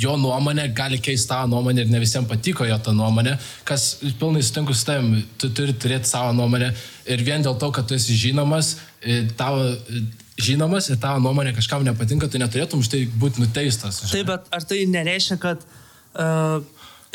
jo 0.00 0.16
nuomonė 0.18 0.66
gali 0.74 0.98
keisti 1.02 1.30
tavo 1.30 1.46
nuomonę 1.52 1.84
ir 1.84 1.92
ne 1.92 2.00
visiems 2.02 2.28
patiko 2.30 2.66
jo 2.66 2.78
ta 2.82 2.94
nuomonė, 2.96 3.36
kas 3.68 4.00
pilnai 4.18 4.42
sutinku 4.42 4.74
su 4.74 4.88
tavim, 4.88 5.20
tu 5.38 5.52
turi 5.54 5.76
turėti 5.76 6.10
savo 6.10 6.32
nuomonę 6.34 6.72
ir 7.10 7.22
vien 7.26 7.46
dėl 7.46 7.58
to, 7.60 7.70
kad 7.76 7.86
tu 7.86 7.94
esi 7.98 8.18
žinomas, 8.18 8.76
e, 9.02 9.22
tavo 9.38 9.68
e, 9.70 10.02
žinomas 10.42 10.88
ir 10.90 10.98
tavo 11.00 11.20
nuomonė 11.22 11.54
kažkam 11.56 11.84
nepatinka, 11.86 12.28
tu 12.30 12.40
neturėtum 12.40 12.82
už 12.82 12.90
tai 12.92 13.04
būti 13.20 13.42
nuteistas. 13.42 14.02
žinai. 14.02 14.12
Taip, 14.12 14.28
bet 14.32 14.50
ar 14.56 14.66
tai 14.66 14.82
nereiškia, 14.90 15.38
kad 15.42 15.64
uh, 15.64 16.60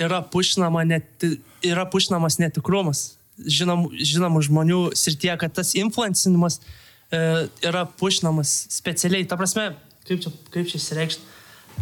yra, 0.02 0.22
pušinama 0.32 0.86
net, 0.88 1.28
yra 1.66 1.86
pušinamas 1.90 2.40
netikrumas 2.42 3.06
žinom, 3.36 3.90
žinomų 4.00 4.46
žmonių 4.48 4.82
srityje, 4.96 5.38
kad 5.42 5.56
tas 5.58 5.74
influencinimas 5.80 6.62
uh, 6.62 7.46
yra 7.66 7.86
pušinamas 8.00 8.56
specialiai. 8.78 9.28
Ta 9.28 9.40
prasme, 9.40 9.72
kaip 10.08 10.24
čia, 10.24 10.34
kaip 10.54 10.72
čia 10.72 10.82
įsireikšti? 10.82 11.32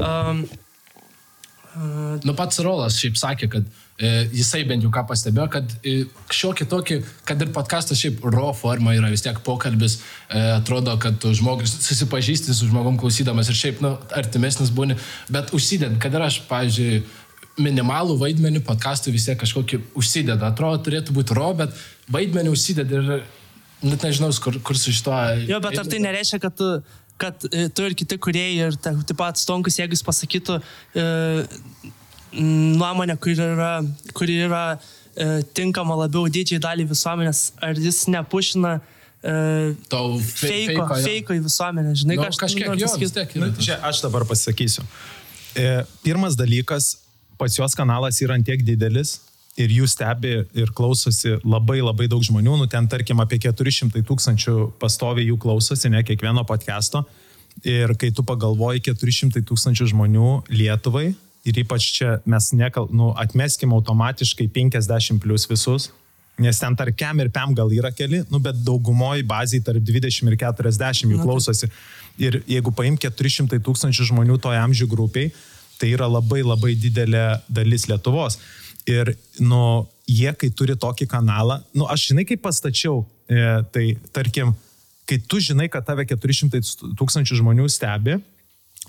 Um, 0.01 0.45
uh, 1.75 2.19
Nu 2.25 2.35
pats 2.37 2.61
Rolas 2.65 2.97
šiaip 3.01 3.17
sakė, 3.19 3.49
kad 3.57 3.65
e, 3.65 3.82
jisai 4.01 4.63
bent 4.65 4.83
jau 4.83 4.89
ką 4.93 5.03
pastebėjo, 5.09 5.47
kad 5.53 5.73
e, 5.85 6.05
šiokį 6.33 6.65
tokį, 6.71 6.97
kad 7.29 7.41
ir 7.45 7.51
podcastas 7.53 7.99
šiaip 8.01 8.23
raw 8.25 8.49
forma 8.57 8.95
yra 8.97 9.11
vis 9.13 9.21
tiek 9.21 9.37
pokalbis, 9.45 9.99
e, 10.29 10.41
atrodo, 10.55 10.95
kad 11.01 11.21
žmogus 11.37 11.75
susipažįsti 11.85 12.55
su 12.57 12.69
žmogum 12.71 12.97
klausydamas 13.01 13.51
ir 13.51 13.59
šiaip, 13.59 13.83
nu, 13.85 13.93
artimesnis 14.17 14.73
būni, 14.73 14.97
bet 15.33 15.53
užsided, 15.53 15.99
kad 16.01 16.17
ir 16.17 16.25
aš, 16.25 16.41
pavyzdžiui, 16.49 17.03
minimalų 17.61 18.17
vaidmenį 18.17 18.63
podcastui 18.65 19.13
vis 19.13 19.27
tiek 19.27 19.37
kažkokį 19.37 19.83
užsideda. 19.99 20.49
Atrodo, 20.49 20.81
turėtų 20.87 21.13
būti 21.13 21.37
raw, 21.37 21.51
bet 21.57 21.77
vaidmenį 22.11 22.49
užsideda 22.49 22.97
ir 22.97 23.11
net 23.85 24.05
nežinau, 24.07 24.31
kur, 24.41 24.57
kur 24.65 24.79
su 24.79 24.93
šito... 24.95 25.13
jo, 25.45 25.59
bet 25.61 25.77
ar 25.77 25.89
tai 25.89 25.99
nereiškia, 26.01 26.39
kad 26.41 26.57
tu, 26.57 26.69
kad 27.21 27.45
e, 27.51 27.67
tu 27.69 27.85
ir 27.85 27.95
kiti 27.99 28.17
kuriejai 28.17 28.69
ir 28.69 28.77
ta- 28.81 28.95
taip 29.05 29.19
pat 29.19 29.39
stonkus, 29.39 29.77
jeigu 29.79 29.95
jis 29.95 30.05
pasakytų 30.07 30.57
e, 30.59 31.05
nuomonę, 32.39 33.17
kuri 33.21 33.35
yra, 33.45 33.71
kuri 34.17 34.37
yra 34.47 34.63
e, 35.15 35.43
tinkama 35.55 35.95
labiau 36.03 36.25
didžiai 36.31 36.61
daliai 36.63 36.87
visuomenės, 36.89 37.43
ar 37.63 37.77
jis 37.79 38.03
nepušina 38.13 38.75
e, 38.79 39.33
Tau 39.91 40.17
fe- 40.19 40.47
feiko, 40.47 40.87
feiko, 40.87 41.01
feiko 41.07 41.37
į 41.37 41.43
visuomenę, 41.45 41.93
žinai, 42.01 42.17
Nu, 42.17 42.23
ką 42.25 42.31
aš 42.33 42.39
kažkiek 42.45 42.71
jo, 42.81 42.93
vis 43.03 43.13
tiek. 43.15 43.35
Nu, 43.39 43.51
čia 43.59 43.77
aš 43.85 44.01
dabar 44.05 44.25
pasakysiu. 44.29 44.85
E, 45.55 45.83
pirmas 46.05 46.35
dalykas, 46.39 46.95
pas 47.37 47.53
juos 47.57 47.75
kanalas 47.77 48.17
yra 48.25 48.37
antiek 48.39 48.63
didelis 48.65 49.19
ir 49.59 49.69
jų 49.69 49.85
stebi 49.89 50.31
ir 50.57 50.71
klausosi 50.73 51.35
labai 51.45 51.77
labai 51.83 52.07
daug 52.09 52.23
žmonių, 52.25 52.55
nu 52.63 52.65
ten 52.69 52.87
tarkim 52.89 53.19
apie 53.21 53.37
400 53.43 54.01
tūkstančių 54.07 54.55
pastoviai 54.81 55.27
jų 55.29 55.37
klausosi, 55.43 55.91
ne 55.93 56.01
kiekvieno 56.05 56.41
podcast'o. 56.49 57.03
Ir 57.61 57.93
kai 58.01 58.09
tu 58.09 58.23
pagalvoji 58.25 58.81
400 58.89 59.43
tūkstančių 59.45 59.85
žmonių 59.91 60.29
Lietuvai, 60.49 61.11
ir 61.43 61.59
ypač 61.63 61.89
čia 61.97 62.17
mes 62.29 62.51
nekal, 62.55 62.87
nu, 62.91 63.11
atmeskim 63.19 63.73
automatiškai 63.75 64.47
50 64.55 65.19
plus 65.23 65.45
visus, 65.49 65.89
nes 66.39 66.59
ten 66.59 66.75
tarp 66.75 66.95
kem 66.97 67.19
ir 67.21 67.29
pem 67.33 67.53
gal 67.53 67.71
yra 67.73 67.91
keli, 67.93 68.23
nu, 68.31 68.39
bet 68.41 68.57
daugumoji 68.65 69.25
baziai 69.27 69.63
tarp 69.65 69.83
20 69.85 70.31
ir 70.31 70.37
40 70.39 71.11
jų 71.13 71.21
klausosi. 71.21 71.69
Ir 72.21 72.39
jeigu 72.49 72.73
paim 72.75 72.97
400 72.97 73.59
tūkstančių 73.65 74.09
žmonių 74.11 74.39
toje 74.41 74.61
amžių 74.61 74.87
grupiai, 74.89 75.31
tai 75.81 75.91
yra 75.93 76.07
labai 76.09 76.43
labai 76.45 76.75
didelė 76.79 77.41
dalis 77.49 77.87
Lietuvos. 77.89 78.39
Ir, 78.89 79.13
nu, 79.39 79.85
jie, 80.09 80.29
kai 80.35 80.49
turi 80.51 80.75
tokį 80.79 81.07
kanalą, 81.11 81.61
nu, 81.75 81.87
aš 81.89 82.09
žinai, 82.11 82.25
kaip 82.27 82.41
pastačiau, 82.43 83.03
e, 83.31 83.39
tai 83.73 83.85
tarkim, 84.15 84.51
kai 85.09 85.19
tu 85.27 85.39
žinai, 85.43 85.69
kad 85.71 85.85
tave 85.87 86.05
400 86.07 86.93
tūkstančių 86.99 87.39
žmonių 87.39 87.69
stebi, 87.71 88.17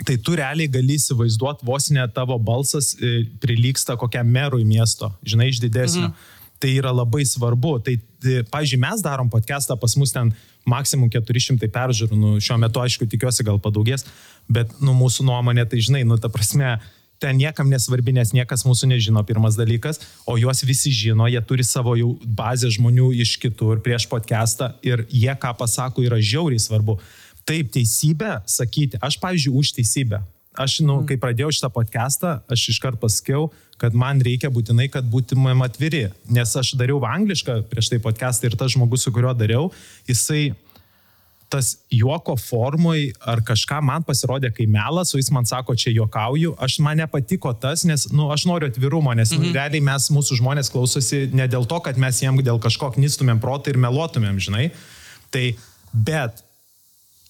tai 0.02 0.16
tu 0.18 0.34
realiai 0.34 0.70
gali 0.70 0.96
įsivaizduoti, 0.98 1.66
vos 1.66 1.86
ne 1.94 2.02
tavo 2.14 2.38
balsas 2.42 2.94
e, 2.98 3.28
prilyksta 3.42 3.94
kokiam 4.00 4.26
merui 4.26 4.64
miesto, 4.66 5.12
žinai, 5.22 5.52
iš 5.52 5.62
didesnio. 5.62 6.08
Mhm. 6.10 6.32
Tai 6.62 6.70
yra 6.70 6.90
labai 6.94 7.24
svarbu. 7.28 7.76
Tai, 7.84 7.94
tai 8.22 8.40
pažiūrėjau, 8.48 8.82
mes 8.86 9.02
darom 9.04 9.28
podcastą, 9.30 9.76
pas 9.76 9.94
mus 10.00 10.14
ten 10.14 10.30
maksimum 10.66 11.10
400 11.12 11.68
peržiūrų, 11.70 12.18
nu, 12.18 12.34
šiuo 12.42 12.56
metu, 12.62 12.80
aišku, 12.80 13.06
tikiuosi, 13.10 13.44
gal 13.44 13.58
padaugės, 13.60 14.06
bet, 14.48 14.72
nu, 14.80 14.94
mūsų 14.96 15.26
nuomonė, 15.28 15.66
tai 15.68 15.82
žinai, 15.84 16.04
nu, 16.08 16.16
ta 16.16 16.30
prasme, 16.32 16.78
ten 17.20 17.36
niekam 17.36 17.68
nesvarbi, 17.70 18.14
nes 18.16 18.32
niekas 18.36 18.64
mūsų 18.64 18.88
nežino, 18.94 19.22
pirmas 19.26 19.58
dalykas, 19.58 20.00
o 20.28 20.38
juos 20.40 20.64
visi 20.66 20.92
žino, 20.94 21.28
jie 21.30 21.42
turi 21.44 21.66
savo 21.66 21.94
jau 21.98 22.14
bazę 22.24 22.72
žmonių 22.74 23.12
iš 23.24 23.36
kitur 23.42 23.82
prieš 23.84 24.08
podcastą 24.10 24.72
ir 24.84 25.04
jie, 25.12 25.32
ką 25.36 25.52
pasako, 25.58 26.04
yra 26.06 26.20
žiauriai 26.20 26.62
svarbu. 26.62 26.98
Taip, 27.48 27.68
teisybė, 27.74 28.38
sakyti, 28.48 29.00
aš, 29.04 29.18
pavyzdžiui, 29.20 29.52
už 29.60 29.74
teisybę. 29.76 30.22
Aš, 30.54 30.78
nu, 30.86 31.00
kai 31.08 31.16
pradėjau 31.18 31.50
šitą 31.52 31.68
podcastą, 31.74 32.36
aš 32.50 32.68
iškart 32.70 33.00
pasakiau, 33.02 33.48
kad 33.80 33.96
man 33.98 34.20
reikia 34.22 34.52
būtinai, 34.54 34.86
kad 34.92 35.06
būtumėm 35.10 35.64
atviri. 35.66 36.06
Nes 36.30 36.52
aš 36.56 36.76
dariau 36.78 37.00
anglišką 37.04 37.64
prieš 37.72 37.90
tai 37.90 37.98
podcastą 38.02 38.46
ir 38.46 38.54
tas 38.58 38.70
žmogus, 38.76 39.02
su 39.02 39.12
kuriuo 39.12 39.34
dariau, 39.34 39.72
jisai 40.06 40.52
tas 41.50 41.74
juoko 41.92 42.36
formui 42.40 43.12
ar 43.20 43.42
kažką 43.46 43.80
man 43.84 44.06
pasirodė 44.06 44.50
kaip 44.54 44.70
melas, 44.70 45.12
o 45.14 45.20
jis 45.20 45.28
man 45.34 45.46
sako, 45.46 45.76
čia 45.78 45.92
juokauju, 45.94 46.54
aš 46.62 46.78
man 46.82 46.98
nepatiko 47.02 47.52
tas, 47.60 47.84
nes, 47.86 48.08
na, 48.10 48.22
nu, 48.22 48.30
aš 48.34 48.46
noriu 48.50 48.70
atvirumo, 48.70 49.12
nes 49.14 49.34
mhm. 49.34 49.50
nu, 49.50 49.54
realiai 49.58 49.84
mes, 49.84 50.08
mūsų 50.14 50.40
žmonės 50.40 50.72
klausosi 50.74 51.26
ne 51.34 51.46
dėl 51.50 51.68
to, 51.70 51.82
kad 51.84 52.00
mes 52.00 52.22
jiem 52.22 52.40
dėl 52.46 52.62
kažko 52.62 52.94
knystumėm 52.96 53.42
protą 53.42 53.74
ir 53.74 53.78
meluotumėm, 53.82 54.40
žinai. 54.42 54.70
Tai, 55.34 55.46
bet 55.94 56.42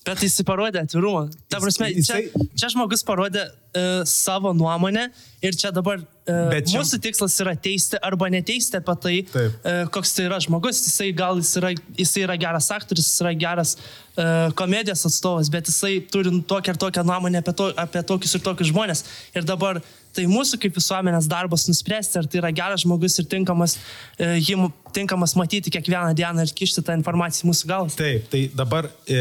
Bet 0.04 0.20
jis 0.20 0.34
parodė 0.44 0.82
atvirumą. 0.84 1.30
Ta 1.48 1.60
prasme, 1.62 1.86
čia, 1.96 2.18
Jisai- 2.20 2.48
čia 2.60 2.68
žmogus 2.74 3.00
parodė 3.08 3.46
uh, 3.48 4.02
savo 4.04 4.52
nuomonę 4.52 5.06
ir 5.40 5.56
čia 5.56 5.70
dabar 5.72 6.02
uh, 6.02 6.52
čia- 6.60 6.76
mūsų 6.76 6.98
tikslas 7.06 7.36
yra 7.40 7.54
teisti 7.56 7.96
arba 8.04 8.28
neteisti 8.28 8.76
apie 8.76 8.96
tai, 9.00 9.14
Taip. 9.32 9.56
uh, 9.64 9.86
koks 9.94 10.12
tai 10.18 10.26
yra 10.28 10.38
žmogus. 10.44 10.82
Jisai 10.84 11.08
gal 11.16 11.40
jis 11.40 11.54
yra, 11.56 11.72
jisai 11.96 12.26
yra 12.26 12.36
geras 12.36 12.68
aktorius, 12.76 13.08
jis 13.08 13.24
yra 13.24 13.32
geras 13.46 13.76
uh, 13.80 14.52
komedijos 14.60 15.06
atstovas, 15.08 15.48
bet 15.48 15.72
jisai 15.72 15.96
turi 16.12 16.36
tokią 16.52 16.76
ir 16.76 16.82
tokią 16.84 17.06
nuomonę 17.08 17.40
apie, 17.40 17.56
to, 17.56 17.70
apie 17.86 18.04
tokius 18.04 18.36
ir 18.36 18.44
tokius 18.44 18.74
žmonės. 18.74 19.06
Ir 19.32 19.48
dabar 19.48 19.80
tai 20.14 20.26
mūsų 20.30 20.60
kaip 20.62 20.76
visuomenės 20.78 21.26
darbas 21.30 21.66
nuspręsti, 21.68 22.20
ar 22.20 22.28
tai 22.30 22.40
yra 22.42 22.52
geras 22.54 22.84
žmogus 22.84 23.18
ir 23.20 23.26
tinkamas, 23.30 23.76
jį 24.18 24.56
mu- 24.60 24.70
tinkamas 24.94 25.34
matyti 25.38 25.72
kiekvieną 25.74 26.14
dieną 26.16 26.46
ir 26.46 26.54
kišti 26.54 26.84
tą 26.86 26.96
informaciją 26.98 27.50
mūsų 27.50 27.70
galvas. 27.70 27.98
Taip, 27.98 28.28
tai 28.32 28.46
dabar 28.54 28.88
e, 29.10 29.20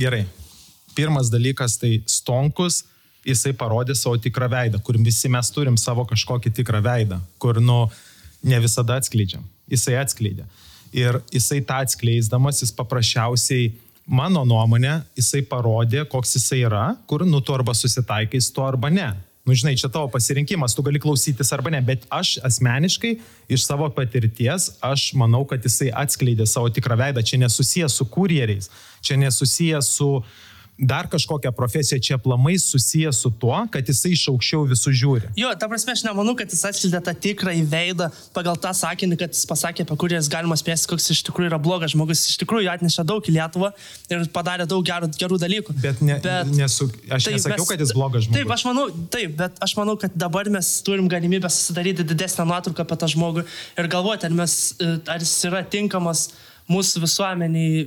gerai. 0.00 0.24
Pirmas 0.94 1.30
dalykas 1.32 1.76
tai 1.80 1.98
Stonkus, 2.06 2.84
jisai 3.26 3.54
parodė 3.56 3.96
savo 3.98 4.18
tikrą 4.20 4.48
veidą, 4.52 4.80
kur 4.84 4.98
visi 5.02 5.30
mes 5.32 5.50
turim 5.52 5.78
savo 5.80 6.04
kažkokį 6.08 6.52
tikrą 6.60 6.82
veidą, 6.84 7.18
kur, 7.42 7.60
nu, 7.60 7.88
ne 8.44 8.60
visada 8.62 8.98
atskleidžiam. 9.00 9.44
Jisai 9.70 9.96
atskleidė. 10.02 10.44
Ir 10.94 11.18
jisai 11.34 11.58
tą 11.66 11.80
atskleisdamas, 11.82 12.60
jis 12.62 12.70
paprasčiausiai, 12.76 13.72
mano 14.06 14.44
nuomonė, 14.46 15.00
jisai 15.18 15.42
parodė, 15.48 16.04
koks 16.10 16.36
jisai 16.36 16.60
yra, 16.68 16.84
kur, 17.10 17.24
nu, 17.26 17.40
tu 17.40 17.56
arba 17.56 17.74
susitaikai 17.74 18.40
su 18.44 18.52
to 18.54 18.66
arba 18.66 18.92
ne. 18.92 19.08
Nu, 19.44 19.52
žinai, 19.52 19.74
čia 19.76 19.90
tavo 19.92 20.08
pasirinkimas, 20.08 20.72
tu 20.72 20.80
gali 20.80 20.96
klausytis 20.96 21.50
arba 21.52 21.68
ne, 21.68 21.82
bet 21.84 22.06
aš 22.08 22.38
asmeniškai 22.48 23.10
iš 23.52 23.66
savo 23.68 23.90
patirties, 23.92 24.70
aš 24.80 25.10
manau, 25.20 25.42
kad 25.44 25.60
jisai 25.60 25.90
atskleidė 25.92 26.46
savo 26.48 26.70
tikrą 26.72 26.96
veidą. 26.96 27.20
Čia 27.20 27.42
nesusijęs 27.42 27.98
su 28.00 28.06
kurjeriais, 28.08 28.70
čia 29.04 29.18
nesusijęs 29.20 29.90
su 29.98 30.08
dar 30.78 31.08
kažkokią 31.08 31.52
profesiją, 31.54 32.00
čia 32.02 32.18
plamai 32.18 32.58
susijęs 32.58 33.18
su 33.22 33.30
tuo, 33.30 33.54
kad 33.70 33.88
jisai 33.88 34.10
iš 34.14 34.24
aukščiau 34.32 34.64
visų 34.66 34.92
žiūri. 35.00 35.30
Jo, 35.38 35.52
ta 35.58 35.68
prasme, 35.70 35.94
aš 35.94 36.02
nemanau, 36.06 36.34
kad 36.38 36.50
jis 36.50 36.64
atskleidė 36.66 37.00
tą 37.06 37.14
tikrą 37.26 37.54
įveidą 37.60 38.08
pagal 38.34 38.58
tą 38.60 38.72
sakinį, 38.74 39.18
kad 39.20 39.36
jis 39.36 39.46
pasakė, 39.50 39.86
apie 39.86 39.98
kurį 40.02 40.18
jis 40.18 40.30
galima 40.32 40.58
spėsti, 40.58 40.90
koks 40.90 41.10
iš 41.14 41.22
tikrųjų 41.28 41.52
yra 41.52 41.60
blogas 41.62 41.94
žmogus. 41.94 42.24
Iš 42.32 42.40
tikrųjų 42.42 42.72
atnešė 42.74 43.06
daug 43.06 43.30
į 43.30 43.36
Lietuvą 43.38 43.70
ir 44.10 44.26
padarė 44.34 44.66
daug 44.70 44.82
gerų, 44.86 45.12
gerų 45.20 45.40
dalykų. 45.44 45.78
Bet, 45.78 46.02
ne, 46.02 46.18
bet 46.24 46.50
nesu, 46.58 46.90
aš 47.06 47.30
taip, 47.30 47.38
nesakiau, 47.38 47.62
mes, 47.62 47.70
kad 47.70 47.84
jis 47.86 47.94
blogas 47.94 48.26
žmogus. 48.26 48.40
Taip, 48.40 48.54
aš 48.58 48.66
manau, 48.66 48.88
taip, 49.14 49.36
bet 49.38 49.64
aš 49.64 49.76
manau, 49.78 49.98
kad 50.00 50.18
dabar 50.18 50.50
mes 50.50 50.74
turim 50.86 51.10
galimybę 51.12 51.50
susidaryti 51.54 52.06
didesnę 52.06 52.48
nuotrauką 52.50 52.82
apie 52.82 52.98
tą 52.98 53.10
žmogų 53.14 53.46
ir 53.46 53.90
galvoti, 53.92 54.26
ar, 54.26 54.38
mes, 54.42 54.58
ar 54.82 55.22
jis 55.22 55.36
yra 55.46 55.62
tinkamas 55.70 56.32
mūsų 56.70 57.04
visuomeniai 57.04 57.84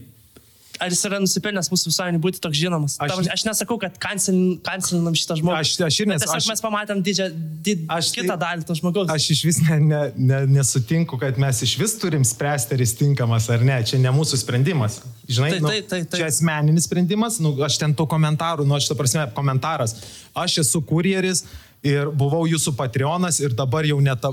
ar 0.80 0.94
jis 0.94 1.04
yra 1.10 1.20
nusipelnęs 1.22 1.70
mūsų 1.72 1.92
visuomenį 1.92 2.22
būti 2.24 2.42
toks 2.44 2.60
žinomas. 2.60 2.96
Aš, 3.02 3.12
Tam, 3.12 3.22
aš 3.34 3.44
nesakau, 3.48 3.78
kad 3.82 3.98
kancelinam 4.02 5.16
šitą 5.18 5.38
žmogų. 5.40 5.56
Aš, 5.58 5.74
aš 5.88 6.00
ir 6.04 6.10
nesu. 6.12 6.26
Tiesiog 6.26 6.52
mes 6.52 6.64
pamatėm 6.64 7.04
didžią, 7.06 7.28
did, 7.66 7.84
aš, 7.94 8.12
kitą 8.16 8.34
tai, 8.34 8.40
dalį 8.46 8.68
to 8.68 8.78
žmogaus. 8.80 9.12
Aš 9.14 9.30
iš 9.36 9.44
vis 9.48 9.62
ne, 9.66 9.80
ne, 9.84 10.02
ne, 10.16 10.42
nesutinku, 10.58 11.20
kad 11.22 11.40
mes 11.42 11.62
iš 11.66 11.78
vis 11.82 11.96
turim 12.02 12.26
spręsti, 12.28 12.78
ar 12.78 12.84
jis 12.86 12.96
tinkamas 13.00 13.50
ar 13.54 13.66
ne. 13.68 13.78
Čia 13.88 14.02
ne 14.04 14.14
mūsų 14.16 14.42
sprendimas. 14.44 15.02
Žinai, 15.28 15.54
tai, 15.54 15.62
nu, 15.62 15.72
tai, 15.72 15.80
tai, 15.84 16.02
tai. 16.08 16.22
čia 16.22 16.32
asmeninis 16.32 16.88
sprendimas, 16.88 17.42
nu, 17.44 17.54
aš 17.68 17.80
ten 17.82 17.96
tų 17.98 18.08
komentarų, 18.14 18.68
nu, 18.68 18.78
aš 18.78 18.92
tą 18.92 19.00
prasme, 19.00 19.28
komentaras. 19.36 19.98
Aš 20.38 20.62
esu 20.64 20.84
kurjeris 20.88 21.44
ir 21.86 22.10
buvau 22.16 22.44
jūsų 22.50 22.74
Patreonas 22.78 23.40
ir 23.42 23.54
dabar 23.56 23.86
jau 23.88 24.00
net, 24.04 24.24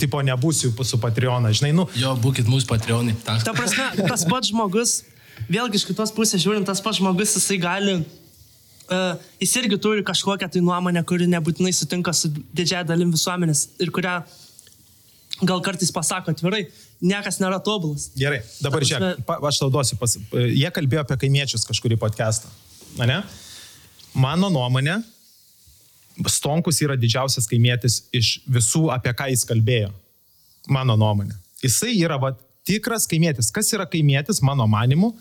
tipo, 0.00 0.22
nebūsiu 0.24 0.72
jūsų 0.72 1.00
Patreonas, 1.02 1.58
žinai, 1.60 1.72
nu. 1.76 1.86
Jo, 1.98 2.14
būkit 2.20 2.48
mūsų 2.50 2.70
Patreonai. 2.70 3.16
Ta. 3.26 3.38
ta 3.44 3.54
prasme, 3.56 3.90
tas 4.06 4.24
pats 4.28 4.52
žmogus 4.52 5.00
vėlgi 5.52 5.80
iš 5.80 5.86
kitos 5.88 6.12
pusės 6.14 6.42
žiūrint, 6.44 6.66
tas 6.68 6.82
pats 6.84 7.00
žmogus, 7.00 7.34
jisai 7.38 7.58
gali, 7.62 7.98
uh, 8.02 9.20
jis 9.42 9.56
irgi 9.60 9.78
turi 9.82 10.04
kažkokią 10.06 10.48
tai 10.52 10.62
nuomonę, 10.64 11.04
kuri 11.08 11.28
nebūtinai 11.30 11.74
sutinka 11.76 12.14
su 12.16 12.30
didžiaja 12.32 12.86
dalim 12.88 13.12
visuomenės 13.14 13.68
ir 13.82 13.92
kurią 13.94 14.20
gal 15.42 15.62
kartais 15.64 15.90
pasako 15.94 16.34
atvirai, 16.34 16.66
niekas 17.02 17.40
nėra 17.42 17.58
tobulas. 17.64 18.10
Gerai, 18.18 18.42
dabar 18.62 18.84
žiūrėk, 18.86 19.24
aš 19.48 19.62
tau 19.62 19.70
duosiu, 19.74 19.98
pas, 20.00 20.14
jie 20.32 20.70
kalbėjo 20.74 21.06
apie 21.06 21.18
kaimiečius 21.24 21.66
kažkurį 21.68 21.98
podcastą. 22.02 22.52
Ne? 23.00 23.22
Mano 24.14 24.52
nuomonė, 24.52 25.00
Stonkus 26.28 26.76
yra 26.84 26.94
didžiausias 27.00 27.46
kaimietis 27.48 28.02
iš 28.14 28.34
visų, 28.44 28.90
apie 28.92 29.14
ką 29.16 29.30
jis 29.32 29.46
kalbėjo. 29.48 29.88
Mano 30.70 30.94
nuomonė. 31.00 31.34
Jisai 31.64 31.94
yra 31.96 32.18
va, 32.20 32.34
tikras 32.68 33.06
kaimietis. 33.10 33.48
Kas 33.54 33.72
yra 33.72 33.86
kaimietis, 33.88 34.42
mano 34.44 34.66
manimu, 34.70 35.12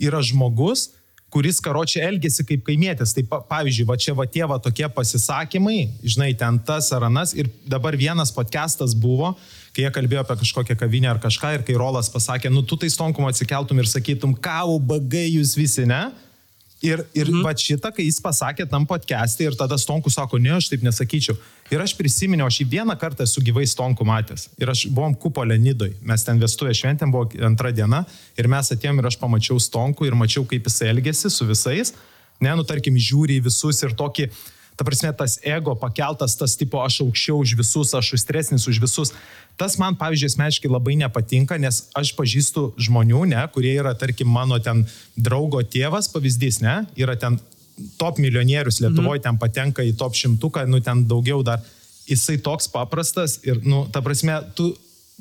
yra 0.00 0.22
žmogus, 0.24 0.88
kuris 1.28 1.60
karočią 1.60 2.02
elgesi 2.08 2.44
kaip 2.48 2.64
kaimietis. 2.66 3.12
Tai 3.16 3.24
pavyzdžiui, 3.50 3.86
va 3.88 3.96
čia 4.00 4.14
va 4.16 4.24
tie 4.28 4.44
va 4.48 4.58
tokie 4.62 4.88
pasisakymai, 4.92 5.80
žinai, 6.02 6.32
ten 6.38 6.60
tas 6.64 6.90
ar 6.96 7.08
anas. 7.08 7.34
Ir 7.36 7.50
dabar 7.68 7.96
vienas 7.98 8.32
podcastas 8.34 8.96
buvo, 8.96 9.34
kai 9.76 9.84
jie 9.84 9.92
kalbėjo 9.94 10.24
apie 10.24 10.38
kažkokią 10.44 10.78
kavinę 10.80 11.12
ar 11.12 11.20
kažką 11.22 11.58
ir 11.58 11.66
kai 11.66 11.76
Rolas 11.78 12.08
pasakė, 12.12 12.52
nu 12.52 12.64
tu 12.64 12.80
tai 12.80 12.90
stonkum 12.92 13.28
atsikeltum 13.28 13.82
ir 13.82 13.90
sakytum, 13.90 14.32
ką 14.34 14.62
ubagai 14.78 15.26
jūs 15.28 15.56
visi, 15.58 15.84
ne? 15.88 16.08
Ir, 16.78 17.00
ir 17.10 17.26
mhm. 17.26 17.42
va 17.42 17.50
šitą, 17.58 17.90
kai 17.90 18.04
jis 18.06 18.20
pasakė 18.22 18.62
tam 18.70 18.84
podcast'e 18.86 19.48
ir 19.48 19.56
tada 19.58 19.74
Stonku 19.80 20.12
sako, 20.14 20.38
ne, 20.38 20.52
aš 20.54 20.68
taip 20.70 20.84
nesakyčiau. 20.86 21.34
Ir 21.74 21.82
aš 21.82 21.96
prisiminiau, 21.98 22.46
aš 22.46 22.60
jį 22.62 22.68
vieną 22.76 22.94
kartą 23.00 23.26
esu 23.26 23.42
gyvai 23.42 23.66
Stonku 23.66 24.06
matęs. 24.06 24.46
Ir 24.62 24.70
aš 24.70 24.84
buvom 24.86 25.16
kupolė 25.18 25.58
Nidoj. 25.58 25.96
Mes 26.06 26.22
ten 26.24 26.38
vestuvė 26.38 26.76
šventėm, 26.78 27.10
buvo 27.14 27.26
antra 27.48 27.72
diena. 27.74 28.04
Ir 28.38 28.46
mes 28.52 28.70
atėjom 28.74 29.02
ir 29.02 29.10
aš 29.10 29.18
pamačiau 29.18 29.58
Stonku 29.58 30.06
ir 30.06 30.14
mačiau, 30.18 30.46
kaip 30.46 30.70
jis 30.70 30.78
elgesi 30.86 31.32
su 31.34 31.48
visais. 31.50 31.92
Ne, 32.38 32.54
nu 32.54 32.62
tarkim, 32.62 32.94
žiūri 32.94 33.40
į 33.40 33.48
visus 33.48 33.82
ir 33.82 33.98
tokį, 33.98 34.28
ta 34.78 34.86
prasme, 34.86 35.10
tas 35.10 35.40
ego 35.42 35.74
pakeltas, 35.74 36.36
tas 36.38 36.54
tipo, 36.54 36.78
aš 36.78 37.00
aukščiau 37.02 37.42
už 37.42 37.56
visus, 37.58 37.90
aš 37.98 38.12
ustresnis 38.14 38.68
už 38.70 38.78
visus. 38.78 39.10
Tas 39.58 39.74
man, 39.74 39.96
pavyzdžiui, 39.98 40.30
asmeniškai 40.30 40.70
labai 40.70 40.94
nepatinka, 41.00 41.58
nes 41.58 41.88
aš 41.98 42.12
pažįstu 42.14 42.68
žmonių, 42.78 43.24
ne, 43.32 43.42
kurie 43.50 43.74
yra, 43.74 43.96
tarkim, 43.98 44.30
mano 44.30 44.60
ten 44.62 44.84
draugo 45.18 45.64
tėvas, 45.66 46.06
pavyzdys, 46.14 46.60
ne, 46.62 46.84
yra 46.94 47.18
ten 47.18 47.40
top 47.98 48.22
milijonierius 48.22 48.78
Lietuvoje, 48.84 49.18
mhm. 49.18 49.24
ten 49.26 49.40
patenka 49.42 49.82
į 49.82 49.96
top 49.98 50.14
šimtuką, 50.18 50.62
nu 50.70 50.78
ten 50.78 51.02
daugiau 51.10 51.42
dar. 51.42 51.64
Jisai 52.08 52.38
toks 52.40 52.70
paprastas 52.72 53.40
ir, 53.44 53.58
nu, 53.66 53.82
ta 53.92 54.00
prasme, 54.00 54.38
tu 54.54 54.70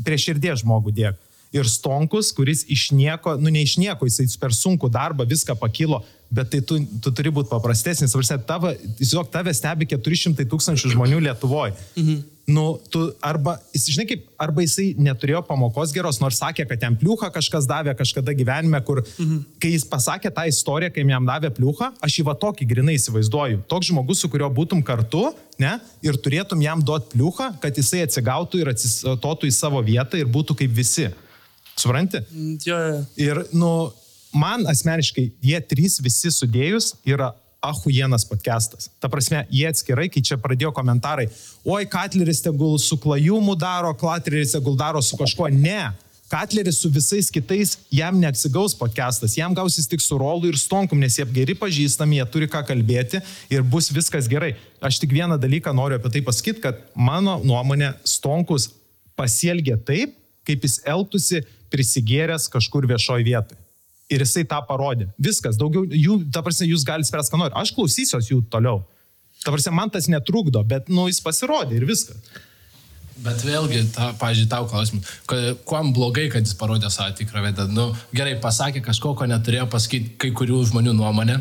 prie 0.06 0.22
širdies 0.22 0.62
žmogų 0.62 0.94
dėk. 1.02 1.18
Ir 1.56 1.68
Stonkus, 1.72 2.34
kuris 2.36 2.66
iš 2.68 2.90
nieko, 2.96 3.38
nu 3.40 3.52
ne 3.54 3.64
iš 3.64 3.78
nieko, 3.80 4.08
jisai 4.10 4.28
per 4.42 4.56
sunku 4.56 4.90
darbą 4.92 5.28
viską 5.28 5.56
pakilo, 5.60 6.02
bet 6.32 6.52
tai 6.52 6.60
tu, 6.62 6.80
tu 7.04 7.14
turi 7.16 7.32
būti 7.32 7.52
paprastesnis. 7.52 8.16
Tavo, 8.48 8.74
tiesiog 9.00 9.30
tave 9.32 9.54
stebi 9.56 9.88
400 9.88 10.48
tūkstančių 10.52 10.96
žmonių 10.96 11.24
Lietuvoje. 11.30 11.78
Mhm 11.96 12.26
nu, 12.48 12.80
tu 12.90 13.12
arba, 13.20 13.58
jis, 13.76 13.90
žinai 13.92 14.06
kaip, 14.08 14.22
arba 14.40 14.64
jisai 14.64 14.94
neturėjo 15.04 15.42
pamokos 15.50 15.92
geros, 15.92 16.22
nors 16.24 16.38
sakė, 16.40 16.64
kad 16.70 16.86
jam 16.86 16.96
pliuchą 16.96 17.28
kažkas 17.36 17.68
davė 17.68 17.92
kažkada 18.00 18.32
gyvenime, 18.32 18.80
kur, 18.88 19.02
mhm. 19.04 19.42
kai 19.60 19.74
jis 19.74 19.84
pasakė 19.92 20.32
tą 20.32 20.46
istoriją, 20.48 20.94
kai 20.96 21.04
jam 21.04 21.28
davė 21.28 21.52
pliuchą, 21.58 21.92
aš 22.08 22.16
jį 22.22 22.26
va 22.30 22.38
tokį 22.40 22.70
grinai 22.72 22.96
įsivaizduoju. 22.96 23.66
Toks 23.68 23.92
žmogus, 23.92 24.24
su 24.24 24.32
kuriuo 24.32 24.48
būtum 24.62 24.80
kartu, 24.88 25.26
ne, 25.60 25.76
ir 26.08 26.16
turėtum 26.24 26.64
jam 26.64 26.80
duoti 26.80 27.18
pliuchą, 27.18 27.50
kad 27.60 27.76
jisai 27.76 28.06
atsigautų 28.08 28.64
ir 28.64 28.72
atsistotų 28.72 29.52
į 29.52 29.56
savo 29.58 29.84
vietą 29.84 30.22
ir 30.22 30.32
būtų 30.32 30.56
kaip 30.64 30.80
visi. 30.80 31.12
Supranti? 31.78 32.22
Mm, 32.32 32.58
jo, 32.66 32.78
jo. 32.78 33.02
Ir, 33.22 33.44
nu, 33.54 33.92
man 34.34 34.66
asmeniškai 34.70 35.30
jie 35.44 35.60
trys 35.70 36.00
visi 36.04 36.32
sudėjus 36.34 36.96
yra 37.06 37.34
ahujienas 37.62 38.26
podcastas. 38.28 38.90
Ta 39.02 39.10
prasme, 39.12 39.44
jie 39.54 39.68
atskirai, 39.70 40.08
kai 40.14 40.22
čia 40.26 40.38
pradėjo 40.42 40.72
komentarai, 40.76 41.28
oi, 41.66 41.86
Katleris 41.90 42.42
tegul 42.46 42.78
su 42.82 42.98
klajumu 43.02 43.56
daro, 43.60 43.94
Katleris 43.98 44.54
tegul 44.56 44.78
daro 44.80 45.02
su 45.02 45.18
kažkuo. 45.20 45.50
Ne. 45.54 45.90
Katleris 46.28 46.82
su 46.82 46.90
visais 46.92 47.30
kitais, 47.32 47.78
jam 47.94 48.18
neatsigaus 48.20 48.76
podcastas, 48.76 49.38
jam 49.38 49.54
gausis 49.56 49.88
tik 49.88 50.02
su 50.04 50.18
Rolu 50.20 50.50
ir 50.50 50.58
Stonkum, 50.60 51.00
nes 51.00 51.16
jie 51.16 51.26
geri 51.32 51.56
pažįstami, 51.56 52.20
jie 52.20 52.26
turi 52.34 52.50
ką 52.52 52.66
kalbėti 52.68 53.22
ir 53.54 53.64
bus 53.64 53.88
viskas 53.96 54.28
gerai. 54.28 54.56
Aš 54.84 55.00
tik 55.00 55.16
vieną 55.16 55.40
dalyką 55.40 55.72
noriu 55.76 56.02
apie 56.02 56.12
tai 56.12 56.24
pasakyti, 56.28 56.64
kad 56.66 56.82
mano 56.94 57.38
nuomonė 57.48 57.94
Stonkus 58.04 58.68
pasielgė 59.18 59.80
taip, 59.88 60.18
kaip 60.48 60.68
jis 60.68 60.82
elgtųsi 60.88 61.46
prisigėręs 61.74 62.50
kažkur 62.54 62.88
viešoje 62.90 63.26
vietoje. 63.28 63.62
Ir 64.08 64.24
jisai 64.24 64.46
tą 64.48 64.62
parodė. 64.64 65.10
Viskas, 65.20 65.58
daugiau, 65.60 65.84
jų, 65.84 66.22
ta 66.32 66.44
prasme, 66.44 66.70
jūs 66.70 66.86
galite 66.88 67.10
spręsti, 67.10 67.34
ką 67.34 67.42
nori. 67.42 67.56
Aš 67.60 67.74
klausysiuos 67.76 68.30
jų 68.32 68.40
toliau. 68.52 68.86
Ta 69.44 69.52
prasme, 69.52 69.74
man 69.76 69.92
tas 69.92 70.08
netrukdo, 70.12 70.64
bet, 70.64 70.88
nu, 70.88 71.10
jis 71.12 71.20
pasirodė 71.24 71.76
ir 71.78 71.88
viskas. 71.90 72.22
Bet 73.18 73.42
vėlgi, 73.42 73.82
ta, 73.96 74.12
pažiūrėjau, 74.20 74.50
tau 74.52 74.68
klausimą, 74.70 75.02
kuom 75.68 75.92
blogai, 75.96 76.28
kad 76.32 76.46
jis 76.46 76.56
parodė 76.58 76.92
savo 76.94 77.16
tikrą 77.18 77.44
veidą. 77.48 77.66
Nu, 77.74 77.90
gerai, 78.16 78.38
pasakė 78.42 78.84
kažko, 78.86 79.16
ko 79.18 79.28
neturėjo 79.28 79.66
pasakyti 79.74 80.14
kai 80.22 80.32
kurių 80.38 80.62
žmonių 80.72 80.94
nuomonė. 80.96 81.40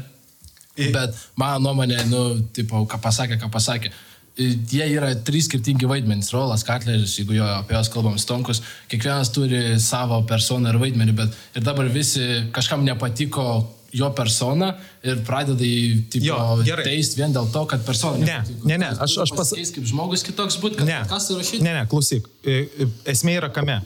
Bet 0.77 1.17
mano 1.41 1.61
nuomonė, 1.69 2.03
nu, 2.11 2.23
tipo, 2.57 2.83
ką 2.89 3.01
pasakė, 3.05 3.39
ką 3.41 3.53
pasakė 3.53 3.93
jie 4.37 4.87
yra 4.93 5.15
trys 5.27 5.49
skirtingi 5.49 5.89
vaidmenys. 5.89 6.33
Rolas 6.35 6.65
Katleris, 6.67 7.17
jeigu 7.21 7.39
jo 7.39 7.47
apie 7.47 7.77
juos 7.77 7.91
kalbam, 7.93 8.19
Stonkus, 8.21 8.63
kiekvienas 8.91 9.33
turi 9.35 9.63
savo 9.83 10.21
personą 10.29 10.75
ir 10.75 10.81
vaidmenį, 10.83 11.17
bet 11.17 11.41
ir 11.57 11.65
dabar 11.67 11.89
visi 11.93 12.45
kažkam 12.57 12.85
nepatiko 12.87 13.47
jo 13.97 14.09
persona 14.17 14.73
ir 15.07 15.23
pradeda 15.27 15.65
jį 15.65 16.07
teisti 16.85 17.21
vien 17.21 17.35
dėl 17.35 17.49
to, 17.53 17.65
kad 17.71 17.85
persona. 17.87 18.21
Ne, 18.21 18.27
nepatiko. 18.27 18.69
ne, 18.69 18.79
ne, 18.83 18.91
aš, 19.07 19.19
aš 19.25 19.35
pasakau. 19.37 19.69
Kaip 19.77 19.91
žmogus 19.93 20.25
kitoks 20.27 20.59
būti, 20.63 20.81
kad 20.81 20.91
ne, 20.91 21.03
kas 21.11 21.31
įrašyti. 21.33 21.63
Ne, 21.65 21.77
ne, 21.79 21.85
klausyk, 21.91 22.29
e, 22.45 22.65
e, 22.67 22.89
esmė 23.15 23.39
yra 23.41 23.53
kame. 23.55 23.81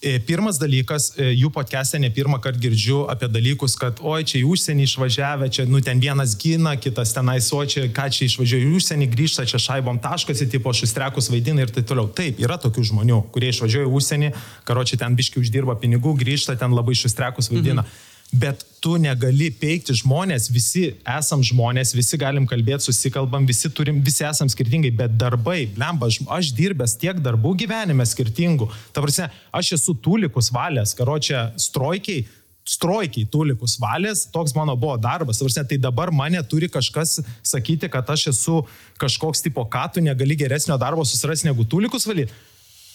Pirmas 0.00 0.56
dalykas, 0.56 1.10
jų 1.18 1.50
podcast'e 1.52 1.98
ne 2.00 2.08
pirmą 2.08 2.38
kartą 2.40 2.62
girdžiu 2.62 3.02
apie 3.12 3.28
dalykus, 3.28 3.74
kad 3.76 3.98
oi, 4.00 4.22
čia 4.24 4.38
į 4.38 4.46
užsienį 4.48 4.86
išvažiavę, 4.88 5.48
čia, 5.52 5.66
nu, 5.68 5.82
ten 5.84 6.00
vienas 6.00 6.32
gina, 6.40 6.72
kitas 6.80 7.12
tenais, 7.12 7.50
o 7.52 7.60
čia, 7.68 7.84
ką 7.92 8.06
čia 8.08 8.24
išvažiuoja 8.30 8.64
į 8.64 8.70
užsienį, 8.78 9.10
grįžta, 9.12 9.44
čia 9.50 9.60
šaibom 9.60 10.00
taškasi, 10.00 10.48
tipo 10.48 10.72
šustrekus 10.72 11.28
vaidina 11.28 11.66
ir 11.66 11.74
taip 11.74 11.88
toliau. 11.90 12.08
Taip, 12.16 12.40
yra 12.40 12.56
tokių 12.60 12.86
žmonių, 12.94 13.20
kurie 13.34 13.52
išvažiuoja 13.52 13.90
į 13.90 13.96
užsienį, 14.00 14.30
karočiui 14.64 15.02
ten 15.04 15.18
biški 15.20 15.42
uždirba 15.44 15.76
pinigų, 15.82 16.16
grįžta, 16.24 16.56
ten 16.56 16.72
labai 16.72 16.96
šustrekus 16.96 17.52
vaidina. 17.52 17.84
Mhm 17.84 18.09
bet 18.32 18.64
tu 18.80 18.94
negali 19.00 19.50
peikti 19.52 19.94
žmonės, 19.98 20.48
visi 20.52 20.84
esam 21.18 21.42
žmonės, 21.44 21.92
visi 21.96 22.18
galim 22.20 22.46
kalbėti, 22.48 22.86
susikalbam, 22.86 23.46
visi 23.48 23.70
turim, 23.74 24.00
visi 24.04 24.24
esam 24.26 24.48
skirtingai, 24.50 24.92
bet 24.96 25.16
darbai, 25.20 25.64
blemba, 25.74 26.08
aš, 26.08 26.52
dirbęs 26.56 26.96
tiek 27.00 27.20
darbų 27.20 27.56
gyvenime 27.64 28.06
skirtingų. 28.06 28.70
Ta 28.94 29.04
prasme, 29.04 29.28
aš 29.52 29.74
esu 29.76 29.96
tūlikus 30.04 30.52
valės, 30.54 30.94
karočią 30.98 31.50
strojkiai, 31.60 32.24
strojkiai 32.70 33.26
tūlikus 33.32 33.78
valės, 33.82 34.26
toks 34.32 34.54
mano 34.56 34.76
buvo 34.78 34.94
darbas. 35.00 35.42
Prasme, 35.42 35.66
tai 35.66 35.80
dabar 35.82 36.12
mane 36.14 36.40
turi 36.46 36.70
kažkas 36.70 37.18
sakyti, 37.42 37.90
kad 37.92 38.08
aš 38.14 38.30
esu 38.34 38.62
kažkoks 39.00 39.42
tipo, 39.44 39.66
ką 39.66 39.88
tu 39.94 40.04
negali 40.04 40.38
geresnio 40.38 40.78
darbo 40.80 41.04
susirasti 41.08 41.50
negu 41.50 41.66
tūlikus 41.68 42.06
valyti 42.08 42.32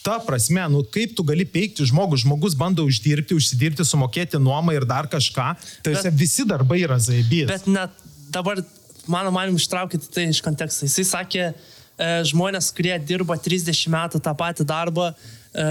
ta 0.06 0.16
prasme, 0.22 0.62
nu 0.70 0.84
kaip 0.94 1.14
tu 1.18 1.24
gali 1.26 1.44
peikti 1.48 1.86
žmogų, 1.90 2.20
žmogus 2.22 2.54
bando 2.58 2.84
uždirbti, 2.86 3.34
užsidirbti, 3.34 3.86
sumokėti 3.86 4.38
nuomą 4.38 4.76
ir 4.76 4.86
dar 4.86 5.08
kažką, 5.10 5.46
tai 5.82 5.96
bet, 5.96 6.10
visi 6.14 6.46
darbai 6.46 6.78
yra 6.84 6.98
zaibys. 7.02 7.48
Bet 7.50 7.66
net 7.70 8.04
dabar, 8.30 8.62
mano 9.10 9.32
manimu, 9.34 9.58
ištraukite 9.58 10.12
tai 10.14 10.28
iš 10.30 10.42
konteksto. 10.46 10.86
Jisai 10.86 11.06
sakė, 11.10 11.48
e, 11.50 12.10
žmonės, 12.30 12.70
kurie 12.76 12.94
dirba 13.02 13.38
30 13.42 13.90
metų 13.96 14.22
tą 14.22 14.36
patį 14.38 14.68
darbą, 14.70 15.10
e, 15.50 15.66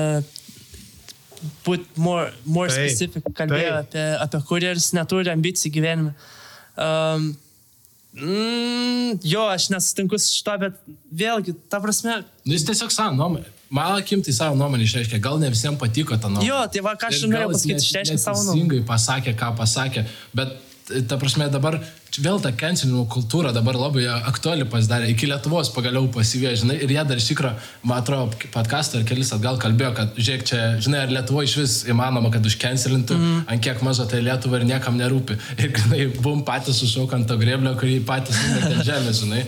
būt 1.64 1.88
more, 1.96 2.28
more 2.44 2.74
Taip, 2.74 2.92
specific, 2.92 3.32
kalbėjo 3.38 3.72
taip. 3.72 3.88
apie, 3.88 4.06
apie 4.28 4.46
kurjeris 4.52 4.92
neturi 4.98 5.32
ambicijų 5.32 5.76
gyvenime. 5.80 6.16
Um, 6.76 7.32
mm, 8.20 9.20
jo, 9.24 9.48
aš 9.48 9.70
nesutinku 9.72 10.20
su 10.20 10.42
šito, 10.42 10.60
bet 10.66 10.80
vėlgi, 11.24 11.56
ta 11.72 11.80
prasme, 11.84 12.24
Nu, 12.44 12.54
jis 12.54 12.66
tiesiog 12.68 12.92
savo 12.92 13.16
nuomonę. 13.16 13.55
Mano 13.70 13.98
akim 14.02 14.22
tai 14.26 14.36
savo 14.36 14.58
nuomonę 14.60 14.86
išreiškė. 14.86 15.20
Gal 15.24 15.40
ne 15.42 15.50
visiems 15.54 15.80
patiko 15.82 16.18
ta 16.18 16.30
nuomonė. 16.30 16.48
jo, 16.52 16.62
tai 16.74 16.86
va, 16.86 16.94
ką 17.00 17.10
aš 17.10 17.26
norėjau 17.26 17.52
pasakyti, 17.56 17.88
išreiškia 17.90 18.20
savo 18.22 18.44
nuomonę. 18.44 18.62
neteisingai 18.62 18.88
pasakė, 18.92 19.36
ką 19.40 19.52
pasakė, 19.58 20.06
bet 20.38 20.54
ta 21.10 21.18
prasme 21.18 21.48
dabar 21.50 21.80
vėl 22.22 22.38
ta 22.40 22.52
cancelinimo 22.56 23.06
kultūra 23.12 23.52
dabar 23.56 23.78
labai 23.80 24.06
aktuali 24.30 24.68
pasidarė. 24.70 25.10
Iki 25.12 25.30
Lietuvos 25.32 25.72
pagaliau 25.74 26.06
pasivėjo, 26.14 26.54
žinai, 26.62 26.78
ir 26.86 26.94
jie 26.94 27.06
dar 27.10 27.20
iš 27.20 27.30
tikrųjų, 27.32 27.56
man 27.90 28.04
atrodo, 28.04 28.38
podcastą 28.54 29.02
ar 29.02 29.08
kelis 29.10 29.34
atgal 29.36 29.58
kalbėjo, 29.62 29.92
kad, 29.98 30.14
žiūrėk, 30.20 30.46
čia, 30.48 30.62
žinai, 30.86 31.02
ar 31.08 31.16
Lietuvoje 31.18 31.50
iš 31.50 31.58
vis 31.60 31.76
įmanoma, 31.92 32.32
kad 32.34 32.46
užcancelintų, 32.46 33.18
mm. 33.18 33.42
ant 33.52 33.66
kiek 33.66 33.82
mažo 33.86 34.06
tai 34.12 34.22
Lietuvai 34.24 34.62
ir 34.62 34.70
niekam 34.70 35.00
nerūpi. 35.02 35.40
Ir, 35.66 35.74
žinai, 35.82 36.06
bum 36.22 36.46
patys 36.48 36.80
sušauk 36.84 37.18
ant 37.18 37.28
to 37.28 37.40
greblio, 37.42 37.74
kurį 37.82 38.00
patys 38.08 38.40
žemės, 38.86 39.26
žinai. 39.26 39.44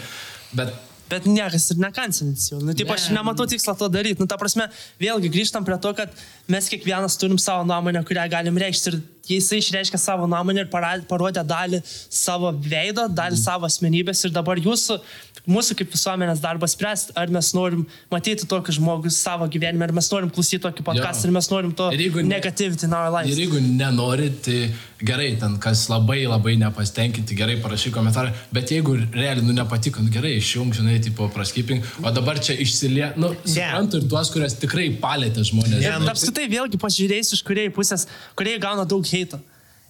Bet 0.58 0.74
Bet 1.08 1.24
niekas 1.30 1.70
ir 1.72 1.78
nekancelins 1.80 2.50
jau. 2.52 2.60
Nu, 2.60 2.74
taip, 2.76 2.90
aš 2.92 3.10
Ne. 3.10 3.16
nematau 3.20 3.46
tikslo 3.48 3.74
to 3.80 3.88
daryti. 3.88 4.20
Nu, 4.20 4.28
ta 4.28 4.36
prasme, 4.38 4.68
vėlgi 5.00 5.30
grįžtam 5.32 5.64
prie 5.64 5.78
to, 5.80 5.94
kad 5.96 6.12
mes 6.48 6.70
kiekvienas 6.72 7.18
turim 7.20 7.38
savo 7.42 7.66
nuomonę, 7.68 8.04
kurią 8.08 8.28
galim 8.32 8.58
reikšti. 8.58 8.94
Ir 8.94 9.00
jisai 9.28 9.60
išreiškia 9.60 10.00
savo 10.00 10.28
nuomonę 10.30 10.64
ir 10.64 10.70
parodė 10.72 11.44
dalį 11.44 11.82
savo 11.84 12.54
veido, 12.56 13.08
dalį 13.12 13.40
savo 13.42 13.68
asmenybės. 13.68 14.24
Ir 14.24 14.36
dabar 14.36 14.60
jūsų, 14.64 15.00
mūsų 15.48 15.76
kaip 15.82 15.92
visuomenės 15.92 16.40
darbas 16.44 16.76
spręsti, 16.78 17.16
ar 17.20 17.32
mes 17.34 17.52
norim 17.56 17.84
matyti 18.14 18.48
tokį 18.48 18.78
žmogų 18.80 19.12
savo 19.12 19.48
gyvenime, 19.52 19.88
ar 19.88 19.96
mes 19.96 20.08
norim 20.14 20.32
klausyti 20.32 20.64
tokį 20.64 20.86
podcastą, 20.88 21.28
ar 21.28 21.36
mes 21.36 21.52
norim 21.52 21.74
to 21.76 21.90
negativity 22.24 22.88
in 22.88 22.96
our 22.96 23.12
lives. 23.12 23.36
Ir 23.36 23.44
jeigu 23.44 23.60
nenori, 23.68 24.30
tai 24.44 24.62
gerai, 25.04 25.34
ten 25.40 25.58
kas 25.62 25.86
labai 25.92 26.24
labai 26.28 26.56
nepastenkinti, 26.64 27.36
gerai 27.38 27.60
parašy 27.62 27.92
komentarą, 27.96 28.32
bet 28.56 28.72
jeigu 28.74 28.96
realiai 29.14 29.44
nu 29.46 29.56
nepatiko, 29.56 30.02
nu 30.02 30.12
gerai, 30.14 30.38
išjung, 30.40 30.72
žinai, 30.80 30.98
tipo 31.04 31.28
praskiping, 31.36 31.84
o 32.02 32.16
dabar 32.16 32.40
čia 32.40 32.56
išsilie, 32.64 33.12
nu, 33.20 33.34
suprantu 33.44 34.02
ir 34.02 34.08
tuos, 34.10 34.32
kurias 34.34 34.58
tikrai 34.58 34.88
palėtė 35.04 35.46
žmonės. 35.52 35.84
Ir 35.84 36.00
nu, 36.02 36.10
apskritai 36.38 36.54
vėlgi 36.54 36.78
pažiūrėjus 36.78 37.34
iš 37.34 37.42
kuriejų 37.44 37.74
pusės, 37.74 38.08
kuriejai 38.38 38.62
gauna 38.62 38.86
daug 38.86 39.06
heito. 39.06 39.40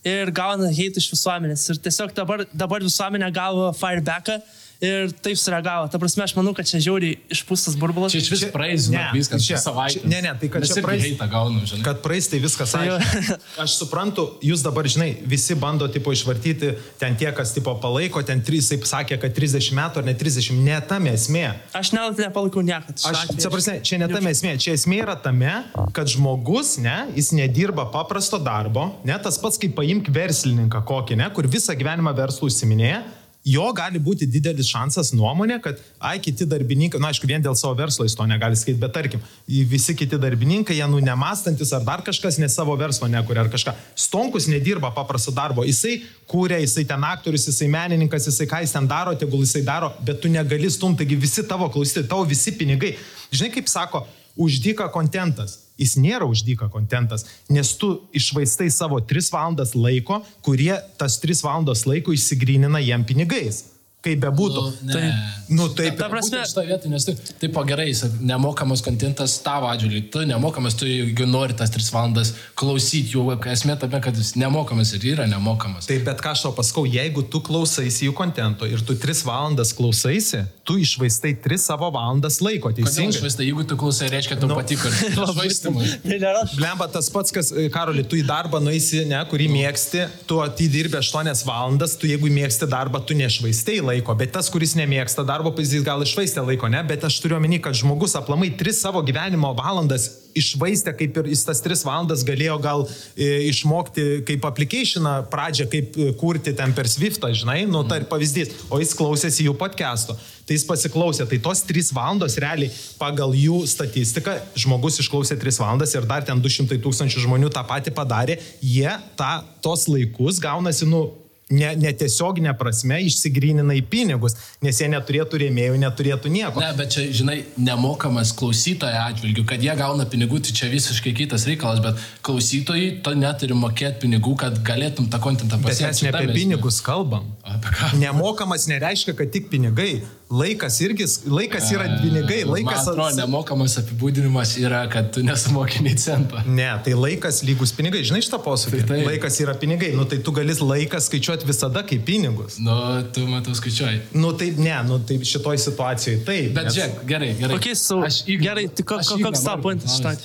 Ir 0.06 0.32
gauna 0.32 0.70
heito 0.72 1.02
iš 1.02 1.12
visuomenės. 1.12 1.68
Ir 1.74 1.80
tiesiog 1.84 2.14
dabar, 2.16 2.46
dabar 2.54 2.82
visuomenė 2.82 3.32
gavo 3.34 3.74
firebacką 3.76 4.40
ir 4.82 5.12
taip 5.26 5.38
sureagavo. 5.40 5.88
Ta 5.92 5.98
prasme, 6.02 6.24
aš 6.24 6.34
manau, 6.38 6.54
kad 6.58 6.68
čia 6.70 6.80
žiauriai 6.84 7.18
išpūstas 7.34 7.78
burbulas. 7.80 8.12
Čia 8.14 8.22
iš 8.22 8.30
vis 8.36 8.44
praeis, 8.54 8.88
ne, 8.94 9.02
viskas 9.16 9.42
čia- 9.46 9.58
čia- 9.58 10.04
ne, 10.06 10.22
ne, 10.22 10.34
tai 10.40 10.50
kad 10.54 10.62
Mes 10.62 10.70
čia 10.74 10.84
praeis- 10.86 11.18
gaunam, 11.32 11.64
žinai. 11.66 11.84
Kad 11.84 12.02
praeis 12.06 12.28
tai 12.30 12.40
viskas 12.44 12.72
Tai 12.72 12.84
aišku. 12.88 13.38
Aš 13.64 13.78
suprantu, 13.82 14.28
jūs 14.46 14.62
dabar, 14.64 14.86
žinai, 14.86 15.18
visi 15.26 15.56
bando 15.56 15.88
tipo 15.90 16.12
išvartyti 16.14 16.76
ten 17.00 17.16
tie, 17.18 17.32
kas 17.34 17.54
tipo 17.58 17.74
palaiko, 17.82 18.22
ten 18.26 18.42
trys, 18.46 18.70
taip 18.70 18.86
sakė, 18.86 19.18
kad 19.22 19.34
30 19.34 19.74
metų 19.74 20.04
ar 20.04 20.06
ne 20.06 20.14
30, 20.14 20.54
ne 20.62 20.78
tame 20.88 21.14
esmė. 21.18 21.56
Aš 21.74 21.92
net 21.98 22.18
nepalaikau 22.22 22.62
niekad. 22.62 22.94
Aš, 23.02 23.26
čia 23.38 23.50
prasme, 23.50 23.80
čia 23.82 23.98
ne 23.98 24.08
tame 24.12 24.30
esmė, 24.32 24.58
čia 24.62 24.74
esmė 24.78 25.02
yra 25.04 25.16
tame, 25.20 25.64
kad 25.94 26.08
žmogus, 26.08 26.78
ne, 26.78 27.08
jis 27.18 27.32
nedirba 27.34 27.88
paprasto 27.92 28.38
darbo, 28.38 28.92
ne, 29.08 29.18
tas 29.20 29.38
pats 29.42 29.58
kaip 29.58 29.74
paimk 29.78 30.10
verslininką 30.14 30.84
kokį, 30.86 31.18
ne, 31.18 31.30
kur 31.34 31.48
visą 31.50 31.74
gyvenimą 31.78 32.14
verslų 32.18 32.50
užsiminėja, 32.52 33.02
jo 33.48 33.68
gali 33.76 34.00
būti 34.04 34.28
didelis 34.30 34.70
šansas 34.72 35.14
nuomonė, 35.16 35.60
kad, 35.64 35.80
ai, 36.04 36.18
kiti 36.24 36.46
darbininkai, 36.50 37.00
na, 37.02 37.12
aišku, 37.14 37.28
vien 37.30 37.44
dėl 37.44 37.56
savo 37.58 37.76
verslo 37.80 38.06
jis 38.08 38.16
to 38.18 38.26
negali 38.28 38.58
sakyti, 38.60 38.80
bet 38.82 38.94
tarkim, 38.96 39.24
visi 39.48 39.96
kiti 39.98 40.20
darbininkai, 40.22 40.76
jie 40.78 40.88
nu 40.92 41.00
nemastantis 41.04 41.72
ar 41.76 41.86
dar 41.88 42.04
kažkas, 42.06 42.40
ne 42.42 42.50
savo 42.52 42.76
verslo 42.80 43.10
nekuria 43.12 43.46
ar 43.46 43.52
kažką. 43.54 43.76
Stonkus 44.08 44.50
nedirba 44.52 44.92
paprasto 44.96 45.32
darbo, 45.36 45.66
jisai 45.68 46.02
kūrė, 46.30 46.60
jisai 46.66 46.88
ten 46.90 47.06
aktorius, 47.08 47.48
jisai 47.52 47.70
menininkas, 47.72 48.28
jisai 48.28 48.50
ką 48.52 48.64
jis 48.66 48.76
ten 48.76 48.90
daro, 48.90 49.16
tegul 49.20 49.46
jisai 49.46 49.64
daro, 49.68 49.94
bet 50.04 50.20
tu 50.24 50.32
negali 50.32 50.72
stumti, 50.74 51.04
taigi 51.04 51.20
visi 51.20 51.46
tavo 51.48 51.70
klausytojai, 51.72 52.10
tavo 52.10 52.28
visi 52.28 52.56
pinigai. 52.58 52.96
Žinai, 53.32 53.54
kaip 53.56 53.72
sako, 53.72 54.04
uždyka 54.38 54.90
kontentas. 54.94 55.67
Jis 55.78 55.96
nėra 56.02 56.26
uždyka 56.26 56.72
kontentas, 56.74 57.28
nes 57.54 57.74
tu 57.78 57.94
išvaistai 58.18 58.70
savo 58.74 59.00
3 59.00 59.32
valandas 59.34 59.76
laiko, 59.78 60.24
kurie 60.46 60.74
tas 60.98 61.20
3 61.24 61.44
valandas 61.46 61.86
laiko 61.90 62.16
išsigrynina 62.16 62.82
jiem 62.84 63.06
pinigais. 63.06 63.64
Kaip 64.06 64.20
bebūtų. 64.22 64.62
Nu, 64.86 64.94
ne. 64.94 65.08
Nu, 65.50 65.66
taip. 65.74 65.96
Ta 65.98 66.06
prasme- 66.12 66.44
Šitą 66.46 66.62
vietą, 66.68 66.88
nes 66.92 67.04
tu, 67.08 67.16
taip 67.42 67.52
po 67.56 67.64
gerai, 67.66 67.88
nemokamas 68.22 68.82
kontentas 68.86 69.40
tavo 69.42 69.66
atžvilgiu, 69.72 70.12
tu 70.12 70.20
nemokamas, 70.20 70.76
tu 70.78 70.86
jeigu 70.86 71.26
nori 71.26 71.56
tas 71.58 71.72
3 71.74 71.90
valandas 71.92 72.34
klausyti, 72.56 73.16
jų 73.16 73.24
esmė 73.50 73.76
tame, 73.82 74.00
kad 74.04 74.14
jis 74.16 74.36
nemokamas 74.38 74.94
ir 74.94 75.02
yra 75.16 75.26
nemokamas. 75.28 75.88
Tai 75.90 75.98
bet 76.06 76.22
ką 76.22 76.32
aš 76.36 76.44
tau 76.46 76.52
pasakau, 76.54 76.86
jeigu 76.86 77.24
tu 77.28 77.42
klausaisi 77.42 78.06
jų 78.08 78.14
kontento 78.14 78.70
ir 78.70 78.80
tu 78.86 78.94
3 78.94 79.24
valandas 79.26 79.74
klausaisi, 79.74 80.44
tu 80.64 80.78
išvaistai 80.78 81.34
3 81.42 81.58
savo 81.58 81.90
valandas 81.92 82.38
laiko, 82.40 82.70
Kodėl 82.70 82.86
teisingai. 82.86 83.18
švaistai, 83.18 83.50
jeigu 83.50 83.66
tu 83.68 83.76
klausai, 83.76 84.12
reiškia, 84.14 84.38
tau 84.40 84.48
Nu. 84.48 84.56
patiko. 84.62 84.88
Tai 86.08 86.20
nėra. 86.22 86.46
Blemba 86.56 86.88
tas 86.92 87.10
pats, 87.10 87.32
kas, 87.32 87.52
e, 87.52 87.68
Karoli, 87.74 88.04
tu 88.08 88.16
į 88.16 88.24
darbą 88.28 88.62
nueisi, 88.62 89.06
ne, 89.08 89.20
kurį 89.26 89.48
mėgsti, 89.52 90.06
tu 90.28 90.40
atidirbi 90.44 90.98
8 91.02 91.44
valandas, 91.48 91.98
tu 91.98 92.08
jeigu 92.08 92.30
mėgsti 92.30 92.68
darbą, 92.70 93.02
tu 93.06 93.16
nešvaistai 93.18 93.80
laiko, 93.88 94.16
bet 94.20 94.34
tas, 94.36 94.52
kuris 94.52 94.76
nemėgsta 94.78 95.26
darbo, 95.28 95.54
jis 95.58 95.84
gal 95.86 96.04
išvaistė 96.06 96.44
laiko, 96.46 96.70
ne, 96.72 96.84
bet 96.88 97.06
aš 97.08 97.20
turiu 97.24 97.40
omeny, 97.40 97.62
kad 97.64 97.78
žmogus 97.78 98.18
aplamai 98.20 98.52
3 98.60 98.76
savo 98.76 99.02
gyvenimo 99.06 99.54
valandas 99.58 100.10
išvaistė, 100.38 100.94
kaip 100.98 101.18
ir 101.22 101.30
jis 101.32 101.44
tas 101.48 101.62
3 101.66 101.84
valandas 101.88 102.24
galėjo 102.28 102.58
gal 102.62 102.86
e, 102.88 103.48
išmokti 103.50 104.24
kaip 104.28 104.46
applicationą 104.50 105.16
pradžią, 105.32 105.68
kaip 105.72 105.98
e, 105.98 106.10
kurti 106.20 106.54
ten 106.58 106.76
per 106.78 106.90
Swiftą, 106.92 107.32
žinai, 107.34 107.64
nu 107.70 107.84
tai 107.88 108.04
pavyzdys, 108.10 108.66
o 108.70 108.82
jis 108.82 108.96
klausėsi 108.98 109.48
jų 109.48 109.56
podcast'o. 109.60 110.18
Tai 110.48 110.56
jis 110.56 110.64
pasiklausė, 110.64 111.26
tai 111.28 111.42
tos 111.44 111.64
3 111.68 111.92
valandos 111.96 112.38
realiai 112.40 112.72
pagal 113.00 113.36
jų 113.36 113.66
statistiką 113.68 114.38
žmogus 114.56 115.02
išklausė 115.04 115.36
3 115.42 115.60
valandas 115.64 115.96
ir 115.98 116.08
dar 116.08 116.24
ten 116.28 116.40
200 116.44 116.80
tūkstančių 116.86 117.26
žmonių 117.26 117.52
tą 117.52 117.66
patį 117.68 117.96
padarė, 117.98 118.38
jie 118.64 118.94
tą, 119.20 119.34
tos 119.66 119.90
laikus 119.92 120.40
gaunasi, 120.44 120.88
nu, 120.88 121.10
ne, 121.54 121.70
netiesioginė 121.80 122.54
prasme 122.60 123.00
išsigrynina 123.08 123.76
į 123.78 123.84
pinigus, 123.92 124.36
nes 124.66 124.82
jie 124.82 124.90
neturėtų 124.92 125.42
rėmėjų, 125.44 125.80
neturėtų 125.84 126.32
nieko. 126.34 126.62
Ne, 126.64 126.72
bet 126.78 126.94
čia, 126.96 127.08
žinai, 127.22 127.38
nemokamas 127.56 128.34
klausytojo 128.38 129.04
atžvilgiu, 129.08 129.46
kad 129.48 129.64
jie 129.64 129.74
gauna 129.80 130.08
pinigų, 130.10 130.42
tai 130.46 130.56
čia 130.58 130.72
visiškai 130.72 131.16
kitas 131.18 131.48
reikalas, 131.50 131.82
bet 131.84 132.04
klausytojai 132.28 132.98
to 133.06 133.16
neturi 133.18 133.58
mokėti 133.58 134.06
pinigų, 134.06 134.36
kad 134.44 134.62
galėtum 134.68 135.10
tą 135.12 135.22
kontentą 135.24 135.60
pasiekti. 135.64 135.88
mes 135.88 136.06
ne 136.08 136.14
apie 136.14 136.36
pinigus 136.36 136.82
kalbam. 136.86 137.32
Apie 137.48 137.74
ką? 137.74 137.94
Nemokamas 138.02 138.68
nereiškia, 138.72 139.16
kad 139.18 139.32
tik 139.34 139.52
pinigai. 139.54 140.02
Laikas 140.28 140.82
irgi, 140.84 141.06
laikas 141.32 141.70
yra 141.72 141.86
pinigai, 142.02 142.42
laikas... 142.44 142.82
atrodo, 142.84 143.16
nemokamas 143.16 143.78
apibūdinimas 143.80 144.58
yra, 144.60 144.82
kad 144.92 145.08
tu 145.16 145.22
nesumokė 145.24 145.86
nei 145.86 145.96
cento. 145.96 146.42
Ne, 146.52 146.68
tai 146.84 146.96
laikas 147.00 147.40
lygus 147.48 147.72
pinigai. 147.76 148.02
Žinai 148.08 148.20
šitą 148.26 148.42
posakį? 148.44 148.82
Tai 148.82 148.90
taip. 148.90 149.06
Laikas 149.08 149.40
yra 149.46 149.56
pinigai. 149.62 149.94
Nu 149.96 150.04
tai 150.10 150.20
tu 150.20 150.36
gali 150.36 150.52
laiką 150.60 151.00
skaičiuoti 151.06 151.48
visada 151.48 151.86
kaip 151.88 152.04
pinigus. 152.10 152.60
Nu, 152.60 152.76
tu 153.16 153.24
matau 153.32 153.56
skaičiuoji. 153.56 154.04
Nu 154.20 154.34
taip, 154.36 154.60
ne, 154.60 154.76
nu 154.90 155.00
taip 155.08 155.24
šitoj 155.32 155.64
situacijoje 155.64 156.20
taip. 156.28 156.52
Bet 156.60 156.68
nes 156.68 156.76
žiūrėk, 156.76 157.02
gerai, 157.08 157.34
gerai. 157.40 157.62
Okay, 157.62 157.80
so, 157.80 158.04
gerai, 158.28 158.68
tai 158.68 158.84
aš 158.84 159.14
ko, 159.14 159.22
Igną 159.22 159.32
koks 159.32 159.48
tavo 159.48 159.64
pointas 159.70 159.96
šitą? 159.96 160.18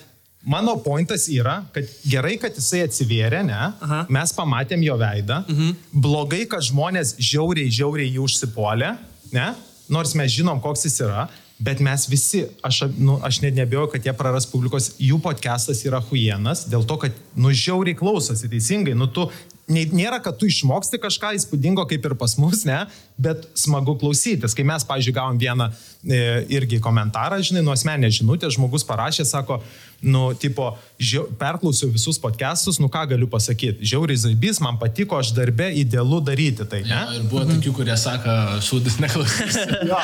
Mano 0.43 0.75
pointas 0.83 1.29
yra, 1.31 1.61
kad 1.71 1.87
gerai, 2.03 2.35
kad 2.43 2.57
jisai 2.59 2.83
atsivėrė, 2.89 3.45
ne? 3.47 3.61
Aha. 3.71 4.07
Mes 4.11 4.35
pamatėm 4.35 4.83
jo 4.83 4.99
veidą. 4.99 5.45
Mhm. 5.47 5.77
Blogai, 5.95 6.43
kad 6.51 6.67
žmonės 6.67 7.15
žiauriai, 7.23 7.71
žiauriai 7.71 8.11
jį 8.17 8.25
užsipuolė, 8.27 8.97
ne? 9.31 9.53
Nors 9.93 10.17
mes 10.19 10.33
žinom, 10.33 10.61
koks 10.65 10.87
jis 10.89 11.01
yra. 11.05 11.29
Bet 11.63 11.79
mes 11.85 12.09
visi, 12.11 12.41
aš, 12.67 12.89
nu, 12.99 13.21
aš 13.23 13.39
net 13.45 13.55
nebejoju, 13.55 13.93
kad 13.93 14.07
jie 14.07 14.15
praras 14.19 14.49
publikos, 14.51 14.97
jų 14.99 15.21
podcastas 15.23 15.85
yra 15.87 16.01
huienas, 16.09 16.65
dėl 16.67 16.83
to, 16.89 16.97
kad, 17.05 17.21
nu, 17.39 17.53
žiauriai 17.55 17.95
klausosi, 17.95 18.51
teisingai, 18.51 18.97
nu, 18.99 19.07
tu, 19.07 19.29
nėra, 19.71 20.19
kad 20.23 20.39
tu 20.39 20.49
išmoksti 20.51 20.99
kažką 21.03 21.33
įspūdingo 21.39 21.85
kaip 21.91 22.05
ir 22.09 22.17
pas 22.19 22.35
mus, 22.41 22.65
ne, 22.69 22.83
bet 23.23 23.47
smagu 23.59 23.95
klausytis. 24.01 24.57
Kai 24.57 24.67
mes, 24.67 24.85
pažiūrėjau, 24.89 25.15
gavom 25.19 25.39
vieną 25.39 25.69
e, 25.71 26.21
irgi 26.57 26.81
komentarą, 26.83 27.39
žinai, 27.45 27.63
nuo 27.65 27.75
asmenės 27.77 28.19
žinutės, 28.19 28.57
žmogus 28.57 28.87
parašė, 28.89 29.27
sako, 29.29 29.61
nu, 30.03 30.33
tipo, 30.35 30.73
Žiau, 31.03 31.25
perklausiau 31.35 31.91
visus 31.91 32.19
podcastus, 32.23 32.79
nu 32.79 32.87
ką 32.87 33.01
galiu 33.11 33.27
pasakyti. 33.27 33.83
Žiauriai 33.91 34.21
zaibys, 34.23 34.61
man 34.63 34.77
patiko, 34.79 35.17
aš 35.19 35.33
darbe 35.35 35.67
idealu 35.75 36.21
daryti 36.23 36.63
tai, 36.63 36.85
ne? 36.87 36.93
Ja, 36.93 37.17
ir 37.17 37.25
buvo 37.27 37.43
tokių, 37.49 37.73
kurie 37.75 37.97
sako, 37.99 38.37
šūdis 38.63 39.01
neklausys. 39.03 39.59
Jo, 39.83 39.99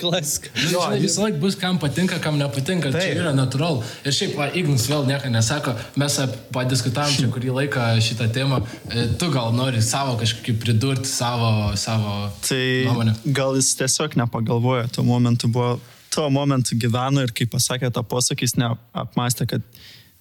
Klasika. 0.00 0.50
Nu, 0.56 0.72
žinai, 0.72 0.98
visą 1.04 1.22
laiką 1.26 1.38
bus, 1.42 1.54
kam 1.60 1.78
patinka, 1.78 2.18
kam 2.22 2.40
nepatinka. 2.40 2.90
Tai 2.94 3.04
yra 3.12 3.30
natūralu. 3.36 3.84
Ir 4.02 4.16
šiaip, 4.16 4.34
va, 4.40 4.48
Ignas 4.58 4.88
vėl 4.90 5.06
nieko 5.06 5.30
nesako, 5.30 5.76
mes 6.00 6.18
padiskutavom 6.54 7.14
čia 7.14 7.30
kurį 7.32 7.54
laiką 7.60 7.86
šitą 8.02 8.26
temą. 8.34 8.58
E, 8.92 9.06
Tu 9.18 9.30
gal 9.32 9.52
nori 9.56 9.80
savo 9.84 10.16
kažkokį 10.20 10.54
pridurti, 10.60 11.08
savo, 11.08 11.72
savo 11.80 12.30
Tai 12.44 12.60
nuomonę. 12.88 13.14
gal 13.24 13.56
jis 13.56 13.72
tiesiog 13.78 14.16
nepagalvojo, 14.20 14.88
tuo 14.92 15.04
momentu 15.06 15.48
buvo, 15.48 15.78
tuo 16.12 16.28
momentu 16.30 16.76
gyveno 16.76 17.24
ir 17.24 17.32
kai 17.32 17.46
pasakė 17.48 17.92
tą 17.94 18.04
posakį, 18.04 18.48
jis 18.48 18.56
neapmastė, 18.60 19.48
kad 19.54 19.64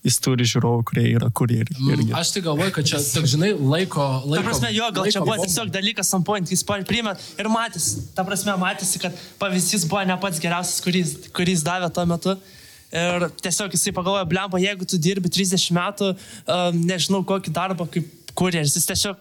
jis 0.01 0.17
turi 0.23 0.45
žiūrovų, 0.49 0.85
kurie 0.89 1.03
yra 1.13 1.27
kurjeriai. 1.29 1.75
irgi. 1.77 2.07
Mm, 2.09 2.15
Aš 2.17 2.31
tai 2.33 2.41
galvoju, 2.47 2.71
kad 2.73 2.87
čia, 2.89 3.01
tik, 3.05 3.27
žinai, 3.29 3.51
laiko... 3.53 4.05
laiko 4.25 4.39
Ta 4.39 4.47
prasme, 4.47 4.71
jo, 4.73 4.87
gal 4.95 5.11
čia 5.11 5.21
buvo 5.21 5.35
bomba. 5.35 5.45
tiesiog 5.45 5.69
dalykas 5.75 6.09
ant 6.17 6.25
point, 6.25 6.49
jis 6.49 6.63
primet 6.65 7.21
ir 7.37 7.51
matys, 7.51 7.91
ta 8.15 8.25
prasme, 8.25 8.55
matėsi, 8.57 9.01
kad 9.03 9.13
pavyzdys 9.41 9.85
buvo 9.85 10.01
ne 10.09 10.17
pats 10.17 10.41
geriausias, 10.41 10.81
kurį 10.81 11.53
jis 11.53 11.67
davė 11.67 11.91
tuo 11.93 12.07
metu. 12.09 12.37
Ir 12.91 13.29
tiesiog 13.39 13.71
jisai 13.71 13.93
pagalvojo, 13.95 14.25
blemba, 14.27 14.59
jeigu 14.59 14.83
tu 14.89 14.97
dirbi 14.99 15.29
30 15.31 15.69
metų, 15.77 16.09
um, 16.43 16.81
nežinau 16.89 17.21
kokį 17.23 17.53
darbą 17.55 17.85
kaip 17.87 18.09
kurjeris, 18.35 18.75
jis 18.75 18.85
tiesiog 18.85 19.15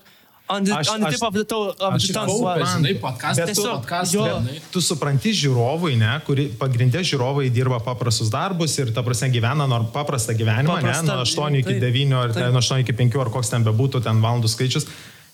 the, 0.67 0.73
Aš- 0.75 0.89
on 0.91 1.01
the 1.01 1.07
aš- 1.07 1.15
tip 1.15 1.23
of 1.23 1.35
the 1.35 1.45
toe, 1.45 1.69
of 1.79 1.95
aš 1.95 2.07
the 2.07 2.13
tongue. 2.13 2.27
kaupęs, 2.27 2.41
buvo. 2.41 2.55
Kaupia, 2.55 2.67
žinai, 2.75 2.95
podcast'ą, 2.99 3.45
tu- 3.47 3.53
tiesiog 3.55 3.77
podcast'ą, 3.85 4.27
jo. 4.27 4.43
tu 4.73 4.81
supranti 4.83 5.31
žiūrovui, 5.31 5.93
ne, 5.97 6.21
kuri 6.27 6.49
pagrindė 6.59 7.05
žiūrovai 7.07 7.51
dirba 7.55 7.79
paprastus 7.79 8.31
darbus 8.35 8.75
ir 8.83 8.91
ta 8.93 9.03
prasme 9.07 9.31
gyvena 9.31 9.69
nor 9.69 9.85
paprastą 9.95 10.35
gyvenimą, 10.35 10.81
Paprastą, 10.81 11.07
ne, 11.07 11.13
nuo 11.13 11.23
8 11.23 11.55
iki 11.61 11.79
taip, 11.79 11.81
9 11.87 12.13
ar 12.25 12.33
ten, 12.35 12.51
nuo 12.51 12.59
8 12.59 12.81
iki 12.83 12.93
5 12.93 13.21
ar 13.21 13.31
koks 13.31 13.49
ten 13.51 13.63
bebūtų 13.65 14.03
ten 14.03 14.19
valandų 14.21 14.49
skaičius. 14.51 14.87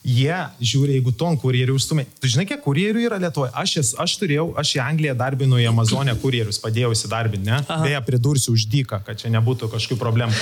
Jie 0.07 0.35
žiūri, 0.63 0.93
jeigu 0.95 1.11
ton 1.19 1.35
kurjerių 1.35 1.73
užstumė. 1.75 2.05
Tu 2.21 2.29
žinai, 2.31 2.45
kiek 2.47 2.61
kurjerių 2.63 3.01
yra 3.09 3.17
Lietuvoje? 3.19 3.51
Aš, 3.59 3.73
es, 3.81 3.89
aš 3.99 4.13
turėjau, 4.21 4.45
aš 4.61 4.71
į 4.77 4.81
Angliją 4.85 5.15
darbinu 5.19 5.59
į 5.59 5.65
Amazonę 5.67 6.15
kurjerius, 6.21 6.61
padėjau 6.63 6.93
įsidarbinti, 6.95 7.43
ne? 7.49 7.57
Aha. 7.59 7.81
Beje, 7.83 7.99
pridursiu 8.07 8.55
už 8.55 8.69
dyką, 8.71 9.01
kad 9.03 9.19
čia 9.19 9.33
nebūtų 9.35 9.67
kažkokių 9.73 9.99
problemų. 9.99 10.39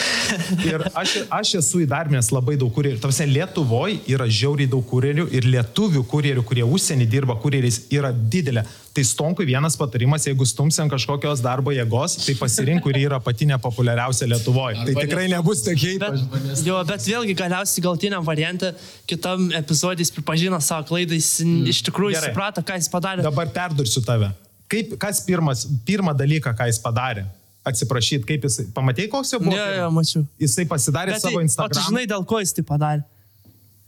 Ir 0.69 0.85
aš, 0.93 1.17
aš 1.33 1.55
esu 1.63 1.81
įdarbinęs 1.87 2.29
labai 2.35 2.59
daug 2.61 2.69
kurjerių. 2.77 3.01
Tavsi 3.01 3.25
Lietuvoje 3.31 4.03
yra 4.13 4.29
žiauriai 4.29 4.69
daug 4.69 4.85
kurjerių 4.85 5.31
ir 5.33 5.49
lietuvių 5.49 6.05
kurjerių, 6.13 6.45
kurie 6.45 6.67
užsienį 6.69 7.09
dirba 7.09 7.39
kurjeriais, 7.41 7.87
yra 7.89 8.13
didelė. 8.13 8.67
Tai 8.95 9.03
stonkui 9.03 9.43
vienas 9.43 9.75
patarimas, 9.75 10.23
jeigu 10.23 10.45
stumsi 10.47 10.79
ant 10.79 10.91
kažkokios 10.93 11.41
darbo 11.43 11.73
jėgos, 11.75 12.13
tai 12.23 12.35
pasirink, 12.39 12.79
kuri 12.85 13.01
yra 13.03 13.17
pati 13.19 13.43
nepopuliariausia 13.49 14.27
Lietuvoje. 14.31 14.77
Tai 14.85 14.93
Arba 14.93 15.01
tikrai 15.03 15.25
nes- 15.25 15.33
nebus 15.35 15.63
tiek 15.65 15.81
heitas. 15.81 16.63
jo, 16.63 16.77
bet 16.87 17.03
vėlgi 17.03 17.35
galiausiai 17.35 17.83
galtiniam 17.83 18.23
variantui, 18.23 18.71
kitam 19.05 19.49
epizodui 19.59 20.05
jis 20.05 20.13
pripažino 20.15 20.61
savo 20.63 20.87
klaidą, 20.87 21.11
jis 21.19 21.41
mm. 21.43 21.65
iš 21.73 21.81
tikrųjų 21.89 22.15
Gerai. 22.15 22.29
suprato, 22.31 22.63
ką 22.63 22.77
jis 22.79 22.87
padarė. 22.93 23.25
Dabar 23.27 23.51
perdursiu 23.51 23.99
tave. 24.05 24.31
Kaip, 24.71 24.95
kas 24.97 25.19
pirmas, 25.27 25.65
pirmą 25.85 26.15
dalyką, 26.15 26.55
ką 26.55 26.69
jis 26.71 26.79
padarė? 26.79 27.25
Atsiprašyti, 27.67 28.23
kaip 28.29 28.47
jis, 28.47 28.61
pamatėjai, 28.71 29.09
koks 29.11 29.33
jo 29.35 29.41
buvo? 29.43 29.57
Ne, 29.59 29.89
mačiau. 29.91 30.23
Jisai 30.39 30.63
pasidarė 30.69 31.17
Bet, 31.17 31.21
savo 31.25 31.35
tai- 31.35 31.43
o 31.43 31.43
tu 31.43 31.49
Instagram. 31.49 31.83
žinai, 31.89 32.05
dėl 32.07 32.23
ko 32.23 32.39
jis 32.39 32.53
tai 32.53 32.63
padarė? 32.63 33.03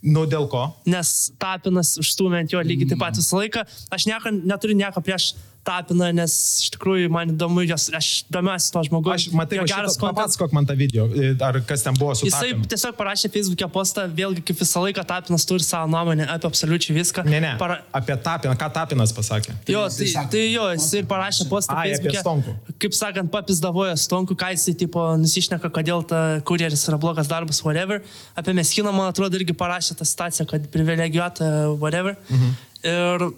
Nu, 0.02 0.24
dėl 0.30 0.46
ko? 0.50 0.68
nes 0.86 1.08
tapinas 1.42 1.96
užstumė 1.98 2.44
ant 2.44 2.52
jo 2.54 2.60
lygiai 2.62 2.92
taip 2.92 3.00
pat 3.02 3.16
visą 3.18 3.40
laiką. 3.40 3.64
Aš 3.90 4.06
nieko, 4.06 4.30
neturiu 4.30 4.76
nieko 4.78 5.02
prieš 5.02 5.32
tapiną, 5.66 6.08
nes 6.16 6.34
iš 6.62 6.70
tikrųjų 6.74 7.10
man 7.12 7.32
įdomu, 7.34 7.62
jos, 7.66 7.88
aš 7.94 8.08
domiuosi 8.32 8.70
to 8.72 8.82
žmogaus. 8.88 9.14
Aš, 9.18 9.34
matai, 9.36 9.58
va 9.60 9.66
geras 9.68 9.98
kontentas. 10.00 10.36
papasakok 10.36 10.54
man 10.56 10.68
tą 10.68 10.76
video, 10.78 11.06
ar 11.44 11.58
kas 11.68 11.84
ten 11.84 11.96
buvo 11.98 12.14
su 12.16 12.28
Jisai 12.28 12.52
Tapinu. 12.52 12.68
tiesiog 12.72 12.96
parašė 12.98 13.30
Facebook'e 13.34 13.68
postą, 13.72 14.06
vėlgi 14.20 14.44
kaip 14.48 14.60
visą 14.62 14.82
laiką 14.84 15.04
Tapinas 15.08 15.46
turi 15.48 15.64
savo 15.66 15.90
nuomonę 15.92 16.28
apie 16.32 16.48
absoliučiai 16.48 16.96
viską. 16.96 17.24
Ne, 17.28 17.40
ne. 17.44 17.54
Para... 17.60 17.80
Apie 17.92 18.16
Tapiną, 18.28 18.54
ką 18.60 18.70
Tapinas 18.76 19.12
pasakė? 19.16 19.56
Jo, 19.68 19.84
tai, 19.92 20.08
tai 20.32 20.44
jo, 20.52 20.68
jisai 20.76 21.02
parašė 21.10 21.48
postą 21.50 21.76
Ai, 21.76 21.90
apie 21.90 21.98
Facebook'e. 21.98 22.22
Stonkų. 22.24 22.76
Kaip 22.84 22.96
sakant, 22.96 23.32
papizdavojo 23.34 23.96
Stonku, 24.00 24.38
ką 24.38 24.52
jisai 24.54 24.76
tipo 24.84 25.04
nusišneka, 25.20 25.72
kodėl 25.74 26.06
ta 26.08 26.22
kurjeris 26.48 26.86
yra 26.88 27.00
blogas 27.00 27.28
darbas, 27.28 27.60
whatever. 27.66 28.00
Apie 28.38 28.56
Meskiną, 28.56 28.94
man 28.96 29.12
atrodo, 29.12 29.36
irgi 29.40 29.56
parašė 29.58 29.98
tą 29.98 30.08
situaciją, 30.08 30.48
kad 30.48 30.70
privilegijuota, 30.72 31.50
whatever. 31.76 32.16
Mhm. 32.30 32.56
Ir 32.88 33.28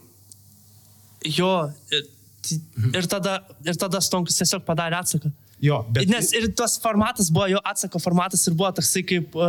jo, 1.26 1.52
ir, 1.92 2.08
ir, 2.94 3.06
tada, 3.10 3.40
ir 3.66 3.78
tada 3.80 4.00
Stonkus 4.04 4.38
tiesiog 4.40 4.64
padarė 4.66 5.00
atsaką. 5.00 5.32
Jo, 5.60 5.82
bet... 5.92 6.08
Nes 6.08 6.30
ir 6.32 6.46
tas 6.56 6.78
formatas 6.80 7.28
buvo, 7.28 7.44
jo 7.52 7.60
atsako 7.68 8.00
formatas 8.00 8.46
ir 8.48 8.54
buvo 8.56 8.70
toksai 8.78 9.02
kaip, 9.04 9.34
e, 9.36 9.48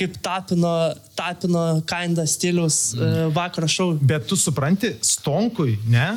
kaip 0.00 0.16
tapino, 0.24 0.72
tapino 1.18 1.62
kinda 1.86 2.24
stiliaus 2.26 2.78
mm. 2.98 3.30
vakaro 3.36 3.68
šou. 3.70 3.92
Bet 4.02 4.26
tu 4.26 4.38
supranti, 4.38 4.90
Stonkui, 5.06 5.76
ne? 5.86 6.08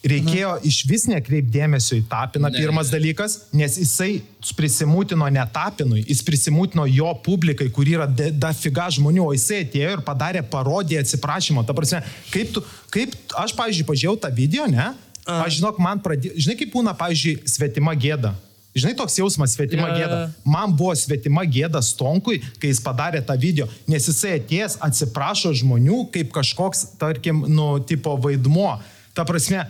Reikėjo 0.00 0.54
iš 0.64 0.78
vis 0.88 1.02
nekreipdėmėsio 1.10 1.98
į 2.00 2.04
Tapiną, 2.08 2.48
Ne. 2.48 2.56
pirmas 2.56 2.88
dalykas, 2.88 3.34
nes 3.52 3.74
jisai 3.76 4.22
prisimūtino 4.56 5.26
ne 5.32 5.44
Tapinui, 5.52 6.00
jis 6.08 6.22
prisimūtino 6.24 6.86
jo 6.88 7.10
publikai, 7.24 7.68
kur 7.70 7.84
yra 7.84 8.06
da- 8.08 8.30
dafiga 8.30 8.88
žmonių, 8.88 9.26
o 9.28 9.32
jisai 9.36 9.60
atėjo 9.66 9.98
ir 9.98 10.04
padarė 10.06 10.40
parodiją 10.42 11.02
atsiprašymo. 11.04 11.66
Ta 11.66 11.74
prasme, 11.76 12.00
kaip 12.32 12.52
tu, 12.54 12.62
kaip, 12.90 13.12
aš, 13.36 13.52
pavyzdžiui, 13.58 13.84
pažiūrėjau 13.84 14.20
tą 14.20 14.30
video, 14.34 14.66
ne? 14.66 14.94
Aš 15.26 15.58
žinok, 15.60 15.78
man 15.78 16.00
pradėjo, 16.00 16.32
žinai, 16.34 16.56
kaip 16.56 16.72
būna, 16.72 16.96
pavyzdžiui, 16.96 17.42
svetima 17.46 17.92
gėda. 17.94 18.32
Žinai, 18.74 18.94
toks 18.96 19.18
jausmas 19.18 19.52
svetima 19.52 19.88
jo, 19.90 19.98
gėda. 19.98 20.18
Man 20.46 20.72
buvo 20.78 20.94
svetima 20.94 21.42
gėda 21.44 21.82
Stonkui, 21.82 22.38
kai 22.58 22.70
jis 22.70 22.80
padarė 22.80 23.20
tą 23.26 23.36
video, 23.38 23.66
nes 23.86 24.06
jisai 24.06 24.38
atėjęs 24.40 24.78
atsiprašo 24.80 25.52
žmonių 25.60 26.06
kaip 26.14 26.32
kažkoks, 26.32 26.96
tarkim, 26.98 27.44
nu, 27.50 27.78
tipo 27.82 28.16
vaidmuo. 28.16 28.78
Ta 29.12 29.24
prasme, 29.26 29.66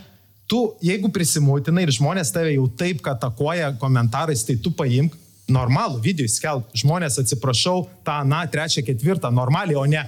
tu, 0.50 0.64
jeigu 0.82 1.12
prisimūtinai 1.14 1.86
ir 1.86 1.94
žmonės 1.94 2.34
tave 2.34 2.56
jau 2.56 2.66
taip 2.82 3.02
katakoja 3.06 3.70
komentarais, 3.78 4.42
tai 4.46 4.58
tu 4.58 4.74
paimk 4.74 5.14
normalų 5.50 6.00
video 6.04 6.26
įskelb. 6.26 6.68
Žmonės 6.78 7.18
atsiprašau 7.22 7.84
tą, 8.06 8.20
na, 8.28 8.42
trečią, 8.50 8.84
ketvirtą, 8.86 9.30
normaliai, 9.34 9.78
o 9.78 9.84
ne 9.88 10.04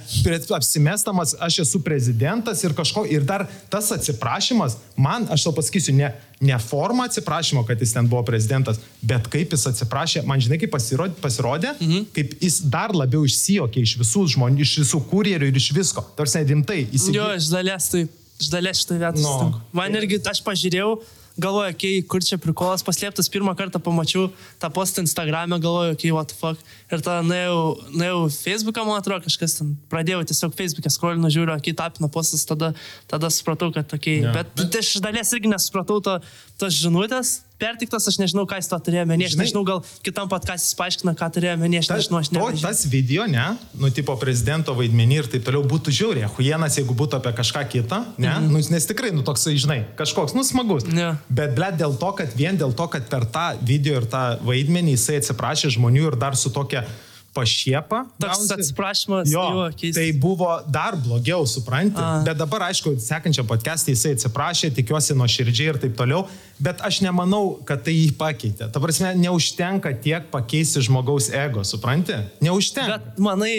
apsimestamas, 0.56 1.34
aš 1.42 1.62
esu 1.64 1.82
prezidentas 1.84 2.62
ir 2.64 2.74
kažko. 2.78 3.04
Ir 3.10 3.26
dar 3.26 3.46
tas 3.72 3.90
atsiprašymas, 3.94 4.78
man, 4.96 5.26
aš 5.32 5.48
tau 5.48 5.54
pasakysiu, 5.56 5.94
ne, 5.98 6.12
ne 6.42 6.58
forma 6.62 7.08
atsiprašymo, 7.10 7.64
kad 7.66 7.80
jis 7.82 7.94
ten 7.96 8.08
buvo 8.10 8.22
prezidentas, 8.28 8.80
bet 9.02 9.28
kaip 9.32 9.54
jis 9.56 9.66
atsiprašė, 9.72 10.24
man 10.28 10.42
žinai, 10.42 10.60
kaip 10.62 10.72
pasirodė, 10.74 11.18
pasirodė 11.22 11.74
mhm. 11.74 12.08
kaip 12.16 12.36
jis 12.42 12.62
dar 12.72 12.94
labiau 12.96 13.26
išsijokė 13.26 13.82
iš 13.82 13.98
visų 14.02 14.26
žmonių, 14.36 14.62
iš 14.62 14.78
visų 14.84 15.04
kurjerių 15.10 15.50
ir 15.50 15.62
iš 15.62 15.72
visko. 15.76 16.06
Tarsi 16.18 16.44
rimtai, 16.48 16.84
jis 16.92 17.10
Jo, 17.12 17.32
iš 17.38 17.50
dalies 17.52 17.90
tai, 17.92 18.06
iš 18.42 18.52
dalies 18.52 18.82
šitą 18.82 18.98
vietą 19.00 19.22
Nu. 19.22 19.26
sutinku. 19.28 19.60
Man 19.72 19.94
irgi, 19.98 20.18
aš 20.28 20.42
pažiūrėjau, 20.44 20.96
galvoju, 21.40 21.74
kai 21.80 21.92
kur 22.04 22.20
čia 22.20 22.36
prikolas 22.36 22.82
paslėptas, 22.84 23.30
pirmą 23.32 23.54
kartą 23.56 23.80
pamačiau 23.80 24.26
tą 24.60 24.68
postą 24.74 25.00
Instagram'e, 25.00 25.56
galvoju, 25.62 25.96
kai 25.96 26.10
what 26.12 26.28
the 26.28 26.36
fuck. 26.36 26.60
Ir 26.92 27.00
tada 27.00 27.22
nuėjau, 27.24 27.62
nuėjau 27.96 28.18
Facebook'ą, 28.34 28.84
man 28.84 29.00
atrodo, 29.00 29.24
kažkas 29.24 29.56
ten 29.60 29.70
pradėjau 29.88 30.26
tiesiog 30.28 30.52
Facebook'e 30.58 30.92
skrolinu, 30.92 31.30
žiūriu, 31.32 31.56
kai 31.64 31.72
tapino 31.78 32.10
postas, 32.12 32.44
tada, 32.44 32.74
tada 33.08 33.30
supratau, 33.32 33.70
kad 33.72 33.88
tokie. 33.88 34.18
Jo. 34.20 34.28
Yeah. 34.28 34.34
Bet, 34.42 34.52
bet 34.60 34.76
iš 34.82 34.98
dalies 35.00 35.32
irgi 35.32 35.48
nesupratau 35.54 36.02
to, 36.04 36.18
tos 36.60 36.76
žinutės 36.82 37.38
pertiktos, 37.62 38.08
aš 38.10 38.18
nežinau, 38.20 38.44
ką 38.50 38.58
jis 38.58 38.70
to 38.70 38.78
turėjo 38.88 39.04
menį, 39.10 39.28
aš 39.30 39.36
nežinau, 39.40 39.62
gal 39.68 39.82
kitam 40.06 40.30
patkastis 40.32 40.74
paaiškina, 40.78 41.14
ką 41.18 41.28
turėjo 41.36 41.56
menį, 41.62 41.80
aš 41.82 41.90
nežinau, 41.92 42.22
aš 42.22 42.32
nežinau. 42.34 42.62
tas 42.64 42.82
video, 42.90 43.28
ne, 43.30 43.46
nu, 43.78 43.92
tipo 43.94 44.16
prezidento 44.20 44.74
vaidmenį 44.78 45.20
ir 45.20 45.30
taip 45.36 45.46
toliau 45.46 45.62
būtų 45.70 45.94
žiauriai. 46.00 46.30
Huienas, 46.36 46.80
jeigu 46.80 46.96
būtų 46.98 47.20
apie 47.20 47.34
kažką 47.38 47.62
kitą, 47.76 48.02
ne, 48.16 48.28
mm 48.28 48.48
-hmm. 48.48 48.50
nu, 48.50 48.74
nes 48.74 48.88
tikrai, 48.90 49.12
nu, 49.14 49.22
toksai, 49.26 49.54
žinai, 49.56 49.80
kažkoks, 50.00 50.34
nu, 50.34 50.44
smagus. 50.44 50.88
Jo. 50.90 51.14
Bet, 51.28 51.54
ble, 51.54 51.70
dėl 51.78 51.96
to, 51.98 52.12
kad 52.18 52.34
vien 52.36 52.58
dėl 52.58 52.74
to, 52.74 52.88
kad 52.88 53.08
per 53.08 53.24
tą 53.24 53.46
video 53.62 54.02
ir 54.02 54.10
tą 54.10 54.38
vaidmenį 54.42 54.98
jisai 54.98 55.22
atsiprašė 55.22 55.70
žmonių 55.78 56.12
ir 56.12 56.16
dar 56.18 56.36
su 56.36 56.50
tokia 56.50 56.84
pašiepa. 57.32 58.04
Toks 58.20 58.44
gaunasi. 58.44 58.52
atsiprašymas, 58.60 59.30
Jo, 59.32 59.42
jo, 59.42 59.70
keistas. 59.76 59.96
tai 59.96 60.12
buvo 60.12 60.60
dar 60.68 60.96
blogiau, 60.96 61.46
supranti. 61.46 61.96
A. 61.96 62.20
Bet 62.24 62.36
dabar, 62.36 62.68
aišku, 62.68 62.94
sekančią 63.00 63.44
podcast'ą 63.48 63.94
jisai 63.94 64.14
atsiprašė, 64.16 64.72
tikiuosi 64.76 65.16
nuo 65.16 65.28
širdžiai 65.28 65.72
ir 65.72 65.80
taip 65.80 65.96
toliau. 65.96 66.26
Bet 66.62 66.78
aš 66.86 67.00
nemanau, 67.02 67.56
kad 67.66 67.80
tai 67.82 67.90
jį 67.96 68.12
pakeitė. 68.14 68.68
Ta 68.70 68.78
prasme, 68.78 69.08
neužtenka 69.18 69.90
tiek 69.98 70.28
pakeisti 70.30 70.78
žmogaus 70.86 71.26
ego, 71.34 71.64
supranti? 71.66 72.14
Neužtenka. 72.44 73.00
Bet 73.02 73.18
manai, 73.18 73.54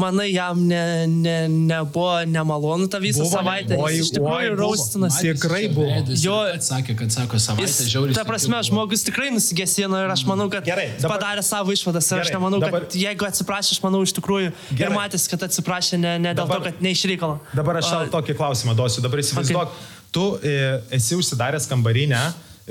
manai 0.00 0.26
jam 0.32 0.58
ne, 0.66 0.80
ne, 1.06 1.36
nebuvo 1.46 2.16
nemalonu 2.26 2.88
tą 2.90 2.98
visą 2.98 3.22
Buvo, 3.22 3.30
savaitę. 3.36 3.78
oi, 3.78 3.92
Jis 3.94 4.08
iš 4.08 4.10
tikrųjų 4.16 4.56
raustinas. 4.58 5.20
Tikrai 5.22 5.68
buvo. 5.70 6.02
Jo. 6.18 6.40
Sakė, 6.66 6.96
kad 6.98 7.14
sako 7.14 7.38
savaitę 7.38 7.86
žiauriai. 7.86 8.16
ta 8.18 8.24
prasme, 8.26 8.58
žmogus 8.66 9.06
tikrai 9.06 9.30
nusigesino 9.30 10.02
ir 10.02 10.10
aš 10.16 10.26
manau, 10.26 10.48
kad 10.50 10.66
Gerai, 10.66 10.88
dabar- 10.98 11.14
padarė 11.14 11.46
savo 11.46 11.70
išvadas 11.70 12.10
ir 12.10 12.24
aš 12.24 12.32
Gerai, 12.32 12.40
nemanau, 12.40 12.58
dabar- 12.64 12.88
kad 12.88 12.98
jeigu 12.98 13.28
atsiprašė, 13.30 13.78
aš 13.78 13.80
manau 13.86 14.02
iš 14.02 14.16
tikrųjų 14.18 14.50
ir 14.50 14.76
Gerai. 14.82 14.96
matęs, 14.98 15.28
kad 15.30 15.46
atsiprašė 15.46 16.00
ne, 16.02 16.16
ne 16.18 16.34
dėl 16.34 16.42
Dabar- 16.42 16.58
to, 16.58 16.72
kad 16.72 16.82
ne 16.82 16.90
iš 16.90 17.06
reikalo. 17.06 17.38
Dabar 17.54 17.78
aš 17.84 17.94
tau 17.94 18.10
tokį 18.18 18.34
klausimą 18.42 18.74
duosiu. 18.74 18.98
Dabar 19.06 19.22
įsivaizduok, 19.22 19.70
okay. 19.70 20.10
tu 20.10 20.26
e, 20.42 20.82
esi 20.98 21.14
užsidaręs 21.14 21.70
kambarinę, 21.70 22.18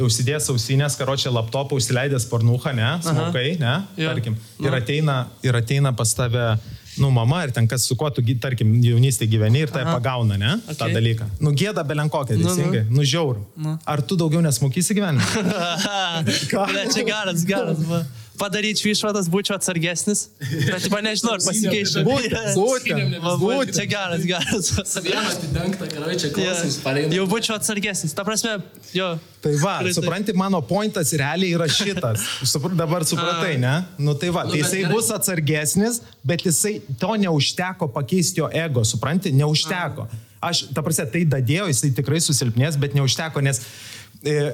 užsidėjęs 0.06 0.50
ausinės, 0.54 0.96
karočią 1.00 1.32
laptopą, 1.36 1.78
užsileidęs 1.80 2.26
pornuchą, 2.32 2.74
ne, 2.78 2.90
smokai, 3.06 3.58
ne, 3.62 3.76
Jo. 3.98 4.12
tarkim. 4.14 4.36
Nu. 4.60 4.68
Ir 4.68 4.76
ateina, 4.82 5.16
ir 5.44 5.56
ateina 5.58 5.94
pas 5.98 6.14
tave, 6.18 6.58
nu, 6.98 7.10
mama, 7.14 7.44
ir 7.46 7.52
ten 7.54 7.68
kas 7.70 7.86
su 7.88 7.96
kuo 7.96 8.10
tu, 8.14 8.22
tarkim, 8.42 8.76
jaunystėje 8.82 9.30
gyveni 9.36 9.64
ir 9.66 9.74
tai 9.74 9.84
Aha. 9.86 9.96
pagauna, 9.98 10.38
ne, 10.38 10.54
okay. 10.66 10.78
tą 10.80 10.88
dalyką. 10.94 11.28
Nu, 11.42 11.52
gėda 11.58 11.84
belenkokia, 11.88 12.38
Nu, 12.38 12.46
nu. 12.46 12.54
teisingai, 12.54 12.86
nu, 12.90 13.04
žiauru. 13.04 13.46
Ar 13.86 14.02
tu 14.02 14.16
daugiau 14.20 14.42
nesmokysi 14.46 14.98
gyvenime? 14.98 15.26
Ne, 16.74 16.88
čia 16.94 17.04
geras, 17.06 17.44
geras. 17.46 17.82
va. 17.86 18.02
Padaryčiau 18.38 18.92
išvadas, 18.94 19.30
būčiau 19.34 19.56
atsargesnis. 19.58 20.28
Bet, 20.40 20.84
tipo, 20.86 21.00
nežinau, 21.02 21.36
ar 21.38 21.44
pasikeičiau. 21.46 22.04
Būtent, 22.10 23.16
būtent. 23.42 23.74
Čia 23.78 23.86
geras, 23.90 24.26
geras. 24.28 24.70
Savieną 24.92 25.24
atidengtą, 25.32 25.88
gerai, 25.92 26.18
čia 26.20 26.30
Jo, 26.30 26.36
klausys, 26.38 26.78
pareina. 26.84 27.12
Jau 27.18 27.26
būčiau 27.32 27.58
atsargesnis. 27.58 28.14
Ta 28.18 28.26
prasme, 28.28 28.58
jo. 28.94 29.10
Tai 29.44 29.56
va, 29.62 29.76
supranti, 29.96 30.36
mano 30.38 30.62
pointas 30.66 31.14
realiai 31.18 31.56
yra 31.58 31.68
šitas. 31.72 32.24
Supr, 32.46 32.78
dabar 32.78 33.06
supratai, 33.08 33.56
ne? 33.62 33.76
Nu 34.02 34.14
tai 34.18 34.32
va, 34.34 34.46
Nu, 34.48 34.54
tai 34.54 34.62
jisai 34.62 34.86
bus 34.92 35.10
atsargesnis, 35.14 36.02
bet 36.26 36.46
jisai 36.46 36.78
to 37.02 37.18
neužteko 37.26 37.90
pakeisti 37.94 38.42
jo 38.42 38.50
ego, 38.54 38.86
supranti, 38.88 39.34
neužteko. 39.36 40.08
Aš, 40.48 40.68
ta 40.74 40.84
prasme, 40.86 41.08
tai 41.10 41.24
dadėjo, 41.26 41.66
jisai 41.72 41.90
tikrai 41.98 42.22
susilpnės, 42.22 42.78
bet 42.80 42.94
neužteko, 42.98 43.42
nes 43.42 43.64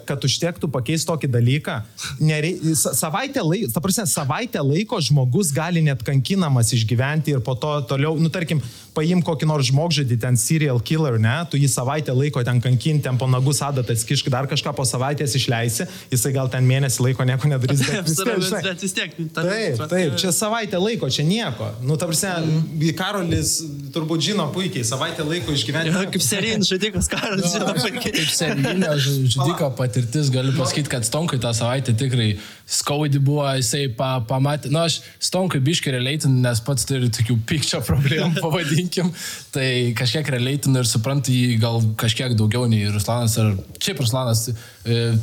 kad 0.08 0.24
užtektų 0.28 0.70
pakeisti 0.72 1.10
tokį 1.10 1.30
dalyką, 1.34 1.78
nerei, 2.20 2.54
sa- 2.80 2.94
savaitę, 2.98 3.42
laiko, 3.44 3.72
ta 3.74 3.82
prasme, 3.84 4.06
savaitę 4.10 4.62
laiko 4.64 5.00
žmogus 5.02 5.52
gali 5.56 5.82
net 5.86 6.04
kankinamas 6.04 6.74
išgyventi 6.78 7.36
ir 7.36 7.44
po 7.46 7.56
to 7.56 7.74
toliau, 7.90 8.16
nu 8.20 8.30
tarkim, 8.34 8.62
paim 8.94 9.22
kokį 9.26 9.48
nors 9.50 9.68
žmogžudį, 9.72 10.18
ten 10.22 10.36
serial 10.38 10.80
killer, 10.80 11.18
ne, 11.22 11.36
tu 11.50 11.58
jį 11.58 11.68
savaitę 11.72 12.14
laiko 12.16 12.44
ten 12.46 12.62
kankinti, 12.62 13.04
ten 13.08 13.18
po 13.18 13.26
nagus 13.28 13.62
adatą 13.66 13.94
atskišk, 13.96 14.30
dar 14.30 14.46
kažką 14.52 14.74
po 14.78 14.86
savaitės 14.86 15.34
išleisi, 15.40 15.88
jisai 16.12 16.34
gal 16.36 16.50
ten 16.54 16.66
mėnesį 16.70 17.08
laiko 17.08 17.26
nieko 17.26 17.50
nedarys. 17.50 17.82
bet 17.88 18.06
vis 18.10 18.18
tiek, 18.22 18.42
žinai, 18.48 18.62
bet 18.70 18.82
vis 18.86 18.94
tiek. 18.94 19.16
ta- 19.34 19.44
Taip, 19.48 19.82
taip, 19.90 20.18
čia 20.22 20.32
savaitę 20.36 20.78
laiko, 20.82 21.10
čia 21.10 21.26
nieko. 21.26 21.72
Nu, 21.82 21.98
ta 21.98 22.06
prasme, 22.10 22.34
Mhm. 22.44 22.94
Karolis 22.98 23.52
turbūt 23.94 24.22
žino 24.22 24.46
puikiai, 24.54 24.84
savaitę 24.86 25.24
laiko 25.26 25.52
išgyventi. 25.54 25.92
Jo, 25.94 26.04
Kaip 26.14 26.22
serijinis 26.24 26.70
žudikas, 26.70 27.08
karas, 27.10 27.42
žinau, 27.54 27.74
puikiai. 27.84 28.14
Kaip 28.14 28.30
serijinio 28.30 28.94
žudiko 29.02 29.70
patirtis, 29.78 30.30
galiu 30.34 30.54
pasakyti, 30.58 30.90
kad 30.92 31.06
Stonkui 31.08 31.40
tą 31.42 31.52
savaitę 31.58 31.94
tikrai 31.98 32.36
skaudi 32.70 33.20
buvo, 33.20 33.44
jisai 33.58 33.88
pa, 33.98 34.16
pamatė, 34.28 34.72
na, 34.74 34.86
aš 34.88 35.02
Stonkui 35.24 35.60
biškai 35.64 35.94
relatinu, 35.98 36.40
nes 36.44 36.62
pats 36.64 36.88
turi 36.88 37.10
tokių 37.14 37.38
pykčio 37.50 37.82
problemų, 37.86 38.40
pavadinkim, 38.46 39.12
tai 39.54 39.68
kažkiek 39.98 40.32
relatinu 40.36 40.82
ir 40.82 40.90
suprantu 40.90 41.36
jį 41.36 41.58
gal 41.62 41.82
kažkiek 42.00 42.36
daugiau 42.40 42.70
nei 42.72 42.88
Ruslanas, 42.94 43.36
ar 43.42 43.54
šiaip 43.84 44.00
Ruslanas 44.04 44.46
e, 44.50 44.56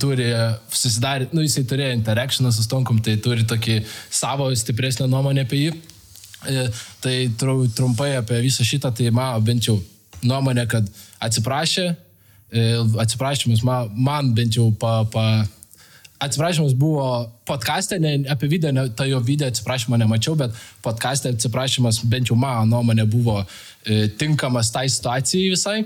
turi 0.01 0.29
susidaryti, 0.69 1.37
nu, 1.37 1.45
jisai 1.47 1.65
turėjo 1.71 1.97
interakcioną 1.97 2.53
su 2.55 2.67
Stonkum, 2.67 3.01
tai 3.05 3.17
turi 3.25 3.49
tokį 3.49 3.81
savo 4.09 4.51
stipresnę 4.55 5.09
nuomonę 5.11 5.49
apie 5.49 5.65
jį. 5.65 5.73
E, 6.51 6.69
Tai 7.01 7.31
tru, 7.37 7.65
trumpai 7.73 8.11
apie 8.19 8.43
visą 8.45 8.65
šitą, 8.65 8.91
tai 8.93 9.09
mano 9.09 9.41
bent 9.45 9.65
jau 9.65 9.79
nuomonė, 10.21 10.67
kad 10.69 10.89
atsiprašė, 11.25 11.87
e, 12.53 12.65
atsiprašymas 13.01 13.63
man, 13.65 13.89
man 13.97 14.35
bent 14.37 14.57
jau 14.59 14.69
pa, 14.77 15.01
pa, 15.09 15.25
atsiprašymas 16.21 16.75
buvo 16.77 17.07
podcast'e, 17.49 17.99
ne, 18.01 18.19
apie 18.29 18.49
video, 18.49 18.73
ne, 18.73 18.89
tą 18.97 19.07
jo 19.09 19.21
video 19.25 19.49
atsiprašymą 19.49 19.99
nemačiau, 20.01 20.37
bet 20.39 20.57
podcast'e 20.85 21.33
atsiprašymas 21.35 22.03
bent 22.11 22.31
jau 22.31 22.37
mano 22.39 22.67
nuomonė 22.69 23.07
buvo 23.11 23.41
e, 23.41 24.09
tinkamas 24.21 24.73
tai 24.75 24.89
situacijai 24.93 25.55
visai. 25.55 25.79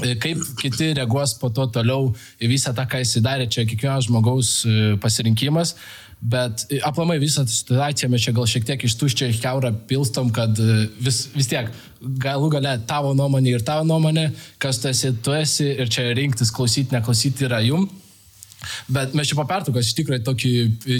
E, 0.00 0.14
Kaip 0.22 0.40
kiti 0.60 0.92
reaguos 0.96 1.34
po 1.40 1.50
to 1.52 1.66
toliau 1.74 2.12
į 2.40 2.52
visą 2.54 2.72
tą, 2.76 2.86
ką 2.88 3.02
jis 3.02 3.18
darė, 3.24 3.48
čia 3.50 3.66
kiekvieno 3.68 3.98
žmogaus 4.06 4.62
e, 4.64 4.94
pasirinkimas. 5.02 5.74
Bet 6.22 6.68
e, 6.70 6.78
aplamai 6.86 7.18
visą 7.18 7.42
situaciją 7.48 8.08
mes 8.12 8.22
čia 8.22 8.32
gal 8.36 8.46
šiek 8.46 8.68
tiek 8.68 8.84
iš 8.86 8.94
tuščio 9.00 9.26
į 9.32 9.40
keurą 9.42 9.72
pilstom, 9.90 10.30
kad 10.34 10.54
e, 10.54 10.84
vis, 11.02 11.24
vis 11.34 11.50
tiek 11.50 11.72
galų 12.22 12.52
gale 12.54 12.76
tavo 12.86 13.10
nuomonė 13.18 13.56
ir 13.56 13.66
tavo 13.66 13.82
nuomonė, 13.88 14.28
kas 14.62 14.78
tu 14.78 14.90
esi, 14.92 15.10
tu 15.18 15.34
esi 15.34 15.66
ir 15.82 15.90
čia 15.90 16.06
rinktis, 16.14 16.54
klausyti, 16.54 16.94
neklausyti 16.94 17.50
yra 17.50 17.58
jum. 17.66 17.88
Bet 18.92 19.14
mes 19.18 19.28
čia 19.30 19.36
po 19.38 19.44
pertraukos 19.48 19.88
iš 19.88 19.96
tikrųjų 19.98 20.22
tokį, 20.26 20.52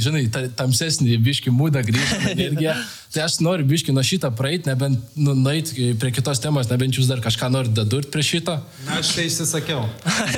žinai, 0.02 0.24
ta- 0.32 0.48
tamsesnį 0.62 1.18
biški 1.22 1.52
mūdą 1.54 1.84
grįžtame 1.86 2.34
energiją. 2.34 2.76
Tai 3.12 3.24
aš 3.26 3.38
noriu 3.44 3.66
biški 3.68 3.92
nuo 3.94 4.04
šitą 4.06 4.30
praeiti, 4.36 4.70
nebent 4.70 5.16
nu, 5.16 5.34
nueiti 5.36 5.92
prie 6.00 6.12
kitos 6.16 6.40
temos, 6.42 6.70
nebent 6.72 6.96
jūs 6.96 7.10
dar 7.10 7.20
kažką 7.24 7.50
norit 7.52 7.74
dadurt 7.76 8.10
prie 8.12 8.24
šito. 8.24 8.56
Na, 8.86 9.00
aš 9.02 9.14
tai 9.16 9.26
išsisakiau. 9.28 9.84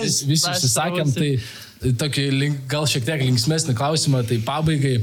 Vis, 0.01 0.22
visi 0.32 0.51
išsisakėm, 0.51 1.14
tai 1.14 1.94
tokį 2.01 2.30
link, 2.34 2.64
gal 2.70 2.88
šiek 2.90 3.06
tiek 3.06 3.22
linksmesnį 3.26 3.76
klausimą, 3.78 4.24
tai 4.28 4.40
pabaigai. 4.44 4.98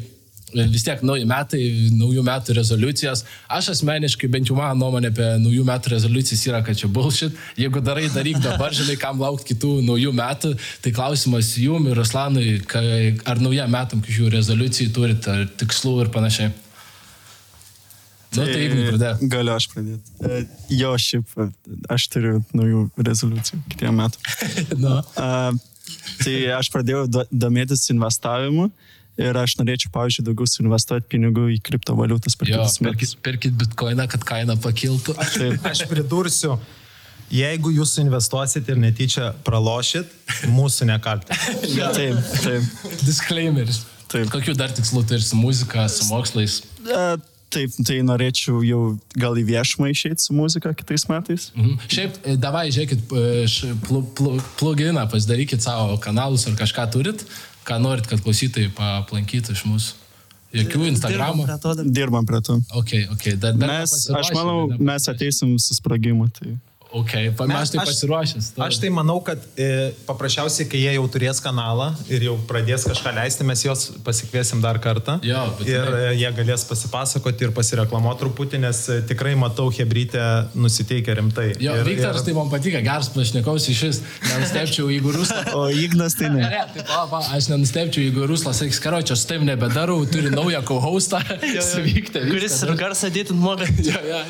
Vis 0.53 0.83
tiek 0.87 1.03
nauji 1.05 1.27
metai, 1.29 1.61
naujų 1.95 2.23
metų 2.27 2.55
rezoliucijos. 2.57 3.23
Aš 3.51 3.71
asmeniškai, 3.75 4.29
bent 4.31 4.49
jau 4.51 4.57
mano 4.57 4.75
nuomonė 4.79 5.11
apie 5.13 5.27
naujų 5.43 5.65
metų 5.67 5.93
rezoliucijas 5.95 6.45
yra, 6.49 6.63
kad 6.65 6.79
čia 6.79 6.89
bullshit. 6.91 7.37
Jeigu 7.59 7.83
darai, 7.85 8.07
daryk 8.13 8.41
dabar, 8.43 8.73
žinai, 8.75 8.97
kam 9.01 9.21
laukti 9.21 9.53
kitų 9.53 9.77
naujų 9.87 10.15
metų. 10.17 10.55
Tai 10.83 10.95
klausimas 10.97 11.53
jum 11.61 11.87
ir 11.91 11.99
Ruslanui, 12.01 12.59
ar 13.25 13.43
naujam 13.43 13.71
metam 13.71 14.03
kažkokių 14.03 14.35
rezoliucijų 14.35 14.91
turite, 14.95 15.31
ar 15.31 15.47
tikslų 15.61 15.95
ir 16.05 16.13
panašiai. 16.13 16.51
Nu, 18.31 18.45
tai 18.47 18.61
Ignai 18.63 18.85
pradėk. 18.87 19.23
Galiu 19.31 19.51
aš 19.57 19.67
pradėti. 19.73 20.13
E, 20.23 20.37
Jo, 20.71 20.93
šiaip 20.95 21.33
e, 21.35 21.49
aš 21.91 22.05
turiu 22.13 22.37
naujų 22.55 22.85
rezoliucijų 23.03 23.59
kitiem 23.73 23.99
metam. 23.99 24.29
Nu. 24.83 24.93
Uh, 25.19 25.51
tai 26.23 26.35
aš 26.55 26.69
pradėjau 26.71 27.03
do, 27.11 27.25
domėtis 27.43 27.83
investavimu 27.91 28.69
ir 29.17 29.37
aš 29.37 29.55
norėčiau, 29.59 29.91
pavyzdžiui, 29.93 30.25
daugiau 30.29 30.47
suinvestuoti 30.47 31.07
pinigų 31.11 31.47
į 31.55 31.61
kriptovaliutas 31.67 32.35
per 32.39 32.47
Jo, 32.51 32.61
kitus 32.61 32.79
metus. 32.81 33.15
perkit, 33.15 33.23
perkit 33.23 33.57
bitkoiną, 33.63 34.07
kad 34.11 34.23
kaina 34.23 34.55
pakiltų. 34.55 35.15
Taip. 35.35 35.65
Aš 35.71 35.83
pridursiu, 35.91 36.57
jeigu 37.31 37.71
jūs 37.75 37.97
investuosit 38.03 38.67
ir 38.71 38.79
netyčia 38.81 39.31
pralošit, 39.47 40.07
mūsų 40.51 40.87
nekalti. 40.91 41.31
Taip, 41.97 42.17
taip. 42.43 42.63
Disclaimeris. 43.05 43.83
Taip. 44.11 44.27
Kokių 44.33 44.55
dar 44.59 44.71
tikslų 44.75 45.05
turi 45.07 45.23
su 45.23 45.37
muzika, 45.39 45.85
su 45.87 46.03
mokslais? 46.09 46.57
Uh, 46.83 47.15
taip, 47.51 47.71
tai 47.87 48.01
norėčiau 48.03 48.59
jau 48.63 48.81
gal 49.19 49.37
į 49.39 49.45
viešumą 49.47 49.87
išeiti 49.93 50.23
su 50.23 50.35
muzika 50.35 50.73
kitais 50.75 51.05
metais. 51.11 51.49
Mhm. 51.55 51.77
Šiaip, 51.91 52.17
e, 52.27 52.35
davai, 52.39 52.65
žiūrėkit, 52.75 53.05
e, 53.11 53.23
š- 53.47 53.71
plu- 53.87 54.03
plu- 54.15 54.35
pluginą, 54.59 55.03
pasidarykit 55.11 55.63
savo 55.63 55.95
kanalus 56.03 56.43
ar 56.51 56.55
kažką 56.59 56.85
turit, 56.91 57.23
ką 57.67 57.79
norit, 57.83 58.07
kad 58.09 58.23
klausytojai 58.23 58.71
aplankytų 59.01 59.57
iš 59.57 59.65
mūsų. 59.69 59.97
Jokių 60.51 60.83
Instagramų. 60.89 61.45
Dirbam 61.45 61.47
prie 61.47 61.59
to. 61.63 61.91
Dirbam 61.95 62.25
prie 62.27 62.41
to. 62.43 62.57
Ok, 62.75 62.91
ok. 63.13 63.27
Dar, 63.39 63.55
dar 63.55 63.71
Mes, 63.71 63.93
aš 64.19 64.33
manau, 64.35 64.65
mes 64.79 65.07
ateisim 65.07 65.53
su 65.63 65.77
sprogimu. 65.77 66.27
Tai. 66.35 66.57
Ok, 66.91 67.11
pa- 67.37 67.45
mes 67.47 67.71
tai 67.71 67.79
pasiruošęs. 67.87 68.51
Aš 68.59 68.77
tai 68.83 68.89
manau, 68.91 69.21
kad 69.23 69.39
e, 69.55 69.91
paprasčiausiai, 70.07 70.67
kai 70.67 70.81
jie 70.83 70.91
jau 70.97 71.05
turės 71.11 71.39
kanalą 71.43 71.91
ir 72.11 72.25
jau 72.27 72.33
pradės 72.49 72.83
kažką 72.89 73.13
leisti, 73.15 73.45
mes 73.47 73.63
juos 73.63 73.85
pasikviesim 74.03 74.59
dar 74.63 74.75
kartą. 74.83 75.15
Jo, 75.23 75.45
ir 75.63 75.87
e, 75.87 76.01
jie 76.19 76.31
galės 76.35 76.65
pasipasakoti 76.67 77.47
ir 77.47 77.53
pasireklamuoti 77.55 78.19
truputį, 78.25 78.59
nes 78.65 78.81
e, 78.91 78.97
tikrai 79.07 79.37
matau 79.39 79.69
Hebrytę 79.71 80.25
nusiteikę 80.59 81.15
rimtai. 81.21 81.47
Jo, 81.63 81.77
ir, 81.79 81.87
Viktoras, 81.87 82.25
tai 82.27 82.35
man 82.35 82.51
patiko, 82.51 82.83
geras 82.83 83.07
pašnekovas 83.15 83.69
iš 83.71 83.85
vis. 83.87 84.01
Nenustepčiau, 84.27 84.89
jeigu 84.91 85.15
Ruslas. 85.15 85.47
O 85.61 85.65
Ignas 85.71 86.15
tai 86.19 86.29
ne. 86.31 86.43
Ne, 86.43 86.49
ne, 86.49 86.61
tai 86.75 86.83
pa, 86.87 87.05
pa, 87.11 87.23
aš 87.37 87.47
nenustepčiau, 87.53 88.03
jeigu 88.03 88.27
Ruslas 88.29 88.59
sakys, 88.61 88.79
karo, 88.83 88.99
čia 89.05 89.15
su 89.19 89.27
tavim 89.31 89.47
nebedarau, 89.47 90.01
turi 90.11 90.31
naują 90.33 90.61
co-hostą. 90.67 91.23
Suvykti. 91.71 92.27
Kuris 92.29 92.59
ir 92.67 92.75
garsą 92.79 93.11
dėtin 93.15 93.39
moka. 93.39 93.67
Jo, 93.79 93.99
jo, 94.11 94.21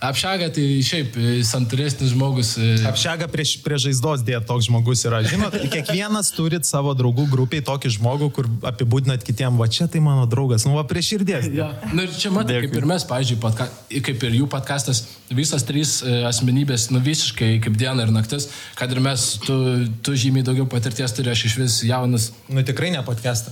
Apšaga 0.00 0.50
tai 0.52 0.64
šiaip 0.84 1.16
e, 1.16 1.34
santūresnis 1.46 2.12
žmogus. 2.12 2.54
e, 2.60 2.76
Apšega 2.88 3.28
prie, 3.32 3.46
prie 3.64 3.78
žaizdos 3.80 4.24
dėt 4.26 4.44
toks 4.48 4.68
žmogus 4.68 5.04
yra. 5.08 5.22
Žinot, 5.24 5.56
kiekvienas 5.74 6.32
turit 6.36 6.68
savo 6.68 6.92
draugų 6.96 7.24
grupiai 7.32 7.64
tokį 7.64 7.94
žmogų, 7.96 8.30
kur 8.36 8.50
apibūdinat 8.68 9.24
kitiem, 9.26 9.56
va 9.56 9.68
čia 9.72 9.88
tai 9.88 10.02
mano 10.04 10.26
draugas, 10.28 10.66
nu 10.68 10.76
va 10.76 10.84
prie 10.88 11.00
širdies. 11.04 11.48
Ja. 11.56 11.70
Nu, 11.94 12.04
ir 12.04 12.12
čia 12.12 12.32
matai, 12.34 12.60
kaip 12.66 12.76
ir 12.76 12.88
mes, 12.88 13.06
pavyzdžiui, 13.08 13.40
podka, 13.40 13.70
kaip 14.10 14.28
ir 14.28 14.36
jų 14.42 14.50
podkastas, 14.52 15.06
visas 15.32 15.64
trys 15.66 15.98
e, 16.04 16.20
asmenybės, 16.28 16.90
nu 16.92 17.00
visiškai 17.04 17.54
kaip 17.64 17.80
diena 17.80 18.04
ir 18.04 18.12
naktis, 18.12 18.50
kad 18.76 18.92
ir 18.92 19.00
mes, 19.04 19.26
tu, 19.46 19.56
tu 20.04 20.16
žymiai 20.18 20.44
daugiau 20.46 20.68
patirties 20.70 21.16
turi, 21.16 21.32
aš 21.32 21.46
iš 21.48 21.58
vis 21.62 21.80
jaunas 21.88 22.30
Nu 22.48 22.62
tikrai 22.62 22.90
ne 22.90 23.00
podcastą. 23.02 23.50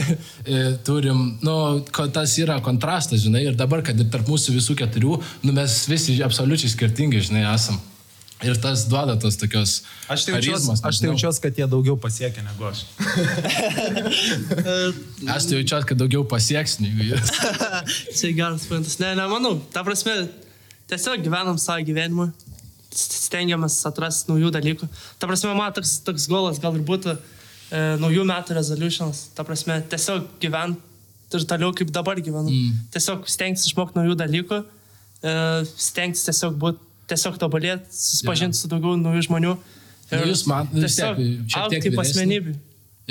Turim, 0.86 1.38
nu, 1.42 1.54
tas 2.14 2.36
yra 2.38 2.60
kontrastas, 2.62 3.24
žinai, 3.24 3.42
ir 3.48 3.56
dabar, 3.58 3.82
kad 3.84 3.98
ir 3.98 4.06
tarp 4.12 4.30
mūsų 4.30 4.54
visų 4.54 4.76
keturių, 4.78 5.16
nu, 5.42 5.54
mes 5.56 5.69
visi 5.90 6.18
absoliučiai 6.24 6.72
skirtingi, 6.72 7.20
žinai, 7.28 7.44
esam. 7.54 7.80
Ir 8.40 8.56
tas 8.56 8.86
duoda 8.88 9.18
tos 9.20 9.36
tokios... 9.36 9.82
Aš 10.08 10.22
tai 10.24 10.38
jaučiuosi, 10.38 10.72
aš 10.88 11.00
tai 11.02 11.10
jaučiuosi, 11.10 11.40
kad 11.44 11.58
jie 11.60 11.66
daugiau 11.68 11.98
pasiekia 12.00 12.44
negu 12.46 12.70
aš. 12.70 12.86
Aš 15.34 15.50
tai 15.50 15.58
jaučiuosi, 15.58 15.88
kad 15.90 16.00
daugiau 16.00 16.24
pasieks 16.24 16.78
negu 16.80 17.10
jis. 17.10 17.34
Čia 18.16 18.30
geras 18.38 18.64
pointas. 18.70 18.96
Ne, 19.02 19.12
nemanau. 19.18 19.58
Ta 19.74 19.84
prasme, 19.84 20.14
tiesiog 20.88 21.20
gyvenam 21.26 21.60
savo 21.60 21.84
gyvenimą. 21.84 22.30
stengiamės 22.96 23.76
atrasti 23.86 24.32
naujų 24.32 24.50
dalykų. 24.56 24.88
Ta 25.20 25.28
prasme, 25.30 25.52
man 25.54 25.74
toks, 25.76 26.00
toks 26.06 26.24
golas 26.30 26.58
gal 26.62 26.74
ir 26.74 26.82
būtų 26.86 27.12
e, 27.14 27.18
naujų 28.02 28.24
metų 28.26 28.56
resolutions. 28.56 29.28
Ta 29.36 29.44
prasme, 29.46 29.78
tiesiog 29.92 30.26
gyventi 30.42 31.38
ir 31.38 31.46
toliau 31.46 31.70
kaip 31.76 31.92
dabar 31.94 32.18
gyvenu. 32.18 32.50
Mm. 32.50 32.80
Tiesiog 32.94 33.28
stengtis 33.30 33.68
išmokti 33.68 34.00
naujų 34.00 34.16
dalykų, 34.18 34.58
stengtis 35.20 36.24
tiesiog 36.28 36.56
būti, 36.60 36.80
tiesiog 37.10 37.38
tobulėti, 37.42 37.90
susipažinti 37.92 38.54
yeah. 38.56 38.62
su 38.62 38.70
daugiau 38.70 38.96
naujų 39.00 39.26
žmonių. 39.28 39.54
Ir 40.10 40.26
jūs 40.32 40.46
man, 40.50 40.70
tiek, 40.74 41.22
šiek 41.46 41.70
tiek 41.70 41.86
kaip 41.86 42.02
asmenybė. 42.02 42.56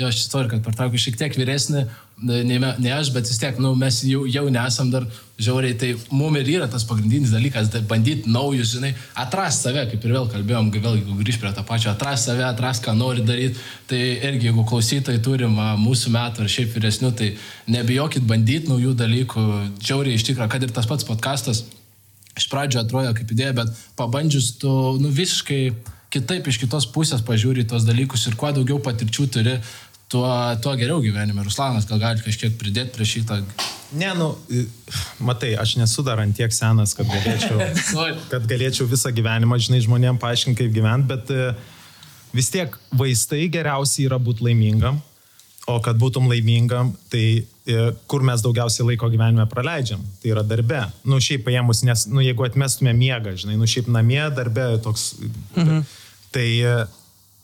Jo, 0.00 0.08
aš 0.08 0.22
istoriją, 0.22 0.54
kad 0.54 0.62
partraukiu 0.64 1.00
šiek 1.00 1.16
tiek 1.20 1.34
vyresnį, 1.36 1.82
ne, 2.24 2.58
ne 2.80 2.92
aš, 2.94 3.10
bet 3.12 3.28
vis 3.28 3.40
tiek, 3.40 3.58
nu, 3.60 3.74
mes 3.76 3.98
jau, 4.08 4.22
jau 4.32 4.46
nesam 4.52 4.88
dar 4.92 5.04
žiauriai, 5.40 5.74
tai 5.76 5.90
mum 6.08 6.38
ir 6.40 6.48
yra 6.54 6.68
tas 6.72 6.86
pagrindinis 6.88 7.34
dalykas, 7.34 7.68
tai 7.72 7.82
bandyti 7.88 8.30
naujus, 8.32 8.70
žinai, 8.78 8.94
atrasti 9.18 9.66
save, 9.66 9.82
kaip 9.90 10.06
ir 10.06 10.14
vėl 10.16 10.30
kalbėjom, 10.32 10.70
vėl 10.76 10.96
jeigu 11.00 11.18
grįž 11.18 11.40
prie 11.42 11.52
to 11.56 11.64
pačio, 11.68 11.90
atrasti 11.92 12.30
save, 12.30 12.46
atrasti, 12.48 12.86
ką 12.86 12.94
nori 12.96 13.26
daryti, 13.28 13.60
tai 13.90 14.00
irgi 14.30 14.48
jeigu 14.48 14.64
klausytojai 14.70 15.20
turim 15.26 15.58
a, 15.60 15.74
mūsų 15.80 16.14
metų 16.16 16.46
ar 16.46 16.54
šiaip 16.56 16.72
vyresnių, 16.78 17.12
tai 17.20 17.34
nebijokit 17.68 18.24
bandyti 18.30 18.72
naujų 18.72 18.94
dalykų, 19.02 19.46
žiauriai 19.84 20.16
iš 20.16 20.24
tikrųjų, 20.30 20.52
kad 20.54 20.64
ir 20.64 20.72
tas 20.76 20.88
pats 20.88 21.08
podcastas 21.08 21.66
iš 22.40 22.48
pradžio 22.50 22.82
atrodo 22.82 23.12
kaip 23.16 23.30
idėja, 23.34 23.54
bet 23.60 23.72
pabandžius 23.98 24.54
tu, 24.62 24.72
nu, 25.00 25.12
visiškai 25.14 25.62
kitaip 26.10 26.48
iš 26.50 26.58
kitos 26.64 26.88
pusės 26.90 27.22
pažiūri 27.26 27.66
tos 27.70 27.86
dalykus 27.86 28.26
ir 28.26 28.36
kuo 28.40 28.50
daugiau 28.54 28.80
patirčių 28.82 29.26
turi, 29.36 29.56
tuo, 30.10 30.26
tuo 30.62 30.74
geriau 30.78 30.98
gyvenime. 31.04 31.44
Ruslanas, 31.46 31.86
gal 31.88 32.00
gali 32.02 32.24
kažkiek 32.24 32.56
pridėti 32.58 32.96
prie 32.96 33.06
šitą. 33.06 33.40
Ne, 34.00 34.10
nu, 34.18 34.32
matai, 35.22 35.52
aš 35.58 35.76
nesu 35.78 36.02
dar 36.06 36.22
ant 36.22 36.34
tiek 36.36 36.52
senas, 36.54 36.94
kad 36.98 37.10
galėčiau, 37.10 37.60
kad 38.32 38.48
galėčiau 38.50 38.88
visą 38.90 39.12
gyvenimą, 39.14 39.58
žinai, 39.62 39.82
žmonėm 39.86 40.18
paaiškinti, 40.22 40.58
kaip 40.64 40.74
gyventi, 40.74 41.10
bet 41.10 41.30
e, 41.34 41.52
vis 42.34 42.50
tiek 42.54 42.74
vaistai 42.94 43.46
geriausiai 43.52 44.08
yra 44.08 44.18
būti 44.22 44.46
laimingam, 44.46 45.00
o 45.70 45.80
kad 45.84 45.98
būtum 46.00 46.28
laimingam, 46.30 46.92
tai 47.12 47.24
e, 47.40 47.80
kur 48.10 48.24
mes 48.26 48.42
daugiausiai 48.44 48.88
laiko 48.92 49.10
gyvenime 49.12 49.46
praleidžiam, 49.50 50.02
tai 50.22 50.32
yra 50.34 50.44
darbe. 50.46 50.82
Nu, 51.06 51.20
šiaip 51.22 51.46
paėmus, 51.46 51.84
nes, 51.86 52.06
nu, 52.10 52.22
jeigu 52.24 52.46
atmestume 52.46 52.94
miegą, 52.96 53.36
žinai, 53.40 53.58
nu, 53.60 53.68
šiaip 53.70 53.90
namie, 53.92 54.22
darbe 54.36 54.72
toks. 54.84 55.12
Mhm. 55.56 55.84
Tai 56.30 56.46
e, 56.46 56.74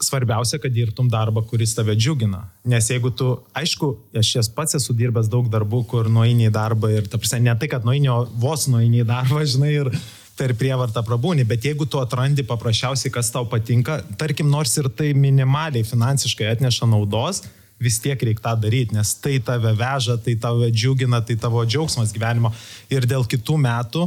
svarbiausia, 0.03 0.59
kad 0.63 0.73
dirbtum 0.73 1.09
darbą, 1.11 1.43
kuris 1.49 1.75
tave 1.75 1.97
džiugina. 1.97 2.45
Nes 2.69 2.91
jeigu 2.91 3.11
tu, 3.17 3.33
aišku, 3.57 3.95
aš 4.21 4.35
jas 4.39 4.53
pats 4.53 4.77
esu 4.79 4.95
dirbęs 4.97 5.31
daug 5.33 5.49
darbų, 5.53 5.83
kur 5.91 6.11
nueini 6.13 6.51
į 6.51 6.55
darbą 6.55 6.93
ir, 6.93 7.09
ta 7.11 7.21
prasme, 7.21 7.41
ne 7.47 7.57
tai, 7.59 7.71
kad 7.73 7.87
nueini, 7.87 8.11
o 8.13 8.25
vos 8.43 8.69
nueini 8.71 9.03
į 9.05 9.09
darbą, 9.09 9.43
žinai, 9.55 9.73
ir 9.81 9.93
per 10.37 10.53
prievartą 10.59 11.01
prabūni, 11.05 11.47
bet 11.49 11.65
jeigu 11.65 11.87
tu 11.89 12.01
atrandi 12.01 12.45
paprasčiausiai, 12.47 13.13
kas 13.15 13.33
tau 13.33 13.47
patinka, 13.49 14.03
tarkim, 14.21 14.51
nors 14.53 14.75
ir 14.77 14.91
tai 14.93 15.15
minimaliai 15.17 15.87
finansiškai 15.87 16.51
atneša 16.53 16.89
naudos, 16.91 17.41
vis 17.83 17.99
tiek 18.01 18.21
reikia 18.29 18.45
tą 18.49 18.55
daryti, 18.61 18.97
nes 18.97 19.15
tai 19.21 19.39
tave 19.45 19.73
veža, 19.77 20.17
tai 20.23 20.37
tave 20.41 20.71
džiugina, 20.73 21.21
tai 21.25 21.37
tavo 21.41 21.65
džiaugsmas 21.65 22.15
gyvenimo. 22.15 22.53
Ir 22.93 23.09
dėl 23.09 23.27
kitų 23.29 23.59
metų, 23.61 24.07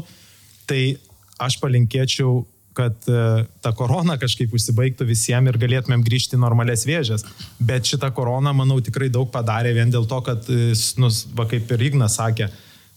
tai 0.69 0.81
aš 1.39 1.59
palinkėčiau 1.61 2.41
kad 2.79 2.95
e, 3.11 3.43
ta 3.63 3.73
korona 3.75 4.15
kažkaip 4.21 4.53
užsibaigtų 4.55 5.07
visiems 5.09 5.51
ir 5.51 5.57
galėtumėm 5.59 6.03
grįžti 6.05 6.37
į 6.37 6.41
normales 6.43 6.85
vėžės. 6.87 7.25
Bet 7.59 7.89
šita 7.89 8.11
korona, 8.15 8.53
manau, 8.55 8.79
tikrai 8.83 9.09
daug 9.11 9.27
padarė 9.33 9.73
vien 9.75 9.91
dėl 9.91 10.07
to, 10.07 10.21
kad, 10.23 10.47
e, 10.47 10.71
nu, 11.01 11.09
va, 11.35 11.47
kaip 11.49 11.73
ir 11.75 11.85
Ignas 11.89 12.15
sakė, 12.21 12.47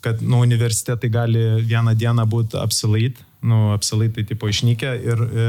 kad 0.05 0.23
nu, 0.23 0.43
universitetai 0.45 1.11
gali 1.13 1.43
vieną 1.67 1.97
dieną 1.99 2.27
būti 2.31 2.61
apsilait, 2.63 3.19
nu, 3.43 3.73
apsilaitai 3.75 4.25
tipo 4.27 4.49
išnykę. 4.49 4.95
Ir 5.03 5.23
e, 5.27 5.47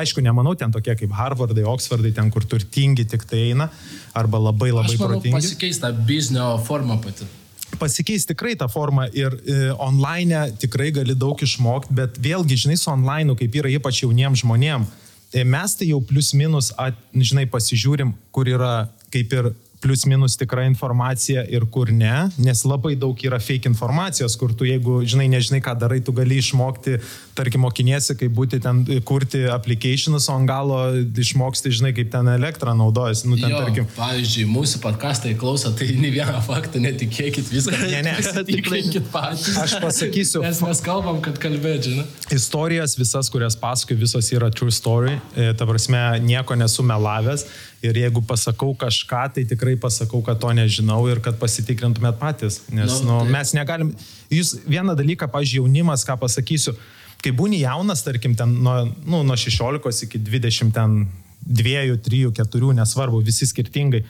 aišku, 0.00 0.24
nemanau, 0.24 0.54
ten 0.58 0.72
tokie 0.74 0.96
kaip 0.98 1.14
Harvardai, 1.14 1.66
Oxfordai, 1.68 2.14
ten 2.16 2.32
kur 2.32 2.46
turtingi 2.48 3.06
tik 3.08 3.26
tai 3.28 3.46
eina, 3.50 3.68
arba 4.16 4.40
labai 4.40 4.72
labai 4.72 4.96
manau, 4.96 5.08
protingi. 5.14 5.36
Pasikeis 5.36 5.80
ta 5.82 5.92
biznio 5.92 6.54
forma 6.64 6.98
pati 7.04 7.28
pasikeis 7.74 8.22
tikrai 8.28 8.54
tą 8.58 8.68
formą 8.70 9.08
ir 9.16 9.34
e, 9.34 9.72
online 9.82 10.52
tikrai 10.62 10.92
gali 10.94 11.16
daug 11.18 11.40
išmokti, 11.42 11.94
bet 11.96 12.18
vėlgi, 12.22 12.58
žinai, 12.64 12.76
su 12.78 12.90
online, 12.92 13.34
kaip 13.38 13.56
yra 13.60 13.72
ypač 13.74 14.04
jauniems 14.04 14.44
žmonėms, 14.44 14.92
e, 15.34 15.42
mes 15.42 15.74
tai 15.78 15.88
jau 15.90 16.00
plius 16.06 16.32
minus, 16.38 16.70
at, 16.78 16.98
žinai, 17.14 17.48
pasižiūrim, 17.50 18.14
kur 18.34 18.50
yra 18.50 18.86
kaip 19.14 19.34
ir 19.34 19.50
plius 19.84 20.06
minus 20.08 20.38
tikra 20.40 20.64
informacija 20.64 21.42
ir 21.52 21.66
kur 21.68 21.90
ne, 21.92 22.30
nes 22.40 22.62
labai 22.64 22.94
daug 22.96 23.18
yra 23.20 23.36
fake 23.36 23.68
informacijos, 23.68 24.32
kur 24.40 24.54
tu 24.56 24.64
jeigu, 24.64 25.02
žinai, 25.04 25.26
nežinai, 25.28 25.60
ką 25.64 25.74
darai, 25.76 25.98
tu 26.00 26.14
gali 26.16 26.38
išmokti, 26.40 26.96
tarkim, 27.36 27.60
mokiniesi, 27.66 28.16
kaip 28.16 28.32
būti 28.32 28.62
ten, 28.64 28.80
kurti 29.04 29.42
applicationus, 29.52 30.30
o 30.32 30.38
ant 30.38 30.48
galo 30.48 30.78
išmoksti, 31.20 31.72
žinai, 31.80 31.92
kaip 31.96 32.08
ten 32.14 32.30
elektrą 32.32 32.72
naudojasi. 32.78 33.28
Nu, 33.28 33.36
ten, 33.36 33.52
jo, 33.52 33.60
tarkim, 33.60 33.88
pavyzdžiui, 33.98 34.46
mūsų 34.54 34.80
podcastai 34.86 35.34
klauso, 35.40 35.74
tai 35.76 35.90
nei 36.00 36.14
vieną 36.14 36.40
faktą 36.48 36.80
netikėkit, 36.84 37.52
viską. 37.52 37.82
Ne, 37.94 38.00
ne. 38.02 38.14
Tikrinkit 38.48 39.04
patys. 39.12 39.54
Aš 39.60 39.76
pasakysiu. 39.82 40.40
Nes 40.42 40.58
mes 40.64 40.80
kalbam, 40.82 41.20
kad 41.22 41.36
kalbėti, 41.42 41.92
žinai. 41.92 42.06
Istorijas 42.34 42.96
visas, 42.98 43.28
kurias 43.30 43.54
pasakoju, 43.60 44.00
visos 44.00 44.32
yra 44.34 44.48
true 44.50 44.72
story. 44.74 45.18
E, 45.36 45.52
ta 45.54 45.68
prasme, 45.68 46.00
nieko 46.24 46.56
nesu 46.58 46.82
melavęs. 46.86 47.44
Ir 47.84 47.98
jeigu 48.00 48.22
pasakau 48.24 48.72
kažką, 48.80 49.22
tai 49.36 49.44
tikrai 49.44 49.74
pasakau, 49.80 50.22
kad 50.24 50.38
to 50.40 50.48
nežinau 50.56 51.02
ir 51.12 51.20
kad 51.24 51.36
pasitikrintumėt 51.40 52.16
patys. 52.20 52.62
Nes 52.72 53.02
nu, 53.04 53.18
nu, 53.20 53.32
mes 53.34 53.52
negalim. 53.56 53.92
Jūs 54.32 54.54
vieną 54.64 54.94
dalyką, 54.96 55.28
pažiūrėjau, 55.28 55.66
jaunimas, 55.66 56.06
ką 56.08 56.16
pasakysiu, 56.22 56.72
kai 57.20 57.34
būni 57.36 57.60
jaunas, 57.60 58.00
tarkim, 58.06 58.36
ten 58.38 58.56
nuo, 58.64 58.78
nu, 59.04 59.20
nuo 59.26 59.36
16 59.36 60.08
iki 60.08 60.22
20, 60.24 60.72
ten 60.72 60.96
2, 61.44 61.98
3, 62.08 62.32
4, 62.40 62.72
nesvarbu, 62.80 63.20
visi 63.24 63.48
skirtingai 63.50 64.04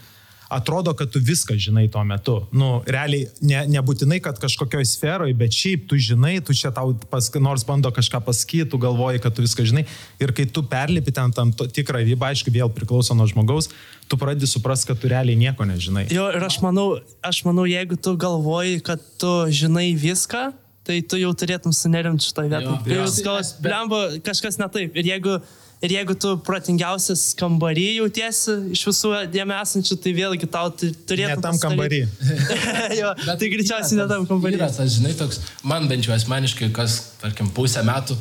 atrodo, 0.54 0.94
kad 0.94 1.10
tu 1.10 1.20
viską 1.22 1.56
žinai 1.58 1.88
tuo 1.90 2.04
metu. 2.06 2.36
Nu, 2.54 2.78
realiai, 2.86 3.26
ne, 3.42 3.64
nebūtinai, 3.74 4.20
kad 4.22 4.38
kažkokioj 4.42 4.86
sferoje, 4.88 5.34
bet 5.38 5.54
šiaip 5.54 5.88
tu 5.90 5.98
žinai, 6.00 6.36
tu 6.44 6.54
čia 6.56 6.70
tau 6.74 6.94
pas, 7.10 7.28
nors 7.42 7.66
bando 7.66 7.90
kažką 7.94 8.22
pasakyti, 8.24 8.68
tu 8.70 8.80
galvoji, 8.82 9.22
kad 9.24 9.34
tu 9.34 9.44
viską 9.44 9.66
žinai. 9.70 9.84
Ir 10.22 10.34
kai 10.36 10.46
tu 10.46 10.62
perlipi 10.66 11.14
ten 11.14 11.34
tam 11.34 11.52
tikrą 11.52 12.04
ribą, 12.06 12.30
aišku, 12.30 12.54
vėl 12.54 12.72
priklauso 12.72 13.16
nuo 13.18 13.26
žmogaus, 13.30 13.70
tu 14.08 14.18
pradedi 14.20 14.48
suprasti, 14.50 14.92
kad 14.92 15.00
tu 15.02 15.10
realiai 15.10 15.38
nieko 15.38 15.66
nežinai. 15.68 16.06
Jo, 16.14 16.30
ir 16.34 16.46
aš 16.46 16.60
manau, 16.64 17.00
aš 17.24 17.42
manau, 17.48 17.66
jeigu 17.68 17.98
tu 17.98 18.14
galvoji, 18.20 18.78
kad 18.86 19.02
tu 19.20 19.32
žinai 19.50 19.90
viską, 19.98 20.52
tai 20.84 21.00
tu 21.08 21.18
jau 21.18 21.32
turėtum 21.32 21.72
sunerimti 21.74 22.28
šitą 22.28 22.46
vietą. 22.46 22.78
Jūs 22.88 23.20
gal, 23.24 23.40
blemba, 23.64 24.00
kažkas 24.24 24.60
ne 24.60 24.68
taip. 24.72 24.96
Ir 25.00 25.14
jeigu 25.14 25.38
Ir 25.84 25.92
jeigu 25.92 26.16
tu 26.16 26.34
protingiausias 26.46 27.26
kambarį 27.38 27.88
jautiesi 27.98 28.54
iš 28.72 28.84
visų 28.88 29.10
dėmesio 29.32 29.64
esančių, 29.64 29.98
tai 30.04 30.14
vėlgi 30.16 30.48
tau 30.50 30.70
turėtų... 30.72 31.34
Ne 31.34 31.44
tam 31.44 31.58
kambarį. 31.60 32.04
jo, 33.00 33.10
Bet 33.24 33.42
tai 33.42 33.50
greičiausiai 33.52 34.00
ne 34.00 34.08
tam 34.10 34.24
kambarį. 34.30 34.60
Yra 34.60 34.70
tas, 34.72 34.96
žinai, 34.96 35.12
toks, 35.18 35.42
man 35.66 35.90
bent 35.90 36.08
jau 36.08 36.16
asmeniškai, 36.16 36.70
kas, 36.76 37.02
tarkim, 37.20 37.52
pusę 37.54 37.84
metų 37.84 38.16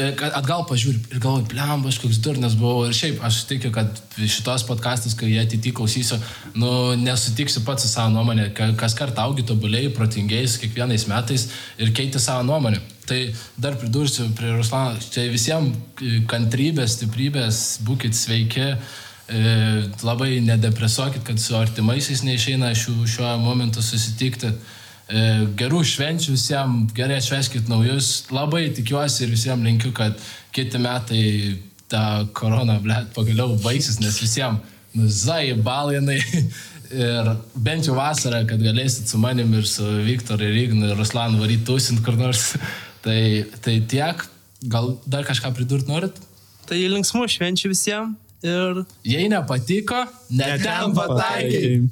E, 0.00 0.06
atgal 0.32 0.62
pažiūri 0.64 1.00
ir 1.12 1.20
galvoju, 1.20 1.44
blem, 1.50 1.82
aš 1.88 1.98
koks 2.00 2.20
durnas 2.24 2.54
buvau. 2.56 2.86
Ir 2.88 2.94
šiaip 2.96 3.20
aš 3.26 3.42
tikiu, 3.50 3.68
kad 3.74 3.98
šitos 4.16 4.64
podcastus, 4.64 5.12
kai 5.18 5.28
jie 5.28 5.42
ateityje 5.42 5.76
klausysiu, 5.76 6.16
nu, 6.56 6.70
nesutiksiu 7.00 7.60
pats 7.66 7.84
su 7.84 7.92
savo 7.92 8.14
nuomonė. 8.14 8.48
Kas 8.80 8.96
kartą 8.96 9.26
augi 9.26 9.44
tobulėjai, 9.48 9.92
protingėjai 9.96 10.48
kiekvienais 10.64 11.04
metais 11.12 11.50
ir 11.76 11.92
keiti 11.96 12.22
savo 12.22 12.46
nuomonę. 12.48 12.80
Tai 13.06 13.34
dar 13.58 13.74
pridursiu 13.80 14.28
prie 14.36 14.52
Ruslano, 14.54 15.00
čia 15.10 15.24
visiems 15.32 15.74
kantrybės, 16.30 16.98
stiprybės, 16.98 17.62
būkite 17.86 18.14
sveiki. 18.16 18.68
E, 19.32 19.40
labai 20.04 20.36
nedepresuokit, 20.44 21.24
kad 21.26 21.40
su 21.40 21.56
artimaisiais 21.56 22.22
neišeina 22.26 22.72
šiuo, 22.76 23.06
šiuo 23.08 23.32
momentu 23.42 23.82
susitikti. 23.82 24.52
E, 24.52 25.22
gerų 25.58 25.82
švenčių 25.88 26.36
visiems, 26.36 26.92
gerai 26.96 27.18
atšveskit 27.18 27.70
naujus. 27.70 28.12
Labai 28.34 28.68
tikiuosi 28.76 29.24
ir 29.24 29.32
visiems 29.34 29.66
linkiu, 29.66 29.92
kad 29.96 30.18
kiti 30.54 30.80
metai 30.82 31.24
ta 31.92 32.26
korona, 32.36 32.78
blėt, 32.82 33.10
pagaliau 33.16 33.56
baigsis, 33.64 33.98
nes 34.00 34.20
visiems 34.22 34.62
nuzai 34.94 35.54
balinai. 35.58 36.20
Ir 36.92 37.28
bent 37.56 37.86
jau 37.88 37.94
vasarą, 37.96 38.42
kad 38.44 38.60
galėsit 38.60 39.08
su 39.08 39.16
manim 39.16 39.54
ir 39.56 39.64
su 39.64 39.86
Viktoru 40.04 40.44
ir 40.44 40.58
Ignu 40.66 40.90
ir 40.90 40.98
Ruslanu 40.98 41.38
varyti 41.40 41.64
tūsint 41.64 42.02
kur 42.04 42.18
nors. 42.20 42.50
Tai, 43.02 43.22
tai 43.64 43.78
tiek. 43.90 44.26
Gal 44.70 44.92
dar 45.10 45.26
kažką 45.26 45.50
pridurti 45.56 45.90
norit? 45.90 46.18
Tai 46.68 46.78
linksmų 46.78 47.26
švenčių 47.34 47.72
visiems 47.72 48.46
ir... 48.46 48.84
Jei 49.06 49.26
nepatiko, 49.30 50.04
net 50.30 50.62
ten 50.62 50.94
pataikai. 50.94 51.82